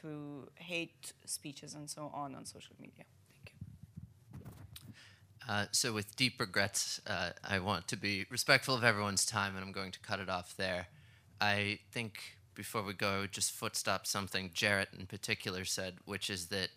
to 0.02 0.47
hate 0.56 1.14
speeches 1.26 1.73
and 1.73 1.89
so 1.89 2.11
on 2.14 2.35
on 2.35 2.45
social 2.45 2.76
media. 2.80 3.03
Thank 3.31 3.53
you. 4.39 4.53
Uh, 5.47 5.65
so, 5.72 5.93
with 5.93 6.15
deep 6.15 6.39
regrets, 6.39 7.02
uh, 7.06 7.31
I 7.43 7.60
want 7.60 7.88
to 7.89 7.97
be 7.97 8.26
respectful 8.30 8.76
of 8.76 8.84
everyone's 8.84 9.26
time, 9.26 9.56
and 9.56 9.64
I'm 9.64 9.72
going 9.72 9.91
to 9.91 9.99
cut 9.99 10.19
it 10.19 10.30
off 10.30 10.56
there. 10.57 10.88
I 11.39 11.80
think 11.91 12.38
before 12.56 12.81
we 12.81 12.93
go, 12.93 13.27
just 13.27 13.52
footstop 13.52 14.07
something 14.07 14.52
Jarrett 14.53 14.89
in 14.97 15.06
particular 15.06 15.65
said, 15.65 15.95
which 16.06 16.30
is 16.30 16.47
that 16.47 16.69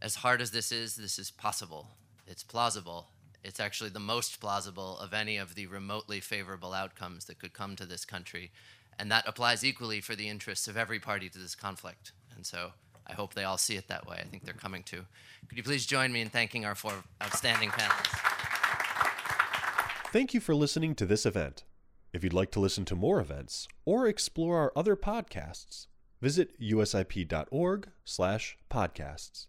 as 0.00 0.16
hard 0.16 0.40
as 0.40 0.50
this 0.50 0.72
is, 0.72 0.96
this 0.96 1.18
is 1.18 1.30
possible. 1.30 1.88
It's 2.26 2.42
plausible. 2.42 3.08
It's 3.44 3.60
actually 3.60 3.90
the 3.90 4.00
most 4.00 4.40
plausible 4.40 4.98
of 4.98 5.12
any 5.12 5.36
of 5.36 5.54
the 5.54 5.66
remotely 5.66 6.20
favorable 6.20 6.72
outcomes 6.72 7.26
that 7.26 7.38
could 7.38 7.52
come 7.52 7.76
to 7.76 7.86
this 7.86 8.04
country. 8.04 8.50
And 9.00 9.10
that 9.10 9.26
applies 9.26 9.64
equally 9.64 10.00
for 10.02 10.14
the 10.14 10.28
interests 10.28 10.68
of 10.68 10.76
every 10.76 11.00
party 11.00 11.30
to 11.30 11.38
this 11.38 11.54
conflict. 11.54 12.12
And 12.36 12.44
so 12.44 12.72
I 13.06 13.14
hope 13.14 13.32
they 13.32 13.44
all 13.44 13.56
see 13.56 13.76
it 13.76 13.88
that 13.88 14.06
way. 14.06 14.18
I 14.20 14.24
think 14.24 14.44
they're 14.44 14.52
coming 14.52 14.82
to. 14.84 15.06
Could 15.48 15.56
you 15.56 15.64
please 15.64 15.86
join 15.86 16.12
me 16.12 16.20
in 16.20 16.28
thanking 16.28 16.66
our 16.66 16.74
four 16.74 16.92
outstanding 17.22 17.70
panelists? 17.70 18.18
Thank 20.12 20.34
you 20.34 20.40
for 20.40 20.54
listening 20.54 20.94
to 20.96 21.06
this 21.06 21.24
event. 21.24 21.64
If 22.12 22.22
you'd 22.22 22.34
like 22.34 22.50
to 22.50 22.60
listen 22.60 22.84
to 22.86 22.94
more 22.94 23.20
events 23.20 23.68
or 23.86 24.06
explore 24.06 24.58
our 24.58 24.72
other 24.76 24.96
podcasts, 24.96 25.86
visit 26.20 26.60
usip.org/podcasts. 26.60 29.46